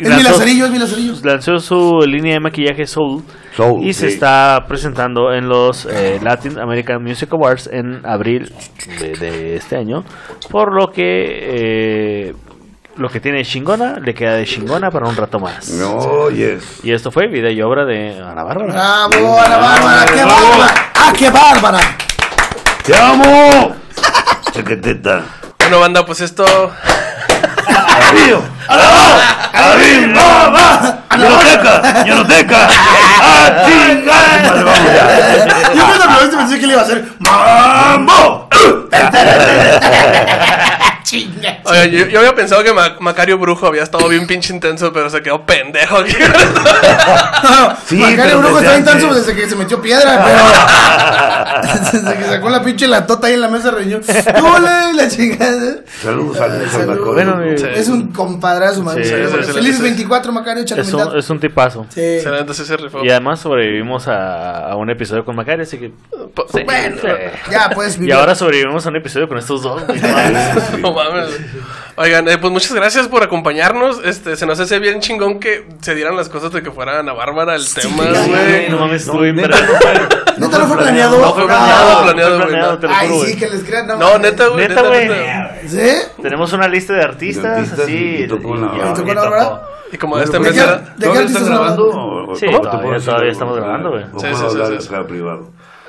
Es 0.01 0.15
mi 0.15 0.23
lanzó- 0.23 0.31
lazarillo, 0.31 0.65
es 0.65 0.71
mi 0.71 0.79
lazarillo. 0.79 1.13
lanzó 1.23 1.59
su 1.59 1.99
línea 2.07 2.33
de 2.33 2.39
maquillaje 2.39 2.85
Soul, 2.85 3.23
Soul, 3.55 3.85
y 3.85 3.93
se 3.93 4.07
está 4.07 4.65
presentando 4.67 5.33
en 5.33 5.47
los 5.49 5.85
eh, 5.85 6.19
Latin 6.23 6.59
American 6.59 7.03
Music 7.03 7.29
Awards 7.33 7.67
en 7.71 8.05
abril 8.05 8.51
de, 8.99 9.11
de 9.17 9.55
este 9.55 9.75
año, 9.77 10.03
por 10.49 10.73
lo 10.73 10.91
que 10.91 12.27
eh, 12.29 12.33
lo 12.97 13.07
que 13.09 13.19
tiene 13.19 13.43
chingona 13.43 13.95
le 14.03 14.13
queda 14.13 14.33
de 14.33 14.45
chingona 14.45 14.89
para 14.89 15.07
un 15.07 15.15
rato 15.15 15.39
más. 15.39 15.69
No, 15.71 16.29
yes. 16.29 16.81
Y 16.83 16.91
esto 16.91 17.11
fue 17.11 17.27
vida 17.27 17.49
y 17.49 17.61
obra 17.61 17.85
de 17.85 18.19
Ana 18.21 18.43
Bárbara. 18.43 18.73
Bravo, 19.09 19.39
Ana 19.39 19.57
Bárbara, 19.57 20.05
qué 20.13 20.23
bárbara. 20.25 20.73
Ah, 20.95 21.13
qué 21.17 21.29
bárbara. 21.29 21.79
¡Te 22.85 22.95
amo! 22.97 23.75
Chequeteta. 24.51 25.23
Bueno, 25.59 25.79
banda, 25.79 26.05
pues 26.05 26.21
esto. 26.21 26.43
¡Arriba! 28.07 28.39
¡Arriba! 29.53 30.97
¡Ñoroteca! 31.17 31.73
¡Ñoroteca! 32.05 32.67
¡Ah, 33.21 33.65
chingada! 33.65 34.49
Vale, 34.49 34.63
vamos 34.63 34.91
ya. 34.93 35.03
Yo 35.73 35.81
cuando 35.85 36.05
lo 36.05 36.19
viste 36.21 36.37
pensé 36.37 36.59
que 36.59 36.67
le 36.67 36.73
iba 36.73 36.81
a 36.81 36.85
hacer 36.85 37.03
¡Mambo! 37.19 38.47
chinga. 41.09 41.59
Oigan, 41.65 41.89
yo, 41.91 42.05
yo 42.07 42.19
había 42.19 42.35
pensado 42.35 42.63
que 42.63 42.71
Ma- 42.73 42.95
Macario 42.99 43.37
Brujo 43.37 43.65
había 43.67 43.83
estado 43.83 44.07
bien 44.07 44.27
pinche 44.27 44.53
intenso, 44.53 44.93
pero 44.93 45.09
se 45.09 45.21
quedó 45.23 45.45
pendejo 45.45 45.97
aquí. 45.97 46.13
No, 47.43 47.77
Sí, 47.87 47.95
Macario 47.97 48.39
Brujo 48.39 48.59
está 48.59 48.77
intenso 48.77 49.07
antes. 49.09 49.25
desde 49.25 49.41
que 49.41 49.49
se 49.49 49.55
metió 49.55 49.81
piedra, 49.81 50.23
pero. 50.23 51.79
desde 51.91 52.17
que 52.17 52.23
sacó 52.25 52.49
la 52.49 52.63
pinche 52.63 52.87
latota 52.87 53.27
ahí 53.27 53.33
en 53.33 53.41
la 53.41 53.47
mesa 53.47 53.71
reñó. 53.71 53.99
¡Hola! 54.43 54.89
y 54.93 54.97
La 54.97 55.07
chingada. 55.07 55.75
Saludos, 56.01 56.37
saludos, 56.37 56.71
Salud. 56.71 56.85
Macario. 56.87 57.13
Bueno, 57.13 57.41
eh. 57.43 57.73
Es 57.75 57.87
un 57.87 58.11
compadrazo, 58.11 58.83
man. 58.83 58.95
Sí, 58.97 59.03
sí, 59.05 59.15
sí, 59.45 59.51
Feliz 59.53 59.77
sí. 59.77 59.81
24, 59.83 60.31
Macario, 60.31 60.63
Es 60.63 60.93
un, 60.93 61.17
es 61.17 61.29
un 61.29 61.39
tipazo. 61.39 61.85
Sí. 61.89 62.19
Se 62.53 62.77
rifó. 62.77 63.03
Y 63.03 63.09
además 63.09 63.39
sobrevivimos 63.39 64.07
a, 64.07 64.71
a 64.71 64.75
un 64.75 64.89
episodio 64.89 65.23
con 65.25 65.35
Macari, 65.35 65.63
así 65.63 65.77
que. 65.77 65.91
Sí, 66.53 66.61
Bueno, 66.65 66.97
sí. 67.01 67.07
ya 67.51 67.69
puedes 67.69 67.95
Y 67.95 67.99
vivir. 67.99 68.13
ahora 68.13 68.35
sobrevivimos 68.35 68.85
a 68.85 68.89
un 68.89 68.95
episodio 68.97 69.27
con 69.27 69.37
estos 69.37 69.63
dos. 69.63 69.81
no 70.79 70.93
mames. 71.03 71.29
No. 71.39 71.45
Oigan, 71.95 72.27
eh, 72.29 72.37
pues 72.37 72.53
muchas 72.53 72.73
gracias 72.73 73.07
por 73.07 73.23
acompañarnos. 73.23 73.99
Este, 74.05 74.35
se 74.35 74.45
nos 74.45 74.59
hace 74.59 74.79
bien 74.79 75.01
chingón 75.01 75.39
que 75.39 75.67
se 75.81 75.95
dieran 75.95 76.15
las 76.15 76.29
cosas 76.29 76.51
de 76.53 76.63
que 76.63 76.71
fuera 76.71 76.99
Ana 76.99 77.13
Bárbara 77.13 77.55
el 77.55 77.73
tema, 77.73 78.03
claro. 78.07 78.27
güey. 78.27 78.69
No 78.69 78.77
mames, 78.79 79.01
estuvo 79.01 79.21
bien 79.21 79.35
neta, 79.35 79.49
verga. 79.49 80.09
no 80.37 80.49
fue- 80.49 80.49
Neta, 80.49 80.57
no 80.59 80.67
fue 80.67 80.77
planeado. 80.77 81.17
No 81.19 81.33
fue 81.33 81.45
planeado, 81.45 82.03
planeado, 82.03 82.35
güey, 82.37 82.47
planeado, 82.47 82.79
no. 82.81 82.87
lo 82.87 82.93
Ay, 82.93 83.09
juro, 83.09 83.25
sí, 83.25 83.37
que 83.37 83.49
les 83.49 83.63
crean. 83.63 83.87
No, 83.87 84.17
neta, 84.17 84.47
güey. 84.47 84.67
Neta, 84.67 84.81
güey. 84.83 85.09
¿Sí? 85.67 85.91
Tenemos 86.21 86.53
una 86.53 86.67
lista 86.67 86.93
de 86.93 87.03
artistas, 87.03 87.43
De 87.43 87.49
artistas, 87.49 87.79
así. 87.81 88.15
y 88.23 88.27
tocó 88.27 88.55
y- 88.55 88.59
como 89.97 90.15
Bueno, 90.15 90.25
este 90.25 90.39
mes. 90.39 90.55
¿De 90.55 90.61
qué 90.61 90.67
¿Todavía 91.01 91.21
artistas 91.21 91.49
grabando? 91.49 92.33
Sí, 92.35 92.45
todavía- 92.45 93.31
estamos 93.31 93.57
grabando, 93.57 93.89
güey. 93.89 94.03
¿Cómo 94.05 94.19
Sí, 94.19 94.27
sí, 94.33 94.43
no 94.43 94.49
sí, 94.49 94.57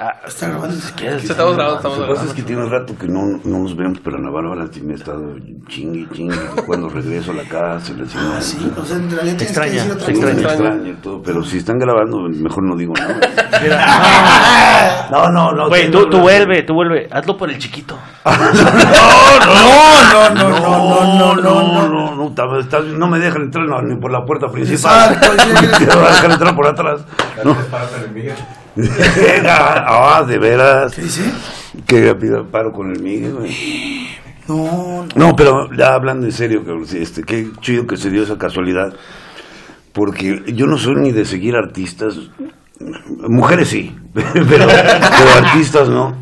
Ah, 0.02 0.14
Está 0.26 0.48
grabando. 0.48 0.76
si 0.76 0.92
quieres. 0.94 1.20
Sí, 1.20 1.28
estamos 1.30 1.54
grabando, 1.56 1.76
estamos 1.76 1.98
Lo 1.98 2.04
que 2.04 2.08
pasa 2.14 2.22
grabando. 2.22 2.30
es 2.30 2.36
que 2.36 2.42
tiene 2.46 2.64
un 2.64 2.70
rato 2.70 2.96
que 2.98 3.06
no, 3.06 3.20
no 3.44 3.58
nos 3.58 3.76
vemos, 3.76 3.98
pero 4.02 4.16
Ana 4.16 4.30
Bárbara 4.30 4.66
sí 4.72 4.80
me 4.80 4.94
ha 4.94 4.96
estado 4.96 5.36
chingue, 5.68 6.08
chingue. 6.12 6.36
Cuando 6.66 6.88
regreso 6.88 7.32
a 7.32 7.34
la 7.34 7.44
casa, 7.44 7.92
le 7.92 8.04
decimos, 8.04 8.26
Ah, 8.34 8.40
Sí, 8.40 8.72
o 8.80 8.84
sea, 8.84 8.96
en 8.96 9.10
realidad 9.10 9.36
que 9.36 9.44
extraña, 9.44 9.82
te. 9.82 9.88
Me 10.12 10.12
extraña. 10.12 10.40
extraña 10.40 10.94
todo, 11.02 11.22
pero 11.22 11.44
si 11.44 11.58
están 11.58 11.78
grabando, 11.78 12.22
mejor 12.30 12.62
no 12.62 12.76
digo 12.76 12.94
nada. 12.94 13.20
Mira, 13.62 15.08
No, 15.10 15.28
no, 15.30 15.52
no. 15.52 15.68
Güey, 15.68 15.90
tú, 15.90 15.98
no, 16.00 16.06
tú 16.08 16.16
no. 16.16 16.22
vuelve, 16.22 16.62
tú 16.62 16.72
vuelve. 16.72 17.06
Hazlo 17.12 17.36
por 17.36 17.50
el 17.50 17.58
chiquito. 17.58 17.98
No, 18.24 18.32
no, 18.32 18.54
no, 20.30 20.30
no, 20.30 20.54
no, 20.54 21.34
no, 21.34 21.34
no, 21.34 21.34
no. 21.34 22.14
no, 22.14 22.30
no, 22.30 22.96
no 22.98 23.06
me 23.06 23.18
dejan 23.18 23.42
entrar 23.42 23.66
no, 23.66 23.82
ni 23.82 23.96
por 23.96 24.10
la 24.10 24.24
puerta 24.24 24.48
principal. 24.48 25.18
Sí. 25.20 25.84
Me 25.84 25.86
dejar 25.86 26.30
entrar 26.30 26.54
por 26.56 26.66
atrás. 26.66 27.02
No. 27.44 27.54
ah, 29.46 30.24
de 30.26 30.38
veras. 30.38 30.94
¿Qué 30.94 31.02
dice? 31.02 31.22
Que 31.86 32.14
pido 32.14 32.46
paro 32.46 32.72
con 32.72 32.90
el 32.90 33.02
Miguel, 33.02 33.34
güey. 33.34 34.08
No, 34.48 35.06
no. 35.06 35.08
No, 35.14 35.36
pero 35.36 35.72
ya 35.72 35.94
hablando 35.94 36.26
en 36.26 36.32
serio, 36.32 36.64
cabrón, 36.64 36.86
este, 36.92 37.22
qué 37.22 37.48
chido 37.60 37.86
que 37.86 37.96
se 37.96 38.10
dio 38.10 38.22
esa 38.22 38.38
casualidad. 38.38 38.92
Porque 39.92 40.42
yo 40.54 40.66
no 40.66 40.78
soy 40.78 40.96
ni 40.96 41.12
de 41.12 41.24
seguir 41.24 41.56
artistas. 41.56 42.16
mujeres 43.28 43.68
sí, 43.68 43.96
pero, 44.14 44.44
pero 44.44 44.66
artistas 45.46 45.88
no. 45.88 46.14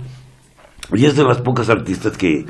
Y 0.92 1.04
es 1.04 1.16
de 1.16 1.24
las 1.24 1.38
pocas 1.38 1.68
artistas 1.68 2.16
que, 2.16 2.46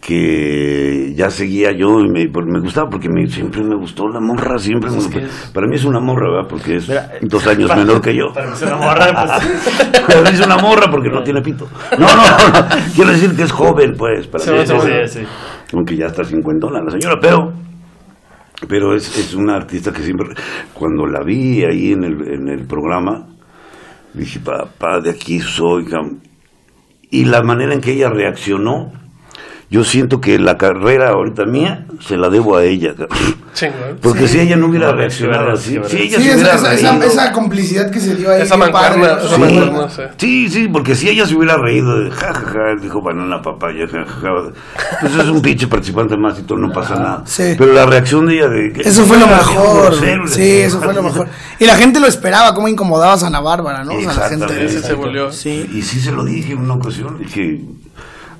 que 0.00 1.12
ya 1.14 1.30
seguía 1.30 1.72
yo 1.72 2.00
y 2.00 2.08
me, 2.08 2.26
me 2.26 2.60
gustaba 2.60 2.88
porque 2.88 3.08
me- 3.08 3.26
siempre 3.28 3.62
me 3.62 3.76
gustó 3.76 4.08
la 4.08 4.18
morra, 4.20 4.58
siempre 4.58 4.88
me 4.90 4.96
gustó. 4.96 5.18
Para 5.52 5.66
mí 5.66 5.76
es 5.76 5.84
una 5.84 6.00
morra, 6.00 6.30
¿verdad? 6.30 6.48
Porque 6.48 6.76
es 6.76 6.88
Mira, 6.88 7.10
dos 7.22 7.46
años 7.46 7.68
para- 7.68 7.80
menor 7.84 8.00
que 8.00 8.14
yo. 8.16 8.32
Para 8.32 8.46
mí 8.46 8.52
es 8.54 8.62
una 8.62 8.76
morra, 8.76 9.06
pues. 9.12 10.00
Para 10.06 10.22
mí 10.22 10.28
es 10.32 10.46
una 10.46 10.56
morra 10.56 10.90
porque 10.90 11.10
no 11.10 11.22
tiene 11.22 11.42
pito. 11.42 11.68
No, 11.98 12.06
no, 12.06 12.22
no, 12.22 12.68
quiero 12.94 13.10
decir 13.10 13.36
que 13.36 13.42
es 13.42 13.52
joven, 13.52 13.94
pues. 13.96 14.26
Para 14.26 14.42
Sí, 14.44 14.50
mí 14.52 14.58
sí, 14.66 14.88
es 15.02 15.12
sí. 15.12 15.20
Aunque 15.74 15.96
ya 15.96 16.06
está 16.06 16.24
cincuentona 16.24 16.80
la 16.82 16.90
señora, 16.90 17.18
pero 17.20 17.52
pero 18.68 18.94
es, 18.94 19.16
es 19.18 19.34
una 19.34 19.56
artista 19.56 19.90
que 19.92 20.02
siempre, 20.02 20.28
cuando 20.74 21.06
la 21.06 21.22
vi 21.24 21.64
ahí 21.64 21.92
en 21.92 22.04
el, 22.04 22.28
en 22.28 22.48
el 22.48 22.66
programa, 22.66 23.26
dije, 24.12 24.40
papá, 24.40 25.00
de 25.00 25.10
aquí 25.10 25.40
soy. 25.40 25.84
cam-". 25.84 26.18
Y 27.10 27.24
la 27.26 27.42
manera 27.42 27.72
en 27.74 27.80
que 27.80 27.92
ella 27.92 28.10
reaccionó, 28.10 28.92
yo 29.70 29.84
siento 29.84 30.20
que 30.20 30.38
la 30.38 30.58
carrera 30.58 31.10
ahorita 31.10 31.44
mía 31.44 31.86
se 32.00 32.16
la 32.16 32.28
debo 32.28 32.56
a 32.56 32.64
ella. 32.64 32.94
Chingón. 33.54 33.98
Porque 34.00 34.26
si 34.28 34.40
ella 34.40 34.56
no 34.56 34.66
hubiera 34.66 34.88
No, 34.92 34.96
reaccionado 34.96 35.56
sí, 35.56 35.62
así, 35.62 35.74
verdad, 35.78 35.88
si 35.90 35.96
sí, 35.96 36.02
ella 36.04 36.16
Sí, 36.18 36.22
se 36.22 36.28
esa, 36.30 36.36
hubiera 36.38 36.54
esa- 36.56 36.74
esa- 36.74 36.92
reído- 36.92 37.06
esa 37.06 37.32
complicidad 37.32 37.90
que 37.90 38.00
se 38.00 38.14
dio 38.16 38.30
ahí. 38.32 38.42
Esa 38.42 38.56
padre, 38.58 39.00
¿no? 39.00 39.88
Sí. 39.88 39.94
sí. 39.96 40.02
Sí, 40.16 40.48
sí, 40.50 40.68
porque 40.68 40.94
si 40.94 41.08
ella 41.08 41.26
se 41.26 41.34
hubiera 41.34 41.56
reído 41.56 42.00
de 42.00 42.10
jajaja, 42.10 42.76
dijo 42.80 43.02
banana 43.02 43.42
papaya, 43.42 43.86
jajaja, 43.88 44.30
pues 45.00 45.14
es 45.14 45.26
un 45.26 45.42
pinche 45.42 45.66
participante 45.66 46.16
más 46.16 46.38
y 46.38 46.42
todo, 46.42 46.58
no 46.58 46.72
pasa 46.72 46.94
nada. 46.96 47.22
Sí. 47.26 47.54
Pero 47.58 47.72
la 47.72 47.86
reacción 47.86 48.26
de 48.26 48.36
ella 48.36 48.48
de 48.48 48.72
que- 48.72 48.82
Eso 48.82 49.04
fue 49.04 49.18
lo 49.18 49.26
mejor. 49.26 49.86
grosero, 49.92 50.26
Sí, 50.28 50.42
eso 50.60 50.80
fue 50.80 50.94
lo 50.94 51.02
mejor. 51.02 51.28
Y 51.58 51.66
la 51.66 51.76
gente 51.76 52.00
lo 52.00 52.06
esperaba, 52.06 52.54
cómo 52.54 52.68
incomodabas 52.68 53.22
a 53.24 53.26
Ana 53.28 53.40
Bárbara, 53.40 53.84
¿no? 53.84 53.94
O 53.94 54.00
sea, 54.00 54.14
la 54.14 54.28
gente. 54.28 54.68
Se 54.68 54.94
volvió. 54.94 55.30
Sí. 55.32 55.68
Y 55.74 55.82
sí 55.82 56.00
se 56.00 56.12
lo 56.12 56.24
dije 56.24 56.52
en 56.52 56.58
una 56.60 56.74
ocasión, 56.74 57.18
dije, 57.18 57.60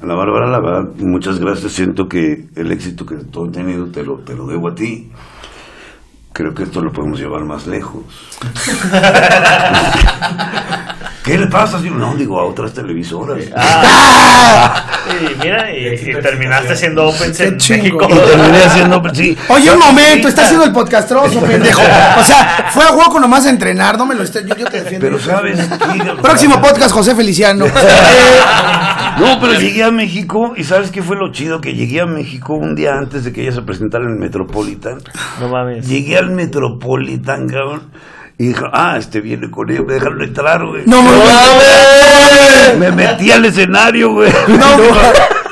a 0.03 0.07
la 0.07 0.15
Bárbara, 0.15 0.49
la 0.49 0.61
verdad, 0.61 0.95
muchas 0.99 1.39
gracias, 1.39 1.73
siento 1.73 2.09
que 2.09 2.47
el 2.57 2.73
éxito 2.73 3.05
que 3.05 3.17
tú 3.17 3.45
has 3.45 3.53
tenido 3.53 3.91
te 3.91 4.03
lo, 4.03 4.19
te 4.19 4.35
lo 4.35 4.47
debo 4.47 4.69
a 4.69 4.75
ti. 4.75 5.11
Creo 6.33 6.55
que 6.55 6.63
esto 6.63 6.81
lo 6.81 6.93
podemos 6.93 7.19
llevar 7.19 7.45
más 7.45 7.67
lejos. 7.67 8.05
¿Qué 11.25 11.37
le 11.37 11.49
pasa? 11.49 11.81
Digo, 11.81 11.97
no, 11.97 12.15
digo, 12.15 12.41
a 12.41 12.45
otras 12.45 12.73
televisoras. 12.73 13.45
Y 15.21 15.35
mira, 15.43 15.71
y, 15.71 15.87
y 15.89 16.15
terminaste 16.23 16.77
siendo 16.77 17.07
Opens 17.09 17.37
Qué 17.37 17.45
en 17.45 17.57
chingo. 17.59 17.83
México. 17.83 18.09
Y 18.11 18.29
terminé 18.31 18.59
haciendo, 18.65 19.03
sí. 19.15 19.37
Oye, 19.49 19.71
un 19.73 19.79
momento, 19.79 20.29
está 20.29 20.43
haciendo 20.43 20.65
el 20.65 20.73
podcastroso, 20.73 21.41
pendejo. 21.41 21.83
O 22.19 22.23
sea, 22.25 22.69
fue 22.71 22.85
a 22.85 22.93
hueco 22.93 23.21
nomás 23.21 23.47
a 23.47 23.51
entrenar, 23.51 23.99
no 23.99 24.07
me 24.07 24.15
lo 24.15 24.23
esté. 24.23 24.43
Yo, 24.47 24.57
yo 24.57 24.67
te 24.67 24.81
defiendo. 24.83 25.07
Pero 25.07 25.19
sabes? 25.19 25.59
Próximo 26.23 26.61
podcast, 26.61 26.93
José 26.93 27.15
Feliciano. 27.15 27.67
No, 29.19 29.39
pero 29.39 29.53
llegué 29.59 29.83
a 29.85 29.91
México 29.91 30.55
y 30.57 30.65
¿sabes 30.65 30.91
qué 30.91 31.03
fue 31.03 31.17
lo 31.17 31.31
chido? 31.31 31.61
Que 31.61 31.75
llegué 31.75 32.01
a 32.01 32.07
México 32.07 32.55
un 32.55 32.75
día 32.75 32.93
antes 32.95 33.25
de 33.25 33.33
que 33.33 33.43
ella 33.43 33.53
se 33.53 33.61
presentara 33.61 34.05
en 34.05 34.13
el 34.13 34.17
Metropolitan. 34.19 34.99
No 35.41 35.49
mames. 35.49 35.87
Llegué 35.87 36.17
al 36.17 36.31
Metropolitan, 36.31 37.47
cabrón. 37.47 37.91
Y 38.41 38.47
dijo, 38.47 38.71
ah, 38.73 38.97
este 38.97 39.21
viene 39.21 39.51
con 39.51 39.69
ellos, 39.69 39.85
me 39.87 39.93
dejaron 39.93 40.23
entrar, 40.23 40.65
güey. 40.65 40.85
No 40.87 41.03
mames. 41.03 42.79
Me 42.79 42.91
metí 42.91 43.31
al 43.31 43.45
escenario, 43.45 44.13
güey. 44.13 44.33
No, 44.49 44.79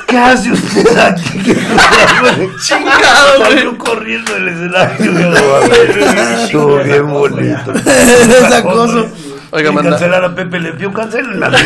¿Qué 0.07 0.17
hace 0.17 0.51
usted 0.51 0.97
aquí? 0.97 1.39
Chingado, 2.63 3.37
güey. 3.37 3.51
Salió 3.51 3.77
corriendo 3.77 4.33
del 4.33 4.47
escenario. 4.47 5.11
güey. 5.11 6.43
Estuvo 6.43 6.77
bien 6.79 7.07
bonito. 7.07 7.73
Esa 7.85 8.63
cosa. 8.63 9.05
Oiga, 9.51 9.71
manda. 9.71 9.91
cancelar 9.91 10.25
a 10.25 10.33
Pepe 10.33 10.59
Le 10.59 10.73
Pew, 10.73 10.91
cancelen 10.91 11.43
a 11.43 11.49
mí. 11.49 11.57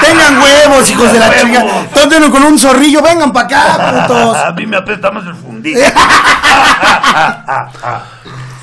Tengan 0.00 0.40
huevos, 0.40 0.90
hijos 0.90 1.12
de 1.12 1.18
la 1.18 1.38
chica. 1.38 1.66
Tótenlo 1.92 2.30
con 2.30 2.42
un 2.42 2.58
zorrillo, 2.58 3.02
vengan 3.02 3.34
para 3.34 3.44
acá, 3.44 4.06
putos. 4.08 4.34
A 4.34 4.52
mí 4.52 4.64
me 4.64 4.78
apesta 4.78 5.10
más 5.10 5.26
el 5.26 5.34
fundido. 5.34 5.82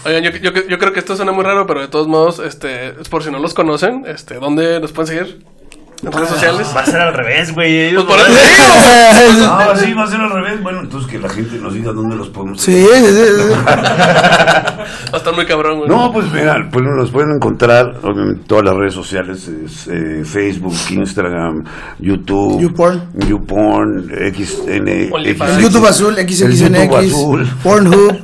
Oigan, 0.06 0.24
yo, 0.24 0.32
yo, 0.32 0.52
yo 0.68 0.78
creo 0.78 0.94
que 0.94 1.00
esto 1.00 1.16
suena 1.16 1.32
muy 1.32 1.44
raro, 1.44 1.66
pero 1.66 1.82
de 1.82 1.88
todos 1.88 2.08
modos, 2.08 2.40
este, 2.40 2.90
es 3.02 3.10
por 3.10 3.24
si 3.24 3.32
no 3.32 3.40
los 3.40 3.54
conocen, 3.54 4.04
este, 4.06 4.36
¿dónde 4.36 4.80
los 4.80 4.92
pueden 4.92 5.08
seguir? 5.08 5.46
¿En 6.04 6.12
redes 6.12 6.30
sociales? 6.30 6.72
Va 6.76 6.82
a 6.82 6.86
ser 6.86 7.02
al 7.02 7.14
revés, 7.14 7.54
güey. 7.54 7.94
Pues 7.94 8.06
por 8.06 8.20
eso 8.20 8.28
digo. 8.28 9.46
Ah, 9.48 9.74
sí, 9.80 9.94
va 9.94 10.04
a 10.04 10.08
ser 10.08 10.22
al 10.22 10.30
revés. 10.30 10.62
Bueno, 10.62 10.82
entonces 10.82 11.10
que 11.10 11.18
la 11.18 11.30
gente 11.30 11.58
nos 11.58 11.74
diga 11.74 11.92
dónde 11.94 12.16
los 12.16 12.30
podemos 12.30 12.62
Sí, 12.62 12.86
sí, 12.86 13.06
sí. 13.06 13.54
Va 13.66 15.14
a 15.14 15.18
estar 15.18 15.34
muy 15.34 15.46
cabrón, 15.46 15.80
güey. 15.80 15.90
No, 15.90 16.12
pues 16.12 16.32
mira, 16.32 16.68
pues 16.72 16.86
nos 16.86 17.10
pueden 17.10 17.32
encontrar 17.36 17.96
obviamente 18.04 18.42
en 18.42 18.48
todas 18.48 18.66
las 18.66 18.76
redes 18.76 18.94
sociales, 18.94 19.48
es, 19.48 19.88
eh, 19.88 20.24
Facebook, 20.24 20.76
Instagram, 20.92 21.64
YouTube, 22.00 22.62
YouPorn. 22.62 23.02
YouPorn, 23.28 24.10
XN, 24.34 25.12
YouTube 25.60 25.88
azul, 25.88 26.16
XXNX, 26.16 26.94
azul, 26.94 27.48
Pornhub. 27.64 28.20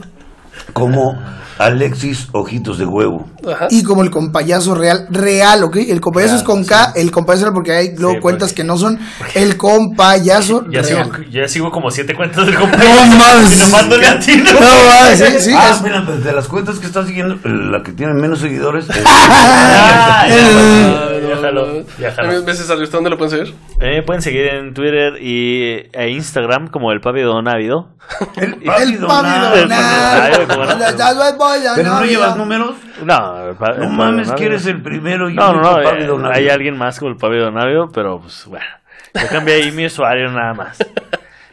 como 0.74 1.18
Alexis 1.66 2.28
Ojitos 2.32 2.78
de 2.78 2.86
Huevo. 2.86 3.28
Ajá. 3.48 3.68
Y 3.70 3.84
como 3.84 4.04
el 4.04 4.10
compayazo 4.12 4.76
real, 4.76 5.08
real, 5.10 5.64
¿ok? 5.64 5.78
El 5.78 6.02
compayazo 6.02 6.36
es 6.36 6.44
con 6.44 6.64
K, 6.66 6.94
el 6.96 7.12
compayazo 7.12 7.46
real 7.46 7.54
porque 7.54 7.72
hay 7.72 7.96
luego 7.98 8.16
Sí, 8.16 8.20
cuentas 8.22 8.50
porque- 8.50 8.62
que 8.62 8.68
no 8.68 8.78
son 8.78 9.00
el 9.36 9.58
compayazo 9.58 10.66
Ya 10.70 10.84
sigo, 10.84 11.04
real. 11.04 11.30
ya 11.32 11.48
sigo 11.48 11.72
como 11.72 11.92
siete 11.92 12.16
cuentas 12.16 12.46
del 12.46 12.56
No 12.56 12.62
compañero. 12.62 13.06
mames. 13.18 13.52
Y 13.54 13.60
nomás 13.62 13.88
no 13.88 13.98
le 13.98 14.08
atino. 14.08 14.54
No 14.54 14.60
mames, 14.60 15.20
sí, 15.20 15.26
sí. 15.40 15.52
ah, 15.56 15.72
es- 15.74 15.82
mira, 15.82 16.04
pues 16.06 16.24
de 16.24 16.34
las 16.34 16.48
cuentas 16.48 16.80
que 16.80 16.86
estás 16.88 17.08
siguiendo, 17.08 17.38
la 17.44 17.84
que 17.84 17.92
tiene 17.92 18.14
menos 18.14 18.40
seguidores 18.40 18.86
es 18.90 18.96
Ah, 19.06 20.26
ya, 20.28 21.11
Jaló. 21.42 21.66
A 21.66 22.24
mí, 22.24 22.36
¿Ves 22.46 22.60
¿Usted 22.62 22.92
dónde 22.92 23.10
lo 23.10 23.18
pueden 23.18 23.32
seguir? 23.32 23.56
Eh, 23.80 24.02
pueden 24.04 24.22
seguir 24.22 24.48
en 24.48 24.74
Twitter 24.74 25.18
y, 25.22 25.90
e 25.94 26.10
Instagram 26.10 26.68
como 26.68 26.92
el 26.92 27.02
Papi 27.02 27.22
Don 27.22 27.48
Ávido. 27.48 27.90
el 28.38 28.56
cómo 30.48 30.66
no. 30.66 30.76
Pero 31.76 31.90
no 31.92 32.06
llevas 32.06 32.38
números. 32.38 32.76
No, 33.04 33.50
el 33.50 33.56
pa- 33.56 33.72
el 33.72 33.80
No 33.80 33.90
mames, 33.90 34.32
que 34.34 34.46
eres 34.46 34.66
el 34.66 34.82
primero 34.82 35.30
y 35.30 35.36
No, 35.36 35.54
no, 35.54 35.62
no. 35.62 36.30
Eh, 36.30 36.32
hay 36.34 36.50
alguien 36.50 36.78
más 36.78 37.00
como 37.00 37.12
el 37.12 37.18
Papi 37.18 37.38
Don 37.38 37.58
Ávido, 37.58 37.90
pero 37.92 38.20
pues 38.20 38.46
bueno. 38.46 38.66
Yo 39.14 39.28
cambié 39.30 39.56
ahí 39.56 39.72
mi 39.72 39.86
usuario 39.86 40.32
nada 40.32 40.54
más. 40.54 40.78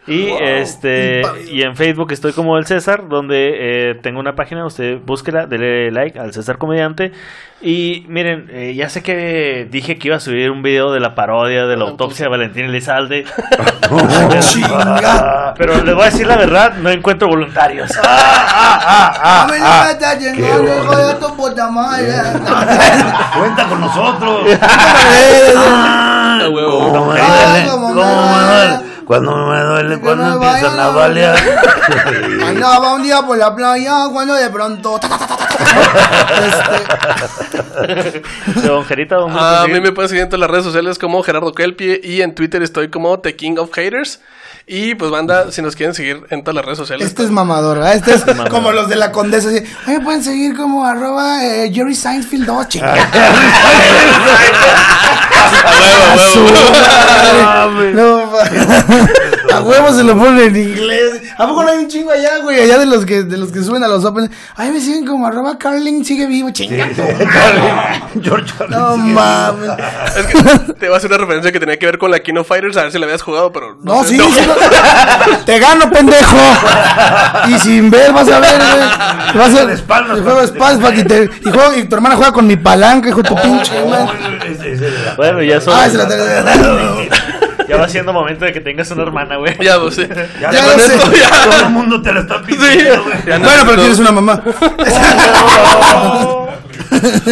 Y 0.09 0.31
este 0.41 1.23
y 1.51 1.63
en 1.63 1.77
Facebook 1.77 2.13
estoy 2.13 2.33
como 2.33 2.57
el 2.59 2.67
César, 2.67 3.09
donde 3.09 3.91
eh, 3.91 3.95
tengo 4.03 4.21
una 4.21 4.35
página, 4.35 4.65
usted 4.65 4.99
búsquela, 5.05 5.47
dele 5.47 5.91
like 5.91 6.19
al 6.19 6.33
César 6.33 6.59
Comediante. 6.59 7.13
Y 7.61 8.05
miren, 8.09 8.49
eh, 8.53 8.75
ya 8.75 8.89
sé 8.89 9.03
que 9.03 9.67
dije 9.71 9.99
que 9.99 10.09
iba 10.09 10.17
a 10.17 10.21
subir 10.21 10.51
un 10.51 10.63
video 10.63 10.93
de 10.93 11.01
la 11.01 11.17
parodia 11.17 11.67
de 11.67 11.77
la 11.77 11.87
autopsia 11.87 12.27
de 12.27 12.31
Valentín 12.31 12.67
Elizalde, 12.67 13.25
Chinga. 14.41 15.55
pero 15.57 15.83
les 15.83 15.95
voy 15.95 16.03
a 16.03 16.07
decir 16.07 16.27
la 16.27 16.37
verdad, 16.37 16.75
no 16.75 16.89
encuentro 16.91 17.27
voluntarios. 17.29 17.91
Ah. 18.03 19.47
Cuenta 23.39 23.65
con 23.69 23.81
nosotros. 23.81 24.47
Cuando 29.09 29.35
me 29.49 29.59
duele, 29.59 29.95
Que 29.95 30.01
cuando 30.03 30.35
empiezan 30.35 30.79
a 30.79 30.89
balear. 30.91 31.35
Andaba 32.47 32.93
un 32.93 33.03
día 33.03 33.23
por 33.23 33.39
la 33.39 33.57
playa 33.57 34.05
cuando 34.13 34.35
de 34.35 34.51
pronto. 34.51 35.01
ta, 35.01 35.09
ta, 35.09 35.17
ta, 35.17 35.27
ta, 35.27 35.37
ta, 35.39 35.47
Este, 37.87 38.23
Don 38.69 38.85
Gerita, 38.85 39.17
¿dónde 39.17 39.35
lo 39.35 39.41
A 39.41 39.67
mí 39.67 39.81
me 39.81 39.93
pueden 39.93 40.11
seguir 40.11 40.25
en 40.25 40.29
todas 40.29 40.41
las 40.41 40.51
redes 40.51 40.65
sociales 40.67 40.99
como 40.99 41.23
Gerardo 41.23 41.55
Kelpie 41.55 42.03
y 42.05 42.21
en 42.21 42.35
Twitter 42.35 42.63
estoy 42.63 42.91
como 42.91 43.19
The 43.19 43.35
King 43.35 43.57
of 43.57 43.71
Haters. 43.73 44.21
Y 44.67 44.95
pues 44.97 45.11
banda, 45.11 45.51
si 45.53 45.63
nos 45.63 45.75
quieren 45.75 45.95
seguir 45.95 46.27
en 46.29 46.43
todas 46.43 46.57
las 46.57 46.65
redes 46.67 46.77
sociales. 46.77 47.07
Este 47.07 47.23
es 47.23 47.31
mamador, 47.31 47.79
¿verdad? 47.79 47.95
Este 47.95 48.13
es 48.13 48.25
como 48.51 48.73
los 48.73 48.91
de 48.91 48.97
la 48.97 49.11
condesa. 49.11 49.49
Así, 49.49 49.63
Ay, 49.87 49.97
me 49.97 50.05
pueden 50.05 50.23
seguir 50.23 50.55
como 50.55 50.85
arroba 50.85 51.43
eh, 51.43 51.73
Jerry 51.73 51.95
Seinfeld 51.95 52.45
2, 52.45 52.67
chingada. 56.19 56.99
A 57.55 59.35
a 59.55 59.61
huevo 59.63 59.93
se 59.93 60.03
lo 60.05 60.17
ponen 60.17 60.55
en 60.55 60.57
inglés. 60.71 61.23
¿A 61.39 61.47
poco 61.47 61.63
no 61.63 61.71
hay 61.71 61.79
un 61.79 61.89
chingo 61.89 62.11
allá, 62.11 62.39
güey? 62.43 62.61
Allá 62.61 62.79
de 62.79 62.87
los 62.87 63.05
que, 63.07 63.23
de 63.23 63.37
los 63.37 63.51
que 63.53 63.63
suben 63.63 63.83
a 63.85 63.89
los 63.89 64.05
Open. 64.05 64.31
Ay, 64.57 64.71
me 64.71 64.81
siguen 64.81 65.07
como 65.07 65.27
arroba 65.27 65.57
Carling 65.59 66.05
sigue 66.05 66.27
vivo, 66.27 66.51
chingada. 66.51 66.89
George 68.23 68.53
Carlin 68.59 68.79
No 68.79 68.97
mames. 68.97 69.71
Es 70.17 70.27
que 70.27 70.73
te 70.75 70.87
voy 70.87 70.95
a 70.95 70.97
hacer 70.99 71.11
una 71.11 71.19
referencia 71.19 71.53
que 71.53 71.61
tenía 71.61 71.79
que 71.79 71.87
ver 71.87 71.99
con 71.99 72.11
la 72.11 72.21
Kino 72.21 72.43
Fighters, 72.45 72.77
a 72.77 72.83
ver 72.83 72.93
si 72.93 72.99
la 72.99 73.07
habías 73.07 73.23
jugado, 73.23 73.53
pero 73.53 73.77
no, 73.83 73.95
No, 73.97 74.03
sé, 74.05 74.11
sí, 74.11 74.17
no. 74.19 74.25
sí, 74.31 74.41
no. 74.47 75.39
Te 75.45 75.59
gano, 75.59 75.91
pendejo. 75.91 76.37
Y 77.49 77.59
sin 77.61 77.91
ver, 77.91 78.13
vas 78.13 78.29
a 78.29 78.41
ver, 78.41 78.59
güey. 78.59 79.39
Vas 79.39 79.55
a 79.55 79.67
de 79.67 79.75
espaldas, 79.75 80.19
y 80.19 80.23
juego 80.23 80.39
de 80.41 80.45
espaldas 80.47 80.83
para 80.83 80.95
que 80.95 81.05
te. 81.05 81.31
Y, 81.45 81.51
juego- 81.51 81.75
y 81.77 81.85
tu 81.85 81.95
hermana 81.95 82.17
juega 82.17 82.33
con 82.33 82.47
mi 82.47 82.57
palanca, 82.57 83.09
hijo 83.09 83.23
de 83.23 83.29
tu 83.29 83.35
pinche 83.37 83.73
la- 83.89 85.15
Bueno, 85.17 85.43
ya 85.43 85.61
son, 85.61 85.75
Ah, 85.79 85.89
se 85.89 85.97
la 85.97 86.09
tengo. 86.09 86.25
Ya 87.69 87.77
va 87.77 87.89
siendo 87.89 88.13
momento 88.13 88.45
de 88.45 88.53
que 88.53 88.61
tengas 88.61 88.91
una 88.91 89.03
hermana, 89.03 89.37
güey. 89.37 89.57
Ya, 89.61 89.79
pues 89.79 89.95
sí. 89.97 90.07
Ya, 90.41 90.51
Ya 90.51 90.63
lo 90.63 90.79
sé. 90.79 90.95
esto 90.97 91.13
ya 91.13 91.31
todo 91.45 91.67
el 91.67 91.71
mundo 91.71 92.01
te 92.03 92.13
la 92.13 92.21
está 92.21 92.43
pidiendo, 92.43 93.05
güey. 93.05 93.39
No- 93.39 93.39
Bueno, 93.47 93.63
pero 93.67 93.77
tienes 93.77 93.99
una 93.99 94.13
mamá. 94.13 94.43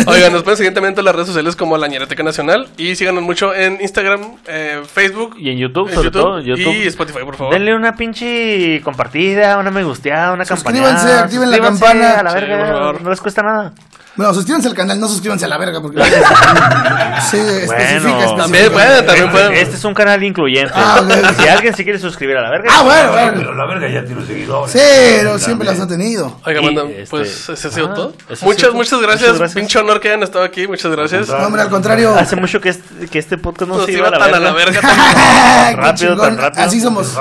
Oigan, 0.07 0.33
nos 0.33 0.43
pueden 0.43 0.57
seguir 0.59 0.75
también 0.75 0.91
en 0.91 0.95
todas 0.95 1.07
las 1.07 1.15
redes 1.15 1.29
sociales 1.29 1.57
como 1.57 1.77
La 1.79 1.89
Ñeroteca 1.89 2.23
Nacional. 2.23 2.69
Y 2.77 2.95
síganos 2.95 3.23
mucho 3.23 3.55
en 3.55 3.81
Instagram, 3.81 4.21
eh, 4.47 4.83
Facebook. 4.93 5.37
Y 5.39 5.51
en 5.51 5.59
YouTube, 5.59 5.89
en 5.89 5.95
sobre 5.95 6.11
todo. 6.11 6.41
YouTube. 6.41 6.73
Y 6.85 6.87
Spotify, 6.89 7.21
por 7.25 7.37
favor. 7.37 7.53
Denle 7.55 7.75
una 7.75 7.97
pinche 7.97 8.81
compartida, 8.85 9.59
una 9.59 9.71
me 9.71 9.83
gusteada, 9.83 10.33
una 10.33 10.45
Suscríbanse, 10.45 10.93
campanada. 10.93 11.23
activen 11.25 11.51
la 11.51 11.57
Suscríbanse 11.57 11.85
campana. 11.85 12.21
A 12.21 12.23
la 12.23 12.31
Sí, 12.31 12.35
verga, 12.37 12.59
por 12.59 12.67
favor. 12.79 13.03
no 13.03 13.11
les 13.11 13.21
cuesta 13.21 13.43
nada. 13.43 13.73
Bueno, 14.17 14.33
suscríbanse 14.33 14.69
al 14.69 14.75
canal, 14.75 14.99
no 14.99 15.09
suscríbanse 15.09 15.45
a 15.45 15.49
la 15.49 15.59
verga, 15.59 15.81
porque... 15.83 16.03
sí, 16.03 17.37
especifica, 17.37 17.65
especifica. 17.97 18.37
También 18.37 18.73
pueden, 18.73 19.07
también 19.07 19.27
este, 19.27 19.31
pueden. 19.31 19.53
este 19.55 19.77
es 19.77 19.85
un 19.85 19.95
canal 19.95 20.23
incluyente. 20.25 20.73
Ah, 20.75 21.01
ok. 21.03 21.37
Si 21.41 21.49
alguien 21.49 21.75
se 21.75 21.85
quiere 21.85 21.99
suscribir 21.99 22.37
a 22.37 22.41
la 22.43 22.51
verga. 22.51 22.71
Ah, 22.73 22.83
bueno, 22.83 23.13
bueno. 23.13 23.33
Pero 23.37 23.55
la 23.55 23.67
verga 23.67 23.89
ya 23.89 24.05
tiene 24.05 24.25
seguidores. 24.27 24.73
Sí, 24.73 24.79
pero 25.19 25.39
siempre 25.39 25.67
las 25.69 25.81
ha 25.81 25.87
tenido. 25.87 26.41
Oiga, 26.47 26.61
Y, 26.63 26.65
manda, 26.65 26.83
este, 26.85 27.07
pues 27.11 27.49
ese 27.49 27.69
ha 27.69 27.71
sido 27.71 27.89
ah, 27.91 27.95
todo. 27.95 28.15
eso 28.31 28.45
ha 28.45 28.49
Muchas, 28.49 28.61
sido 28.63 28.75
muchas 28.75 28.91
todo. 28.91 29.01
gracias. 29.03 29.29
Muchas 29.29 29.39
gracias. 29.39 29.55
Pinche 29.61 29.79
honor 29.79 30.01
que 30.01 30.09
hayan 30.09 30.23
estado 30.23 30.45
aquí. 30.45 30.67
Muchas 30.67 30.91
gracias. 30.93 31.29
No, 31.29 31.37
hombre, 31.37 31.63
al 31.63 31.69
contrario. 31.69 32.15
Hace 32.17 32.37
mucho 32.37 32.61
que 32.61 32.71
este, 32.71 33.07
que 33.09 33.19
este 33.19 33.37
podcast 33.37 33.69
no 33.71 33.77
Nos 33.77 33.87
se 33.87 33.93
iba 33.93 34.09
a 34.09 34.11
la 34.13 34.19
tan 34.19 34.35
a 34.35 34.39
verga. 34.39 34.51
la 34.51 34.55
verga. 34.55 34.81
Qué 35.71 35.77
rápido, 35.77 35.95
chingón. 36.13 36.19
tan 36.29 36.39
rápido. 36.39 36.65
Así 36.65 36.81
somos. 36.81 37.15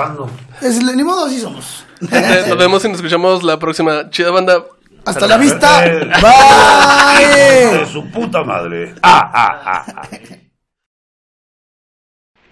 Es, 0.62 0.82
ni 0.82 1.04
modo, 1.04 1.26
así 1.26 1.40
somos. 1.40 1.84
Eh, 2.10 2.44
Nos 2.48 2.58
vemos 2.58 2.84
y 2.84 2.88
nos 2.88 2.96
escuchamos 2.96 3.42
la 3.42 3.58
próxima. 3.58 4.08
Chida 4.10 4.30
banda. 4.30 4.62
Hasta 5.06 5.26
la 5.26 5.36
vista. 5.36 5.86
Eh. 5.86 6.10
Bye. 6.20 7.78
De 7.78 7.86
su 7.86 8.04
puta 8.10 8.42
madre. 8.42 8.94
Ah, 9.02 9.30
ah, 9.32 9.62
ah, 9.64 9.84
ah. 9.96 10.08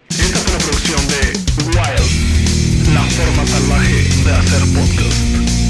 Esta 0.08 0.38
fue 0.38 0.52
una 0.54 0.64
producción 0.64 1.08
de 1.08 1.20
Wild, 1.66 2.94
la 2.94 3.02
forma 3.02 3.46
salvaje 3.46 4.08
de 4.24 4.32
hacer 4.32 4.62
podcast. 4.72 5.63